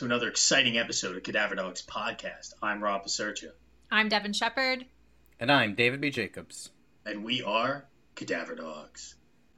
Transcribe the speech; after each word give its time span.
to 0.00 0.06
another 0.06 0.28
exciting 0.28 0.78
episode 0.78 1.14
of 1.14 1.22
Cadaver 1.22 1.56
Dogs 1.56 1.82
Podcast. 1.82 2.54
I'm 2.62 2.82
Rob 2.82 3.04
Pasercha. 3.04 3.50
I'm 3.90 4.08
Devin 4.08 4.32
Shepard. 4.32 4.86
And 5.38 5.52
I'm 5.52 5.74
David 5.74 6.00
B. 6.00 6.08
Jacobs. 6.08 6.70
And 7.04 7.22
we 7.22 7.42
are 7.42 7.84
Cadaver 8.14 8.54
Dogs. 8.54 9.14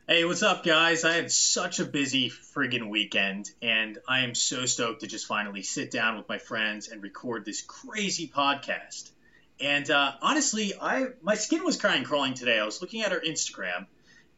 Hey, 0.09 0.24
what's 0.24 0.42
up, 0.42 0.64
guys? 0.64 1.05
I 1.05 1.12
had 1.12 1.30
such 1.30 1.78
a 1.78 1.84
busy 1.84 2.28
friggin' 2.28 2.91
weekend, 2.91 3.52
and 3.62 3.98
I 4.09 4.24
am 4.24 4.34
so 4.34 4.66
stoked 4.66 5.02
to 5.02 5.06
just 5.06 5.27
finally 5.27 5.62
sit 5.62 5.92
down 5.92 6.16
with 6.16 6.28
my 6.28 6.38
friends 6.38 6.88
and 6.88 7.00
record 7.05 7.45
this 7.45 7.62
crazy 7.62 8.27
podcast. 8.27 9.12
And 9.61 9.88
uh, 9.92 10.11
honestly, 10.22 10.72
I 10.74 11.11
my 11.22 11.36
skin 11.36 11.62
was 11.62 11.77
crying 11.77 12.02
crawling 12.02 12.34
today. 12.34 12.59
I 12.59 12.64
was 12.64 12.80
looking 12.80 13.02
at 13.02 13.12
her 13.12 13.20
Instagram, 13.20 13.86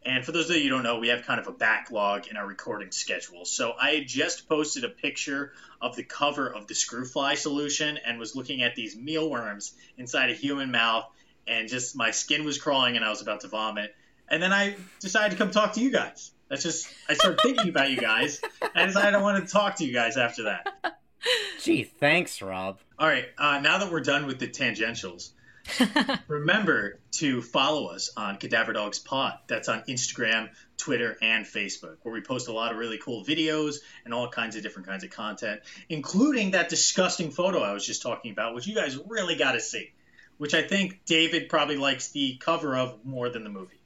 and 0.05 0.25
for 0.25 0.33
those 0.33 0.51
of 0.51 0.57
you 0.57 0.65
who 0.65 0.69
don't 0.69 0.83
know, 0.83 0.99
we 0.99 1.09
have 1.09 1.25
kind 1.25 1.41
of 1.41 1.47
a 1.47 1.53
backlog 1.53 2.27
in 2.29 2.37
our 2.37 2.47
recording 2.47 2.91
schedule. 2.91 3.45
So 3.45 3.73
I 3.81 3.93
had 3.93 4.07
just 4.07 4.49
posted 4.49 4.85
a 4.85 4.89
picture 4.89 5.53
of 5.81 5.97
the 5.97 6.03
cover 6.03 6.47
of 6.47 6.67
the 6.67 6.75
Screwfly 6.75 7.37
solution 7.37 7.99
and 8.07 8.19
was 8.19 8.37
looking 8.37 8.63
at 8.63 8.75
these 8.75 8.97
mealworms 8.97 9.75
inside 9.97 10.31
a 10.31 10.35
human 10.35 10.71
mouth, 10.71 11.07
and 11.47 11.69
just 11.69 11.97
my 11.97 12.11
skin 12.11 12.45
was 12.45 12.59
crawling 12.59 12.97
and 12.97 13.05
I 13.05 13.11
was 13.11 13.23
about 13.23 13.41
to 13.41 13.49
vomit. 13.49 13.95
And 14.29 14.43
then 14.43 14.53
I 14.53 14.77
decided 15.01 15.33
to 15.33 15.37
come 15.37 15.51
talk 15.51 15.75
to 15.75 15.81
you 15.81 15.91
guys. 15.91 16.33
That's 16.49 16.63
just 16.63 16.89
I 17.09 17.15
started 17.15 17.41
thinking 17.41 17.69
about 17.69 17.91
you 17.91 17.97
guys. 17.97 18.41
I 18.75 18.87
decided 18.87 19.15
I 19.15 19.23
wanted 19.23 19.47
to 19.47 19.53
talk 19.53 19.77
to 19.77 19.85
you 19.85 19.93
guys 19.93 20.17
after 20.17 20.45
that. 20.45 20.67
Gee, 21.63 21.85
thanks, 21.85 22.43
Rob. 22.43 22.79
All 22.99 23.09
right, 23.09 23.27
uh, 23.39 23.59
now 23.61 23.79
that 23.79 23.91
we're 23.91 24.01
done 24.01 24.27
with 24.27 24.39
the 24.39 24.49
tangentials, 24.49 25.31
Remember 26.29 26.99
to 27.13 27.43
follow 27.43 27.89
us 27.89 28.11
on 28.17 28.37
Cadaver 28.37 28.73
Dogs 28.73 28.99
Pod. 28.99 29.35
That's 29.47 29.69
on 29.69 29.83
Instagram, 29.89 30.51
Twitter, 30.77 31.17
and 31.23 31.45
Facebook, 31.45 31.97
where 32.03 32.13
we 32.13 32.21
post 32.21 32.49
a 32.49 32.53
lot 32.53 32.73
of 32.73 32.79
really 32.79 32.99
cool 32.99 33.25
videos 33.25 33.77
and 34.05 34.13
all 34.13 34.29
kinds 34.29 34.57
of 34.57 34.63
different 34.63 34.89
kinds 34.89 35.05
of 35.05 35.11
content, 35.11 35.61
including 35.89 36.53
that 36.53 36.69
disgusting 36.69 37.31
photo 37.31 37.61
I 37.61 37.73
was 37.73 37.87
just 37.87 38.03
talking 38.03 38.33
about, 38.33 38.55
which 38.55 38.67
you 38.67 38.75
guys 38.75 38.99
really 39.07 39.37
got 39.37 39.53
to 39.53 39.61
see. 39.61 39.93
Which 40.37 40.53
I 40.53 40.63
think 40.63 41.05
David 41.07 41.49
probably 41.49 41.77
likes 41.77 42.11
the 42.11 42.37
cover 42.39 42.77
of 42.77 43.05
more 43.05 43.29
than 43.29 43.45
the 43.45 43.51
movie. 43.51 43.81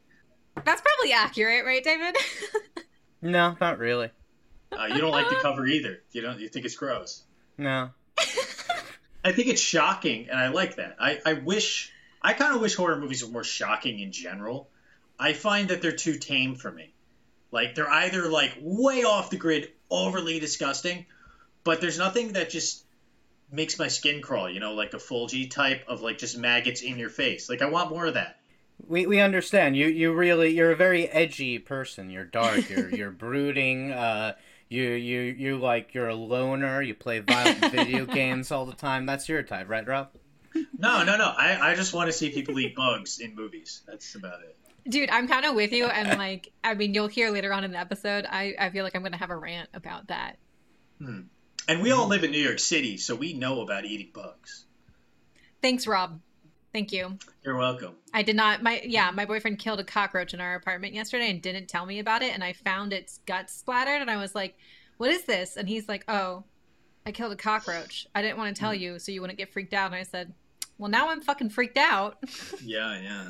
That's 0.65 0.81
probably 0.81 1.13
accurate, 1.13 1.65
right, 1.67 1.85
David? 1.85 2.17
no, 3.23 3.55
not 3.61 3.79
really. 3.79 4.11
Uh, 4.73 4.87
you 4.87 4.98
don't 4.98 5.13
like 5.13 5.29
the 5.29 5.37
cover 5.42 5.67
either. 5.67 6.03
You 6.13 6.23
don't. 6.23 6.41
You 6.41 6.48
think 6.48 6.65
it's 6.65 6.75
gross. 6.75 7.23
No. 7.59 7.91
I 9.29 9.33
think 9.33 9.48
it's 9.48 9.61
shocking, 9.61 10.29
and 10.31 10.39
I 10.39 10.48
like 10.48 10.77
that. 10.77 10.97
I, 10.98 11.21
I 11.25 11.33
wish, 11.34 11.93
I 12.23 12.33
kind 12.33 12.55
of 12.55 12.61
wish 12.61 12.75
horror 12.75 12.98
movies 12.98 13.25
were 13.25 13.31
more 13.31 13.45
shocking 13.45 14.01
in 14.01 14.12
general. 14.12 14.69
I 15.19 15.33
find 15.33 15.69
that 15.69 15.83
they're 15.83 15.93
too 15.93 16.17
tame 16.17 16.55
for 16.55 16.70
me. 16.70 16.93
Like 17.51 17.75
they're 17.75 17.91
either 17.91 18.29
like 18.29 18.57
way 18.61 19.05
off 19.05 19.31
the 19.31 19.37
grid, 19.37 19.70
overly 19.91 20.39
disgusting, 20.39 21.07
but 21.65 21.81
there's 21.81 21.98
nothing 21.98 22.33
that 22.33 22.51
just 22.51 22.85
makes 23.51 23.79
my 23.79 23.89
skin 23.89 24.23
crawl. 24.23 24.51
You 24.51 24.61
know, 24.61 24.75
like 24.75 24.95
a 24.95 24.98
Fulci 24.98 25.51
type 25.51 25.85
of 25.89 26.03
like 26.03 26.19
just 26.19 26.37
maggots 26.37 26.83
in 26.83 26.98
your 26.98 27.11
face. 27.11 27.48
Like 27.48 27.63
I 27.63 27.69
want 27.69 27.91
more 27.91 28.07
of 28.07 28.14
that. 28.14 28.39
We, 28.86 29.07
we 29.07 29.20
understand 29.20 29.77
you 29.77 29.89
you 29.89 30.13
really 30.13 30.55
you're 30.55 30.73
a 30.73 30.77
very 30.77 31.08
edgy 31.08 31.58
person. 31.58 32.11
You're 32.11 32.25
dark. 32.25 32.69
You're 32.70 32.95
you're 32.95 33.11
brooding. 33.11 33.92
Uh, 33.92 34.35
you 34.68 34.83
you 34.83 35.20
you 35.20 35.56
like 35.58 35.95
you're 35.95 36.08
a 36.08 36.14
loner. 36.14 36.83
You 36.83 36.95
play 36.95 37.20
violent 37.20 37.58
video 37.73 38.05
games 38.06 38.52
all 38.52 38.67
the 38.67 38.74
time. 38.74 39.06
That's 39.06 39.29
your 39.29 39.42
type, 39.42 39.68
right, 39.68 39.86
Rob? 39.86 40.11
No, 40.79 41.05
no, 41.05 41.17
no. 41.17 41.33
I, 41.36 41.73
I 41.73 41.74
just 41.74 41.92
want 41.95 42.08
to 42.08 42.12
see 42.12 42.30
people 42.30 42.58
eat 42.58 42.74
bugs 42.74 43.20
in 43.20 43.34
movies. 43.34 43.83
That's 43.86 44.14
about 44.14 44.40
it. 44.40 44.57
Dude, 44.89 45.11
I'm 45.11 45.28
kind 45.28 45.45
of 45.45 45.55
with 45.55 45.73
you, 45.73 45.86
and 45.86 46.18
like, 46.18 46.51
I 46.64 46.74
mean, 46.74 46.95
you'll 46.95 47.08
hear 47.08 47.30
later 47.30 47.52
on 47.52 47.64
in 47.64 47.73
the 47.73 47.78
episode. 47.78 48.27
I 48.28 48.55
I 48.58 48.70
feel 48.70 48.84
like 48.84 48.96
I'm 48.96 49.02
gonna 49.02 49.17
have 49.17 49.30
a 49.30 49.36
rant 49.36 49.68
about 49.74 50.08
that. 50.08 50.39
Hmm. 50.98 51.23
And 51.68 51.83
we 51.83 51.92
all 51.92 52.08
live 52.08 52.24
in 52.24 52.30
New 52.30 52.40
York 52.42 52.58
City, 52.58 52.96
so 52.96 53.14
we 53.14 53.34
know 53.34 53.61
about 53.61 53.84
eating 53.84 54.11
bugs. 54.14 54.64
Thanks, 55.61 55.86
Rob. 55.86 56.20
Thank 56.73 56.92
you. 56.92 57.18
You're 57.42 57.56
welcome. 57.56 57.95
I 58.12 58.23
did 58.23 58.36
not 58.36 58.62
my 58.62 58.83
yeah, 58.84 59.11
my 59.11 59.24
boyfriend 59.24 59.58
killed 59.58 59.80
a 59.80 59.84
cockroach 59.84 60.34
in 60.34 60.40
our 60.40 60.55
apartment 60.55 60.95
yesterday 60.95 61.30
and 61.30 61.40
didn't 61.40 61.67
tell 61.67 61.86
me 61.86 61.98
about 61.98 62.23
it 62.23 62.34
and 62.34 62.45
I 62.45 62.52
found 62.52 62.92
its 62.92 63.20
guts 63.27 63.55
splattered 63.55 64.01
and 64.02 64.11
I 64.11 64.17
was 64.17 64.34
like, 64.34 64.56
"What 64.98 65.11
is 65.11 65.24
this?" 65.24 65.57
And 65.57 65.68
he's 65.68 65.89
like, 65.89 66.05
"Oh, 66.08 66.45
I 67.07 67.12
killed 67.12 67.33
a 67.33 67.36
cockroach. 67.36 68.07
I 68.14 68.23
didn't 68.23 68.36
want 68.36 68.55
to 68.55 68.61
tell 68.61 68.73
hmm. 68.73 68.80
you 68.80 68.98
so 68.98 69.12
you 69.12 69.20
wouldn't 69.20 69.39
get 69.39 69.52
freaked 69.52 69.73
out." 69.73 69.86
And 69.86 69.95
I 69.95 70.02
said, 70.02 70.34
"Well, 70.77 70.90
now 70.90 71.08
I'm 71.08 71.23
fucking 71.23 71.51
freaked 71.51 71.78
out." 71.78 72.18
yeah, 72.62 73.01
yeah. 73.01 73.28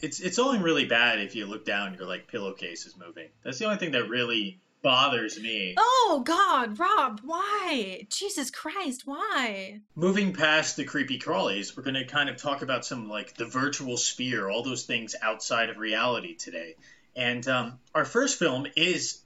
it's 0.00 0.20
it's 0.20 0.38
only 0.38 0.60
really 0.60 0.86
bad 0.86 1.20
if 1.20 1.36
you 1.36 1.44
look 1.44 1.66
down 1.66 1.88
and 1.88 1.98
your 1.98 2.08
like 2.08 2.26
pillowcase 2.26 2.86
is 2.86 2.96
moving. 2.96 3.28
That's 3.44 3.58
the 3.58 3.66
only 3.66 3.78
thing 3.78 3.92
that 3.92 4.08
really 4.08 4.60
bothers 4.86 5.40
me. 5.40 5.74
Oh 5.76 6.22
God, 6.24 6.78
Rob, 6.78 7.20
why? 7.24 8.06
Jesus 8.08 8.52
Christ, 8.52 9.02
why? 9.04 9.80
Moving 9.96 10.32
past 10.32 10.76
the 10.76 10.84
creepy 10.84 11.18
crawlies, 11.18 11.76
we're 11.76 11.82
going 11.82 11.94
to 11.94 12.04
kind 12.04 12.28
of 12.28 12.36
talk 12.36 12.62
about 12.62 12.84
some 12.84 13.08
like 13.08 13.34
the 13.34 13.46
virtual 13.46 13.96
sphere, 13.96 14.48
all 14.48 14.62
those 14.62 14.84
things 14.84 15.16
outside 15.20 15.70
of 15.70 15.78
reality 15.78 16.36
today. 16.36 16.76
And 17.16 17.48
um, 17.48 17.80
our 17.96 18.04
first 18.04 18.38
film 18.38 18.68
is 18.76 19.22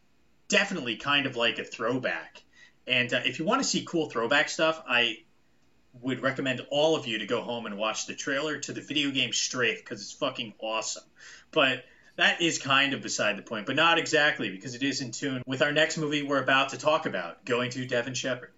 definitely 0.48 0.97
kind 0.97 1.26
of 1.26 1.37
like 1.37 1.59
a 1.59 1.65
throwback. 1.65 2.42
And 2.87 3.12
uh, 3.12 3.21
if 3.27 3.38
you 3.38 3.44
want 3.44 3.60
to 3.60 3.69
see 3.69 3.84
cool 3.87 4.09
throwback 4.09 4.48
stuff, 4.48 4.82
I 4.88 5.19
would 6.00 6.22
recommend 6.22 6.62
all 6.71 6.97
of 6.97 7.06
you 7.06 7.19
to 7.19 7.27
go 7.27 7.42
home 7.42 7.66
and 7.66 7.77
watch 7.77 8.06
the 8.06 8.15
trailer 8.15 8.56
to 8.60 8.72
the 8.72 8.81
video 8.81 9.10
game 9.10 9.34
Strafe 9.34 9.84
because 9.84 10.00
it's 10.00 10.12
fucking 10.12 10.54
awesome. 10.59 11.04
But 11.50 11.84
that 12.16 12.41
is 12.41 12.59
kind 12.59 12.93
of 12.94 13.03
beside 13.03 13.37
the 13.37 13.43
point, 13.43 13.66
but 13.66 13.76
not 13.76 13.98
exactly 13.98 14.50
because 14.50 14.75
it 14.75 14.82
is 14.82 15.00
in 15.00 15.10
tune 15.10 15.43
with 15.47 15.62
our 15.62 15.72
next 15.72 15.98
movie 15.98 16.22
we're 16.22 16.43
about 16.43 16.71
to 16.71 16.78
talk 16.78 17.06
about, 17.06 17.44
going 17.44 17.71
to 17.71 17.87
Devin 17.87 18.15
Shepard. 18.15 18.53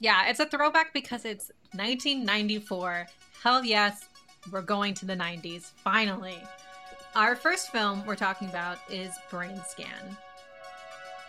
Yeah, 0.00 0.28
it's 0.28 0.40
a 0.40 0.46
throwback 0.46 0.92
because 0.92 1.24
it's 1.24 1.50
1994. 1.72 3.06
Hell 3.42 3.64
yes, 3.64 4.04
we're 4.52 4.62
going 4.62 4.94
to 4.94 5.06
the 5.06 5.16
90s, 5.16 5.72
finally. 5.82 6.38
Our 7.16 7.34
first 7.34 7.72
film 7.72 8.06
we're 8.06 8.14
talking 8.14 8.48
about 8.48 8.78
is 8.88 9.12
Brain 9.30 9.60
Scan. 9.66 10.16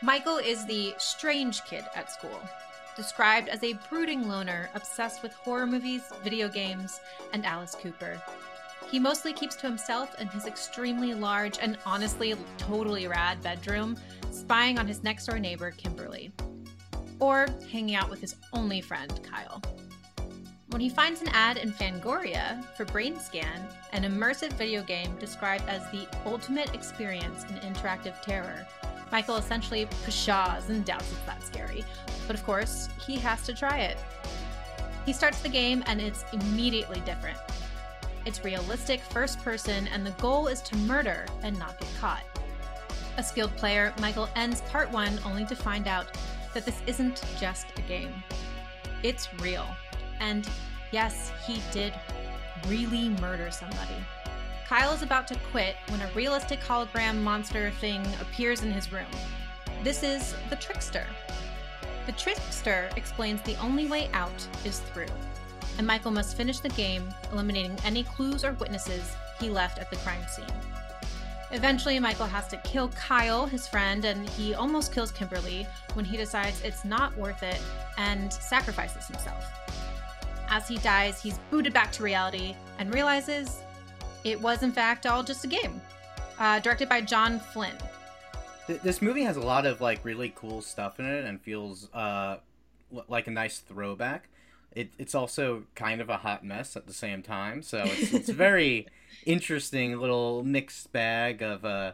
Michael 0.02 0.38
is 0.38 0.66
the 0.66 0.94
strange 0.98 1.64
kid 1.66 1.84
at 1.96 2.12
school, 2.12 2.40
described 2.96 3.50
as 3.50 3.64
a 3.64 3.78
brooding 3.90 4.28
loner 4.28 4.70
obsessed 4.76 5.24
with 5.24 5.34
horror 5.34 5.66
movies, 5.66 6.04
video 6.24 6.48
games, 6.48 7.00
and 7.34 7.46
Alice 7.46 7.76
Cooper. 7.76 8.22
He 8.88 9.00
mostly 9.00 9.34
keeps 9.34 9.56
to 9.58 9.68
himself 9.68 10.20
in 10.20 10.28
his 10.30 10.46
extremely 10.46 11.14
large 11.14 11.60
and 11.60 11.78
honestly 11.86 12.36
totally 12.58 13.08
rad 13.08 13.42
bedroom, 13.42 13.98
spying 14.32 14.80
on 14.80 14.88
his 14.88 15.04
next 15.04 15.26
door 15.26 15.40
neighbor, 15.40 15.72
Kimberly. 15.72 16.32
Or 17.20 17.48
hanging 17.72 17.96
out 17.96 18.10
with 18.10 18.22
his 18.22 18.36
only 18.54 18.82
friend, 18.82 19.20
Kyle. 19.24 19.62
When 20.70 20.82
he 20.82 20.90
finds 20.90 21.22
an 21.22 21.30
ad 21.30 21.58
in 21.58 21.72
Fangoria 21.72 22.64
for 22.76 22.86
BrainScan, 22.86 23.60
an 23.92 24.04
immersive 24.04 24.54
video 24.54 24.84
game 24.84 25.16
described 25.18 25.68
as 25.68 25.82
the 25.92 26.08
ultimate 26.26 26.74
experience 26.76 27.44
in 27.44 27.56
interactive 27.74 28.22
terror, 28.22 28.68
Michael 29.12 29.38
essentially 29.38 29.88
pshaws 30.08 30.70
and 30.70 30.86
doubts 30.86 31.12
it's 31.12 31.22
that 31.26 31.44
scary. 31.44 31.84
But 32.28 32.36
of 32.36 32.46
course, 32.46 32.90
he 33.06 33.18
has 33.18 33.44
to 33.44 33.54
try 33.54 33.80
it. 33.80 33.98
He 35.06 35.14
starts 35.14 35.42
the 35.42 35.50
game 35.50 35.84
and 35.88 36.00
it's 36.00 36.24
immediately 36.32 37.02
different. 37.02 37.38
It's 38.26 38.44
realistic, 38.44 39.02
first 39.02 39.40
person, 39.40 39.88
and 39.88 40.06
the 40.06 40.12
goal 40.12 40.48
is 40.48 40.62
to 40.64 40.76
murder 40.78 41.26
and 41.42 41.58
not 41.58 41.80
get 41.80 41.90
caught. 42.00 42.24
A 43.18 43.24
skilled 43.24 43.56
player, 43.58 43.94
Michael 44.00 44.30
ends 44.36 44.62
part 44.70 44.92
one 44.92 45.20
only 45.26 45.46
to 45.46 45.56
find 45.56 45.88
out 45.88 46.08
that 46.54 46.66
this 46.66 46.82
isn't 46.88 47.24
just 47.40 47.68
a 47.78 47.82
game. 47.82 48.14
It's 49.04 49.34
real. 49.42 49.66
And 50.20 50.48
yes, 50.92 51.32
he 51.46 51.62
did 51.72 51.94
really 52.68 53.10
murder 53.22 53.52
somebody. 53.52 53.96
Kyle 54.68 54.94
is 54.94 55.02
about 55.02 55.28
to 55.30 55.36
quit 55.52 55.76
when 55.88 56.02
a 56.02 56.12
realistic 56.14 56.60
hologram 56.60 57.22
monster 57.22 57.72
thing 57.80 58.06
appears 58.22 58.62
in 58.62 58.72
his 58.72 58.92
room. 58.92 59.08
This 59.84 60.04
is 60.04 60.36
the 60.50 60.56
Trickster. 60.58 61.08
The 62.06 62.12
Trickster 62.12 62.90
explains 62.96 63.42
the 63.42 63.56
only 63.58 63.88
way 63.88 64.10
out 64.14 64.48
is 64.66 64.80
through 64.80 65.08
and 65.80 65.88
Michael 65.88 66.12
must 66.12 66.36
finish 66.36 66.60
the 66.60 66.70
game, 66.70 67.08
eliminating 67.32 67.76
any 67.86 68.04
clues 68.04 68.44
or 68.44 68.52
witnesses 68.52 69.16
he 69.40 69.50
left 69.50 69.80
at 69.80 69.90
the 69.90 69.96
crime 69.96 70.22
scene. 70.28 70.46
Eventually, 71.52 71.98
Michael 72.00 72.26
has 72.26 72.50
to 72.50 72.58
kill 72.58 72.90
Kyle, 72.90 73.46
his 73.46 73.66
friend, 73.66 74.04
and 74.04 74.28
he 74.32 74.54
almost 74.54 74.94
kills 74.94 75.10
Kimberly 75.10 75.66
when 75.94 76.04
he 76.04 76.18
decides 76.18 76.62
it's 76.64 76.84
not 76.84 77.16
worth 77.18 77.44
it 77.44 77.62
and 77.98 78.32
sacrifices 78.32 79.08
himself. 79.08 79.42
As 80.50 80.68
he 80.68 80.78
dies, 80.80 81.22
he's 81.22 81.40
booted 81.50 81.72
back 81.72 81.94
to 81.94 82.04
reality 82.04 82.56
and 82.78 82.94
realizes 82.94 83.62
it 84.26 84.40
was, 84.40 84.64
in 84.64 84.74
fact, 84.74 85.06
all 85.06 85.24
just 85.24 85.46
a 85.46 85.48
game. 85.48 85.80
Uh, 86.40 86.60
directed 86.60 86.90
by 86.90 87.00
John 87.00 87.40
Flynn. 87.40 87.76
This 88.68 89.02
movie 89.02 89.24
has 89.24 89.38
a 89.38 89.42
lot 89.42 89.66
of 89.66 89.80
like 89.80 90.04
really 90.04 90.34
cool 90.36 90.62
stuff 90.62 91.00
in 91.00 91.06
it 91.06 91.24
and 91.24 91.40
feels 91.40 91.90
uh, 91.94 92.40
like 93.08 93.28
a 93.28 93.32
nice 93.32 93.60
throwback 93.60 94.28
it, 94.72 94.92
it's 94.98 95.16
also 95.16 95.64
kind 95.76 96.02
of 96.02 96.10
a 96.10 96.18
hot 96.18 96.44
mess 96.44 96.76
at 96.76 96.88
the 96.88 96.94
same 96.94 97.22
time. 97.22 97.62
So 97.62 97.84
it's, 97.86 98.14
it's 98.14 98.30
very 98.30 98.88
interesting 99.26 100.00
little 100.00 100.44
mixed 100.44 100.92
bag 100.92 101.42
of 101.42 101.66
uh, 101.66 101.94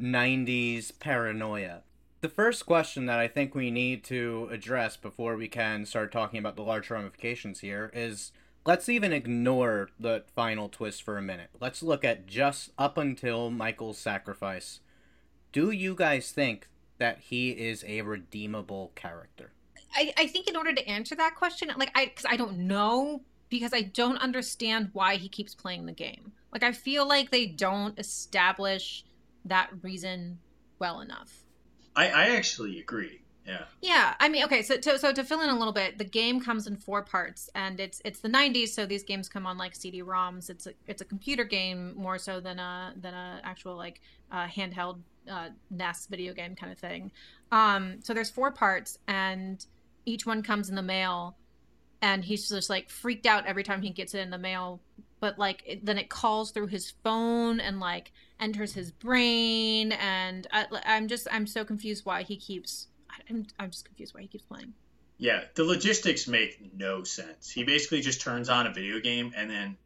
90s 0.00 0.98
paranoia. 0.98 1.82
The 2.22 2.28
first 2.28 2.66
question 2.66 3.06
that 3.06 3.18
I 3.18 3.28
think 3.28 3.54
we 3.54 3.70
need 3.70 4.02
to 4.04 4.48
address 4.50 4.96
before 4.96 5.36
we 5.36 5.48
can 5.48 5.84
start 5.84 6.10
talking 6.10 6.38
about 6.38 6.56
the 6.56 6.62
large 6.62 6.90
ramifications 6.90 7.60
here 7.60 7.90
is 7.94 8.32
let's 8.64 8.88
even 8.88 9.12
ignore 9.12 9.90
the 10.00 10.24
final 10.34 10.68
twist 10.68 11.02
for 11.02 11.18
a 11.18 11.22
minute. 11.22 11.50
Let's 11.60 11.82
look 11.82 12.04
at 12.04 12.26
just 12.26 12.70
up 12.78 12.98
until 12.98 13.50
Michael's 13.50 13.98
sacrifice. 13.98 14.80
Do 15.52 15.70
you 15.70 15.94
guys 15.94 16.32
think 16.32 16.68
that 16.98 17.18
he 17.20 17.50
is 17.50 17.84
a 17.86 18.00
redeemable 18.00 18.92
character? 18.94 19.52
I, 19.94 20.12
I 20.16 20.26
think 20.26 20.48
in 20.48 20.56
order 20.56 20.72
to 20.72 20.88
answer 20.88 21.14
that 21.14 21.36
question, 21.36 21.70
like 21.76 21.90
I, 21.94 22.06
because 22.06 22.26
I 22.28 22.36
don't 22.36 22.58
know, 22.58 23.22
because 23.48 23.72
I 23.72 23.82
don't 23.82 24.18
understand 24.18 24.90
why 24.92 25.16
he 25.16 25.28
keeps 25.28 25.54
playing 25.54 25.86
the 25.86 25.92
game. 25.92 26.32
Like 26.52 26.62
I 26.62 26.72
feel 26.72 27.06
like 27.06 27.30
they 27.30 27.46
don't 27.46 27.98
establish 27.98 29.04
that 29.44 29.70
reason 29.82 30.38
well 30.78 31.00
enough. 31.00 31.44
I, 31.94 32.08
I 32.08 32.36
actually 32.36 32.78
agree. 32.80 33.20
Yeah. 33.46 33.62
Yeah, 33.80 34.14
I 34.18 34.28
mean, 34.28 34.44
okay, 34.44 34.62
so 34.62 34.76
to, 34.76 34.98
so 34.98 35.12
to 35.12 35.22
fill 35.22 35.40
in 35.40 35.48
a 35.48 35.56
little 35.56 35.72
bit, 35.72 35.98
the 35.98 36.04
game 36.04 36.40
comes 36.40 36.66
in 36.66 36.76
four 36.76 37.02
parts, 37.02 37.48
and 37.54 37.78
it's 37.78 38.02
it's 38.04 38.18
the 38.18 38.28
'90s, 38.28 38.68
so 38.68 38.86
these 38.86 39.04
games 39.04 39.28
come 39.28 39.46
on 39.46 39.56
like 39.56 39.74
CD-ROMs. 39.76 40.50
It's 40.50 40.66
a 40.66 40.72
it's 40.88 41.00
a 41.00 41.04
computer 41.04 41.44
game 41.44 41.94
more 41.96 42.18
so 42.18 42.40
than 42.40 42.58
a 42.58 42.92
than 43.00 43.14
a 43.14 43.40
actual 43.44 43.76
like 43.76 44.00
uh, 44.32 44.46
handheld 44.46 44.98
uh, 45.30 45.50
NES 45.70 46.06
video 46.06 46.34
game 46.34 46.56
kind 46.56 46.72
of 46.72 46.78
thing. 46.78 47.12
Um, 47.52 47.98
so 48.02 48.12
there's 48.12 48.30
four 48.30 48.50
parts, 48.50 48.98
and 49.06 49.64
each 50.06 50.24
one 50.24 50.42
comes 50.42 50.70
in 50.70 50.74
the 50.74 50.82
mail, 50.82 51.36
and 52.00 52.24
he's 52.24 52.48
just 52.48 52.70
like 52.70 52.88
freaked 52.88 53.26
out 53.26 53.46
every 53.46 53.64
time 53.64 53.82
he 53.82 53.90
gets 53.90 54.14
it 54.14 54.20
in 54.20 54.30
the 54.30 54.38
mail. 54.38 54.80
But 55.20 55.38
like 55.38 55.62
it, 55.66 55.84
then 55.84 55.98
it 55.98 56.08
calls 56.08 56.52
through 56.52 56.68
his 56.68 56.92
phone 57.02 57.60
and 57.60 57.80
like 57.80 58.12
enters 58.40 58.72
his 58.72 58.90
brain, 58.90 59.92
and 59.92 60.46
I, 60.52 60.66
I'm 60.84 61.08
just 61.08 61.26
I'm 61.30 61.46
so 61.46 61.64
confused 61.64 62.06
why 62.06 62.22
he 62.22 62.36
keeps 62.36 62.88
I'm, 63.28 63.46
I'm 63.58 63.70
just 63.70 63.84
confused 63.84 64.14
why 64.14 64.22
he 64.22 64.28
keeps 64.28 64.44
playing. 64.44 64.74
Yeah, 65.18 65.42
the 65.54 65.64
logistics 65.64 66.28
make 66.28 66.74
no 66.74 67.02
sense. 67.04 67.50
He 67.50 67.64
basically 67.64 68.02
just 68.02 68.20
turns 68.20 68.48
on 68.48 68.66
a 68.66 68.72
video 68.72 69.00
game 69.00 69.32
and 69.34 69.48
then 69.48 69.76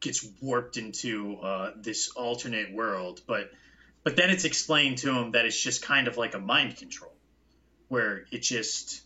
gets 0.00 0.26
warped 0.40 0.76
into 0.76 1.36
uh, 1.38 1.72
this 1.76 2.10
alternate 2.10 2.72
world. 2.72 3.20
But 3.26 3.50
but 4.04 4.14
then 4.14 4.30
it's 4.30 4.44
explained 4.44 4.98
to 4.98 5.12
him 5.12 5.32
that 5.32 5.44
it's 5.44 5.60
just 5.60 5.82
kind 5.82 6.06
of 6.06 6.16
like 6.16 6.34
a 6.34 6.38
mind 6.38 6.76
control, 6.76 7.12
where 7.88 8.24
it 8.30 8.42
just 8.42 9.02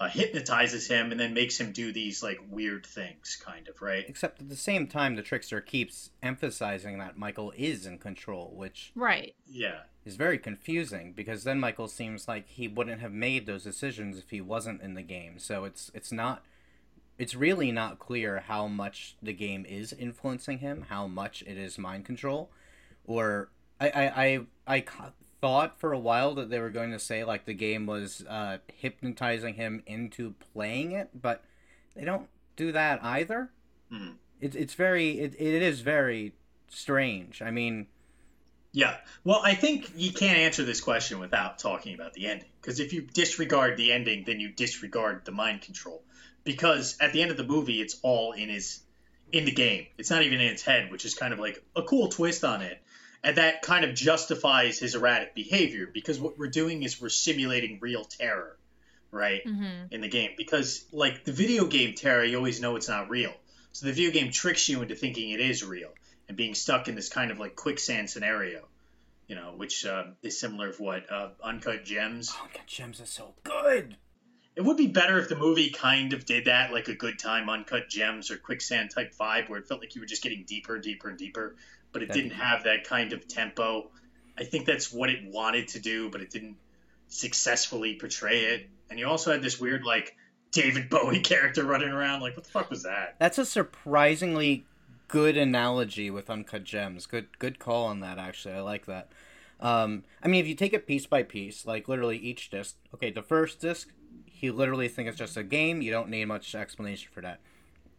uh, 0.00 0.08
hypnotizes 0.08 0.86
him 0.86 1.10
and 1.10 1.18
then 1.18 1.34
makes 1.34 1.58
him 1.58 1.72
do 1.72 1.92
these 1.92 2.22
like 2.22 2.38
weird 2.48 2.86
things, 2.86 3.36
kind 3.44 3.66
of 3.68 3.82
right. 3.82 4.04
Except 4.08 4.40
at 4.40 4.48
the 4.48 4.56
same 4.56 4.86
time, 4.86 5.16
the 5.16 5.22
trickster 5.22 5.60
keeps 5.60 6.10
emphasizing 6.22 6.98
that 6.98 7.18
Michael 7.18 7.52
is 7.56 7.84
in 7.84 7.98
control, 7.98 8.52
which 8.54 8.92
right, 8.94 9.34
yeah, 9.46 9.80
is 10.04 10.16
very 10.16 10.38
confusing 10.38 11.12
because 11.12 11.44
then 11.44 11.58
Michael 11.58 11.88
seems 11.88 12.28
like 12.28 12.48
he 12.48 12.68
wouldn't 12.68 13.00
have 13.00 13.12
made 13.12 13.46
those 13.46 13.64
decisions 13.64 14.18
if 14.18 14.30
he 14.30 14.40
wasn't 14.40 14.82
in 14.82 14.94
the 14.94 15.02
game. 15.02 15.38
So 15.38 15.64
it's 15.64 15.90
it's 15.94 16.12
not 16.12 16.44
it's 17.18 17.34
really 17.34 17.72
not 17.72 17.98
clear 17.98 18.44
how 18.46 18.68
much 18.68 19.16
the 19.20 19.32
game 19.32 19.66
is 19.68 19.92
influencing 19.92 20.58
him, 20.58 20.86
how 20.88 21.08
much 21.08 21.42
it 21.42 21.58
is 21.58 21.76
mind 21.76 22.04
control, 22.04 22.50
or 23.04 23.50
I 23.80 23.88
I 23.88 24.24
I, 24.24 24.40
I 24.76 24.80
thought 25.40 25.78
for 25.78 25.92
a 25.92 25.98
while 25.98 26.34
that 26.34 26.50
they 26.50 26.58
were 26.58 26.70
going 26.70 26.92
to 26.92 26.98
say 26.98 27.24
like 27.24 27.44
the 27.44 27.54
game 27.54 27.86
was 27.86 28.24
uh, 28.28 28.58
hypnotizing 28.74 29.54
him 29.54 29.82
into 29.86 30.34
playing 30.52 30.92
it, 30.92 31.10
but 31.20 31.44
they 31.94 32.04
don't 32.04 32.28
do 32.56 32.72
that 32.72 33.02
either. 33.04 33.50
Mm. 33.92 34.14
It, 34.40 34.54
it's 34.54 34.74
very 34.74 35.18
it, 35.20 35.34
it 35.38 35.62
is 35.62 35.80
very 35.80 36.34
strange. 36.68 37.42
I 37.42 37.50
mean, 37.50 37.86
yeah. 38.72 38.96
Well, 39.24 39.40
I 39.42 39.54
think 39.54 39.90
you 39.96 40.12
can't 40.12 40.38
answer 40.38 40.64
this 40.64 40.80
question 40.80 41.18
without 41.18 41.58
talking 41.58 41.94
about 41.94 42.12
the 42.14 42.26
ending. 42.26 42.48
Because 42.60 42.80
if 42.80 42.92
you 42.92 43.02
disregard 43.02 43.76
the 43.76 43.92
ending, 43.92 44.24
then 44.26 44.40
you 44.40 44.50
disregard 44.50 45.24
the 45.24 45.32
mind 45.32 45.62
control. 45.62 46.02
Because 46.44 46.96
at 47.00 47.12
the 47.12 47.22
end 47.22 47.30
of 47.30 47.36
the 47.36 47.44
movie, 47.44 47.80
it's 47.80 47.98
all 48.02 48.32
in 48.32 48.48
his 48.48 48.80
in 49.32 49.44
the 49.44 49.52
game. 49.52 49.86
It's 49.98 50.10
not 50.10 50.22
even 50.22 50.40
in 50.40 50.52
his 50.52 50.62
head, 50.62 50.90
which 50.90 51.04
is 51.04 51.14
kind 51.14 51.32
of 51.32 51.38
like 51.38 51.62
a 51.76 51.82
cool 51.82 52.08
twist 52.08 52.44
on 52.44 52.62
it 52.62 52.80
and 53.28 53.36
that 53.36 53.60
kind 53.60 53.84
of 53.84 53.94
justifies 53.94 54.78
his 54.78 54.94
erratic 54.94 55.34
behavior 55.34 55.86
because 55.92 56.18
what 56.18 56.38
we're 56.38 56.46
doing 56.46 56.82
is 56.82 56.98
we're 56.98 57.10
simulating 57.10 57.78
real 57.78 58.02
terror 58.02 58.56
right 59.10 59.44
mm-hmm. 59.44 59.92
in 59.92 60.00
the 60.00 60.08
game. 60.08 60.30
Because 60.38 60.86
like 60.92 61.24
the 61.24 61.32
video 61.32 61.66
game 61.66 61.94
terror 61.94 62.24
you 62.24 62.38
always 62.38 62.58
know 62.58 62.76
it's 62.76 62.88
not 62.88 63.10
real. 63.10 63.34
So 63.72 63.84
the 63.84 63.92
video 63.92 64.12
game 64.12 64.32
tricks 64.32 64.66
you 64.70 64.80
into 64.80 64.94
thinking 64.94 65.32
it 65.32 65.40
is 65.40 65.62
real 65.62 65.90
and 66.26 66.38
being 66.38 66.54
stuck 66.54 66.88
in 66.88 66.94
this 66.94 67.10
kind 67.10 67.30
of 67.30 67.38
like 67.38 67.54
quicksand 67.54 68.08
scenario 68.08 68.66
you 69.26 69.36
know 69.36 69.52
which 69.54 69.84
uh, 69.84 70.04
is 70.22 70.40
similar 70.40 70.70
of 70.70 70.80
what 70.80 71.12
uh, 71.12 71.28
uncut 71.44 71.84
gems. 71.84 72.32
Oh, 72.34 72.44
uncut 72.44 72.66
gems 72.66 72.98
is 72.98 73.10
so 73.10 73.34
good! 73.44 73.94
It 74.56 74.64
would 74.64 74.78
be 74.78 74.86
better 74.86 75.18
if 75.18 75.28
the 75.28 75.36
movie 75.36 75.68
kind 75.68 76.14
of 76.14 76.24
did 76.24 76.46
that 76.46 76.72
like 76.72 76.88
a 76.88 76.94
good 76.94 77.18
time 77.18 77.50
uncut 77.50 77.90
gems 77.90 78.30
or 78.30 78.38
quicksand 78.38 78.90
type 78.90 79.14
vibe 79.14 79.50
where 79.50 79.58
it 79.58 79.68
felt 79.68 79.80
like 79.80 79.94
you 79.94 80.00
were 80.00 80.06
just 80.06 80.22
getting 80.22 80.44
deeper 80.46 80.76
and 80.76 80.82
deeper 80.82 81.10
and 81.10 81.18
deeper 81.18 81.56
but 81.98 82.08
it 82.08 82.12
didn't 82.20 82.38
have 82.38 82.64
that 82.64 82.84
kind 82.84 83.12
of 83.12 83.26
tempo. 83.26 83.90
I 84.38 84.44
think 84.44 84.66
that's 84.66 84.92
what 84.92 85.10
it 85.10 85.20
wanted 85.24 85.68
to 85.68 85.80
do, 85.80 86.10
but 86.10 86.20
it 86.20 86.30
didn't 86.30 86.56
successfully 87.08 87.94
portray 87.94 88.40
it. 88.40 88.68
And 88.90 88.98
you 88.98 89.06
also 89.06 89.32
had 89.32 89.42
this 89.42 89.60
weird 89.60 89.84
like 89.84 90.16
David 90.52 90.88
Bowie 90.90 91.20
character 91.20 91.64
running 91.64 91.90
around. 91.90 92.20
Like, 92.20 92.36
what 92.36 92.44
the 92.44 92.50
fuck 92.50 92.70
was 92.70 92.84
that? 92.84 93.16
That's 93.18 93.38
a 93.38 93.44
surprisingly 93.44 94.64
good 95.08 95.36
analogy 95.36 96.10
with 96.10 96.30
Uncut 96.30 96.64
Gems. 96.64 97.06
Good, 97.06 97.38
good 97.38 97.58
call 97.58 97.86
on 97.86 98.00
that. 98.00 98.18
Actually, 98.18 98.54
I 98.54 98.60
like 98.60 98.86
that. 98.86 99.10
Um, 99.60 100.04
I 100.22 100.28
mean, 100.28 100.40
if 100.40 100.46
you 100.46 100.54
take 100.54 100.72
it 100.72 100.86
piece 100.86 101.06
by 101.06 101.24
piece, 101.24 101.66
like 101.66 101.88
literally 101.88 102.18
each 102.18 102.50
disc. 102.50 102.76
Okay, 102.94 103.10
the 103.10 103.22
first 103.22 103.60
disc, 103.60 103.88
he 104.24 104.50
literally 104.50 104.88
thinks 104.88 105.10
it's 105.10 105.18
just 105.18 105.36
a 105.36 105.42
game. 105.42 105.82
You 105.82 105.90
don't 105.90 106.10
need 106.10 106.26
much 106.26 106.54
explanation 106.54 107.10
for 107.12 107.22
that 107.22 107.40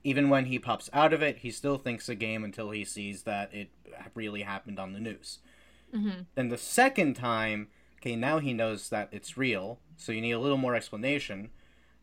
even 0.03 0.29
when 0.29 0.45
he 0.45 0.59
pops 0.59 0.89
out 0.93 1.13
of 1.13 1.21
it, 1.21 1.39
he 1.39 1.51
still 1.51 1.77
thinks 1.77 2.07
a 2.09 2.15
game 2.15 2.43
until 2.43 2.71
he 2.71 2.85
sees 2.85 3.23
that 3.23 3.53
it 3.53 3.69
really 4.15 4.43
happened 4.43 4.79
on 4.79 4.93
the 4.93 4.99
news. 4.99 5.39
Mm-hmm. 5.93 6.21
Then 6.35 6.49
the 6.49 6.57
second 6.57 7.15
time, 7.15 7.67
okay, 7.97 8.15
now 8.15 8.39
he 8.39 8.53
knows 8.53 8.89
that 8.89 9.09
it's 9.11 9.37
real, 9.37 9.79
so 9.97 10.11
you 10.11 10.21
need 10.21 10.31
a 10.31 10.39
little 10.39 10.57
more 10.57 10.75
explanation. 10.75 11.49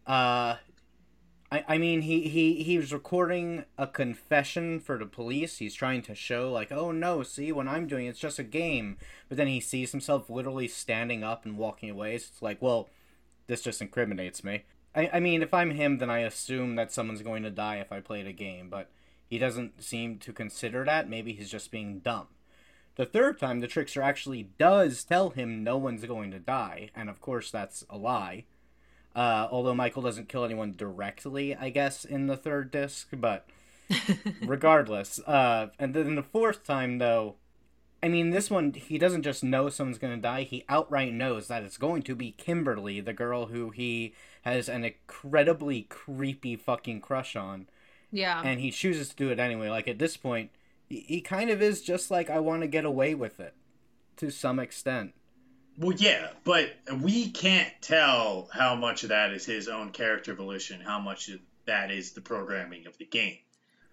Uh, 0.06 0.56
I, 1.50 1.64
I 1.68 1.78
mean, 1.78 2.02
he, 2.02 2.28
he, 2.28 2.62
he 2.62 2.76
was 2.76 2.92
recording 2.92 3.64
a 3.78 3.86
confession 3.86 4.80
for 4.80 4.98
the 4.98 5.06
police. 5.06 5.58
He's 5.58 5.74
trying 5.74 6.02
to 6.02 6.14
show, 6.14 6.50
like, 6.50 6.72
oh 6.72 6.90
no, 6.90 7.22
see, 7.22 7.52
what 7.52 7.68
I'm 7.68 7.86
doing, 7.86 8.06
it's 8.06 8.18
just 8.18 8.38
a 8.38 8.44
game. 8.44 8.98
But 9.28 9.36
then 9.36 9.46
he 9.46 9.60
sees 9.60 9.92
himself 9.92 10.28
literally 10.28 10.68
standing 10.68 11.22
up 11.22 11.44
and 11.44 11.56
walking 11.56 11.88
away. 11.88 12.18
So 12.18 12.26
it's 12.32 12.42
like, 12.42 12.60
well, 12.60 12.88
this 13.46 13.62
just 13.62 13.80
incriminates 13.80 14.42
me. 14.42 14.64
I, 14.96 15.10
I 15.14 15.20
mean, 15.20 15.42
if 15.42 15.52
I'm 15.52 15.70
him, 15.72 15.98
then 15.98 16.10
I 16.10 16.20
assume 16.20 16.74
that 16.76 16.90
someone's 16.90 17.22
going 17.22 17.42
to 17.42 17.50
die 17.50 17.76
if 17.76 17.92
I 17.92 18.00
played 18.00 18.26
a 18.26 18.32
game, 18.32 18.70
but 18.70 18.90
he 19.28 19.38
doesn't 19.38 19.82
seem 19.82 20.18
to 20.20 20.32
consider 20.32 20.84
that. 20.84 21.08
Maybe 21.08 21.32
he's 21.32 21.50
just 21.50 21.70
being 21.70 21.98
dumb. 21.98 22.28
The 22.96 23.04
third 23.04 23.38
time, 23.38 23.60
the 23.60 23.66
trickster 23.66 24.00
actually 24.00 24.44
does 24.58 25.04
tell 25.04 25.30
him 25.30 25.62
no 25.62 25.76
one's 25.76 26.04
going 26.04 26.30
to 26.30 26.38
die, 26.38 26.90
and 26.96 27.10
of 27.10 27.20
course 27.20 27.50
that's 27.50 27.84
a 27.90 27.98
lie. 27.98 28.44
Uh, 29.14 29.48
although 29.50 29.74
Michael 29.74 30.02
doesn't 30.02 30.28
kill 30.28 30.44
anyone 30.44 30.74
directly, 30.76 31.54
I 31.54 31.68
guess, 31.68 32.04
in 32.04 32.26
the 32.26 32.36
third 32.36 32.70
disc, 32.70 33.08
but 33.12 33.46
regardless. 34.42 35.18
Uh, 35.20 35.68
and 35.78 35.94
then 35.94 36.14
the 36.14 36.22
fourth 36.22 36.64
time, 36.64 36.98
though, 36.98 37.36
I 38.06 38.08
mean, 38.08 38.30
this 38.30 38.52
one, 38.52 38.72
he 38.72 38.98
doesn't 38.98 39.24
just 39.24 39.42
know 39.42 39.68
someone's 39.68 39.98
going 39.98 40.14
to 40.14 40.22
die, 40.22 40.44
he 40.44 40.64
outright 40.68 41.12
knows 41.12 41.48
that 41.48 41.64
it's 41.64 41.76
going 41.76 42.02
to 42.02 42.14
be 42.14 42.30
Kimberly, 42.30 43.00
the 43.00 43.12
girl 43.12 43.46
who 43.46 43.70
he 43.70 44.14
has 44.42 44.68
an 44.68 44.84
incredibly 44.84 45.82
creepy 45.82 46.54
fucking 46.54 47.00
crush 47.00 47.34
on. 47.34 47.66
Yeah. 48.12 48.40
And 48.44 48.60
he 48.60 48.70
chooses 48.70 49.08
to 49.08 49.16
do 49.16 49.30
it 49.30 49.40
anyway. 49.40 49.70
Like, 49.70 49.88
at 49.88 49.98
this 49.98 50.16
point, 50.16 50.52
he 50.88 51.20
kind 51.20 51.50
of 51.50 51.60
is 51.60 51.82
just 51.82 52.08
like, 52.08 52.30
I 52.30 52.38
want 52.38 52.62
to 52.62 52.68
get 52.68 52.84
away 52.84 53.16
with 53.16 53.40
it 53.40 53.54
to 54.18 54.30
some 54.30 54.60
extent. 54.60 55.12
Well, 55.76 55.96
yeah, 55.96 56.28
but 56.44 56.76
we 57.02 57.30
can't 57.30 57.72
tell 57.80 58.48
how 58.52 58.76
much 58.76 59.02
of 59.02 59.08
that 59.08 59.32
is 59.32 59.44
his 59.44 59.66
own 59.66 59.90
character 59.90 60.32
volition, 60.32 60.80
how 60.80 61.00
much 61.00 61.28
of 61.28 61.40
that 61.66 61.90
is 61.90 62.12
the 62.12 62.20
programming 62.20 62.86
of 62.86 62.96
the 62.98 63.04
game. 63.04 63.38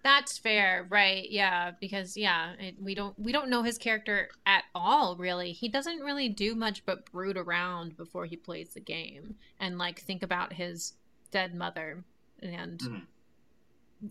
That's 0.04 0.36
fair, 0.36 0.86
right? 0.90 1.28
Yeah, 1.30 1.70
because 1.80 2.14
yeah, 2.14 2.52
it, 2.60 2.74
we 2.78 2.94
don't 2.94 3.18
we 3.18 3.32
don't 3.32 3.48
know 3.48 3.62
his 3.62 3.78
character 3.78 4.28
at 4.44 4.64
all. 4.74 5.16
Really, 5.16 5.52
he 5.52 5.66
doesn't 5.66 6.00
really 6.00 6.28
do 6.28 6.54
much 6.54 6.84
but 6.84 7.10
brood 7.10 7.38
around 7.38 7.96
before 7.96 8.26
he 8.26 8.36
plays 8.36 8.74
the 8.74 8.80
game 8.80 9.36
and 9.58 9.78
like 9.78 9.98
think 9.98 10.22
about 10.22 10.52
his 10.52 10.92
dead 11.30 11.54
mother 11.54 12.04
and 12.42 12.80
mm-hmm. 12.80 12.98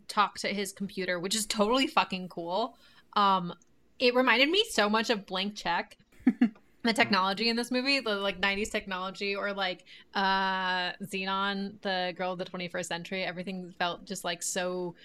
talk 0.08 0.40
to 0.40 0.48
his 0.48 0.72
computer, 0.72 1.20
which 1.20 1.36
is 1.36 1.46
totally 1.46 1.86
fucking 1.86 2.28
cool. 2.28 2.76
Um, 3.16 3.54
it 4.00 4.16
reminded 4.16 4.50
me 4.50 4.66
so 4.72 4.90
much 4.90 5.12
of 5.12 5.28
Blank 5.28 5.56
Check. 5.56 5.98
the 6.84 6.94
technology 6.94 7.50
in 7.50 7.56
this 7.56 7.70
movie, 7.70 8.00
the 8.00 8.16
like 8.16 8.42
90s 8.42 8.72
technology, 8.72 9.36
or 9.36 9.54
like 9.54 9.86
uh 10.16 10.94
Zenon, 11.04 11.80
the 11.84 12.16
girl 12.18 12.32
of 12.32 12.40
the 12.40 12.46
21st 12.46 12.86
century, 12.86 13.24
everything 13.24 13.74
felt 13.78 14.06
just 14.06 14.24
like 14.24 14.42
so 14.42 14.96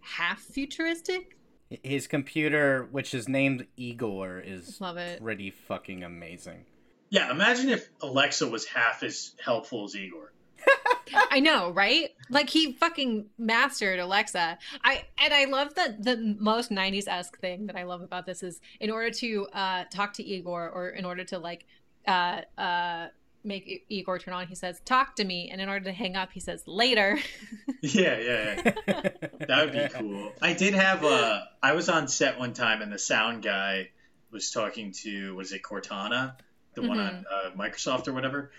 half 0.00 0.40
futuristic. 0.40 1.36
His 1.82 2.06
computer, 2.06 2.88
which 2.90 3.12
is 3.12 3.28
named 3.28 3.66
Igor, 3.76 4.40
is 4.40 4.80
Love 4.80 4.96
it. 4.96 5.22
pretty 5.22 5.50
fucking 5.50 6.02
amazing. 6.02 6.64
Yeah, 7.10 7.30
imagine 7.30 7.68
if 7.68 7.88
Alexa 8.02 8.48
was 8.48 8.64
half 8.66 9.02
as 9.02 9.34
helpful 9.42 9.84
as 9.84 9.94
Igor. 9.96 10.32
I 11.30 11.40
know, 11.40 11.70
right? 11.70 12.10
Like 12.30 12.50
he 12.50 12.72
fucking 12.72 13.26
mastered 13.38 13.98
Alexa. 13.98 14.58
I 14.84 15.04
and 15.18 15.32
I 15.32 15.44
love 15.44 15.74
that 15.74 16.02
the 16.02 16.36
most 16.38 16.70
90s 16.70 17.06
esque 17.06 17.38
thing 17.38 17.66
that 17.66 17.76
I 17.76 17.84
love 17.84 18.02
about 18.02 18.26
this 18.26 18.42
is 18.42 18.60
in 18.80 18.90
order 18.90 19.10
to 19.10 19.46
uh 19.52 19.84
talk 19.90 20.14
to 20.14 20.24
Igor 20.24 20.68
or 20.68 20.88
in 20.90 21.04
order 21.04 21.24
to 21.24 21.38
like 21.38 21.64
uh 22.06 22.42
uh 22.58 23.08
make 23.48 23.84
Igor 23.88 24.18
turn 24.18 24.34
on, 24.34 24.46
he 24.46 24.54
says, 24.54 24.80
"Talk 24.84 25.16
to 25.16 25.24
me," 25.24 25.50
and 25.50 25.60
in 25.60 25.68
order 25.68 25.86
to 25.86 25.92
hang 25.92 26.14
up, 26.14 26.30
he 26.32 26.40
says, 26.40 26.62
"Later." 26.66 27.18
yeah, 27.82 28.18
yeah, 28.18 28.72
yeah. 28.86 29.10
that 29.46 29.64
would 29.64 29.72
be 29.72 29.88
cool. 29.98 30.32
I 30.40 30.52
did 30.52 30.74
have 30.74 31.02
a. 31.02 31.48
I 31.62 31.72
was 31.72 31.88
on 31.88 32.06
set 32.06 32.38
one 32.38 32.52
time 32.52 32.82
and 32.82 32.92
the 32.92 32.98
sound 32.98 33.42
guy 33.42 33.90
was 34.30 34.50
talking 34.50 34.92
to 34.92 35.34
was 35.34 35.52
it 35.52 35.62
Cortana, 35.62 36.36
the 36.74 36.82
mm-hmm. 36.82 36.88
one 36.88 37.00
on 37.00 37.24
uh, 37.32 37.50
Microsoft 37.56 38.06
or 38.06 38.12
whatever. 38.12 38.52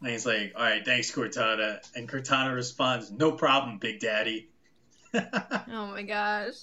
And 0.00 0.10
he's 0.10 0.26
like, 0.26 0.54
"All 0.56 0.62
right, 0.62 0.84
thanks, 0.84 1.12
Cortana." 1.12 1.78
And 1.94 2.08
Cortana 2.08 2.54
responds, 2.54 3.12
"No 3.12 3.32
problem, 3.32 3.78
Big 3.78 4.00
Daddy." 4.00 4.48
oh 5.14 5.86
my 5.92 6.02
gosh. 6.02 6.54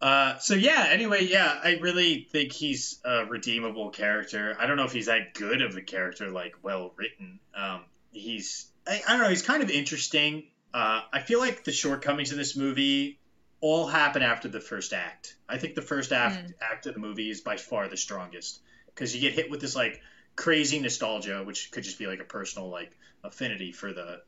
Uh, 0.00 0.38
so 0.38 0.54
yeah. 0.54 0.86
Anyway, 0.90 1.24
yeah, 1.24 1.58
I 1.62 1.78
really 1.80 2.26
think 2.30 2.52
he's 2.52 2.98
a 3.04 3.24
redeemable 3.24 3.90
character. 3.90 4.56
I 4.58 4.66
don't 4.66 4.76
know 4.76 4.84
if 4.84 4.92
he's 4.92 5.06
that 5.06 5.34
good 5.34 5.62
of 5.62 5.76
a 5.76 5.82
character, 5.82 6.30
like 6.30 6.56
well 6.62 6.92
written. 6.96 7.40
Um, 7.54 7.82
he's 8.12 8.66
I, 8.86 9.02
I, 9.06 9.12
don't 9.12 9.22
know. 9.22 9.28
He's 9.28 9.42
kind 9.42 9.62
of 9.62 9.70
interesting. 9.70 10.44
Uh, 10.74 11.00
I 11.12 11.20
feel 11.20 11.40
like 11.40 11.64
the 11.64 11.72
shortcomings 11.72 12.32
in 12.32 12.38
this 12.38 12.56
movie 12.56 13.18
all 13.60 13.86
happen 13.86 14.22
after 14.22 14.48
the 14.48 14.60
first 14.60 14.92
act. 14.92 15.36
I 15.48 15.58
think 15.58 15.74
the 15.74 15.82
first 15.82 16.12
act 16.12 16.36
mm. 16.36 16.54
act 16.60 16.86
of 16.86 16.94
the 16.94 17.00
movie 17.00 17.30
is 17.30 17.40
by 17.40 17.56
far 17.56 17.88
the 17.88 17.96
strongest 17.96 18.60
because 18.86 19.14
you 19.14 19.20
get 19.20 19.32
hit 19.32 19.50
with 19.50 19.60
this 19.60 19.74
like 19.74 20.02
crazy 20.36 20.78
nostalgia, 20.78 21.42
which 21.42 21.70
could 21.70 21.84
just 21.84 21.98
be 21.98 22.06
like 22.06 22.20
a 22.20 22.24
personal 22.24 22.68
like 22.68 22.92
affinity 23.24 23.72
for 23.72 23.92
the 23.92 24.20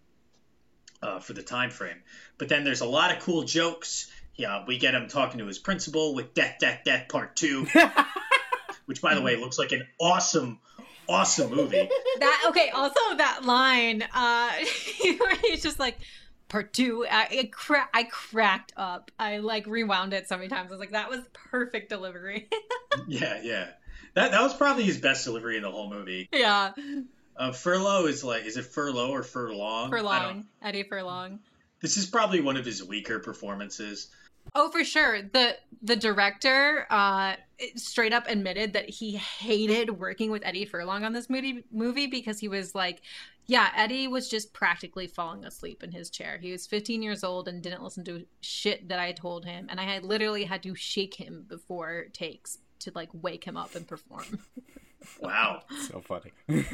uh, 1.03 1.21
for 1.21 1.33
the 1.33 1.43
time 1.43 1.71
frame. 1.71 2.03
But 2.39 2.49
then 2.49 2.65
there's 2.65 2.81
a 2.81 2.87
lot 2.87 3.17
of 3.17 3.23
cool 3.23 3.45
jokes. 3.45 4.11
Yeah, 4.39 4.65
we 4.67 4.79
get 4.79 4.95
him 4.95 5.09
talking 5.09 5.39
to 5.41 5.47
his 5.47 5.59
principal 5.59 6.15
with 6.15 6.33
Death, 6.33 6.59
Death, 6.61 6.83
Death 6.85 7.09
Part 7.09 7.35
Two, 7.35 7.67
which 8.87 9.03
by 9.03 9.17
the 9.17 9.21
way 9.21 9.35
looks 9.35 9.59
like 9.59 9.73
an 9.73 9.87
awesome, 10.01 10.61
awesome 11.09 11.51
movie. 11.51 11.89
That 12.21 12.45
okay. 12.49 12.71
Also, 12.71 13.01
that 13.17 13.45
line, 13.45 14.03
uh, 14.15 14.51
he's 15.43 15.63
just 15.63 15.81
like 15.81 15.99
part 16.49 16.73
two. 16.73 17.05
I 17.11 17.51
cra- 17.53 17.89
I 17.93 18.05
cracked 18.05 18.73
up. 18.77 19.11
I 19.19 19.39
like 19.39 19.67
rewound 19.67 20.13
it 20.15 20.29
so 20.29 20.37
many 20.37 20.49
times. 20.49 20.69
I 20.71 20.71
was 20.71 20.81
like, 20.81 20.93
that 20.93 21.11
was 21.11 21.25
perfect 21.33 21.89
delivery. 21.89 22.49
yeah, 23.09 23.41
yeah. 23.43 23.69
That 24.15 24.31
that 24.31 24.41
was 24.41 24.55
probably 24.55 24.85
his 24.85 24.99
best 24.99 25.25
delivery 25.25 25.57
in 25.57 25.63
the 25.63 25.71
whole 25.71 25.91
movie. 25.91 26.29
Yeah. 26.33 26.73
Uh, 27.37 27.53
Furlough 27.53 28.07
is 28.07 28.23
like, 28.23 28.45
is 28.45 28.57
it 28.57 28.67
Furlough 28.67 29.11
or 29.11 29.23
Furlong? 29.23 29.91
Furlong, 29.91 30.47
Eddie 30.63 30.85
Furlong. 30.85 31.39
This 31.81 31.97
is 31.97 32.07
probably 32.07 32.41
one 32.41 32.57
of 32.57 32.65
his 32.65 32.83
weaker 32.83 33.21
performances. 33.21 34.09
Oh, 34.55 34.71
for 34.71 34.85
sure. 34.85 35.23
the 35.23 35.57
The 35.83 35.97
director 35.97 36.87
uh, 36.91 37.37
straight 37.77 38.13
up 38.13 38.27
admitted 38.29 38.73
that 38.73 38.89
he 38.89 39.17
hated 39.17 39.91
working 39.91 40.31
with 40.31 40.45
Eddie 40.45 40.65
Furlong 40.65 41.05
on 41.05 41.13
this 41.13 41.29
movie 41.29 41.65
movie 41.71 42.07
because 42.07 42.39
he 42.39 42.49
was 42.49 42.75
like, 42.75 43.03
yeah, 43.47 43.71
Eddie 43.75 44.09
was 44.09 44.29
just 44.29 44.53
practically 44.53 45.07
falling 45.07 45.45
asleep 45.45 45.83
in 45.83 45.91
his 45.91 46.11
chair. 46.11 46.39
He 46.39 46.53
was 46.53 46.67
15 46.67 47.03
years 47.03 47.25
old 47.25 47.49
and 47.49 47.63
didn't 47.63 47.83
listen 47.83 48.05
to 48.05 48.27
shit 48.43 48.89
that 48.91 48.99
I 48.99 49.13
told 49.13 49.47
him, 49.47 49.69
and 49.71 49.81
I 49.81 49.85
had 49.85 50.05
literally 50.05 50.45
had 50.45 50.63
to 50.65 50.75
shake 50.75 51.15
him 51.15 51.47
before 51.49 52.07
takes 52.13 52.59
to 52.81 52.93
like 52.95 53.09
wake 53.13 53.45
him 53.45 53.57
up 53.57 53.75
and 53.75 53.89
perform. 53.89 54.41
Wow, 55.21 55.63
so 55.91 56.01
funny. 56.01 56.33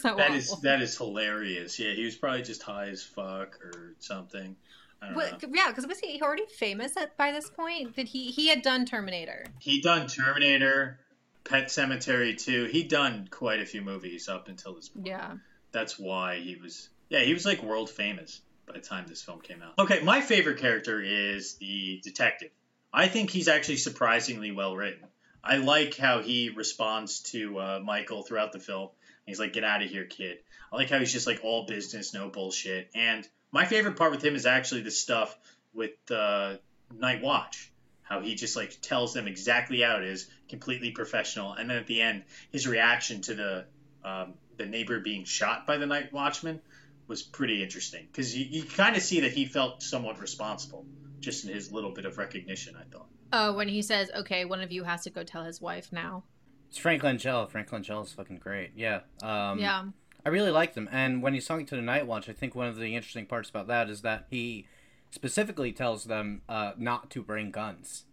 so 0.00 0.16
that 0.16 0.32
is, 0.32 0.60
that 0.62 0.82
is 0.82 0.96
hilarious. 0.96 1.78
Yeah, 1.78 1.92
he 1.92 2.04
was 2.04 2.16
probably 2.16 2.42
just 2.42 2.62
high 2.62 2.88
as 2.88 3.02
fuck 3.02 3.58
or 3.62 3.94
something. 4.00 4.56
But, 5.00 5.42
yeah, 5.52 5.68
because 5.68 5.86
was 5.86 5.98
he 5.98 6.20
already 6.20 6.46
famous 6.46 6.96
at 6.96 7.16
by 7.16 7.32
this 7.32 7.48
point? 7.48 7.96
Did 7.96 8.08
he 8.08 8.30
he 8.30 8.48
had 8.48 8.62
done 8.62 8.84
Terminator? 8.84 9.46
He 9.58 9.80
done 9.80 10.06
Terminator, 10.06 11.00
Pet 11.44 11.68
Sematary 11.68 12.36
Two. 12.36 12.66
He 12.66 12.84
done 12.84 13.28
quite 13.30 13.60
a 13.60 13.66
few 13.66 13.80
movies 13.80 14.28
up 14.28 14.48
until 14.48 14.74
this 14.74 14.90
point. 14.90 15.06
Yeah, 15.06 15.36
that's 15.72 15.98
why 15.98 16.38
he 16.40 16.56
was. 16.56 16.90
Yeah, 17.08 17.20
he 17.20 17.32
was 17.32 17.46
like 17.46 17.62
world 17.62 17.90
famous 17.90 18.40
by 18.66 18.74
the 18.74 18.80
time 18.80 19.06
this 19.08 19.22
film 19.22 19.40
came 19.40 19.62
out. 19.62 19.78
Okay, 19.78 20.02
my 20.02 20.20
favorite 20.20 20.58
character 20.58 21.00
is 21.00 21.54
the 21.54 22.00
detective. 22.04 22.50
I 22.92 23.08
think 23.08 23.30
he's 23.30 23.48
actually 23.48 23.78
surprisingly 23.78 24.52
well 24.52 24.76
written. 24.76 25.06
I 25.42 25.56
like 25.56 25.96
how 25.96 26.20
he 26.20 26.50
responds 26.50 27.20
to 27.32 27.58
uh, 27.58 27.80
Michael 27.82 28.22
throughout 28.22 28.52
the 28.52 28.60
film. 28.60 28.90
He's 29.26 29.38
like, 29.40 29.54
"Get 29.54 29.64
out 29.64 29.82
of 29.82 29.88
here, 29.88 30.04
kid." 30.04 30.38
I 30.72 30.76
like 30.76 30.90
how 30.90 30.98
he's 30.98 31.12
just 31.12 31.26
like 31.26 31.40
all 31.42 31.66
business, 31.66 32.12
no 32.12 32.28
bullshit. 32.28 32.90
And 32.94 33.26
my 33.52 33.64
favorite 33.64 33.96
part 33.96 34.10
with 34.10 34.24
him 34.24 34.34
is 34.34 34.46
actually 34.46 34.82
the 34.82 34.90
stuff 34.90 35.36
with 35.74 36.10
uh, 36.10 36.56
Night 36.92 37.22
Watch. 37.22 37.72
How 38.02 38.20
he 38.20 38.34
just 38.34 38.56
like 38.56 38.76
tells 38.80 39.14
them 39.14 39.28
exactly 39.28 39.82
how 39.82 39.98
it 39.98 40.04
is, 40.04 40.28
completely 40.48 40.90
professional. 40.90 41.52
And 41.52 41.70
then 41.70 41.76
at 41.76 41.86
the 41.86 42.02
end, 42.02 42.24
his 42.50 42.66
reaction 42.66 43.20
to 43.22 43.34
the 43.34 43.64
um, 44.04 44.34
the 44.56 44.66
neighbor 44.66 44.98
being 44.98 45.24
shot 45.24 45.66
by 45.66 45.76
the 45.76 45.86
Night 45.86 46.12
Watchman 46.12 46.60
was 47.06 47.22
pretty 47.22 47.62
interesting 47.62 48.06
because 48.10 48.36
you, 48.36 48.46
you 48.46 48.64
kind 48.64 48.96
of 48.96 49.02
see 49.02 49.20
that 49.20 49.32
he 49.32 49.44
felt 49.44 49.82
somewhat 49.82 50.20
responsible 50.20 50.86
just 51.20 51.44
in 51.44 51.54
his 51.54 51.70
little 51.70 51.92
bit 51.92 52.04
of 52.04 52.18
recognition. 52.18 52.74
I 52.76 52.84
thought. 52.92 53.06
Oh, 53.32 53.52
when 53.54 53.68
he 53.68 53.82
says, 53.82 54.10
"Okay, 54.16 54.44
one 54.44 54.60
of 54.60 54.72
you 54.72 54.82
has 54.82 55.02
to 55.04 55.10
go 55.10 55.22
tell 55.22 55.44
his 55.44 55.60
wife 55.60 55.92
now." 55.92 56.24
It's 56.68 56.78
Frank 56.78 57.02
Langella. 57.02 57.48
Frank 57.48 57.70
Langella 57.70 58.04
is 58.04 58.12
fucking 58.12 58.38
great. 58.38 58.72
Yeah. 58.76 59.00
Um, 59.22 59.58
yeah. 59.58 59.84
I 60.24 60.28
really 60.28 60.50
like 60.50 60.74
them. 60.74 60.88
and 60.92 61.22
when 61.22 61.34
he's 61.34 61.46
talking 61.46 61.66
to 61.66 61.76
the 61.76 61.82
Night 61.82 62.06
Watch, 62.06 62.28
I 62.28 62.32
think 62.32 62.54
one 62.54 62.68
of 62.68 62.76
the 62.76 62.94
interesting 62.94 63.26
parts 63.26 63.48
about 63.48 63.66
that 63.68 63.88
is 63.88 64.02
that 64.02 64.26
he 64.30 64.66
specifically 65.10 65.72
tells 65.72 66.04
them 66.04 66.42
uh, 66.48 66.72
not 66.76 67.10
to 67.10 67.22
bring 67.22 67.50
guns. 67.50 68.04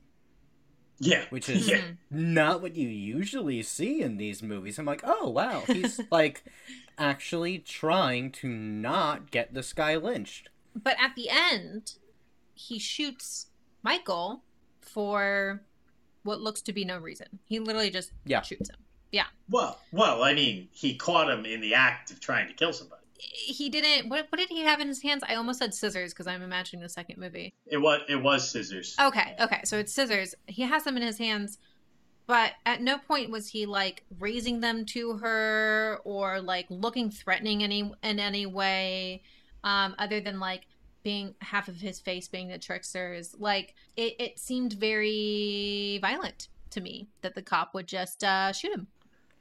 Yeah, 0.99 1.25
which 1.29 1.47
is 1.47 1.69
yeah. 1.69 1.81
not 2.09 2.61
what 2.61 2.75
you 2.75 2.87
usually 2.87 3.61
see 3.61 4.01
in 4.01 4.17
these 4.17 4.41
movies. 4.41 4.79
I'm 4.79 4.85
like, 4.85 5.03
oh 5.03 5.29
wow, 5.29 5.63
he's 5.67 5.99
like 6.11 6.43
actually 6.97 7.59
trying 7.59 8.31
to 8.31 8.47
not 8.47 9.29
get 9.29 9.53
this 9.53 9.73
guy 9.73 9.95
lynched. 9.95 10.49
But 10.75 10.95
at 10.99 11.15
the 11.15 11.29
end, 11.29 11.93
he 12.55 12.79
shoots 12.79 13.47
Michael 13.83 14.41
for 14.81 15.61
what 16.23 16.41
looks 16.41 16.61
to 16.63 16.73
be 16.73 16.83
no 16.83 16.97
reason. 16.97 17.39
He 17.45 17.59
literally 17.59 17.91
just 17.91 18.11
yeah. 18.25 18.41
shoots 18.41 18.69
him. 18.69 18.77
Yeah. 19.11 19.25
Well, 19.49 19.79
well, 19.91 20.23
I 20.23 20.33
mean, 20.33 20.67
he 20.71 20.95
caught 20.95 21.29
him 21.29 21.45
in 21.45 21.61
the 21.61 21.73
act 21.73 22.11
of 22.11 22.19
trying 22.19 22.47
to 22.47 22.53
kill 22.53 22.73
somebody. 22.73 23.01
He 23.19 23.69
didn't. 23.69 24.09
What, 24.09 24.27
what 24.29 24.37
did 24.37 24.49
he 24.49 24.61
have 24.61 24.79
in 24.79 24.87
his 24.87 25.01
hands? 25.01 25.23
I 25.27 25.35
almost 25.35 25.59
said 25.59 25.73
scissors 25.73 26.13
because 26.13 26.27
I'm 26.27 26.41
imagining 26.43 26.83
the 26.83 26.89
second 26.89 27.17
movie. 27.17 27.53
It 27.65 27.77
was 27.77 28.01
it 28.07 28.21
was 28.21 28.49
scissors. 28.49 28.95
Okay, 28.99 29.35
okay, 29.39 29.61
so 29.63 29.77
it's 29.77 29.91
scissors. 29.91 30.35
He 30.45 30.61
has 30.63 30.83
them 30.83 30.97
in 30.97 31.03
his 31.03 31.17
hands, 31.17 31.57
but 32.27 32.51
at 32.65 32.81
no 32.81 32.99
point 32.99 33.31
was 33.31 33.47
he 33.47 33.65
like 33.65 34.03
raising 34.19 34.59
them 34.59 34.85
to 34.87 35.17
her 35.17 35.99
or 36.03 36.41
like 36.41 36.67
looking 36.69 37.09
threatening 37.09 37.63
any 37.63 37.91
in 38.03 38.19
any 38.19 38.45
way, 38.45 39.23
um, 39.63 39.95
other 39.97 40.19
than 40.19 40.39
like 40.39 40.67
being 41.03 41.33
half 41.39 41.69
of 41.69 41.77
his 41.77 41.99
face 41.99 42.27
being 42.27 42.49
the 42.49 42.57
tricksters. 42.59 43.33
Like 43.39 43.73
it, 43.95 44.15
it 44.19 44.39
seemed 44.39 44.73
very 44.73 45.99
violent 46.01 46.49
to 46.71 46.81
me 46.81 47.07
that 47.21 47.33
the 47.33 47.41
cop 47.41 47.73
would 47.73 47.87
just 47.87 48.23
uh, 48.23 48.51
shoot 48.51 48.73
him. 48.73 48.87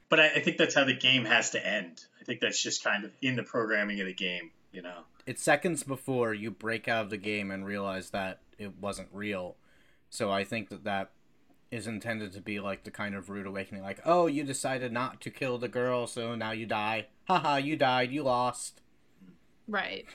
But 0.08 0.20
I, 0.20 0.26
I 0.36 0.40
think 0.40 0.56
that's 0.56 0.74
how 0.74 0.84
the 0.84 0.94
game 0.94 1.24
has 1.24 1.50
to 1.50 1.66
end. 1.66 2.04
I 2.20 2.24
think 2.24 2.40
that's 2.40 2.62
just 2.62 2.84
kind 2.84 3.04
of 3.04 3.12
in 3.22 3.36
the 3.36 3.42
programming 3.42 4.00
of 4.00 4.06
the 4.06 4.14
game, 4.14 4.50
you 4.72 4.82
know. 4.82 5.00
It's 5.26 5.42
seconds 5.42 5.82
before 5.82 6.32
you 6.32 6.50
break 6.50 6.86
out 6.86 7.04
of 7.04 7.10
the 7.10 7.16
game 7.16 7.50
and 7.50 7.66
realize 7.66 8.10
that 8.10 8.40
it 8.58 8.78
wasn't 8.80 9.08
real. 9.12 9.56
So 10.10 10.30
I 10.30 10.44
think 10.44 10.68
that 10.68 10.84
that 10.84 11.10
is 11.70 11.86
intended 11.86 12.32
to 12.32 12.40
be 12.40 12.60
like 12.60 12.84
the 12.84 12.90
kind 12.90 13.14
of 13.14 13.28
rude 13.28 13.46
awakening 13.46 13.82
like, 13.82 14.00
"Oh, 14.04 14.26
you 14.26 14.44
decided 14.44 14.92
not 14.92 15.20
to 15.22 15.30
kill 15.30 15.58
the 15.58 15.68
girl, 15.68 16.06
so 16.06 16.34
now 16.34 16.52
you 16.52 16.66
die. 16.66 17.08
Haha, 17.24 17.56
you 17.56 17.76
died, 17.76 18.12
you 18.12 18.22
lost." 18.22 18.80
Right. 19.66 20.06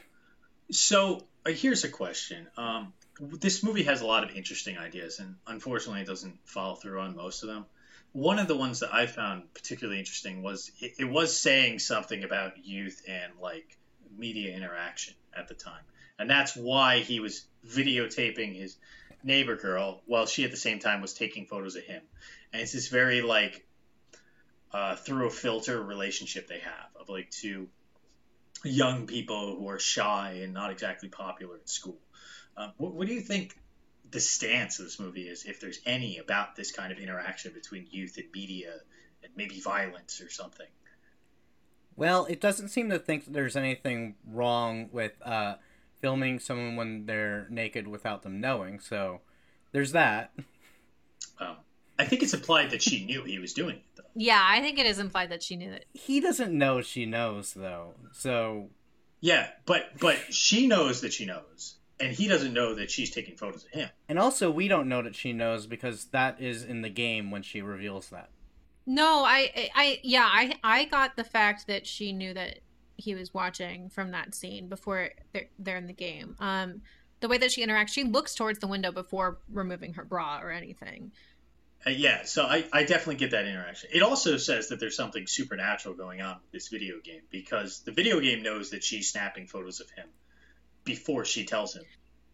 So, 0.71 1.27
uh, 1.45 1.51
here's 1.51 1.83
a 1.83 1.89
question. 1.89 2.47
Um, 2.55 2.93
this 3.19 3.63
movie 3.63 3.83
has 3.83 4.01
a 4.01 4.05
lot 4.05 4.23
of 4.23 4.35
interesting 4.35 4.77
ideas, 4.77 5.19
and 5.19 5.35
unfortunately, 5.45 6.01
it 6.01 6.07
doesn't 6.07 6.39
follow 6.45 6.75
through 6.75 7.01
on 7.01 7.15
most 7.15 7.43
of 7.43 7.49
them. 7.49 7.65
One 8.13 8.39
of 8.39 8.47
the 8.47 8.57
ones 8.57 8.81
that 8.81 8.93
I 8.93 9.05
found 9.05 9.53
particularly 9.53 9.99
interesting 9.99 10.43
was 10.43 10.71
it, 10.79 10.93
it 10.99 11.05
was 11.05 11.37
saying 11.37 11.79
something 11.79 12.23
about 12.23 12.65
youth 12.65 13.01
and 13.07 13.31
like 13.41 13.77
media 14.17 14.55
interaction 14.55 15.13
at 15.35 15.47
the 15.47 15.53
time, 15.53 15.83
and 16.19 16.29
that's 16.29 16.55
why 16.55 16.99
he 16.99 17.19
was 17.19 17.45
videotaping 17.65 18.55
his 18.55 18.77
neighbor 19.23 19.55
girl 19.55 20.01
while 20.05 20.25
she 20.25 20.43
at 20.43 20.51
the 20.51 20.57
same 20.57 20.79
time 20.79 21.01
was 21.01 21.13
taking 21.13 21.45
photos 21.45 21.75
of 21.75 21.83
him, 21.83 22.01
and 22.51 22.61
it's 22.61 22.73
this 22.73 22.89
very 22.89 23.21
like 23.21 23.65
uh, 24.73 24.95
through 24.95 25.27
a 25.27 25.31
filter 25.31 25.81
relationship 25.81 26.47
they 26.47 26.59
have 26.59 26.89
of 26.99 27.09
like 27.09 27.29
two 27.29 27.67
young 28.63 29.07
people 29.07 29.55
who 29.57 29.67
are 29.69 29.79
shy 29.79 30.41
and 30.43 30.53
not 30.53 30.71
exactly 30.71 31.09
popular 31.09 31.55
at 31.55 31.69
school. 31.69 31.97
Um, 32.57 32.73
what, 32.77 32.93
what, 32.93 33.07
do 33.07 33.13
you 33.13 33.21
think 33.21 33.55
the 34.11 34.19
stance 34.19 34.79
of 34.79 34.85
this 34.85 34.99
movie 34.99 35.27
is, 35.27 35.45
if 35.45 35.59
there's 35.59 35.79
any, 35.85 36.17
about 36.17 36.55
this 36.55 36.71
kind 36.71 36.91
of 36.91 36.99
interaction 36.99 37.53
between 37.53 37.87
youth 37.91 38.17
and 38.17 38.27
media 38.33 38.73
and 39.23 39.31
maybe 39.35 39.59
violence 39.59 40.21
or 40.21 40.29
something. 40.29 40.67
Well, 41.95 42.25
it 42.25 42.41
doesn't 42.41 42.69
seem 42.69 42.89
to 42.89 42.99
think 42.99 43.25
that 43.25 43.33
there's 43.33 43.55
anything 43.55 44.15
wrong 44.25 44.89
with 44.91 45.13
uh, 45.23 45.55
filming 45.99 46.39
someone 46.39 46.75
when 46.75 47.05
they're 47.05 47.47
naked 47.49 47.87
without 47.87 48.23
them 48.23 48.39
knowing. 48.39 48.79
So 48.79 49.21
there's 49.71 49.91
that. 49.91 50.31
Um, 51.39 51.57
I 51.99 52.05
think 52.05 52.23
it's 52.23 52.33
implied 52.33 52.71
that 52.71 52.81
she 52.81 53.05
knew 53.05 53.23
he 53.23 53.39
was 53.39 53.53
doing 53.53 53.75
it, 53.75 53.83
though. 53.95 54.03
Yeah, 54.15 54.41
I 54.43 54.61
think 54.61 54.79
it 54.79 54.85
is 54.85 54.99
implied 54.99 55.29
that 55.29 55.43
she 55.43 55.55
knew 55.55 55.71
it. 55.71 55.85
He 55.93 56.19
doesn't 56.19 56.51
know 56.51 56.81
she 56.81 57.05
knows 57.05 57.53
though. 57.53 57.93
So 58.11 58.69
Yeah, 59.19 59.49
but 59.65 59.99
but 59.99 60.17
she 60.33 60.67
knows 60.67 61.01
that 61.01 61.13
she 61.13 61.25
knows, 61.25 61.75
and 62.01 62.13
he 62.13 62.27
doesn't 62.27 62.53
know 62.53 62.75
that 62.75 62.89
she's 62.91 63.11
taking 63.11 63.35
photos 63.35 63.65
of 63.65 63.71
him. 63.71 63.89
and 64.09 64.19
also 64.19 64.49
we 64.51 64.67
don't 64.67 64.89
know 64.89 65.01
that 65.01 65.15
she 65.15 65.33
knows 65.33 65.67
because 65.67 66.05
that 66.05 66.41
is 66.41 66.63
in 66.63 66.81
the 66.81 66.89
game 66.89 67.31
when 67.31 67.43
she 67.43 67.61
reveals 67.61 68.09
that. 68.09 68.29
No, 68.85 69.23
I, 69.23 69.51
I, 69.55 69.69
I 69.75 69.99
yeah, 70.03 70.27
I, 70.27 70.53
I 70.63 70.85
got 70.85 71.15
the 71.15 71.23
fact 71.23 71.67
that 71.67 71.85
she 71.85 72.11
knew 72.11 72.33
that 72.33 72.59
he 72.97 73.15
was 73.15 73.33
watching 73.33 73.89
from 73.89 74.11
that 74.11 74.35
scene 74.35 74.67
before 74.67 75.09
they're, 75.33 75.49
they're 75.59 75.77
in 75.77 75.87
the 75.87 75.93
game. 75.93 76.35
Um, 76.39 76.81
the 77.19 77.27
way 77.27 77.37
that 77.37 77.51
she 77.51 77.65
interacts, 77.65 77.89
she 77.89 78.03
looks 78.03 78.35
towards 78.35 78.59
the 78.59 78.67
window 78.67 78.91
before 78.91 79.39
removing 79.51 79.93
her 79.93 80.03
bra 80.03 80.39
or 80.41 80.51
anything. 80.51 81.11
Uh, 81.85 81.91
yeah, 81.91 82.23
so 82.25 82.43
I, 82.43 82.65
I 82.71 82.83
definitely 82.83 83.15
get 83.15 83.31
that 83.31 83.45
interaction. 83.45 83.89
It 83.93 84.03
also 84.03 84.37
says 84.37 84.69
that 84.69 84.79
there's 84.79 84.95
something 84.95 85.25
supernatural 85.25 85.95
going 85.95 86.21
on 86.21 86.37
with 86.41 86.51
this 86.51 86.67
video 86.67 86.95
game 87.03 87.21
because 87.31 87.81
the 87.81 87.91
video 87.91 88.19
game 88.19 88.43
knows 88.43 88.71
that 88.71 88.83
she's 88.83 89.11
snapping 89.11 89.47
photos 89.47 89.79
of 89.79 89.89
him 89.91 90.05
before 90.83 91.25
she 91.25 91.45
tells 91.45 91.75
him. 91.75 91.83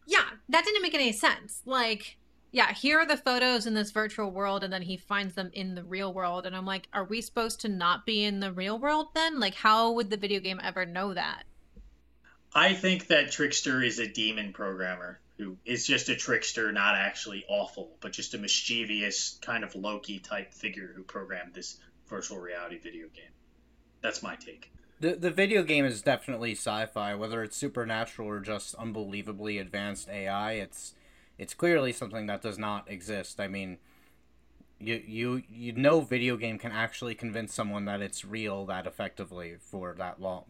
Yeah, 0.05 0.25
that 0.49 0.63
didn't 0.65 0.81
make 0.81 0.93
any 0.93 1.11
sense. 1.11 1.61
Like, 1.65 2.17
yeah, 2.51 2.73
here 2.73 2.99
are 2.99 3.05
the 3.05 3.17
photos 3.17 3.67
in 3.67 3.73
this 3.73 3.91
virtual 3.91 4.31
world, 4.31 4.63
and 4.63 4.71
then 4.71 4.81
he 4.81 4.97
finds 4.97 5.35
them 5.35 5.51
in 5.53 5.75
the 5.75 5.83
real 5.83 6.13
world. 6.13 6.45
And 6.45 6.55
I'm 6.55 6.65
like, 6.65 6.87
are 6.93 7.03
we 7.03 7.21
supposed 7.21 7.61
to 7.61 7.69
not 7.69 8.05
be 8.05 8.23
in 8.23 8.39
the 8.39 8.53
real 8.53 8.79
world 8.79 9.07
then? 9.13 9.39
Like, 9.39 9.55
how 9.55 9.91
would 9.91 10.09
the 10.09 10.17
video 10.17 10.39
game 10.39 10.61
ever 10.63 10.85
know 10.85 11.13
that? 11.13 11.43
I 12.53 12.73
think 12.73 13.07
that 13.07 13.31
Trickster 13.31 13.83
is 13.83 13.99
a 13.99 14.07
demon 14.07 14.53
programmer 14.53 15.19
who 15.37 15.57
is 15.65 15.85
just 15.85 16.09
a 16.09 16.15
trickster, 16.15 16.71
not 16.71 16.95
actually 16.95 17.45
awful, 17.47 17.95
but 18.01 18.11
just 18.11 18.33
a 18.33 18.37
mischievous 18.37 19.37
kind 19.41 19.63
of 19.63 19.75
Loki 19.75 20.19
type 20.19 20.53
figure 20.53 20.91
who 20.95 21.03
programmed 21.03 21.53
this 21.53 21.77
virtual 22.07 22.39
reality 22.39 22.79
video 22.79 23.07
game. 23.09 23.29
That's 24.01 24.23
my 24.23 24.35
take. 24.35 24.71
The 24.99 25.15
the 25.15 25.31
video 25.31 25.63
game 25.63 25.85
is 25.85 26.01
definitely 26.01 26.53
sci-fi, 26.53 27.13
whether 27.15 27.43
it's 27.43 27.55
supernatural 27.55 28.27
or 28.27 28.39
just 28.39 28.75
unbelievably 28.75 29.57
advanced 29.57 30.09
AI. 30.09 30.53
It's 30.53 30.93
it's 31.37 31.53
clearly 31.53 31.91
something 31.91 32.25
that 32.27 32.41
does 32.41 32.57
not 32.57 32.89
exist. 32.89 33.39
I 33.39 33.47
mean, 33.47 33.77
you 34.79 35.01
you 35.05 35.43
you 35.49 35.73
know, 35.73 36.01
video 36.01 36.37
game 36.37 36.57
can 36.57 36.71
actually 36.71 37.15
convince 37.15 37.53
someone 37.53 37.85
that 37.85 38.01
it's 38.01 38.25
real 38.25 38.65
that 38.65 38.87
effectively 38.87 39.55
for 39.59 39.95
that 39.97 40.21
long. 40.21 40.45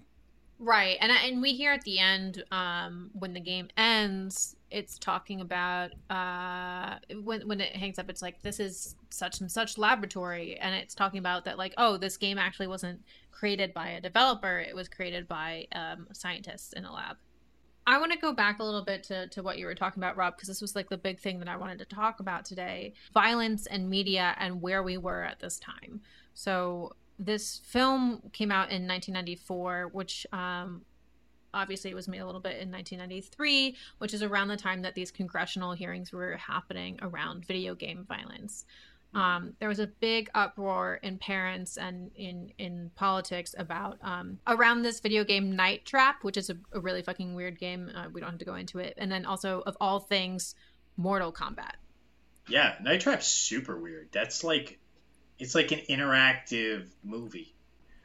Right, 0.59 0.97
and 0.99 1.11
and 1.11 1.41
we 1.41 1.53
hear 1.53 1.71
at 1.71 1.83
the 1.83 1.99
end 1.99 2.43
um, 2.51 3.11
when 3.13 3.33
the 3.33 3.39
game 3.39 3.69
ends, 3.77 4.56
it's 4.69 4.97
talking 4.99 5.41
about 5.41 5.91
uh, 6.09 6.97
when 7.23 7.47
when 7.47 7.61
it 7.61 7.75
hangs 7.75 7.99
up, 7.99 8.09
it's 8.09 8.21
like 8.21 8.41
this 8.41 8.59
is 8.59 8.95
such 9.09 9.41
and 9.41 9.51
such 9.51 9.77
laboratory, 9.77 10.57
and 10.57 10.75
it's 10.75 10.93
talking 10.93 11.19
about 11.19 11.45
that 11.45 11.57
like 11.57 11.73
oh 11.77 11.97
this 11.97 12.17
game 12.17 12.37
actually 12.37 12.67
wasn't 12.67 13.01
created 13.37 13.73
by 13.73 13.89
a 13.89 14.01
developer, 14.01 14.59
it 14.59 14.75
was 14.75 14.87
created 14.89 15.27
by 15.27 15.67
um, 15.73 16.07
scientists 16.11 16.73
in 16.73 16.85
a 16.85 16.91
lab. 16.91 17.17
I 17.85 17.99
want 17.99 18.11
to 18.11 18.17
go 18.17 18.33
back 18.33 18.59
a 18.59 18.63
little 18.63 18.83
bit 18.83 19.03
to, 19.03 19.27
to 19.27 19.41
what 19.41 19.57
you 19.57 19.65
were 19.65 19.75
talking 19.75 20.03
about, 20.03 20.17
Rob, 20.17 20.35
because 20.35 20.49
this 20.49 20.59
was 20.59 20.75
like 20.75 20.89
the 20.89 20.97
big 20.97 21.19
thing 21.19 21.39
that 21.39 21.47
I 21.47 21.55
wanted 21.55 21.79
to 21.79 21.85
talk 21.85 22.19
about 22.19 22.43
today 22.43 22.93
violence 23.13 23.65
and 23.65 23.89
media 23.89 24.35
and 24.39 24.61
where 24.61 24.83
we 24.83 24.97
were 24.97 25.23
at 25.23 25.39
this 25.39 25.59
time. 25.59 26.01
So, 26.33 26.95
this 27.19 27.61
film 27.63 28.21
came 28.33 28.51
out 28.51 28.69
in 28.69 28.87
1994, 28.87 29.89
which 29.91 30.27
um, 30.33 30.81
obviously 31.53 31.91
it 31.91 31.95
was 31.95 32.07
made 32.07 32.19
a 32.19 32.25
little 32.25 32.41
bit 32.41 32.59
in 32.61 32.71
1993, 32.71 33.75
which 33.97 34.13
is 34.13 34.23
around 34.23 34.47
the 34.49 34.57
time 34.57 34.81
that 34.81 34.95
these 34.95 35.11
congressional 35.11 35.73
hearings 35.73 36.11
were 36.11 36.37
happening 36.37 36.99
around 37.01 37.45
video 37.45 37.75
game 37.75 38.05
violence. 38.07 38.65
Um, 39.13 39.53
there 39.59 39.69
was 39.69 39.79
a 39.79 39.87
big 39.87 40.29
uproar 40.35 40.99
in 41.01 41.17
parents 41.17 41.77
and 41.77 42.11
in 42.15 42.51
in 42.57 42.91
politics 42.95 43.55
about 43.57 43.97
um, 44.01 44.39
around 44.45 44.81
this 44.81 44.99
video 44.99 45.23
game 45.23 45.55
Night 45.55 45.85
Trap, 45.85 46.23
which 46.23 46.37
is 46.37 46.49
a, 46.49 46.57
a 46.73 46.79
really 46.79 47.01
fucking 47.01 47.33
weird 47.33 47.57
game. 47.57 47.89
Uh, 47.95 48.07
we 48.11 48.19
don't 48.21 48.31
have 48.31 48.39
to 48.39 48.45
go 48.45 48.55
into 48.55 48.79
it, 48.79 48.93
and 48.97 49.11
then 49.11 49.25
also 49.25 49.61
of 49.65 49.77
all 49.79 49.99
things, 49.99 50.55
Mortal 50.97 51.31
Kombat. 51.31 51.75
Yeah, 52.47 52.75
Night 52.81 53.01
Trap's 53.01 53.27
super 53.27 53.77
weird. 53.77 54.09
That's 54.11 54.43
like, 54.43 54.79
it's 55.37 55.55
like 55.55 55.71
an 55.71 55.81
interactive 55.89 56.87
movie. 57.03 57.53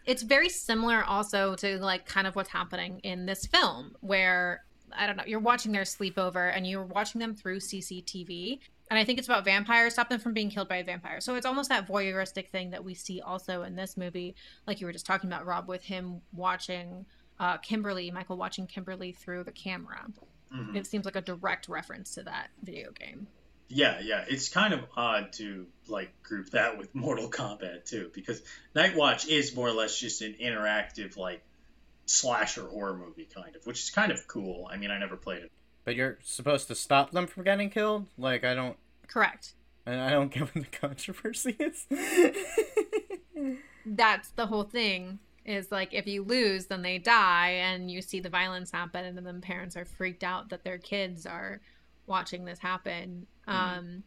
It's 0.06 0.22
very 0.22 0.48
similar 0.48 1.04
also 1.04 1.54
to 1.56 1.78
like 1.78 2.06
kind 2.06 2.26
of 2.26 2.34
what's 2.36 2.50
happening 2.50 3.00
in 3.00 3.26
this 3.26 3.46
film, 3.46 3.96
where 4.00 4.64
I 4.94 5.06
don't 5.06 5.16
know, 5.16 5.24
you're 5.26 5.40
watching 5.40 5.72
their 5.72 5.82
sleepover 5.82 6.54
and 6.54 6.66
you're 6.66 6.84
watching 6.84 7.18
them 7.20 7.34
through 7.34 7.60
CCTV. 7.60 8.58
And 8.90 8.98
I 8.98 9.04
think 9.04 9.18
it's 9.18 9.28
about 9.28 9.44
vampires, 9.44 9.94
stop 9.94 10.10
them 10.10 10.20
from 10.20 10.34
being 10.34 10.50
killed 10.50 10.68
by 10.68 10.76
a 10.76 10.84
vampire. 10.84 11.20
So 11.20 11.34
it's 11.34 11.46
almost 11.46 11.70
that 11.70 11.88
voyeuristic 11.88 12.48
thing 12.48 12.70
that 12.70 12.84
we 12.84 12.92
see 12.92 13.22
also 13.22 13.62
in 13.62 13.74
this 13.74 13.96
movie, 13.96 14.34
like 14.66 14.80
you 14.80 14.86
were 14.86 14.92
just 14.92 15.06
talking 15.06 15.30
about, 15.30 15.46
Rob, 15.46 15.66
with 15.66 15.82
him 15.84 16.20
watching 16.34 17.06
uh, 17.40 17.56
Kimberly, 17.58 18.10
Michael 18.10 18.36
watching 18.36 18.66
Kimberly 18.66 19.12
through 19.12 19.44
the 19.44 19.52
camera. 19.52 20.06
Mhm. 20.54 20.76
It 20.76 20.86
seems 20.86 21.06
like 21.06 21.16
a 21.16 21.22
direct 21.22 21.68
reference 21.68 22.12
to 22.14 22.22
that 22.24 22.50
video 22.62 22.90
game. 22.92 23.26
Yeah, 23.74 24.00
yeah. 24.02 24.24
It's 24.28 24.50
kind 24.50 24.74
of 24.74 24.80
odd 24.96 25.32
to 25.34 25.66
like 25.88 26.22
group 26.22 26.50
that 26.50 26.76
with 26.76 26.94
Mortal 26.94 27.30
Kombat 27.30 27.86
too, 27.86 28.10
because 28.14 28.42
Night 28.74 28.94
Watch 28.94 29.26
is 29.26 29.56
more 29.56 29.68
or 29.68 29.72
less 29.72 29.98
just 29.98 30.20
an 30.20 30.36
interactive 30.40 31.16
like 31.16 31.42
slasher 32.04 32.66
horror 32.66 32.96
movie 32.96 33.28
kind 33.34 33.56
of, 33.56 33.66
which 33.66 33.80
is 33.80 33.90
kind 33.90 34.12
of 34.12 34.26
cool. 34.28 34.68
I 34.70 34.76
mean, 34.76 34.90
I 34.90 34.98
never 34.98 35.16
played 35.16 35.44
it. 35.44 35.52
But 35.84 35.96
you're 35.96 36.18
supposed 36.22 36.68
to 36.68 36.74
stop 36.74 37.10
them 37.12 37.26
from 37.26 37.44
getting 37.44 37.70
killed? 37.70 38.06
Like 38.18 38.44
I 38.44 38.54
don't 38.54 38.76
Correct. 39.08 39.54
And 39.86 40.00
I 40.00 40.10
don't 40.10 40.30
get 40.30 40.42
what 40.54 40.54
the 40.54 40.78
controversy 40.78 41.56
is. 41.58 41.86
That's 43.86 44.28
the 44.30 44.46
whole 44.46 44.64
thing. 44.64 45.18
Is 45.44 45.72
like 45.72 45.92
if 45.92 46.06
you 46.06 46.22
lose, 46.22 46.66
then 46.66 46.82
they 46.82 46.98
die, 46.98 47.48
and 47.62 47.90
you 47.90 48.00
see 48.00 48.20
the 48.20 48.28
violence 48.28 48.70
happen, 48.70 49.04
and 49.04 49.26
then 49.26 49.40
parents 49.40 49.76
are 49.76 49.84
freaked 49.84 50.22
out 50.22 50.50
that 50.50 50.62
their 50.62 50.78
kids 50.78 51.26
are 51.26 51.60
watching 52.06 52.44
this 52.44 52.60
happen. 52.60 53.26
Um, 53.46 54.04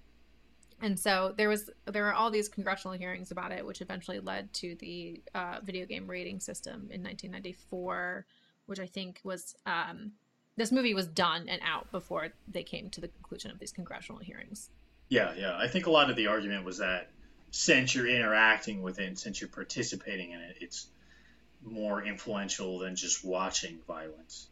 and 0.81 0.99
so 0.99 1.33
there 1.37 1.49
was 1.49 1.69
there 1.85 2.03
were 2.03 2.13
all 2.13 2.29
these 2.31 2.49
congressional 2.49 2.97
hearings 2.97 3.31
about 3.31 3.51
it, 3.51 3.65
which 3.65 3.81
eventually 3.81 4.19
led 4.19 4.51
to 4.53 4.75
the 4.75 5.21
uh, 5.33 5.59
video 5.63 5.85
game 5.85 6.07
rating 6.07 6.39
system 6.39 6.89
in 6.91 7.01
1994, 7.01 8.25
which 8.65 8.79
I 8.79 8.85
think 8.85 9.21
was 9.23 9.55
um, 9.65 10.11
this 10.57 10.71
movie 10.71 10.93
was 10.93 11.07
done 11.07 11.47
and 11.49 11.61
out 11.63 11.91
before 11.91 12.29
they 12.47 12.63
came 12.63 12.89
to 12.91 13.01
the 13.01 13.07
conclusion 13.07 13.51
of 13.51 13.59
these 13.59 13.71
congressional 13.71 14.19
hearings. 14.19 14.69
Yeah, 15.09 15.33
yeah. 15.37 15.57
I 15.57 15.67
think 15.67 15.87
a 15.87 15.91
lot 15.91 16.09
of 16.09 16.15
the 16.15 16.27
argument 16.27 16.65
was 16.65 16.79
that 16.79 17.09
since 17.51 17.95
you're 17.95 18.07
interacting 18.07 18.81
with 18.81 18.99
it, 18.99 19.07
and 19.07 19.19
since 19.19 19.39
you're 19.39 19.49
participating 19.49 20.31
in 20.31 20.41
it, 20.41 20.57
it's 20.61 20.87
more 21.63 22.03
influential 22.03 22.79
than 22.79 22.95
just 22.95 23.23
watching 23.23 23.79
violence. 23.87 24.47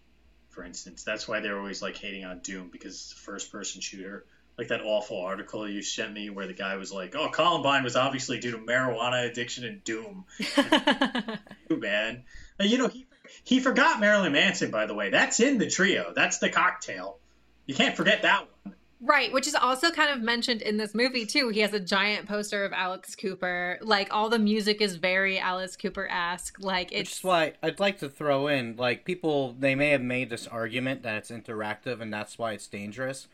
For 0.50 0.64
instance, 0.64 1.04
that's 1.04 1.28
why 1.28 1.40
they're 1.40 1.58
always 1.58 1.82
like 1.82 1.98
hating 1.98 2.26
on 2.26 2.40
Doom 2.40 2.70
because 2.72 2.94
it's 2.94 3.14
a 3.14 3.16
first-person 3.18 3.82
shooter. 3.82 4.26
Like 4.58 4.68
that 4.68 4.82
awful 4.82 5.20
article 5.22 5.68
you 5.68 5.82
sent 5.82 6.14
me 6.14 6.30
where 6.30 6.46
the 6.46 6.54
guy 6.54 6.76
was 6.76 6.92
like, 6.92 7.16
"Oh, 7.16 7.30
Columbine 7.30 7.84
was 7.84 7.96
obviously 7.96 8.40
due 8.40 8.52
to 8.52 8.60
marijuana 8.60 9.30
addiction 9.30 9.66
and 9.66 9.84
Doom." 9.84 10.26
Too 10.40 11.78
man. 11.78 12.24
And, 12.60 12.70
you 12.70 12.78
know, 12.78 12.88
he 12.88 13.08
he 13.44 13.60
forgot 13.60 14.00
Marilyn 14.00 14.34
Manson. 14.34 14.70
By 14.70 14.86
the 14.86 14.94
way, 14.94 15.10
that's 15.10 15.40
in 15.40 15.58
the 15.58 15.70
trio. 15.70 16.14
That's 16.16 16.38
the 16.38 16.50
cocktail. 16.50 17.18
You 17.66 17.76
can't 17.76 17.96
forget 17.96 18.22
that 18.22 18.48
one. 18.64 18.76
Right, 19.06 19.34
which 19.34 19.48
is 19.48 19.56
also 19.56 19.92
kind 19.92 20.12
of 20.12 20.22
mentioned 20.22 20.62
in 20.62 20.78
this 20.78 20.96
movie 20.96 21.26
too. 21.26 21.50
He 21.50 21.60
has 21.60 21.74
a 21.74 21.80
giant 21.80 22.26
poster 22.26 22.64
of 22.64 22.72
Alice 22.72 23.18
Cooper. 23.18 23.78
Like 23.82 24.08
all 24.12 24.30
the 24.30 24.40
music 24.40 24.80
is 24.80 24.96
very 24.96 25.38
Alice 25.38 25.76
Cooper 25.76 26.08
esque. 26.10 26.56
Like 26.60 26.92
Which 26.92 27.00
it's 27.00 27.18
is 27.18 27.24
why 27.24 27.54
I'd 27.62 27.82
like 27.82 28.00
to 28.00 28.08
throw 28.08 28.48
in, 28.48 28.78
like, 28.78 29.04
people, 29.04 29.58
they 29.60 29.76
may 29.76 29.90
have 29.90 30.02
made 30.02 30.30
this 30.30 30.48
argument 30.48 31.04
that 31.04 31.18
it's 31.18 31.32
interactive 31.32 32.00
and 32.00 32.14
that's 32.14 32.38
why 32.38 32.54
it's 32.54 32.68
dangerous. 32.68 33.28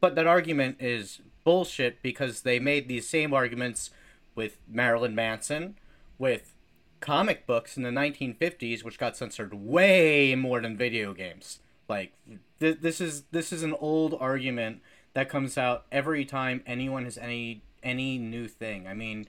But 0.00 0.14
that 0.14 0.26
argument 0.26 0.76
is 0.80 1.20
bullshit 1.44 2.02
because 2.02 2.42
they 2.42 2.58
made 2.58 2.88
these 2.88 3.08
same 3.08 3.34
arguments 3.34 3.90
with 4.34 4.58
Marilyn 4.68 5.14
Manson, 5.14 5.76
with 6.18 6.54
comic 7.00 7.46
books 7.46 7.76
in 7.76 7.82
the 7.82 7.90
1950s, 7.90 8.84
which 8.84 8.98
got 8.98 9.16
censored 9.16 9.54
way 9.54 10.34
more 10.34 10.60
than 10.60 10.76
video 10.76 11.12
games. 11.12 11.60
Like, 11.88 12.12
th- 12.60 12.78
this 12.80 13.00
is 13.00 13.24
this 13.32 13.52
is 13.52 13.62
an 13.62 13.74
old 13.80 14.16
argument 14.20 14.80
that 15.14 15.28
comes 15.28 15.58
out 15.58 15.86
every 15.90 16.24
time 16.24 16.62
anyone 16.66 17.04
has 17.04 17.18
any 17.18 17.62
any 17.82 18.18
new 18.18 18.46
thing. 18.46 18.86
I 18.86 18.94
mean, 18.94 19.26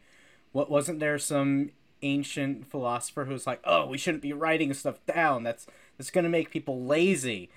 what 0.51 0.69
wasn't 0.69 0.99
there 0.99 1.17
some 1.17 1.71
ancient 2.03 2.69
philosopher 2.69 3.25
who 3.25 3.34
was 3.34 3.47
like, 3.47 3.62
"Oh, 3.63 3.88
we 3.88 3.97
shouldn't 3.97 4.21
be 4.21 4.34
writing 4.34 4.73
stuff 4.73 5.03
down. 5.05 5.43
That's 5.43 5.65
that's 5.97 6.12
going 6.12 6.23
to 6.23 6.29
make 6.29 6.51
people 6.51 6.84
lazy." 6.84 7.49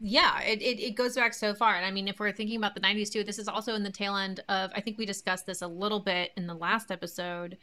Yeah, 0.00 0.40
it, 0.40 0.62
it, 0.62 0.80
it 0.80 0.90
goes 0.94 1.14
back 1.14 1.34
so 1.34 1.54
far. 1.54 1.74
And 1.74 1.84
I 1.84 1.90
mean, 1.90 2.08
if 2.08 2.18
we're 2.18 2.32
thinking 2.32 2.56
about 2.56 2.74
the 2.74 2.80
90s 2.80 3.12
too, 3.12 3.22
this 3.22 3.38
is 3.38 3.48
also 3.48 3.74
in 3.74 3.82
the 3.82 3.90
tail 3.90 4.16
end 4.16 4.40
of, 4.48 4.70
I 4.74 4.80
think 4.80 4.96
we 4.96 5.04
discussed 5.04 5.46
this 5.46 5.60
a 5.60 5.66
little 5.66 6.00
bit 6.00 6.30
in 6.36 6.46
the 6.46 6.54
last 6.54 6.90
episode 6.90 7.58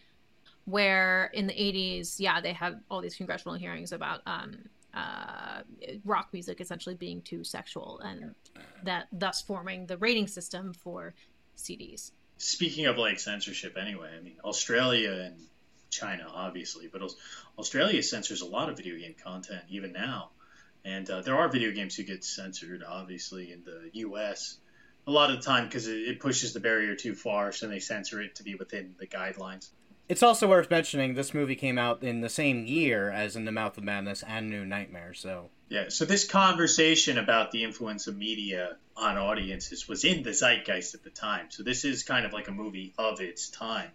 where 0.65 1.31
in 1.33 1.47
the 1.47 1.53
80s, 1.53 2.19
yeah, 2.19 2.39
they 2.39 2.53
had 2.53 2.81
all 2.91 3.01
these 3.01 3.15
congressional 3.15 3.55
hearings 3.55 3.91
about 3.91 4.21
um, 4.27 4.57
uh, 4.93 5.61
rock 6.05 6.29
music 6.31 6.61
essentially 6.61 6.95
being 6.95 7.21
too 7.21 7.43
sexual 7.43 7.99
and 8.03 8.35
that 8.83 9.07
thus 9.11 9.41
forming 9.41 9.87
the 9.87 9.97
rating 9.97 10.27
system 10.27 10.73
for 10.73 11.15
CDs. 11.57 12.11
Speaking 12.37 12.85
of 12.85 12.97
like 12.97 13.19
censorship, 13.19 13.77
anyway, 13.81 14.11
I 14.15 14.21
mean, 14.21 14.37
Australia 14.43 15.11
and 15.11 15.35
China, 15.89 16.27
obviously, 16.31 16.87
but 16.87 17.01
Australia 17.57 18.03
censors 18.03 18.41
a 18.41 18.45
lot 18.45 18.69
of 18.69 18.77
video 18.77 18.95
game 18.97 19.15
content 19.23 19.63
even 19.69 19.91
now. 19.91 20.29
And 20.87 21.09
uh, 21.09 21.19
there 21.21 21.35
are 21.35 21.49
video 21.49 21.71
games 21.71 21.97
who 21.97 22.03
get 22.03 22.23
censored, 22.23 22.81
obviously, 22.81 23.51
in 23.51 23.61
the 23.65 23.89
U.S. 23.99 24.57
a 25.05 25.11
lot 25.11 25.29
of 25.29 25.35
the 25.35 25.43
time 25.43 25.65
because 25.65 25.85
it, 25.85 25.97
it 25.97 26.19
pushes 26.21 26.53
the 26.53 26.61
barrier 26.61 26.95
too 26.95 27.13
far, 27.13 27.51
so 27.51 27.67
they 27.67 27.79
censor 27.79 28.21
it 28.21 28.35
to 28.35 28.43
be 28.43 28.55
within 28.55 28.95
the 28.97 29.05
guidelines. 29.05 29.67
It's 30.07 30.23
also 30.23 30.47
worth 30.47 30.71
mentioning 30.71 31.13
this 31.13 31.33
movie 31.33 31.57
came 31.57 31.77
out 31.77 32.03
in 32.03 32.21
the 32.21 32.29
same 32.29 32.65
year 32.65 33.11
as 33.11 33.35
In 33.35 33.43
the 33.43 33.51
Mouth 33.51 33.77
of 33.77 33.83
Madness 33.83 34.23
and 34.25 34.49
New 34.49 34.65
Nightmare, 34.65 35.13
so. 35.13 35.49
Yeah, 35.67 35.89
so 35.89 36.05
this 36.05 36.25
conversation 36.25 37.17
about 37.17 37.51
the 37.51 37.65
influence 37.65 38.07
of 38.07 38.15
media 38.15 38.77
on 38.95 39.17
audiences 39.17 39.89
was 39.89 40.05
in 40.05 40.23
the 40.23 40.33
zeitgeist 40.33 40.95
at 40.95 41.03
the 41.03 41.09
time. 41.09 41.47
So 41.49 41.63
this 41.63 41.83
is 41.83 42.03
kind 42.03 42.25
of 42.25 42.31
like 42.31 42.47
a 42.47 42.53
movie 42.53 42.93
of 42.97 43.19
its 43.19 43.49
time. 43.49 43.91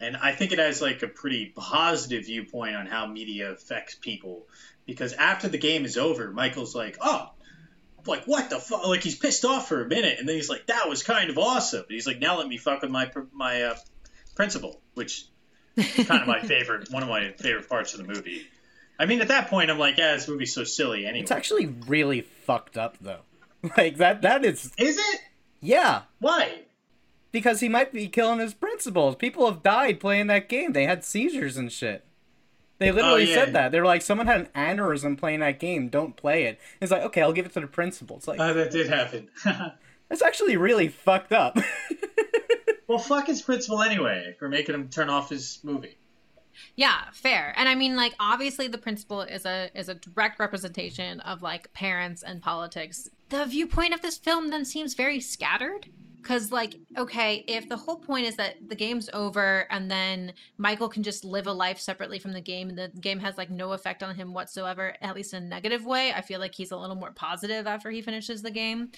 And 0.00 0.16
I 0.16 0.32
think 0.32 0.52
it 0.52 0.58
has 0.58 0.80
like 0.80 1.02
a 1.02 1.08
pretty 1.08 1.52
positive 1.54 2.24
viewpoint 2.24 2.74
on 2.74 2.86
how 2.86 3.06
media 3.06 3.52
affects 3.52 3.94
people. 3.94 4.46
Because 4.86 5.12
after 5.12 5.48
the 5.48 5.58
game 5.58 5.84
is 5.84 5.96
over, 5.96 6.30
Michael's 6.30 6.74
like, 6.74 6.98
oh, 7.00 7.30
like 8.06 8.24
what 8.24 8.50
the 8.50 8.58
fuck? 8.58 8.86
Like 8.86 9.02
he's 9.02 9.16
pissed 9.16 9.44
off 9.44 9.68
for 9.68 9.82
a 9.82 9.88
minute, 9.88 10.18
and 10.18 10.28
then 10.28 10.36
he's 10.36 10.48
like, 10.48 10.66
"That 10.66 10.88
was 10.88 11.02
kind 11.02 11.30
of 11.30 11.38
awesome." 11.38 11.80
And 11.80 11.90
he's 11.90 12.06
like, 12.06 12.18
"Now 12.18 12.38
let 12.38 12.48
me 12.48 12.56
fuck 12.56 12.82
with 12.82 12.90
my 12.90 13.10
my 13.32 13.62
uh, 13.62 13.76
principal," 14.34 14.80
which 14.94 15.26
is 15.76 16.06
kind 16.06 16.22
of 16.22 16.26
my 16.26 16.40
favorite, 16.46 16.90
one 16.90 17.02
of 17.02 17.08
my 17.08 17.32
favorite 17.32 17.68
parts 17.68 17.94
of 17.94 18.04
the 18.04 18.12
movie. 18.12 18.46
I 18.98 19.06
mean, 19.06 19.22
at 19.22 19.28
that 19.28 19.48
point, 19.48 19.70
I'm 19.70 19.78
like, 19.78 19.96
yeah, 19.96 20.12
this 20.12 20.28
movie's 20.28 20.52
so 20.54 20.64
silly 20.64 21.06
anyway. 21.06 21.22
It's 21.22 21.30
actually 21.30 21.66
really 21.86 22.20
fucked 22.20 22.76
up, 22.76 22.96
though. 23.00 23.20
Like 23.76 23.98
that. 23.98 24.22
That 24.22 24.42
is. 24.42 24.72
Is 24.78 24.96
it? 24.96 25.20
Yeah. 25.60 26.02
Why? 26.18 26.62
Because 27.30 27.60
he 27.60 27.68
might 27.68 27.92
be 27.92 28.08
killing 28.08 28.38
his 28.38 28.54
principals. 28.54 29.16
People 29.16 29.44
have 29.44 29.62
died 29.62 30.00
playing 30.00 30.28
that 30.28 30.48
game. 30.48 30.72
They 30.72 30.84
had 30.84 31.04
seizures 31.04 31.58
and 31.58 31.70
shit. 31.70 32.06
They 32.80 32.90
literally 32.90 33.22
oh, 33.22 33.26
yeah. 33.26 33.34
said 33.34 33.52
that. 33.52 33.72
They 33.72 33.78
were 33.78 33.86
like, 33.86 34.02
someone 34.02 34.26
had 34.26 34.40
an 34.40 34.48
aneurysm 34.56 35.16
playing 35.16 35.40
that 35.40 35.60
game. 35.60 35.88
Don't 35.88 36.16
play 36.16 36.44
it. 36.44 36.58
It's 36.80 36.90
like, 36.90 37.02
okay, 37.02 37.22
I'll 37.22 37.32
give 37.32 37.46
it 37.46 37.52
to 37.52 37.60
the 37.60 37.66
principal. 37.66 38.16
It's 38.16 38.26
like, 38.26 38.40
oh, 38.40 38.54
that 38.54 38.72
did 38.72 38.88
happen. 38.88 39.28
that's 40.08 40.22
actually 40.22 40.56
really 40.56 40.88
fucked 40.88 41.32
up. 41.32 41.58
Well, 42.90 42.98
fuck 42.98 43.28
his 43.28 43.40
principal 43.40 43.82
anyway 43.82 44.34
for 44.36 44.48
making 44.48 44.74
him 44.74 44.88
turn 44.88 45.08
off 45.08 45.30
his 45.30 45.60
movie. 45.62 45.96
Yeah, 46.74 47.02
fair. 47.12 47.54
And 47.56 47.68
I 47.68 47.76
mean, 47.76 47.94
like, 47.94 48.14
obviously, 48.18 48.66
the 48.66 48.78
principal 48.78 49.20
is 49.20 49.46
a 49.46 49.70
is 49.76 49.88
a 49.88 49.94
direct 49.94 50.40
representation 50.40 51.20
of 51.20 51.40
like 51.40 51.72
parents 51.72 52.24
and 52.24 52.42
politics. 52.42 53.08
The 53.28 53.46
viewpoint 53.46 53.94
of 53.94 54.02
this 54.02 54.18
film 54.18 54.50
then 54.50 54.64
seems 54.64 54.94
very 54.94 55.20
scattered. 55.20 55.86
Because, 56.20 56.52
like, 56.52 56.76
okay, 56.96 57.44
if 57.48 57.68
the 57.68 57.76
whole 57.76 57.96
point 57.96 58.26
is 58.26 58.36
that 58.36 58.56
the 58.68 58.74
game's 58.74 59.08
over 59.12 59.66
and 59.70 59.90
then 59.90 60.32
Michael 60.58 60.88
can 60.88 61.02
just 61.02 61.24
live 61.24 61.46
a 61.46 61.52
life 61.52 61.80
separately 61.80 62.18
from 62.18 62.32
the 62.32 62.40
game 62.40 62.68
and 62.68 62.78
the 62.78 62.88
game 63.00 63.18
has, 63.20 63.38
like, 63.38 63.50
no 63.50 63.72
effect 63.72 64.02
on 64.02 64.14
him 64.14 64.34
whatsoever, 64.34 64.94
at 65.00 65.14
least 65.14 65.34
in 65.34 65.44
a 65.44 65.46
negative 65.46 65.84
way, 65.86 66.12
I 66.12 66.20
feel 66.20 66.40
like 66.40 66.54
he's 66.54 66.72
a 66.72 66.76
little 66.76 66.96
more 66.96 67.12
positive 67.12 67.66
after 67.66 67.90
he 67.90 68.02
finishes 68.02 68.42
the 68.42 68.50
game. 68.50 68.90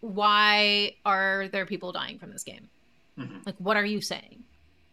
Why 0.00 0.96
are 1.04 1.48
there 1.48 1.66
people 1.66 1.92
dying 1.92 2.18
from 2.18 2.30
this 2.30 2.44
game? 2.44 2.68
Mm-hmm. 3.18 3.38
Like, 3.46 3.56
what 3.58 3.76
are 3.76 3.84
you 3.84 4.00
saying 4.00 4.44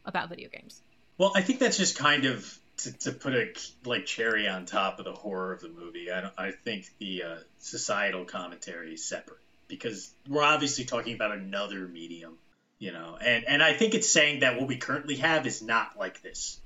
about 0.05 0.29
video 0.29 0.49
games? 0.49 0.81
Well, 1.17 1.33
I 1.35 1.41
think 1.41 1.59
that's 1.59 1.77
just 1.77 1.97
kind 1.97 2.25
of 2.25 2.59
to, 2.77 2.97
to 2.99 3.11
put 3.11 3.33
a 3.33 3.53
like 3.85 4.05
cherry 4.05 4.47
on 4.47 4.65
top 4.65 4.99
of 4.99 5.05
the 5.05 5.13
horror 5.13 5.53
of 5.53 5.61
the 5.61 5.69
movie. 5.69 6.11
I 6.11 6.21
don't. 6.21 6.33
I 6.37 6.51
think 6.51 6.89
the 6.97 7.23
uh, 7.23 7.35
societal 7.59 8.25
commentary 8.25 8.93
is 8.93 9.03
separate 9.03 9.42
because 9.79 10.13
we're 10.27 10.43
obviously 10.43 10.85
talking 10.85 11.15
about 11.15 11.31
another 11.31 11.87
medium, 11.87 12.37
you 12.79 12.91
know, 12.91 13.17
and 13.19 13.45
and 13.45 13.63
I 13.63 13.73
think 13.73 13.95
it's 13.95 14.11
saying 14.11 14.41
that 14.41 14.59
what 14.59 14.67
we 14.67 14.77
currently 14.77 15.15
have 15.15 15.47
is 15.47 15.61
not 15.61 15.97
like 15.97 16.21
this. 16.21 16.59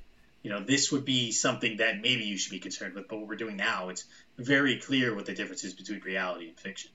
You 0.44 0.52
know, 0.52 0.64
this 0.64 0.92
would 0.92 1.06
be 1.06 1.32
something 1.32 1.78
that 1.78 2.02
maybe 2.02 2.24
you 2.24 2.38
should 2.38 2.52
be 2.52 2.60
concerned 2.60 2.94
with, 2.94 3.08
but 3.08 3.18
what 3.18 3.28
we're 3.28 3.36
doing 3.36 3.58
now, 3.58 3.90
it's 3.90 4.06
very 4.38 4.78
clear 4.78 5.16
what 5.16 5.26
the 5.26 5.34
difference 5.34 5.64
is 5.64 5.74
between 5.74 6.02
reality 6.02 6.48
and 6.48 6.60
fiction. 6.60 6.92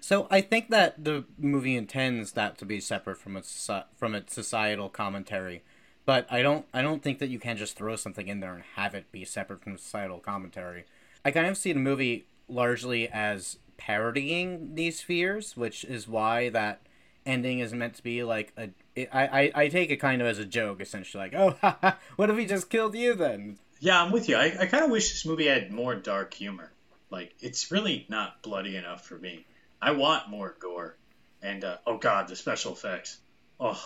So 0.00 0.26
I 0.30 0.40
think 0.40 0.70
that 0.70 1.04
the 1.04 1.24
movie 1.38 1.76
intends 1.76 2.32
that 2.32 2.56
to 2.58 2.64
be 2.64 2.80
separate 2.80 3.18
from 3.18 3.36
its 3.36 3.70
from 3.96 4.14
its 4.14 4.34
societal 4.34 4.88
commentary, 4.88 5.62
but 6.06 6.26
I 6.30 6.42
don't 6.42 6.66
I 6.72 6.82
don't 6.82 7.02
think 7.02 7.18
that 7.18 7.28
you 7.28 7.38
can 7.38 7.56
just 7.56 7.76
throw 7.76 7.96
something 7.96 8.28
in 8.28 8.40
there 8.40 8.54
and 8.54 8.62
have 8.76 8.94
it 8.94 9.10
be 9.10 9.24
separate 9.24 9.60
from 9.60 9.76
societal 9.76 10.18
commentary. 10.18 10.84
I 11.24 11.30
kind 11.32 11.46
of 11.46 11.58
see 11.58 11.72
the 11.72 11.80
movie 11.80 12.26
largely 12.48 13.08
as 13.08 13.58
parodying 13.78 14.74
these 14.74 15.00
fears, 15.00 15.56
which 15.56 15.84
is 15.84 16.06
why 16.06 16.50
that 16.50 16.82
ending 17.24 17.60
is 17.60 17.72
meant 17.72 17.94
to 17.94 18.02
be 18.02 18.22
like 18.22 18.52
a. 18.58 18.68
It, 18.94 19.08
I, 19.12 19.26
I 19.26 19.52
I 19.54 19.68
take 19.68 19.90
it 19.90 19.96
kind 19.96 20.20
of 20.20 20.28
as 20.28 20.38
a 20.38 20.44
joke, 20.44 20.82
essentially, 20.82 21.30
like, 21.30 21.34
oh, 21.34 21.92
what 22.16 22.28
if 22.28 22.36
he 22.36 22.44
just 22.44 22.68
killed 22.68 22.94
you 22.94 23.14
then? 23.14 23.58
Yeah, 23.80 24.02
I'm 24.02 24.12
with 24.12 24.28
you. 24.28 24.36
I, 24.36 24.56
I 24.60 24.66
kind 24.66 24.84
of 24.84 24.90
wish 24.90 25.10
this 25.10 25.24
movie 25.24 25.46
had 25.46 25.72
more 25.72 25.94
dark 25.94 26.34
humor. 26.34 26.72
Like, 27.10 27.32
it's 27.40 27.70
really 27.70 28.04
not 28.08 28.42
bloody 28.42 28.76
enough 28.76 29.06
for 29.06 29.16
me. 29.16 29.46
I 29.80 29.92
want 29.92 30.28
more 30.28 30.56
gore. 30.58 30.96
And 31.40 31.64
uh, 31.64 31.78
oh 31.86 31.98
god, 31.98 32.28
the 32.28 32.36
special 32.36 32.72
effects. 32.72 33.18
Oh, 33.60 33.80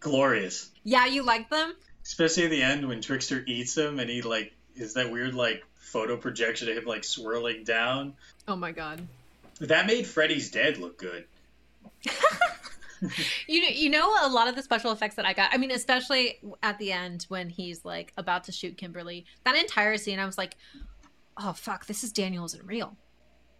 glorious. 0.00 0.70
Yeah, 0.84 1.06
you 1.06 1.22
like 1.24 1.50
them? 1.50 1.74
Especially 2.04 2.44
at 2.44 2.50
the 2.50 2.62
end 2.62 2.86
when 2.86 3.02
Trickster 3.02 3.42
eats 3.46 3.76
him 3.76 3.98
and 3.98 4.08
he 4.08 4.22
like 4.22 4.52
is 4.76 4.94
that 4.94 5.10
weird 5.10 5.34
like 5.34 5.64
photo 5.88 6.16
projection 6.16 6.68
of 6.68 6.76
him 6.76 6.84
like 6.84 7.04
swirling 7.04 7.64
down. 7.64 8.14
Oh 8.46 8.56
my 8.56 8.72
god. 8.72 9.06
That 9.60 9.86
made 9.86 10.06
Freddy's 10.06 10.50
Dead 10.50 10.78
look 10.78 10.98
good. 10.98 11.24
you 13.48 13.62
know, 13.62 13.68
you 13.68 13.90
know 13.90 14.14
a 14.22 14.28
lot 14.28 14.48
of 14.48 14.54
the 14.54 14.62
special 14.62 14.92
effects 14.92 15.16
that 15.16 15.26
I 15.26 15.32
got. 15.32 15.50
I 15.52 15.56
mean, 15.56 15.70
especially 15.70 16.38
at 16.62 16.78
the 16.78 16.92
end 16.92 17.26
when 17.28 17.48
he's 17.48 17.84
like 17.84 18.12
about 18.16 18.44
to 18.44 18.52
shoot 18.52 18.76
Kimberly. 18.76 19.24
That 19.44 19.56
entire 19.56 19.96
scene, 19.96 20.18
I 20.18 20.26
was 20.26 20.38
like, 20.38 20.56
"Oh 21.36 21.52
fuck, 21.52 21.86
this 21.86 22.04
is 22.04 22.12
Daniel 22.12 22.44
isn't 22.44 22.64
real." 22.64 22.96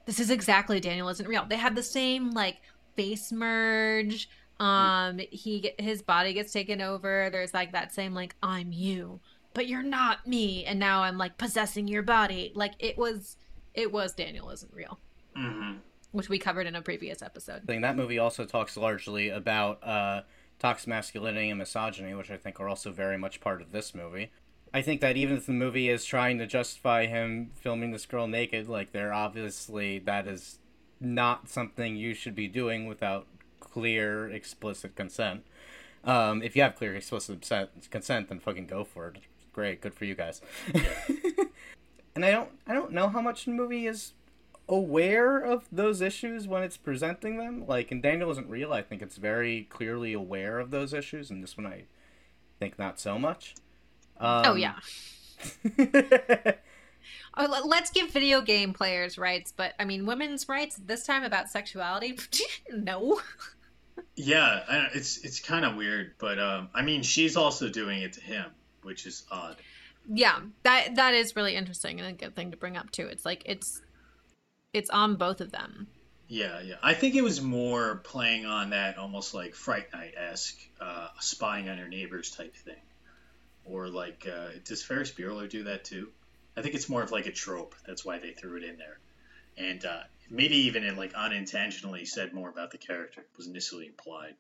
this 0.09 0.19
is 0.19 0.31
exactly 0.31 0.81
Daniel 0.81 1.11
isn't 1.11 1.29
real. 1.29 1.45
They 1.45 1.59
have 1.59 1.75
the 1.75 1.83
same 1.83 2.31
like 2.31 2.63
face 2.97 3.31
merge. 3.31 4.31
Um, 4.59 5.21
he 5.31 5.73
his 5.79 6.01
body 6.01 6.33
gets 6.33 6.51
taken 6.51 6.81
over. 6.81 7.29
There's 7.31 7.53
like 7.53 7.73
that 7.73 7.93
same 7.93 8.15
like 8.15 8.35
I'm 8.43 8.73
you, 8.73 9.21
but 9.59 9.67
you're 9.67 9.83
not 9.83 10.25
me, 10.25 10.65
and 10.65 10.79
now 10.79 11.03
I'm 11.03 11.19
like 11.19 11.37
possessing 11.37 11.89
your 11.89 12.05
body. 12.05 12.53
Like 12.55 12.75
it 12.79 12.97
was, 12.97 13.37
it 13.75 13.91
was 13.91 14.13
Daniel 14.13 14.51
isn't 14.51 14.73
real. 14.73 15.01
Mm-hmm. 15.37 15.79
Which 16.13 16.29
we 16.29 16.39
covered 16.39 16.69
in 16.69 16.77
a 16.77 16.81
previous 16.81 17.23
episode. 17.23 17.63
I 17.65 17.67
think 17.67 17.83
that 17.83 17.97
movie 17.97 18.21
also 18.21 18.45
talks 18.45 18.77
largely 18.77 19.31
about 19.31 19.83
uh, 19.83 20.21
toxic 20.61 20.87
masculinity 20.87 21.51
and 21.51 21.59
misogyny, 21.59 22.15
which 22.15 22.31
I 22.31 22.37
think 22.37 22.61
are 22.61 22.69
also 22.69 22.93
very 22.93 23.19
much 23.19 23.41
part 23.41 23.61
of 23.61 23.73
this 23.73 23.97
movie. 23.97 24.31
I 24.73 24.81
think 24.81 25.01
that 25.01 25.17
even 25.17 25.37
if 25.37 25.47
the 25.47 25.53
movie 25.53 25.89
is 25.89 26.05
trying 26.05 26.39
to 26.39 26.47
justify 26.47 27.07
him 27.07 27.51
filming 27.57 27.91
this 27.91 28.07
girl 28.07 28.29
naked, 28.29 28.69
like 28.69 28.93
they're 28.93 29.13
obviously 29.13 29.99
that 29.99 30.29
is 30.29 30.61
not 31.01 31.49
something 31.49 31.97
you 31.97 32.15
should 32.15 32.37
be 32.37 32.47
doing 32.47 32.87
without 32.87 33.27
clear, 33.59 34.31
explicit 34.31 34.95
consent. 34.95 35.45
Um, 36.05 36.43
if 36.45 36.55
you 36.55 36.63
have 36.63 36.77
clear, 36.77 36.95
explicit 36.95 37.41
consent, 37.91 38.29
then 38.29 38.39
fucking 38.39 38.69
go 38.69 38.85
for 38.85 39.09
it. 39.09 39.17
Great, 39.59 39.81
good 39.81 39.93
for 39.93 40.05
you 40.05 40.15
guys. 40.15 40.41
and 42.15 42.25
I 42.25 42.31
don't, 42.31 42.49
I 42.65 42.75
don't 42.75 42.93
know 42.93 43.09
how 43.09 43.21
much 43.21 43.45
the 43.45 43.51
movie 43.51 43.89
is 43.89 44.13
aware 44.69 45.39
of 45.39 45.67
those 45.73 46.01
issues 46.01 46.47
when 46.47 46.63
it's 46.63 46.77
presenting 46.77 47.39
them. 47.39 47.67
Like 47.67 47.91
in 47.91 48.01
Daniel 48.01 48.31
isn't 48.31 48.49
real. 48.49 48.73
I 48.73 48.83
think 48.83 49.03
it's 49.03 49.17
very 49.17 49.65
clearly 49.65 50.13
aware 50.13 50.61
of 50.61 50.71
those 50.71 50.95
issues, 50.95 51.29
and 51.29 51.43
this 51.43 51.57
one 51.57 51.67
I 51.67 51.87
think 52.61 52.79
not 52.79 53.01
so 53.01 53.19
much. 53.19 53.57
Um, 54.21 54.43
oh 54.47 54.55
yeah. 54.55 54.77
oh, 57.37 57.63
let's 57.67 57.91
give 57.91 58.13
video 58.13 58.41
game 58.41 58.73
players 58.73 59.19
rights, 59.19 59.51
but 59.51 59.75
I 59.81 59.85
mean 59.85 60.07
women's 60.07 60.49
rights 60.49 60.81
this 60.87 61.05
time 61.05 61.25
about 61.25 61.49
sexuality. 61.49 62.17
no. 62.73 63.21
Yeah, 64.15 64.87
it's 64.95 65.19
it's 65.25 65.41
kind 65.41 65.65
of 65.65 65.75
weird, 65.75 66.13
but 66.21 66.39
um, 66.39 66.69
I 66.73 66.83
mean 66.83 67.03
she's 67.03 67.37
also 67.37 67.69
doing 67.69 68.03
it 68.03 68.13
to 68.13 68.21
him, 68.21 68.53
which 68.89 69.07
is 69.07 69.25
odd. 69.31 69.57
Yeah, 70.13 70.41
that 70.65 70.97
that 70.97 71.15
is 71.15 71.37
really 71.37 71.55
interesting 71.55 72.01
and 72.01 72.09
a 72.09 72.13
good 72.13 72.35
thing 72.35 72.51
to 72.51 72.57
bring 72.57 72.77
up 72.77 72.91
too. 72.91 73.07
It's 73.07 73.25
like 73.25 73.43
it's 73.47 73.81
it's 74.73 74.91
on 74.91 75.15
both 75.15 75.41
of 75.41 75.53
them. 75.53 75.87
Yeah, 76.27 76.61
yeah. 76.61 76.75
I 76.83 76.95
think 76.95 77.15
it 77.15 77.23
was 77.23 77.41
more 77.41 77.97
playing 78.05 78.45
on 78.45 78.71
that 78.71 78.99
almost 78.99 79.33
like 79.33 79.55
Fright 79.55 79.93
Night 79.93 80.15
esque, 80.17 80.59
uh, 80.81 81.09
spying 81.21 81.69
on 81.69 81.79
your 81.79 81.89
neighbors 81.89 82.31
type 82.33 82.55
thing 82.57 82.77
or 83.71 83.89
like 83.89 84.27
uh, 84.31 84.49
does 84.65 84.83
Ferris 84.83 85.13
Bueller 85.13 85.49
do 85.49 85.65
that 85.65 85.85
too? 85.85 86.09
I 86.57 86.63
think 86.63 86.75
it's 86.75 86.89
more 86.89 87.03
of 87.03 87.13
like 87.13 87.27
a 87.27 87.33
trope. 87.33 87.75
That's 87.87 88.05
why 88.05 88.19
they 88.19 88.33
threw 88.33 88.57
it 88.57 88.65
in 88.65 88.79
there, 88.79 88.99
and 89.57 89.85
uh, 89.85 90.01
maybe 90.31 90.57
even 90.57 90.85
it 90.85 90.97
like 90.97 91.15
unintentionally 91.15 92.05
said 92.05 92.33
more 92.33 92.49
about 92.49 92.71
the 92.71 92.79
character. 92.79 93.25
was 93.37 93.47
initially 93.47 93.87
implied. 93.87 94.35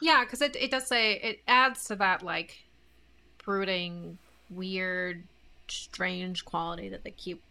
Yeah, 0.00 0.24
because 0.24 0.42
it 0.42 0.56
it 0.56 0.70
does 0.70 0.86
say 0.86 1.14
it 1.14 1.40
adds 1.48 1.84
to 1.86 1.96
that 1.96 2.22
like 2.22 2.63
brooding, 3.44 4.18
weird, 4.50 5.24
strange 5.68 6.44
quality 6.44 6.88
that 6.88 7.04
they 7.04 7.10
keep 7.10 7.42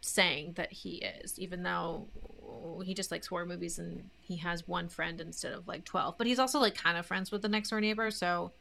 saying 0.00 0.52
that 0.56 0.72
he 0.72 0.96
is, 0.96 1.38
even 1.38 1.62
though 1.62 2.06
he 2.84 2.94
just 2.94 3.10
likes 3.10 3.26
horror 3.26 3.46
movies 3.46 3.78
and 3.78 4.08
he 4.20 4.36
has 4.36 4.66
one 4.66 4.88
friend 4.88 5.20
instead 5.20 5.52
of 5.52 5.68
like 5.68 5.84
12. 5.84 6.16
But 6.16 6.26
he's 6.26 6.38
also 6.38 6.58
like 6.58 6.74
kind 6.74 6.96
of 6.96 7.06
friends 7.06 7.30
with 7.30 7.42
the 7.42 7.48
next 7.48 7.70
door 7.70 7.80
neighbor, 7.80 8.10
so 8.10 8.52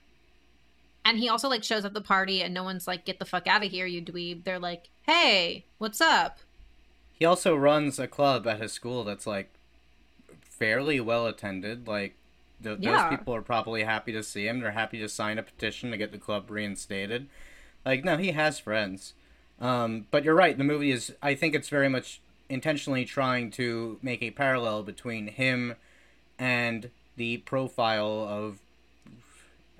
and 1.07 1.19
he 1.19 1.29
also 1.29 1.47
like 1.47 1.63
shows 1.63 1.85
up 1.85 1.93
the 1.93 2.01
party 2.01 2.43
and 2.43 2.53
no 2.53 2.63
one's 2.63 2.85
like 2.85 3.05
get 3.05 3.17
the 3.17 3.25
fuck 3.25 3.47
out 3.47 3.63
of 3.63 3.71
here 3.71 3.85
you 3.85 4.01
dweeb 4.01 4.43
they're 4.43 4.59
like 4.59 4.89
hey 5.03 5.63
what's 5.77 6.01
up 6.01 6.39
he 7.13 7.23
also 7.25 7.55
runs 7.55 7.97
a 7.97 8.07
club 8.07 8.45
at 8.45 8.61
his 8.61 8.73
school 8.73 9.03
that's 9.05 9.25
like 9.25 9.49
fairly 10.41 10.99
well 10.99 11.25
attended 11.25 11.87
like 11.87 12.15
th- 12.63 12.79
yeah. 12.79 13.09
those 13.09 13.17
people 13.17 13.33
are 13.33 13.41
probably 13.41 13.83
happy 13.83 14.11
to 14.11 14.23
see 14.23 14.47
him 14.47 14.59
they're 14.59 14.71
happy 14.71 14.99
to 14.99 15.09
sign 15.09 15.37
a 15.37 15.43
petition 15.43 15.91
to 15.91 15.97
get 15.97 16.11
the 16.11 16.17
club 16.17 16.49
reinstated 16.49 17.27
like 17.85 18.03
no 18.03 18.17
he 18.17 18.31
has 18.31 18.59
friends 18.59 19.13
um, 19.59 20.05
but 20.11 20.23
you're 20.23 20.35
right 20.35 20.57
the 20.57 20.63
movie 20.63 20.91
is 20.91 21.13
i 21.21 21.33
think 21.33 21.55
it's 21.55 21.69
very 21.69 21.89
much 21.89 22.21
intentionally 22.49 23.05
trying 23.05 23.51
to 23.51 23.97
make 24.01 24.21
a 24.21 24.31
parallel 24.31 24.83
between 24.83 25.27
him 25.27 25.75
and 26.39 26.89
the 27.15 27.37
profile 27.37 28.25
of 28.29 28.59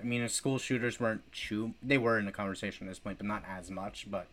I 0.00 0.04
mean, 0.04 0.28
school 0.28 0.58
shooters 0.58 1.00
weren't 1.00 1.30
too. 1.32 1.74
They 1.82 1.98
were 1.98 2.18
in 2.18 2.26
the 2.26 2.32
conversation 2.32 2.86
at 2.86 2.90
this 2.90 2.98
point, 2.98 3.18
but 3.18 3.26
not 3.26 3.42
as 3.48 3.70
much. 3.70 4.06
But 4.10 4.26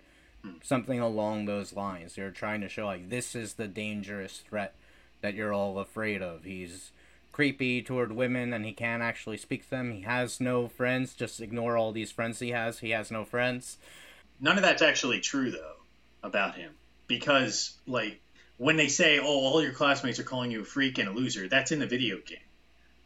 hmm. 0.43 0.53
something 0.61 0.99
along 0.99 1.45
those 1.45 1.73
lines. 1.73 2.15
They're 2.15 2.31
trying 2.31 2.61
to 2.61 2.69
show 2.69 2.85
like 2.85 3.09
this 3.09 3.35
is 3.35 3.53
the 3.53 3.67
dangerous 3.67 4.43
threat 4.47 4.75
that 5.21 5.33
you're 5.33 5.53
all 5.53 5.79
afraid 5.79 6.21
of. 6.21 6.43
He's 6.43 6.91
creepy 7.35 7.81
toward 7.81 8.13
women, 8.13 8.53
and 8.53 8.63
he 8.63 8.71
can't 8.71 9.03
actually 9.03 9.35
speak 9.35 9.65
to 9.65 9.69
them. 9.69 9.91
He 9.91 10.03
has 10.03 10.39
no 10.39 10.69
friends. 10.69 11.13
Just 11.13 11.41
ignore 11.41 11.75
all 11.75 11.91
these 11.91 12.09
friends 12.09 12.39
he 12.39 12.51
has. 12.51 12.79
He 12.79 12.91
has 12.91 13.11
no 13.11 13.25
friends. 13.25 13.77
None 14.39 14.55
of 14.55 14.63
that's 14.63 14.81
actually 14.81 15.19
true 15.19 15.51
though 15.51 15.75
about 16.23 16.55
him, 16.55 16.71
because 17.07 17.75
like 17.85 18.21
when 18.55 18.77
they 18.77 18.87
say, 18.87 19.19
"Oh, 19.19 19.25
all 19.25 19.61
your 19.61 19.73
classmates 19.73 20.17
are 20.17 20.23
calling 20.23 20.49
you 20.49 20.61
a 20.61 20.63
freak 20.63 20.97
and 20.97 21.09
a 21.09 21.11
loser," 21.11 21.49
that's 21.49 21.73
in 21.73 21.79
the 21.79 21.87
video 21.87 22.19
game 22.25 22.39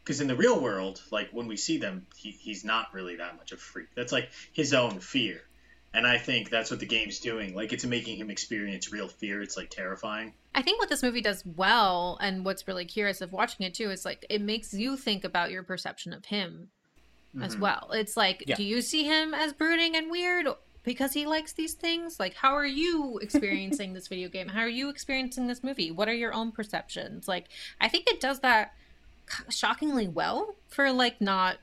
because 0.04 0.20
in 0.20 0.28
the 0.28 0.36
real 0.36 0.60
world, 0.60 1.02
like 1.10 1.30
when 1.32 1.48
we 1.48 1.56
see 1.56 1.78
them, 1.78 2.06
he, 2.16 2.30
he's 2.30 2.64
not 2.64 2.94
really 2.94 3.16
that 3.16 3.36
much 3.36 3.50
of 3.50 3.58
a 3.58 3.60
freak. 3.60 3.88
That's 3.96 4.12
like 4.12 4.30
his 4.52 4.72
own 4.72 5.00
fear. 5.00 5.42
And 5.92 6.06
I 6.06 6.18
think 6.18 6.50
that's 6.50 6.70
what 6.70 6.78
the 6.78 6.86
game's 6.86 7.18
doing. 7.18 7.54
Like 7.54 7.72
it's 7.72 7.84
making 7.84 8.18
him 8.18 8.30
experience 8.30 8.92
real 8.92 9.08
fear. 9.08 9.42
It's 9.42 9.56
like 9.56 9.70
terrifying. 9.70 10.34
I 10.54 10.62
think 10.62 10.78
what 10.78 10.88
this 10.88 11.02
movie 11.02 11.20
does 11.20 11.44
well, 11.44 12.16
and 12.20 12.44
what's 12.44 12.68
really 12.68 12.84
curious 12.84 13.20
of 13.20 13.32
watching 13.32 13.66
it 13.66 13.74
too, 13.74 13.90
is 13.90 14.04
like 14.04 14.24
it 14.30 14.40
makes 14.40 14.72
you 14.72 14.96
think 14.96 15.24
about 15.24 15.50
your 15.50 15.62
perception 15.62 16.12
of 16.12 16.26
him 16.26 16.68
mm-hmm. 17.34 17.44
as 17.44 17.56
well. 17.56 17.90
It's 17.92 18.16
like, 18.16 18.44
yeah. 18.46 18.56
do 18.56 18.62
you 18.62 18.82
see 18.82 19.04
him 19.04 19.34
as 19.34 19.52
brooding 19.52 19.96
and 19.96 20.10
weird 20.10 20.46
because 20.84 21.12
he 21.12 21.26
likes 21.26 21.52
these 21.52 21.74
things? 21.74 22.20
Like, 22.20 22.34
how 22.34 22.54
are 22.54 22.66
you 22.66 23.18
experiencing 23.22 23.92
this 23.92 24.06
video 24.06 24.28
game? 24.28 24.48
How 24.48 24.60
are 24.60 24.68
you 24.68 24.90
experiencing 24.90 25.48
this 25.48 25.64
movie? 25.64 25.90
What 25.90 26.08
are 26.08 26.14
your 26.14 26.32
own 26.32 26.52
perceptions? 26.52 27.26
Like, 27.26 27.46
I 27.80 27.88
think 27.88 28.08
it 28.08 28.20
does 28.20 28.40
that 28.40 28.74
shockingly 29.48 30.08
well 30.08 30.56
for 30.68 30.92
like 30.92 31.20
not 31.20 31.58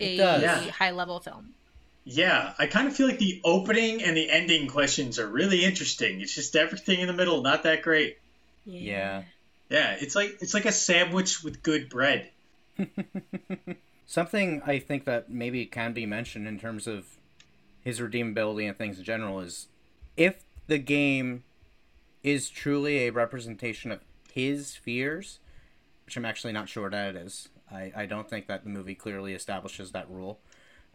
a 0.00 0.68
high 0.70 0.90
level 0.90 1.20
film. 1.20 1.54
Yeah, 2.04 2.54
I 2.58 2.66
kind 2.66 2.88
of 2.88 2.96
feel 2.96 3.08
like 3.08 3.18
the 3.18 3.40
opening 3.44 4.02
and 4.02 4.16
the 4.16 4.30
ending 4.30 4.68
questions 4.68 5.18
are 5.18 5.28
really 5.28 5.64
interesting. 5.64 6.20
It's 6.20 6.34
just 6.34 6.56
everything 6.56 7.00
in 7.00 7.06
the 7.06 7.12
middle 7.12 7.42
not 7.42 7.64
that 7.64 7.82
great. 7.82 8.18
Yeah. 8.64 9.22
Yeah, 9.68 9.96
it's 10.00 10.16
like 10.16 10.38
it's 10.40 10.54
like 10.54 10.64
a 10.64 10.72
sandwich 10.72 11.44
with 11.44 11.62
good 11.62 11.88
bread. 11.88 12.30
Something 14.06 14.62
I 14.66 14.78
think 14.80 15.04
that 15.04 15.30
maybe 15.30 15.66
can 15.66 15.92
be 15.92 16.06
mentioned 16.06 16.48
in 16.48 16.58
terms 16.58 16.86
of 16.86 17.06
his 17.82 18.00
redeemability 18.00 18.68
and 18.68 18.76
things 18.76 18.98
in 18.98 19.04
general 19.04 19.40
is 19.40 19.68
if 20.16 20.42
the 20.66 20.78
game 20.78 21.44
is 22.22 22.50
truly 22.50 23.06
a 23.06 23.10
representation 23.10 23.92
of 23.92 24.00
his 24.32 24.74
fears, 24.74 25.38
which 26.04 26.16
I'm 26.16 26.24
actually 26.24 26.52
not 26.52 26.68
sure 26.68 26.90
that 26.90 27.14
it 27.14 27.16
is. 27.16 27.48
I, 27.70 27.92
I 27.94 28.06
don't 28.06 28.28
think 28.28 28.48
that 28.48 28.64
the 28.64 28.70
movie 28.70 28.94
clearly 28.94 29.32
establishes 29.32 29.92
that 29.92 30.10
rule. 30.10 30.40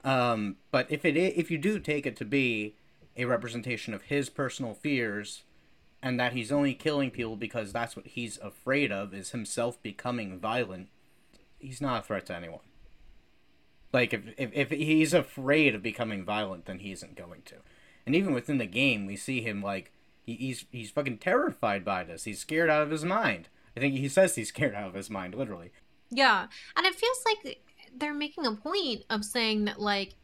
Um, 0.06 0.58
but 0.72 0.86
if 0.90 1.04
it 1.04 1.18
if 1.18 1.52
you 1.52 1.58
do 1.58 1.80
take 1.80 2.06
it 2.06 2.16
to 2.18 2.26
be 2.26 2.76
a 3.18 3.26
representation 3.26 3.94
of 3.94 4.04
his 4.04 4.30
personal 4.30 4.74
fears, 4.74 5.44
and 6.02 6.20
that 6.20 6.34
he's 6.34 6.52
only 6.52 6.76
killing 6.76 7.10
people 7.10 7.36
because 7.36 7.74
that's 7.74 7.96
what 7.96 8.06
he's 8.06 8.38
afraid 8.38 8.92
of 8.92 9.14
is 9.14 9.32
himself 9.32 9.82
becoming 9.82 10.40
violent, 10.40 10.90
he's 11.58 11.82
not 11.82 12.04
a 12.04 12.06
threat 12.06 12.28
to 12.28 12.36
anyone. 12.36 12.60
Like 13.92 14.14
if 14.14 14.22
if, 14.38 14.52
if 14.54 14.70
he's 14.70 15.14
afraid 15.14 15.74
of 15.74 15.82
becoming 15.82 16.24
violent, 16.24 16.66
then 16.66 16.80
he 16.80 16.92
isn't 16.92 17.16
going 17.16 17.42
to. 17.46 17.56
And 18.06 18.16
even 18.16 18.34
within 18.34 18.60
the 18.60 18.68
game, 18.68 19.08
we 19.08 19.16
see 19.16 19.42
him 19.42 19.64
like 19.64 19.92
he, 20.22 20.36
he's 20.36 20.66
he's 20.72 20.92
fucking 20.92 21.18
terrified 21.18 21.84
by 21.84 22.04
this. 22.04 22.26
He's 22.26 22.40
scared 22.40 22.70
out 22.70 22.84
of 22.84 22.92
his 22.92 23.04
mind. 23.04 23.50
I 23.76 23.80
think 23.80 23.96
he 23.96 24.08
says 24.08 24.36
he's 24.36 24.50
scared 24.50 24.76
out 24.76 24.88
of 24.88 24.94
his 24.94 25.10
mind, 25.10 25.34
literally. 25.34 25.72
Yeah, 26.12 26.46
and 26.76 26.86
it 26.86 26.94
feels 26.94 27.24
like 27.26 27.58
they're 27.98 28.14
making 28.14 28.46
a 28.46 28.54
point 28.54 29.04
of 29.10 29.24
saying 29.24 29.66
that, 29.66 29.80
like, 29.80 30.16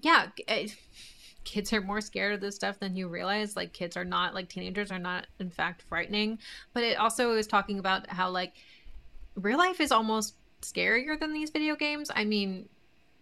yeah, 0.00 0.26
eh, 0.48 0.68
kids 1.44 1.72
are 1.72 1.80
more 1.80 2.00
scared 2.00 2.34
of 2.34 2.40
this 2.40 2.56
stuff 2.56 2.78
than 2.78 2.96
you 2.96 3.08
realize. 3.08 3.56
Like, 3.56 3.72
kids 3.72 3.96
are 3.96 4.04
not, 4.04 4.34
like, 4.34 4.48
teenagers 4.48 4.90
are 4.90 4.98
not, 4.98 5.26
in 5.38 5.50
fact, 5.50 5.82
frightening. 5.82 6.38
But 6.72 6.82
it 6.82 6.98
also 6.98 7.32
is 7.32 7.46
talking 7.46 7.78
about 7.78 8.08
how, 8.08 8.30
like, 8.30 8.54
real 9.36 9.58
life 9.58 9.80
is 9.80 9.92
almost 9.92 10.34
scarier 10.62 11.18
than 11.18 11.32
these 11.32 11.50
video 11.50 11.76
games. 11.76 12.10
I 12.14 12.24
mean, 12.24 12.68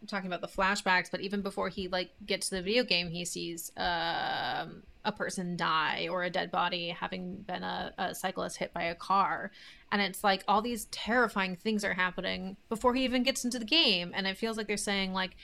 talking 0.07 0.27
about 0.27 0.41
the 0.41 0.49
flashbacks, 0.49 1.11
but 1.11 1.21
even 1.21 1.43
before 1.43 1.69
he 1.69 1.89
like 1.89 2.11
gets 2.27 2.49
to 2.49 2.57
the 2.57 2.63
video 2.63 2.85
game, 2.85 3.11
he 3.11 3.25
sees 3.25 3.73
um, 3.77 4.83
a 5.05 5.13
person 5.13 5.57
die 5.57 6.09
or 6.11 6.23
a 6.23 6.31
dead 6.31 6.51
body 6.51 6.89
having 6.89 7.37
been 7.37 7.63
a, 7.63 7.93
a 7.99 8.15
cyclist 8.15 8.59
hit 8.59 8.73
by 8.73 8.83
a 8.83 8.95
car, 8.95 9.51
and 9.93 10.01
it's 10.03 10.25
like 10.25 10.45
all 10.49 10.63
these 10.63 10.87
terrifying 10.87 11.57
things 11.57 11.85
are 11.85 11.95
happening 11.95 12.57
before 12.69 12.95
he 12.95 13.05
even 13.05 13.23
gets 13.23 13.45
into 13.45 13.59
the 13.59 13.65
game, 13.65 14.13
and 14.15 14.27
it 14.27 14.37
feels 14.37 14.57
like 14.57 14.67
they're 14.67 14.77
saying 14.77 15.13
like, 15.13 15.37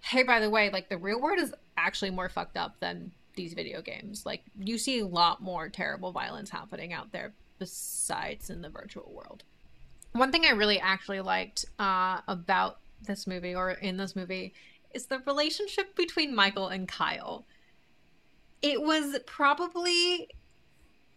"Hey, 0.00 0.22
by 0.22 0.40
the 0.40 0.50
way, 0.50 0.70
like 0.70 0.88
the 0.88 0.98
real 0.98 1.20
world 1.20 1.38
is 1.38 1.54
actually 1.76 2.10
more 2.10 2.28
fucked 2.28 2.56
up 2.56 2.80
than 2.80 3.12
these 3.34 3.54
video 3.54 3.80
games. 3.80 4.26
Like 4.26 4.42
you 4.58 4.78
see 4.78 5.00
a 5.00 5.06
lot 5.06 5.42
more 5.42 5.68
terrible 5.68 6.12
violence 6.12 6.50
happening 6.50 6.92
out 6.92 7.12
there 7.12 7.32
besides 7.58 8.50
in 8.50 8.62
the 8.62 8.70
virtual 8.70 9.10
world." 9.12 9.44
One 10.12 10.30
thing 10.30 10.44
I 10.44 10.50
really 10.50 10.78
actually 10.78 11.22
liked 11.22 11.64
uh, 11.78 12.20
about 12.28 12.78
this 13.06 13.26
movie 13.26 13.54
or 13.54 13.70
in 13.70 13.96
this 13.96 14.16
movie 14.16 14.54
is 14.92 15.06
the 15.06 15.20
relationship 15.20 15.94
between 15.96 16.34
Michael 16.34 16.68
and 16.68 16.86
Kyle. 16.86 17.46
It 18.60 18.80
was 18.82 19.18
probably 19.26 20.28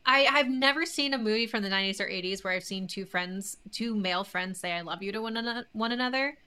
I, 0.06 0.28
I've 0.32 0.50
never 0.50 0.86
seen 0.86 1.14
a 1.14 1.18
movie 1.18 1.48
from 1.48 1.64
the 1.64 1.70
90s 1.70 2.00
or 2.00 2.08
80s 2.08 2.44
where 2.44 2.54
I've 2.54 2.64
seen 2.64 2.88
two 2.88 3.06
friends, 3.06 3.58
two 3.72 3.96
male 3.96 4.24
friends 4.24 4.60
say 4.60 4.72
I 4.72 4.82
love 4.82 5.02
you 5.02 5.12
to 5.12 5.22
one, 5.22 5.66
one 5.74 5.92
another 5.92 6.38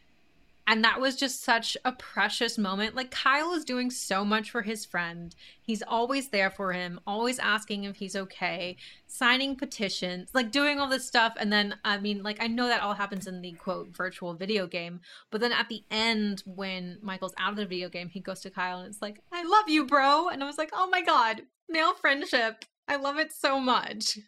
and 0.70 0.84
that 0.84 1.00
was 1.00 1.16
just 1.16 1.42
such 1.42 1.78
a 1.82 1.92
precious 1.92 2.58
moment. 2.58 2.94
Like 2.94 3.10
Kyle 3.10 3.54
is 3.54 3.64
doing 3.64 3.90
so 3.90 4.22
much 4.22 4.50
for 4.50 4.60
his 4.60 4.84
friend. 4.84 5.34
He's 5.62 5.82
always 5.82 6.28
there 6.28 6.50
for 6.50 6.74
him, 6.74 7.00
always 7.06 7.38
asking 7.38 7.84
if 7.84 7.96
he's 7.96 8.14
okay, 8.14 8.76
signing 9.06 9.56
petitions, 9.56 10.28
like 10.34 10.52
doing 10.52 10.78
all 10.78 10.90
this 10.90 11.06
stuff. 11.06 11.32
And 11.40 11.50
then, 11.50 11.76
I 11.86 11.96
mean, 11.96 12.22
like, 12.22 12.42
I 12.42 12.48
know 12.48 12.68
that 12.68 12.82
all 12.82 12.92
happens 12.92 13.26
in 13.26 13.40
the 13.40 13.52
quote 13.52 13.88
virtual 13.96 14.34
video 14.34 14.66
game. 14.66 15.00
But 15.30 15.40
then 15.40 15.52
at 15.52 15.70
the 15.70 15.84
end, 15.90 16.42
when 16.44 16.98
Michael's 17.00 17.34
out 17.38 17.52
of 17.52 17.56
the 17.56 17.64
video 17.64 17.88
game, 17.88 18.10
he 18.10 18.20
goes 18.20 18.40
to 18.40 18.50
Kyle 18.50 18.80
and 18.80 18.88
it's 18.88 19.00
like, 19.00 19.22
I 19.32 19.44
love 19.44 19.70
you, 19.70 19.86
bro. 19.86 20.28
And 20.28 20.42
I 20.42 20.46
was 20.46 20.58
like, 20.58 20.70
oh 20.74 20.90
my 20.90 21.00
God, 21.00 21.40
male 21.70 21.94
friendship. 21.94 22.66
I 22.86 22.96
love 22.96 23.16
it 23.16 23.32
so 23.32 23.58
much. 23.58 24.18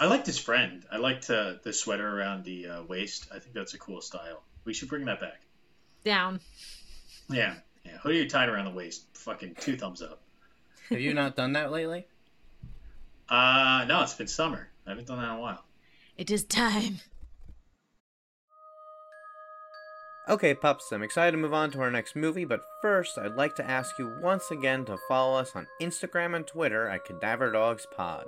I 0.00 0.06
liked 0.06 0.26
his 0.26 0.38
friend. 0.38 0.84
I 0.90 0.96
liked 0.96 1.30
uh, 1.30 1.54
the 1.62 1.72
sweater 1.72 2.08
around 2.08 2.44
the 2.44 2.66
uh, 2.66 2.82
waist. 2.82 3.28
I 3.32 3.38
think 3.38 3.54
that's 3.54 3.74
a 3.74 3.78
cool 3.78 4.00
style. 4.00 4.42
We 4.64 4.74
should 4.74 4.88
bring 4.88 5.04
that 5.04 5.20
back. 5.20 5.40
Down. 6.04 6.40
Yeah. 7.28 7.54
Yeah. 7.84 7.98
Who 8.02 8.10
are 8.10 8.12
you 8.12 8.28
tied 8.28 8.48
around 8.48 8.66
the 8.66 8.70
waist. 8.72 9.04
Fucking 9.14 9.56
two 9.60 9.76
thumbs 9.76 10.02
up. 10.02 10.22
Have 10.88 11.00
you 11.00 11.14
not 11.14 11.36
done 11.36 11.52
that 11.52 11.70
lately? 11.70 12.06
Uh, 13.28 13.84
no, 13.86 14.02
it's 14.02 14.14
been 14.14 14.26
summer. 14.26 14.68
I 14.86 14.90
haven't 14.90 15.06
done 15.06 15.18
that 15.18 15.30
in 15.30 15.36
a 15.36 15.40
while. 15.40 15.64
It 16.16 16.30
is 16.30 16.44
time. 16.44 17.00
Okay, 20.28 20.54
pups, 20.54 20.92
I'm 20.92 21.02
excited 21.02 21.32
to 21.32 21.38
move 21.38 21.54
on 21.54 21.70
to 21.72 21.80
our 21.80 21.90
next 21.90 22.14
movie, 22.14 22.44
but 22.44 22.60
first, 22.82 23.18
I'd 23.18 23.34
like 23.34 23.56
to 23.56 23.68
ask 23.68 23.98
you 23.98 24.12
once 24.22 24.50
again 24.50 24.84
to 24.84 24.98
follow 25.08 25.38
us 25.38 25.56
on 25.56 25.66
Instagram 25.80 26.36
and 26.36 26.46
Twitter 26.46 26.88
at 26.88 27.04
Cadaver 27.04 27.50
Dogs 27.50 27.86
Pod. 27.96 28.26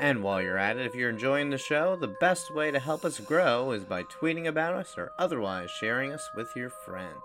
And 0.00 0.22
while 0.22 0.42
you're 0.42 0.58
at 0.58 0.76
it, 0.76 0.86
if 0.86 0.94
you're 0.94 1.10
enjoying 1.10 1.50
the 1.50 1.58
show, 1.58 1.96
the 1.96 2.14
best 2.20 2.54
way 2.54 2.70
to 2.70 2.78
help 2.78 3.04
us 3.04 3.20
grow 3.20 3.72
is 3.72 3.84
by 3.84 4.02
tweeting 4.04 4.46
about 4.46 4.74
us 4.74 4.94
or 4.96 5.12
otherwise 5.18 5.70
sharing 5.70 6.12
us 6.12 6.28
with 6.34 6.48
your 6.56 6.70
friends. 6.70 7.16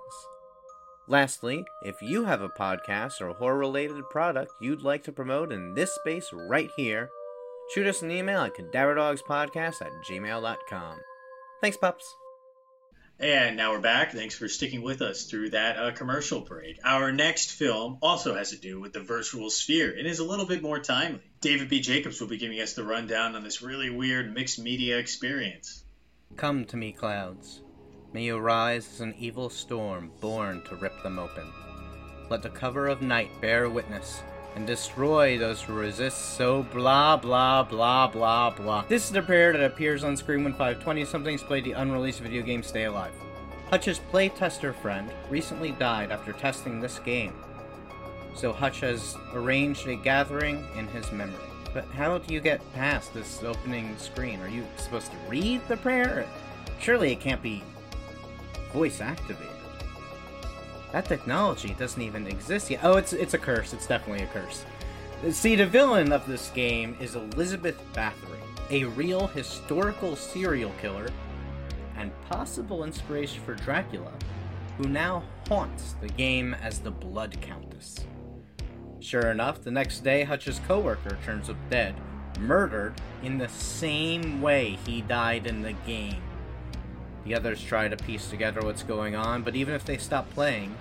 Lastly, 1.07 1.65
if 1.83 2.01
you 2.01 2.25
have 2.25 2.41
a 2.41 2.49
podcast 2.49 3.21
or 3.21 3.33
horror 3.33 3.57
related 3.57 4.03
product 4.09 4.51
you'd 4.59 4.81
like 4.81 5.03
to 5.03 5.11
promote 5.13 5.53
in 5.53 5.73
this 5.73 5.95
space 5.95 6.29
right 6.33 6.69
here, 6.75 7.09
shoot 7.73 7.87
us 7.87 8.01
an 8.01 8.11
email 8.11 8.41
at 8.41 8.55
cadaverdogspodcast 8.55 9.81
at 9.81 9.91
gmail.com. 10.09 10.99
Thanks, 11.61 11.77
pups. 11.77 12.05
And 13.19 13.57
now 13.57 13.71
we're 13.71 13.79
back. 13.79 14.11
Thanks 14.11 14.35
for 14.35 14.47
sticking 14.47 14.83
with 14.83 15.01
us 15.01 15.23
through 15.23 15.51
that 15.51 15.77
uh, 15.77 15.91
commercial 15.91 16.41
break. 16.41 16.77
Our 16.83 17.11
next 17.11 17.51
film 17.51 17.97
also 18.01 18.35
has 18.35 18.51
to 18.51 18.57
do 18.57 18.79
with 18.79 18.93
the 18.93 18.99
virtual 18.99 19.49
sphere 19.49 19.95
and 19.97 20.05
is 20.05 20.19
a 20.19 20.25
little 20.25 20.45
bit 20.45 20.61
more 20.61 20.79
timely. 20.79 21.26
David 21.39 21.69
B. 21.69 21.79
Jacobs 21.81 22.19
will 22.19 22.27
be 22.27 22.37
giving 22.37 22.59
us 22.59 22.73
the 22.73 22.83
rundown 22.83 23.35
on 23.35 23.43
this 23.43 23.61
really 23.61 23.91
weird 23.91 24.33
mixed 24.33 24.57
media 24.57 24.97
experience. 24.97 25.83
Come 26.35 26.65
to 26.65 26.77
me, 26.77 26.91
clouds. 26.91 27.61
May 28.11 28.23
you 28.23 28.37
rise 28.39 28.89
as 28.91 29.01
an 29.01 29.13
evil 29.19 29.49
storm 29.49 30.11
born 30.19 30.63
to 30.63 30.75
rip 30.75 31.03
them 31.03 31.19
open. 31.19 31.51
Let 32.29 32.41
the 32.41 32.49
cover 32.49 32.87
of 32.87 33.03
night 33.03 33.29
bear 33.39 33.69
witness 33.69 34.21
and 34.55 34.65
destroy 34.65 35.37
those 35.37 35.61
who 35.61 35.73
resist 35.73 36.35
so 36.35 36.63
blah 36.63 37.15
blah 37.17 37.61
blah 37.61 38.07
blah 38.07 38.49
blah. 38.49 38.85
This 38.89 39.05
is 39.05 39.11
the 39.11 39.21
prayer 39.21 39.51
that 39.51 39.63
appears 39.63 40.03
on 40.03 40.17
screen 40.17 40.43
when 40.43 40.53
520 40.53 41.05
somethings 41.05 41.43
played 41.43 41.65
the 41.65 41.73
unreleased 41.73 42.21
video 42.21 42.41
game 42.41 42.63
Stay 42.63 42.85
Alive. 42.85 43.13
Hutch's 43.69 43.99
playtester 44.11 44.73
friend 44.73 45.11
recently 45.29 45.73
died 45.73 46.11
after 46.11 46.33
testing 46.33 46.79
this 46.79 46.97
game, 46.99 47.33
so 48.37 48.53
Hutch 48.53 48.79
has 48.81 49.17
arranged 49.33 49.87
a 49.87 49.95
gathering 49.95 50.65
in 50.75 50.87
his 50.87 51.11
memory. 51.11 51.35
But 51.73 51.85
how 51.85 52.17
do 52.19 52.33
you 52.33 52.39
get 52.39 52.61
past 52.73 53.13
this 53.13 53.43
opening 53.43 53.97
screen? 53.97 54.39
Are 54.41 54.47
you 54.47 54.65
supposed 54.77 55.11
to 55.11 55.17
read 55.27 55.61
the 55.67 55.77
prayer? 55.77 56.25
Surely 56.79 57.11
it 57.11 57.19
can't 57.19 57.41
be 57.41 57.63
voice 58.71 59.01
activated. 59.01 59.47
That 60.91 61.05
technology 61.05 61.75
doesn't 61.77 62.01
even 62.01 62.27
exist 62.27 62.69
yet. 62.69 62.79
Oh, 62.83 62.97
it's 62.97 63.13
it's 63.13 63.33
a 63.33 63.37
curse. 63.37 63.73
It's 63.73 63.87
definitely 63.87 64.23
a 64.23 64.27
curse. 64.27 64.65
See, 65.31 65.55
the 65.55 65.65
villain 65.65 66.11
of 66.13 66.25
this 66.27 66.49
game 66.51 66.95
is 67.01 67.15
Elizabeth 67.15 67.81
Bathory, 67.93 68.39
a 68.69 68.85
real 68.85 69.27
historical 69.27 70.15
serial 70.15 70.71
killer 70.79 71.07
and 71.97 72.11
possible 72.29 72.83
inspiration 72.83 73.41
for 73.43 73.55
Dracula, 73.55 74.13
who 74.77 74.87
now 74.87 75.23
haunts 75.47 75.95
the 76.01 76.09
game 76.09 76.53
as 76.53 76.79
the 76.79 76.91
Blood 76.91 77.41
Countess. 77.41 78.05
Sure 78.99 79.29
enough, 79.31 79.63
the 79.63 79.71
next 79.71 80.03
day, 80.03 80.23
Hutch's 80.23 80.59
coworker 80.67 81.17
turns 81.23 81.49
up 81.49 81.57
dead, 81.69 81.95
murdered 82.39 82.93
in 83.23 83.37
the 83.37 83.49
same 83.49 84.41
way 84.41 84.77
he 84.85 85.01
died 85.01 85.47
in 85.47 85.61
the 85.61 85.73
game. 85.73 86.21
The 87.23 87.35
others 87.35 87.63
try 87.63 87.87
to 87.87 87.97
piece 87.97 88.29
together 88.29 88.61
what's 88.61 88.83
going 88.83 89.15
on, 89.15 89.43
but 89.43 89.55
even 89.55 89.75
if 89.75 89.85
they 89.85 89.97
stop 89.97 90.29
playing, 90.31 90.75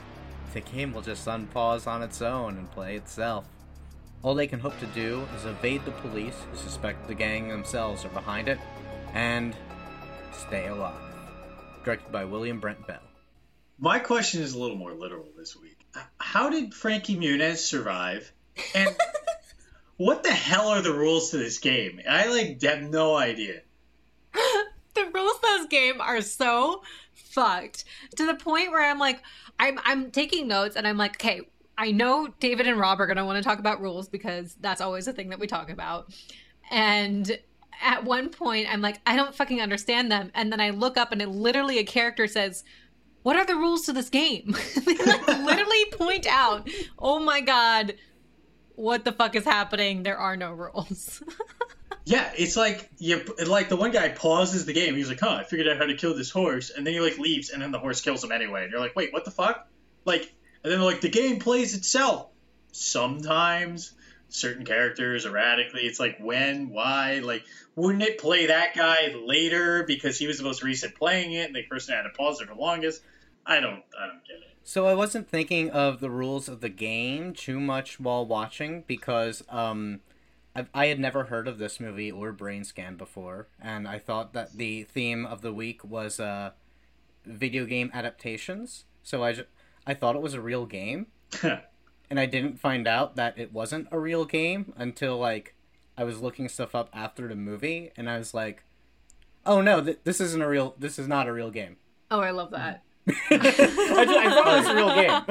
the 0.54 0.60
game 0.60 0.92
will 0.92 1.02
just 1.02 1.26
unpause 1.26 1.86
on 1.86 2.02
its 2.02 2.22
own 2.22 2.56
and 2.56 2.70
play 2.70 2.96
itself. 2.96 3.46
All 4.22 4.34
they 4.34 4.46
can 4.46 4.60
hope 4.60 4.78
to 4.80 4.86
do 4.86 5.26
is 5.36 5.44
evade 5.44 5.84
the 5.84 5.90
police, 5.90 6.36
who 6.50 6.56
suspect 6.56 7.06
the 7.06 7.14
gang 7.14 7.48
themselves 7.48 8.04
are 8.04 8.10
behind 8.10 8.48
it, 8.48 8.58
and 9.12 9.54
stay 10.32 10.68
alive. 10.68 10.94
Directed 11.84 12.10
by 12.10 12.24
William 12.24 12.58
Brent 12.58 12.86
Bell. 12.86 13.02
My 13.78 13.98
question 13.98 14.40
is 14.40 14.54
a 14.54 14.58
little 14.58 14.76
more 14.78 14.94
literal 14.94 15.26
this 15.36 15.54
week. 15.54 15.75
How 16.18 16.50
did 16.50 16.74
Frankie 16.74 17.16
Muniz 17.16 17.58
survive? 17.58 18.32
And 18.74 18.94
what 19.96 20.22
the 20.22 20.32
hell 20.32 20.68
are 20.68 20.82
the 20.82 20.92
rules 20.92 21.30
to 21.30 21.38
this 21.38 21.58
game? 21.58 22.00
I 22.08 22.28
like 22.28 22.62
have 22.62 22.82
no 22.82 23.16
idea. 23.16 23.62
the 24.32 25.10
rules 25.12 25.38
to 25.40 25.58
this 25.58 25.66
game 25.66 26.00
are 26.00 26.20
so 26.20 26.82
fucked 27.14 27.84
to 28.16 28.26
the 28.26 28.34
point 28.34 28.70
where 28.70 28.88
I'm 28.88 28.98
like, 28.98 29.22
I'm 29.58 29.78
I'm 29.84 30.10
taking 30.10 30.48
notes 30.48 30.76
and 30.76 30.86
I'm 30.86 30.96
like, 30.96 31.16
okay, 31.16 31.42
I 31.78 31.92
know 31.92 32.28
David 32.40 32.66
and 32.66 32.78
Rob 32.78 33.00
are 33.00 33.06
gonna 33.06 33.24
want 33.24 33.42
to 33.42 33.48
talk 33.48 33.58
about 33.58 33.80
rules 33.80 34.08
because 34.08 34.56
that's 34.60 34.80
always 34.80 35.08
a 35.08 35.12
thing 35.12 35.30
that 35.30 35.38
we 35.38 35.46
talk 35.46 35.70
about. 35.70 36.12
And 36.70 37.38
at 37.82 38.04
one 38.04 38.30
point, 38.30 38.66
I'm 38.72 38.80
like, 38.80 39.00
I 39.06 39.16
don't 39.16 39.34
fucking 39.34 39.60
understand 39.60 40.10
them. 40.10 40.30
And 40.34 40.50
then 40.50 40.60
I 40.60 40.70
look 40.70 40.96
up 40.96 41.12
and 41.12 41.20
it 41.20 41.28
literally 41.28 41.78
a 41.78 41.84
character 41.84 42.26
says, 42.26 42.64
What 43.26 43.34
are 43.34 43.44
the 43.44 43.56
rules 43.56 43.86
to 43.86 43.92
this 43.92 44.08
game? 44.08 44.54
they 44.84 44.94
like 44.94 45.26
literally 45.26 45.84
point 45.90 46.28
out, 46.28 46.70
Oh 46.96 47.18
my 47.18 47.40
god, 47.40 47.96
what 48.76 49.04
the 49.04 49.10
fuck 49.10 49.34
is 49.34 49.42
happening? 49.42 50.04
There 50.04 50.16
are 50.16 50.36
no 50.36 50.52
rules. 50.52 51.24
Yeah, 52.08 52.30
it's 52.38 52.56
like 52.56 52.88
you 52.98 53.20
like 53.44 53.68
the 53.68 53.74
one 53.74 53.90
guy 53.90 54.10
pauses 54.10 54.64
the 54.64 54.72
game. 54.72 54.94
He's 54.94 55.08
like, 55.08 55.18
"Huh, 55.18 55.38
I 55.40 55.42
figured 55.42 55.66
out 55.66 55.76
how 55.76 55.86
to 55.86 55.96
kill 55.96 56.14
this 56.14 56.30
horse," 56.30 56.70
and 56.70 56.86
then 56.86 56.94
he 56.94 57.00
like 57.00 57.18
leaves, 57.18 57.50
and 57.50 57.60
then 57.60 57.72
the 57.72 57.80
horse 57.80 58.00
kills 58.00 58.22
him 58.22 58.30
anyway. 58.30 58.62
And 58.62 58.70
you're 58.70 58.78
like, 58.78 58.94
"Wait, 58.94 59.12
what 59.12 59.24
the 59.24 59.32
fuck?" 59.32 59.66
Like, 60.04 60.32
and 60.62 60.72
then 60.72 60.80
like 60.80 61.00
the 61.00 61.08
game 61.08 61.40
plays 61.40 61.74
itself. 61.74 62.28
Sometimes 62.70 63.92
certain 64.28 64.64
characters 64.64 65.26
erratically. 65.26 65.80
It's 65.80 65.98
like 65.98 66.18
when, 66.20 66.68
why, 66.70 67.22
like 67.24 67.42
wouldn't 67.74 68.04
it 68.04 68.18
play 68.18 68.46
that 68.46 68.76
guy 68.76 69.12
later 69.26 69.82
because 69.82 70.16
he 70.16 70.28
was 70.28 70.38
the 70.38 70.44
most 70.44 70.62
recent 70.62 70.94
playing 70.94 71.32
it, 71.32 71.46
and 71.46 71.56
the 71.56 71.64
person 71.64 71.96
had 71.96 72.02
to 72.02 72.10
pause 72.10 72.40
it 72.40 72.46
the 72.46 72.54
longest? 72.54 73.02
I 73.46 73.60
don't, 73.60 73.82
I 73.98 74.06
don't 74.06 74.24
get 74.26 74.36
it. 74.38 74.56
So 74.64 74.86
I 74.86 74.94
wasn't 74.94 75.28
thinking 75.28 75.70
of 75.70 76.00
the 76.00 76.10
rules 76.10 76.48
of 76.48 76.60
the 76.60 76.68
game 76.68 77.32
too 77.32 77.60
much 77.60 78.00
while 78.00 78.26
watching 78.26 78.82
because 78.86 79.44
um 79.48 80.00
I've, 80.56 80.70
I 80.72 80.86
had 80.86 80.98
never 80.98 81.24
heard 81.24 81.46
of 81.48 81.58
this 81.58 81.78
movie 81.78 82.10
or 82.10 82.32
Brain 82.32 82.64
Scan 82.64 82.96
before, 82.96 83.46
and 83.60 83.86
I 83.86 83.98
thought 83.98 84.32
that 84.32 84.56
the 84.56 84.84
theme 84.84 85.26
of 85.26 85.42
the 85.42 85.52
week 85.52 85.84
was 85.84 86.18
uh, 86.18 86.52
video 87.26 87.66
game 87.66 87.90
adaptations. 87.92 88.84
So 89.02 89.22
I, 89.22 89.36
I 89.86 89.92
thought 89.92 90.16
it 90.16 90.22
was 90.22 90.32
a 90.32 90.40
real 90.40 90.64
game, 90.64 91.08
and 91.42 92.18
I 92.18 92.24
didn't 92.24 92.58
find 92.58 92.88
out 92.88 93.16
that 93.16 93.38
it 93.38 93.52
wasn't 93.52 93.88
a 93.90 93.98
real 93.98 94.24
game 94.24 94.72
until 94.78 95.18
like 95.18 95.54
I 95.98 96.04
was 96.04 96.22
looking 96.22 96.48
stuff 96.48 96.74
up 96.74 96.88
after 96.94 97.28
the 97.28 97.36
movie, 97.36 97.90
and 97.94 98.08
I 98.08 98.16
was 98.16 98.32
like, 98.32 98.64
"Oh 99.44 99.60
no, 99.60 99.84
th- 99.84 99.98
this 100.04 100.22
isn't 100.22 100.40
a 100.42 100.48
real. 100.48 100.74
This 100.78 100.98
is 100.98 101.06
not 101.06 101.28
a 101.28 101.34
real 101.34 101.50
game." 101.50 101.76
Oh, 102.10 102.20
I 102.20 102.30
love 102.30 102.50
that. 102.52 102.82
I, 103.08 103.12
just, 103.40 103.60
I 103.60 104.30
thought 104.30 104.48
it 104.48 104.60
was 104.60 104.68
a 104.68 104.74
real 104.74 104.94
game. 104.94 105.22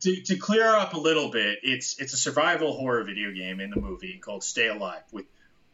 to, 0.00 0.22
to 0.22 0.36
clear 0.36 0.66
up 0.66 0.94
a 0.94 0.98
little 0.98 1.30
bit, 1.30 1.58
it's 1.62 1.98
it's 2.00 2.12
a 2.12 2.16
survival 2.16 2.72
horror 2.76 3.04
video 3.04 3.32
game 3.32 3.60
in 3.60 3.70
the 3.70 3.80
movie 3.80 4.18
called 4.18 4.42
Stay 4.42 4.68
Alive 4.68 5.02
with 5.12 5.26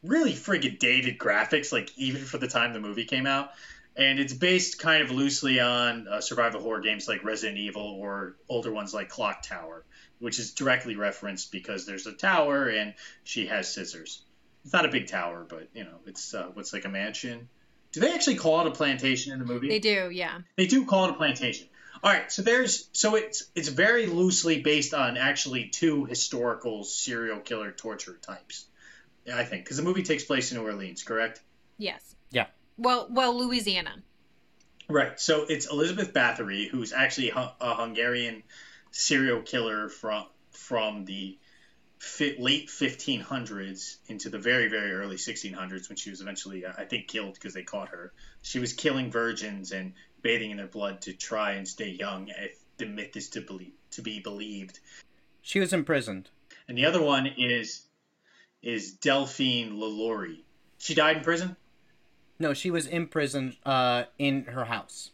really 0.03 0.33
friggin' 0.33 0.79
dated 0.79 1.19
graphics, 1.19 1.73
like 1.73 1.91
even 1.97 2.23
for 2.23 2.39
the 2.39 2.49
time 2.49 2.73
the 2.73 2.81
movie 2.81 3.05
came 3.05 3.27
out. 3.27 3.51
And 3.97 4.19
it's 4.19 4.33
based 4.33 4.81
kind 4.81 5.03
of 5.03 5.11
loosely 5.13 5.61
on 5.61 6.09
uh, 6.09 6.21
survival 6.21 6.61
horror 6.61 6.81
games 6.81 7.07
like 7.07 7.23
Resident 7.23 7.59
Evil 7.59 7.97
or 8.01 8.35
older 8.49 8.73
ones 8.73 8.93
like 8.93 9.09
Clock 9.09 9.43
Tower, 9.43 9.85
which 10.19 10.41
is 10.41 10.53
directly 10.53 10.97
referenced 10.97 11.53
because 11.53 11.87
there's 11.87 12.07
a 12.07 12.13
tower 12.13 12.67
and 12.67 12.95
she 13.23 13.47
has 13.47 13.73
scissors. 13.73 14.23
It's 14.65 14.73
not 14.73 14.85
a 14.85 14.89
big 14.89 15.07
tower, 15.07 15.47
but 15.49 15.69
you 15.75 15.85
know, 15.85 15.99
it's 16.07 16.35
uh, 16.35 16.49
what's 16.55 16.73
like 16.73 16.85
a 16.87 16.89
mansion. 16.89 17.49
Do 17.95 18.01
they 18.01 18.13
actually 18.13 18.35
call 18.35 18.61
it 18.63 18.67
a 18.67 18.73
plantation 18.73 19.33
in 19.33 19.39
the 19.39 19.45
movie? 19.45 19.69
They 19.69 19.79
do, 19.79 20.11
yeah. 20.11 20.41
They 20.57 20.67
do 20.67 20.85
call 20.85 21.05
it 21.05 21.11
a 21.13 21.15
plantation. 21.15 21.69
All 22.03 22.13
right, 22.13 22.31
so 22.31 22.43
there's 22.43 22.89
so 22.93 23.15
it's 23.15 23.45
it's 23.55 23.69
very 23.69 24.07
loosely 24.07 24.61
based 24.61 24.95
on 24.95 25.17
actually 25.17 25.69
two 25.69 26.05
historical 26.05 26.83
serial 26.83 27.39
killer 27.39 27.71
torture 27.71 28.19
types. 28.21 28.67
I 29.33 29.45
think 29.45 29.65
because 29.65 29.77
the 29.77 29.85
movie 29.85 30.03
takes 30.03 30.25
place 30.25 30.51
in 30.51 30.59
New 30.59 30.65
Orleans, 30.65 31.05
correct? 31.05 31.41
Yes. 31.79 32.17
Yeah. 32.33 32.47
Well, 32.77 33.07
well, 33.09 33.39
Louisiana. 33.39 33.95
Right. 34.89 35.19
So 35.21 35.47
it's 35.49 35.71
Elizabeth 35.71 36.13
Bathory, 36.13 36.69
who's 36.69 36.93
actually 36.93 37.31
a 37.31 37.55
Hungarian 37.61 38.43
serial 38.91 39.41
killer 39.43 39.89
from 39.89 40.27
from 40.51 41.05
the 41.05 41.39
late 42.39 42.69
1500s 42.69 43.97
into 44.09 44.29
the 44.29 44.39
very 44.39 44.69
very 44.69 44.93
early 44.93 45.17
1600s 45.17 45.89
when 45.89 45.97
she 45.97 46.11
was 46.11 46.21
eventually 46.21 46.65
I 46.67 46.85
think 46.85 47.09
killed 47.09 47.35
because 47.35 47.55
they 47.55 47.63
caught 47.63 47.89
her. 47.89 48.13
She 48.43 48.59
was 48.59 48.73
killing 48.73 49.11
virgins 49.11 49.73
and 49.73 49.95
bathing 50.23 50.51
in 50.51 50.57
their 50.57 50.67
blood 50.67 51.03
to 51.03 51.13
try 51.13 51.53
and 51.53 51.67
stay 51.67 51.89
young 51.89 52.29
if 52.29 52.59
the 52.77 52.87
myth 52.87 53.17
is 53.17 53.31
to 53.31 53.41
believe 53.41 53.73
to 53.93 54.03
be 54.03 54.21
believed. 54.21 54.81
She 55.43 55.61
was 55.61 55.73
imprisoned. 55.73 56.31
And 56.69 56.77
the 56.77 56.87
other 56.87 57.03
one 57.03 57.27
is 57.27 57.83
is 58.63 58.93
Delphine 58.93 59.79
LaLaurie. 59.79 60.45
She 60.79 60.95
died 60.95 61.19
in 61.19 61.23
prison? 61.23 61.57
No, 62.39 62.55
she 62.55 62.71
was 62.71 62.87
imprisoned 62.87 63.57
uh, 63.65 64.05
in 64.19 64.45
her 64.45 64.65
house. 64.65 65.11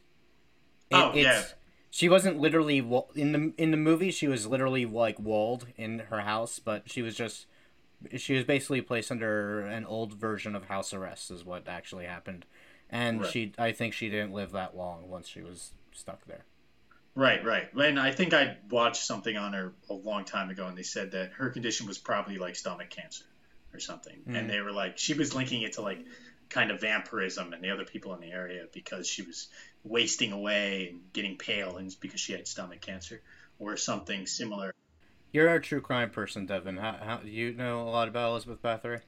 It, 0.90 0.94
oh 0.96 1.12
yeah. 1.14 1.42
She 1.90 2.08
wasn't 2.08 2.38
literally 2.38 2.78
in 3.14 3.32
the 3.32 3.52
in 3.56 3.72
the 3.72 3.76
movie. 3.76 4.10
She 4.10 4.28
was 4.28 4.46
literally 4.46 4.86
like 4.86 5.18
walled 5.18 5.66
in 5.76 6.00
her 6.10 6.20
house, 6.20 6.60
but 6.60 6.88
she 6.88 7.02
was 7.02 7.16
just 7.16 7.46
she 8.16 8.34
was 8.34 8.44
basically 8.44 8.80
placed 8.80 9.10
under 9.10 9.66
an 9.66 9.84
old 9.84 10.14
version 10.14 10.54
of 10.54 10.66
house 10.66 10.94
arrest. 10.94 11.30
Is 11.30 11.44
what 11.44 11.68
actually 11.68 12.06
happened, 12.06 12.46
and 12.88 13.22
right. 13.22 13.30
she 13.30 13.52
I 13.58 13.72
think 13.72 13.94
she 13.94 14.08
didn't 14.08 14.32
live 14.32 14.52
that 14.52 14.76
long 14.76 15.08
once 15.08 15.28
she 15.28 15.42
was 15.42 15.72
stuck 15.92 16.24
there. 16.26 16.44
Right, 17.16 17.44
right. 17.44 17.68
And 17.74 17.98
I 17.98 18.12
think 18.12 18.32
I 18.32 18.56
watched 18.70 19.02
something 19.02 19.36
on 19.36 19.52
her 19.52 19.72
a 19.88 19.94
long 19.94 20.24
time 20.24 20.48
ago, 20.48 20.66
and 20.66 20.78
they 20.78 20.84
said 20.84 21.10
that 21.10 21.32
her 21.32 21.50
condition 21.50 21.88
was 21.88 21.98
probably 21.98 22.38
like 22.38 22.54
stomach 22.54 22.88
cancer 22.88 23.24
or 23.74 23.80
something, 23.80 24.16
mm. 24.28 24.38
and 24.38 24.48
they 24.48 24.60
were 24.60 24.72
like 24.72 24.96
she 24.96 25.14
was 25.14 25.34
linking 25.34 25.62
it 25.62 25.72
to 25.72 25.82
like 25.82 26.04
kind 26.50 26.70
of 26.70 26.80
vampirism 26.80 27.52
and 27.52 27.62
the 27.62 27.70
other 27.70 27.84
people 27.84 28.14
in 28.14 28.20
the 28.20 28.30
area 28.30 28.66
because 28.72 29.06
she 29.08 29.22
was 29.22 29.48
wasting 29.84 30.32
away 30.32 30.88
and 30.90 31.12
getting 31.12 31.36
pale 31.36 31.76
and 31.76 31.94
because 32.00 32.20
she 32.20 32.32
had 32.32 32.46
stomach 32.46 32.80
cancer 32.80 33.22
or 33.58 33.76
something 33.76 34.26
similar. 34.26 34.72
You're 35.32 35.54
a 35.54 35.60
true 35.60 35.80
crime 35.80 36.10
person, 36.10 36.46
Devin. 36.46 36.76
How, 36.76 36.96
how 37.00 37.20
you 37.24 37.52
know 37.52 37.82
a 37.82 37.90
lot 37.90 38.08
about 38.08 38.30
Elizabeth 38.30 38.62
Bathory? 38.62 39.00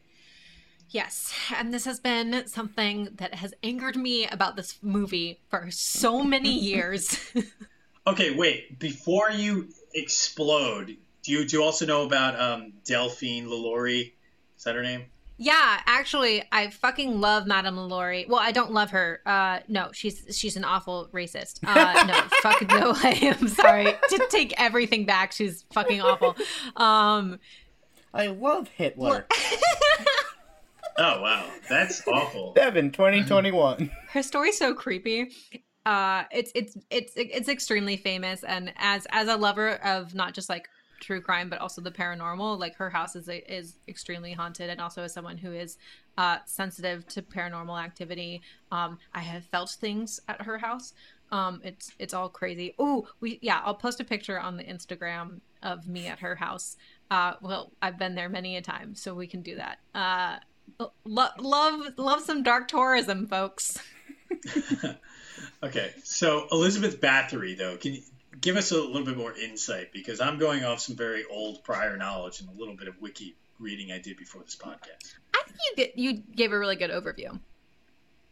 Yes, 0.91 1.33
and 1.57 1.73
this 1.73 1.87
has 1.87 2.01
been 2.01 2.47
something 2.47 3.09
that 3.17 3.35
has 3.35 3.55
angered 3.63 3.97
me 3.97 4.27
about 4.27 4.57
this 4.57 4.79
movie 4.83 5.41
for 5.49 5.71
so 5.71 6.23
many 6.23 6.53
years. 6.59 7.19
okay, 8.07 8.35
wait. 8.35 8.79
Before 8.79 9.31
you 9.31 9.69
explode, 9.95 10.97
do 11.23 11.33
you 11.33 11.47
do 11.47 11.57
you 11.57 11.63
also 11.63 11.87
know 11.87 12.05
about 12.05 12.39
um, 12.39 12.75
Delphine 12.85 13.49
LaLaurie? 13.49 14.13
Is 14.57 14.65
that 14.65 14.75
her 14.75 14.83
name? 14.83 15.07
Yeah, 15.39 15.81
actually, 15.87 16.45
I 16.53 16.69
fucking 16.71 17.21
love 17.21 17.47
Madame 17.47 17.77
LaLaurie. 17.77 18.27
Well, 18.29 18.39
I 18.39 18.53
don't 18.53 18.73
love 18.73 18.91
her. 18.91 19.21
Uh, 19.27 19.61
no, 19.67 19.91
she's 19.93 20.25
she's 20.31 20.57
an 20.57 20.65
awful 20.65 21.09
racist. 21.13 21.61
Uh, 21.67 22.05
no, 22.07 22.15
fuck 22.43 22.69
no. 22.69 22.95
I'm 23.03 23.49
sorry. 23.49 23.85
To 23.85 24.27
take 24.31 24.55
everything 24.61 25.05
back, 25.05 25.33
she's 25.33 25.65
fucking 25.73 26.01
awful. 26.01 26.37
Um, 26.77 27.41
I 28.15 28.27
love 28.27 28.69
Hitler. 28.69 29.27
oh 30.99 31.23
wow, 31.23 31.49
that's 31.69 32.07
awful. 32.07 32.53
Devin, 32.53 32.93
2021. 32.93 33.91
Her 34.11 34.23
story's 34.23 34.59
so 34.59 34.75
creepy. 34.75 35.33
Uh, 35.85 36.25
it's 36.31 36.53
it's 36.55 36.77
it's 36.91 37.13
it's 37.17 37.49
extremely 37.49 37.97
famous, 37.97 38.45
and 38.45 38.73
as 38.77 39.07
as 39.11 39.29
a 39.29 39.37
lover 39.37 39.71
of 39.85 40.15
not 40.15 40.35
just 40.35 40.49
like 40.49 40.69
true 41.03 41.21
crime 41.21 41.51
but 41.51 41.59
also 41.59 41.81
the 41.83 41.91
paranormal 41.91 42.59
like 42.59 42.77
her 42.77 42.89
house 42.89 43.17
is 43.17 43.29
is 43.29 43.79
extremely 43.89 44.33
haunted 44.33 44.71
and 44.71 44.81
also 44.81 45.03
as 45.03 45.13
someone 45.13 45.37
who 45.37 45.53
is 45.53 45.77
uh 46.17 46.39
sensitive 46.47 47.07
to 47.09 47.21
paranormal 47.21 47.83
activity 47.83 48.41
um 48.71 48.97
i 49.13 49.21
have 49.21 49.45
felt 49.47 49.69
things 49.71 50.21
at 50.29 50.41
her 50.43 50.59
house. 50.59 50.95
Um 51.31 51.61
it's 51.65 51.91
it's 51.99 52.15
all 52.15 52.29
crazy. 52.29 52.75
Oh 52.79 53.09
we 53.21 53.39
yeah 53.43 53.61
i'll 53.65 53.75
post 53.75 54.01
a 54.01 54.05
picture 54.05 54.39
on 54.39 54.57
the 54.57 54.65
instagram 54.65 55.41
of 55.63 55.89
me 55.89 56.07
at 56.07 56.21
her 56.21 56.37
house. 56.37 56.77
Uh 57.11 57.35
well 57.41 57.73
i've 57.83 57.99
been 57.99 58.15
there 58.15 58.29
many 58.29 58.57
a 58.57 58.63
time 58.63 58.95
so 58.95 59.15
we 59.15 59.27
can 59.27 59.43
do 59.43 59.57
that. 59.57 59.79
Uh 59.95 60.39
lo- 61.05 61.31
love 61.39 61.81
love 61.97 62.21
some 62.23 62.43
dark 62.43 62.69
tourism 62.69 63.27
folks. 63.27 63.79
Okay 65.63 65.93
so 66.03 66.47
elizabeth 66.51 67.01
bathory 67.01 67.57
though 67.57 67.77
can 67.77 67.95
you 67.95 68.03
give 68.41 68.57
us 68.57 68.73
a 68.73 68.77
little 68.77 69.05
bit 69.05 69.17
more 69.17 69.37
insight 69.37 69.93
because 69.93 70.21
I'm 70.21 70.39
going 70.39 70.65
off 70.65 70.81
some 70.81 70.97
very 70.97 71.25
old 71.31 71.63
prior 71.65 71.97
knowledge 71.97 72.41
and 72.41 72.49
a 72.49 72.53
little 72.53 72.77
bit 72.77 72.89
of 72.89 73.01
wiki 73.01 73.35
reading 73.59 73.93
I 73.93 73.99
did 73.99 74.17
before 74.17 74.43
this 74.43 74.57
podcast. 74.57 75.15
I 75.35 75.43
think 75.45 75.59
you 75.69 75.77
get, 75.77 75.99
you 75.99 76.13
gave 76.15 76.53
a 76.53 76.59
really 76.59 76.77
good 76.77 76.91
overview. 76.91 77.39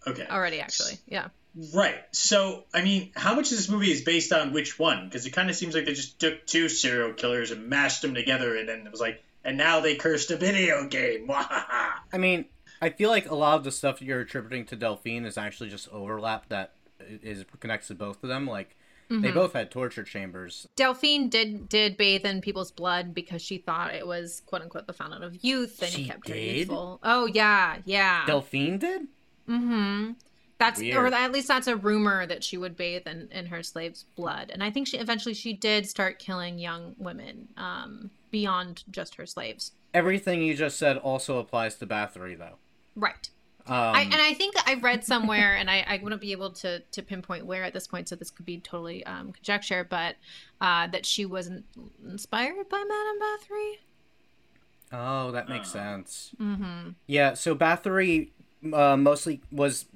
Okay. 0.07 0.27
Already, 0.29 0.61
actually, 0.61 0.99
yeah. 1.07 1.29
Right. 1.75 2.03
So, 2.13 2.65
I 2.73 2.83
mean, 2.83 3.11
how 3.15 3.35
much 3.35 3.51
of 3.51 3.59
this 3.59 3.69
movie 3.69 3.91
is 3.91 4.03
based 4.03 4.33
on 4.33 4.53
which 4.53 4.79
one? 4.79 5.07
Because 5.07 5.27
it 5.27 5.31
kind 5.31 5.51
of 5.51 5.57
seems 5.57 5.75
like 5.75 5.85
they 5.85 5.95
just 5.95 6.19
took 6.19 6.47
two 6.47 6.69
serial 6.69 7.13
killers 7.13 7.51
and 7.51 7.69
mashed 7.69 8.03
them 8.03 8.15
together, 8.15 8.57
and 8.57 8.69
then 8.69 8.87
it 8.87 8.91
was 8.91 9.01
like, 9.01 9.23
and 9.45 9.59
now 9.59 9.81
they 9.81 9.97
cursed 9.97 10.31
a 10.31 10.37
video 10.37 10.87
game. 10.87 11.31
I 11.31 12.19
mean, 12.19 12.47
I 12.81 12.91
feel 12.91 13.11
like 13.11 13.29
a 13.31 13.35
lot 13.35 13.57
of 13.57 13.65
the 13.65 13.73
stuff 13.73 14.01
you're 14.01 14.21
attributing 14.21 14.65
to 14.67 14.77
Delphine 14.77 15.27
is 15.27 15.37
actually 15.37 15.71
just 15.71 15.89
overlap 15.91 16.49
that 16.49 16.73
is 17.01 17.45
connects 17.59 17.89
to 17.89 17.95
both 17.95 18.23
of 18.23 18.29
them. 18.29 18.47
Like, 18.47 18.77
Mm-hmm. 19.11 19.23
They 19.23 19.31
both 19.33 19.53
had 19.55 19.71
torture 19.71 20.05
chambers. 20.05 20.67
Delphine 20.77 21.29
did 21.29 21.69
did 21.69 21.97
bathe 21.97 22.25
in 22.25 22.41
people's 22.41 22.71
blood 22.71 23.13
because 23.13 23.43
she 23.43 23.59
thought 23.59 23.93
it 23.93 24.07
was 24.07 24.43
quote 24.47 24.63
unquote 24.63 24.87
the 24.87 24.93
fountain 24.93 25.23
of 25.25 25.43
youth 25.45 25.83
and 25.83 25.91
she 25.91 26.03
it 26.03 26.07
kept 26.07 26.27
did? 26.27 26.33
her 26.33 26.39
youthful. 26.39 27.01
Oh 27.03 27.27
yeah, 27.27 27.79
yeah. 27.85 28.25
Delphine 28.27 28.79
did? 28.79 29.03
Mm-hmm. 29.49 30.13
That's 30.59 30.79
Weird. 30.79 30.97
or 30.97 31.07
at 31.07 31.33
least 31.33 31.49
that's 31.49 31.67
a 31.67 31.75
rumor 31.77 32.27
that 32.27 32.45
she 32.45 32.59
would 32.59 32.77
bathe 32.77 33.07
in, 33.07 33.29
in 33.33 33.47
her 33.47 33.63
slaves' 33.63 34.05
blood. 34.15 34.51
And 34.53 34.63
I 34.63 34.71
think 34.71 34.87
she 34.87 34.99
eventually 34.99 35.35
she 35.35 35.55
did 35.55 35.89
start 35.89 36.19
killing 36.19 36.59
young 36.59 36.95
women, 36.99 37.49
um, 37.57 38.11
beyond 38.31 38.85
just 38.91 39.15
her 39.15 39.25
slaves. 39.25 39.73
Everything 39.95 40.43
you 40.43 40.55
just 40.55 40.79
said 40.79 40.99
also 40.99 41.39
applies 41.39 41.77
to 41.77 41.87
Bathory 41.87 42.39
though. 42.39 42.57
Right. 42.95 43.31
Um, 43.67 43.95
I, 43.95 44.03
and 44.03 44.15
I 44.15 44.35
think 44.35 44.55
I 44.67 44.75
read 44.75 45.05
somewhere, 45.05 45.57
and 45.57 45.71
I, 45.71 45.85
I 45.87 46.01
wouldn't 46.03 46.21
be 46.21 46.33
able 46.33 46.51
to 46.53 46.81
to 46.81 47.03
pinpoint 47.03 47.47
where 47.47 47.65
at 47.65 47.73
this 47.73 47.87
point, 47.87 48.09
so 48.09 48.17
this 48.17 48.31
could 48.31 48.47
be 48.47 48.59
totally 48.59 49.05
um, 49.07 49.33
conjecture, 49.33 49.87
but 49.89 50.17
uh, 50.61 50.87
that 50.89 51.07
she 51.07 51.25
wasn't 51.25 51.65
inspired 52.05 52.69
by 52.69 52.79
Madame 52.79 53.21
Bathory. 53.21 53.73
Oh, 54.93 55.31
that 55.33 55.49
makes 55.49 55.69
uh. 55.71 55.73
sense. 55.73 56.31
Mm-hmm. 56.41 56.91
Yeah, 57.07 57.35
so 57.35 57.55
Bathory 57.55 58.31
uh, 58.73 58.97
mostly 58.97 59.41
was 59.53 59.87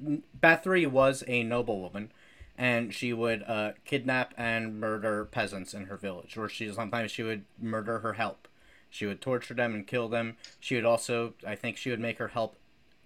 Bathory 0.41 0.87
was 0.87 1.25
a 1.27 1.43
noblewoman, 1.43 2.13
and 2.57 2.95
she 2.95 3.13
would 3.13 3.43
uh, 3.45 3.73
kidnap 3.85 4.35
and 4.37 4.79
murder 4.79 5.25
peasants 5.25 5.75
in 5.75 5.87
her 5.87 5.97
village, 5.97 6.37
or 6.37 6.49
she 6.49 6.73
sometimes 6.73 7.11
she 7.11 7.23
would 7.23 7.45
murder 7.61 8.01
her 8.01 8.15
help. 8.15 8.49
She 8.91 9.07
would 9.07 9.21
torture 9.21 9.55
them 9.55 9.75
and 9.75 9.87
kill 9.87 10.09
them. 10.09 10.37
She 10.61 10.77
would 10.77 10.85
also, 10.85 11.35
I 11.45 11.57
think, 11.57 11.77
she 11.77 11.91
would 11.91 11.99
make 11.99 12.19
her 12.19 12.29
help 12.29 12.57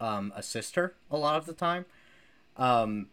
um, 0.01 0.32
assist 0.36 0.76
her 0.76 0.94
a 1.11 1.16
lot 1.16 1.36
of 1.36 1.46
the 1.46 1.53
time. 1.53 1.84
Um, 2.57 3.09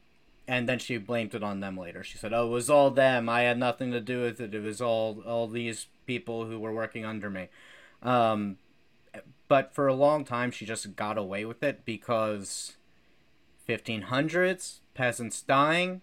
and 0.48 0.70
then 0.70 0.80
she 0.80 0.98
blamed 0.98 1.34
it 1.34 1.44
on 1.44 1.60
them 1.60 1.78
later. 1.78 2.04
She 2.04 2.18
said, 2.18 2.34
"Oh, 2.34 2.48
it 2.48 2.52
was 2.52 2.70
all 2.70 2.92
them. 2.92 3.28
I 3.30 3.42
had 3.42 3.58
nothing 3.58 3.92
to 3.92 4.02
do 4.02 4.22
with 4.22 4.40
it. 4.40 4.54
It 4.54 4.62
was 4.62 4.82
all 4.82 5.22
all 5.26 5.48
these 5.48 5.88
people 6.06 6.46
who 6.46 6.60
were 6.60 6.74
working 6.74 7.06
under 7.06 7.30
me." 7.30 7.48
Um, 8.04 8.58
but 9.48 9.74
for 9.74 9.88
a 9.88 9.94
long 9.94 10.26
time, 10.26 10.52
she 10.52 10.66
just 10.66 10.96
got 10.96 11.18
away 11.18 11.46
with 11.46 11.64
it 11.64 11.86
because 11.86 12.78
1500s 13.68 14.80
peasants 14.94 15.42
dying, 15.42 16.02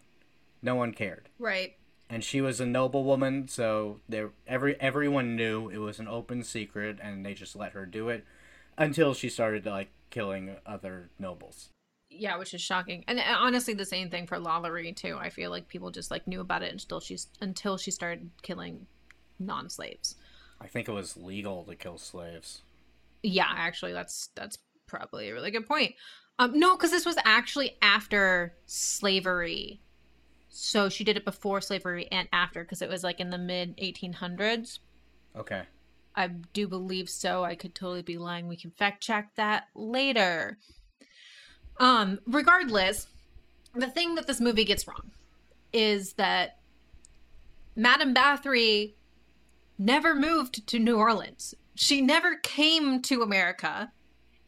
no 0.60 0.74
one 0.74 0.92
cared. 0.92 1.28
Right. 1.38 1.76
And 2.08 2.22
she 2.22 2.40
was 2.40 2.60
a 2.60 2.66
noblewoman, 2.66 3.48
so 3.48 4.00
there 4.08 4.30
every 4.46 4.78
everyone 4.80 5.34
knew 5.34 5.70
it 5.70 5.78
was 5.78 5.98
an 5.98 6.08
open 6.08 6.44
secret, 6.44 6.98
and 7.02 7.24
they 7.24 7.32
just 7.32 7.56
let 7.56 7.72
her 7.72 7.86
do 7.86 8.08
it 8.10 8.24
until 8.76 9.14
she 9.14 9.28
started 9.28 9.64
to 9.64 9.70
like 9.70 9.90
killing 10.12 10.54
other 10.64 11.10
nobles. 11.18 11.70
Yeah, 12.08 12.36
which 12.36 12.54
is 12.54 12.60
shocking. 12.60 13.02
And 13.08 13.18
honestly, 13.18 13.74
the 13.74 13.86
same 13.86 14.10
thing 14.10 14.28
for 14.28 14.38
Lalaurie 14.38 14.94
too. 14.94 15.16
I 15.18 15.30
feel 15.30 15.50
like 15.50 15.66
people 15.66 15.90
just 15.90 16.10
like 16.10 16.28
knew 16.28 16.40
about 16.40 16.62
it 16.62 16.70
until 16.70 17.00
she's 17.00 17.26
until 17.40 17.76
she 17.76 17.90
started 17.90 18.30
killing 18.42 18.86
non-slaves. 19.40 20.16
I 20.60 20.68
think 20.68 20.88
it 20.88 20.92
was 20.92 21.16
legal 21.16 21.64
to 21.64 21.74
kill 21.74 21.98
slaves. 21.98 22.62
Yeah, 23.22 23.48
actually, 23.48 23.92
that's 23.92 24.28
that's 24.36 24.58
probably 24.86 25.30
a 25.30 25.34
really 25.34 25.50
good 25.50 25.66
point. 25.66 25.94
Um, 26.38 26.58
no, 26.58 26.76
because 26.76 26.90
this 26.90 27.06
was 27.06 27.16
actually 27.24 27.76
after 27.80 28.54
slavery. 28.66 29.80
So 30.50 30.90
she 30.90 31.02
did 31.02 31.16
it 31.16 31.24
before 31.24 31.62
slavery 31.62 32.08
and 32.12 32.28
after, 32.30 32.62
because 32.62 32.82
it 32.82 32.88
was 32.88 33.02
like 33.02 33.20
in 33.20 33.30
the 33.30 33.38
mid 33.38 33.76
1800s. 33.78 34.80
Okay. 35.34 35.62
I 36.14 36.28
do 36.28 36.68
believe 36.68 37.08
so. 37.08 37.44
I 37.44 37.54
could 37.54 37.74
totally 37.74 38.02
be 38.02 38.18
lying. 38.18 38.48
We 38.48 38.56
can 38.56 38.70
fact 38.70 39.02
check 39.02 39.30
that 39.36 39.68
later. 39.74 40.58
Um, 41.78 42.20
regardless, 42.26 43.06
the 43.74 43.88
thing 43.88 44.14
that 44.16 44.26
this 44.26 44.40
movie 44.40 44.64
gets 44.64 44.86
wrong 44.86 45.10
is 45.72 46.14
that 46.14 46.58
Madame 47.74 48.14
Bathory 48.14 48.92
never 49.78 50.14
moved 50.14 50.66
to 50.66 50.78
New 50.78 50.96
Orleans. 50.96 51.54
She 51.74 52.00
never 52.00 52.36
came 52.36 53.00
to 53.02 53.22
America. 53.22 53.90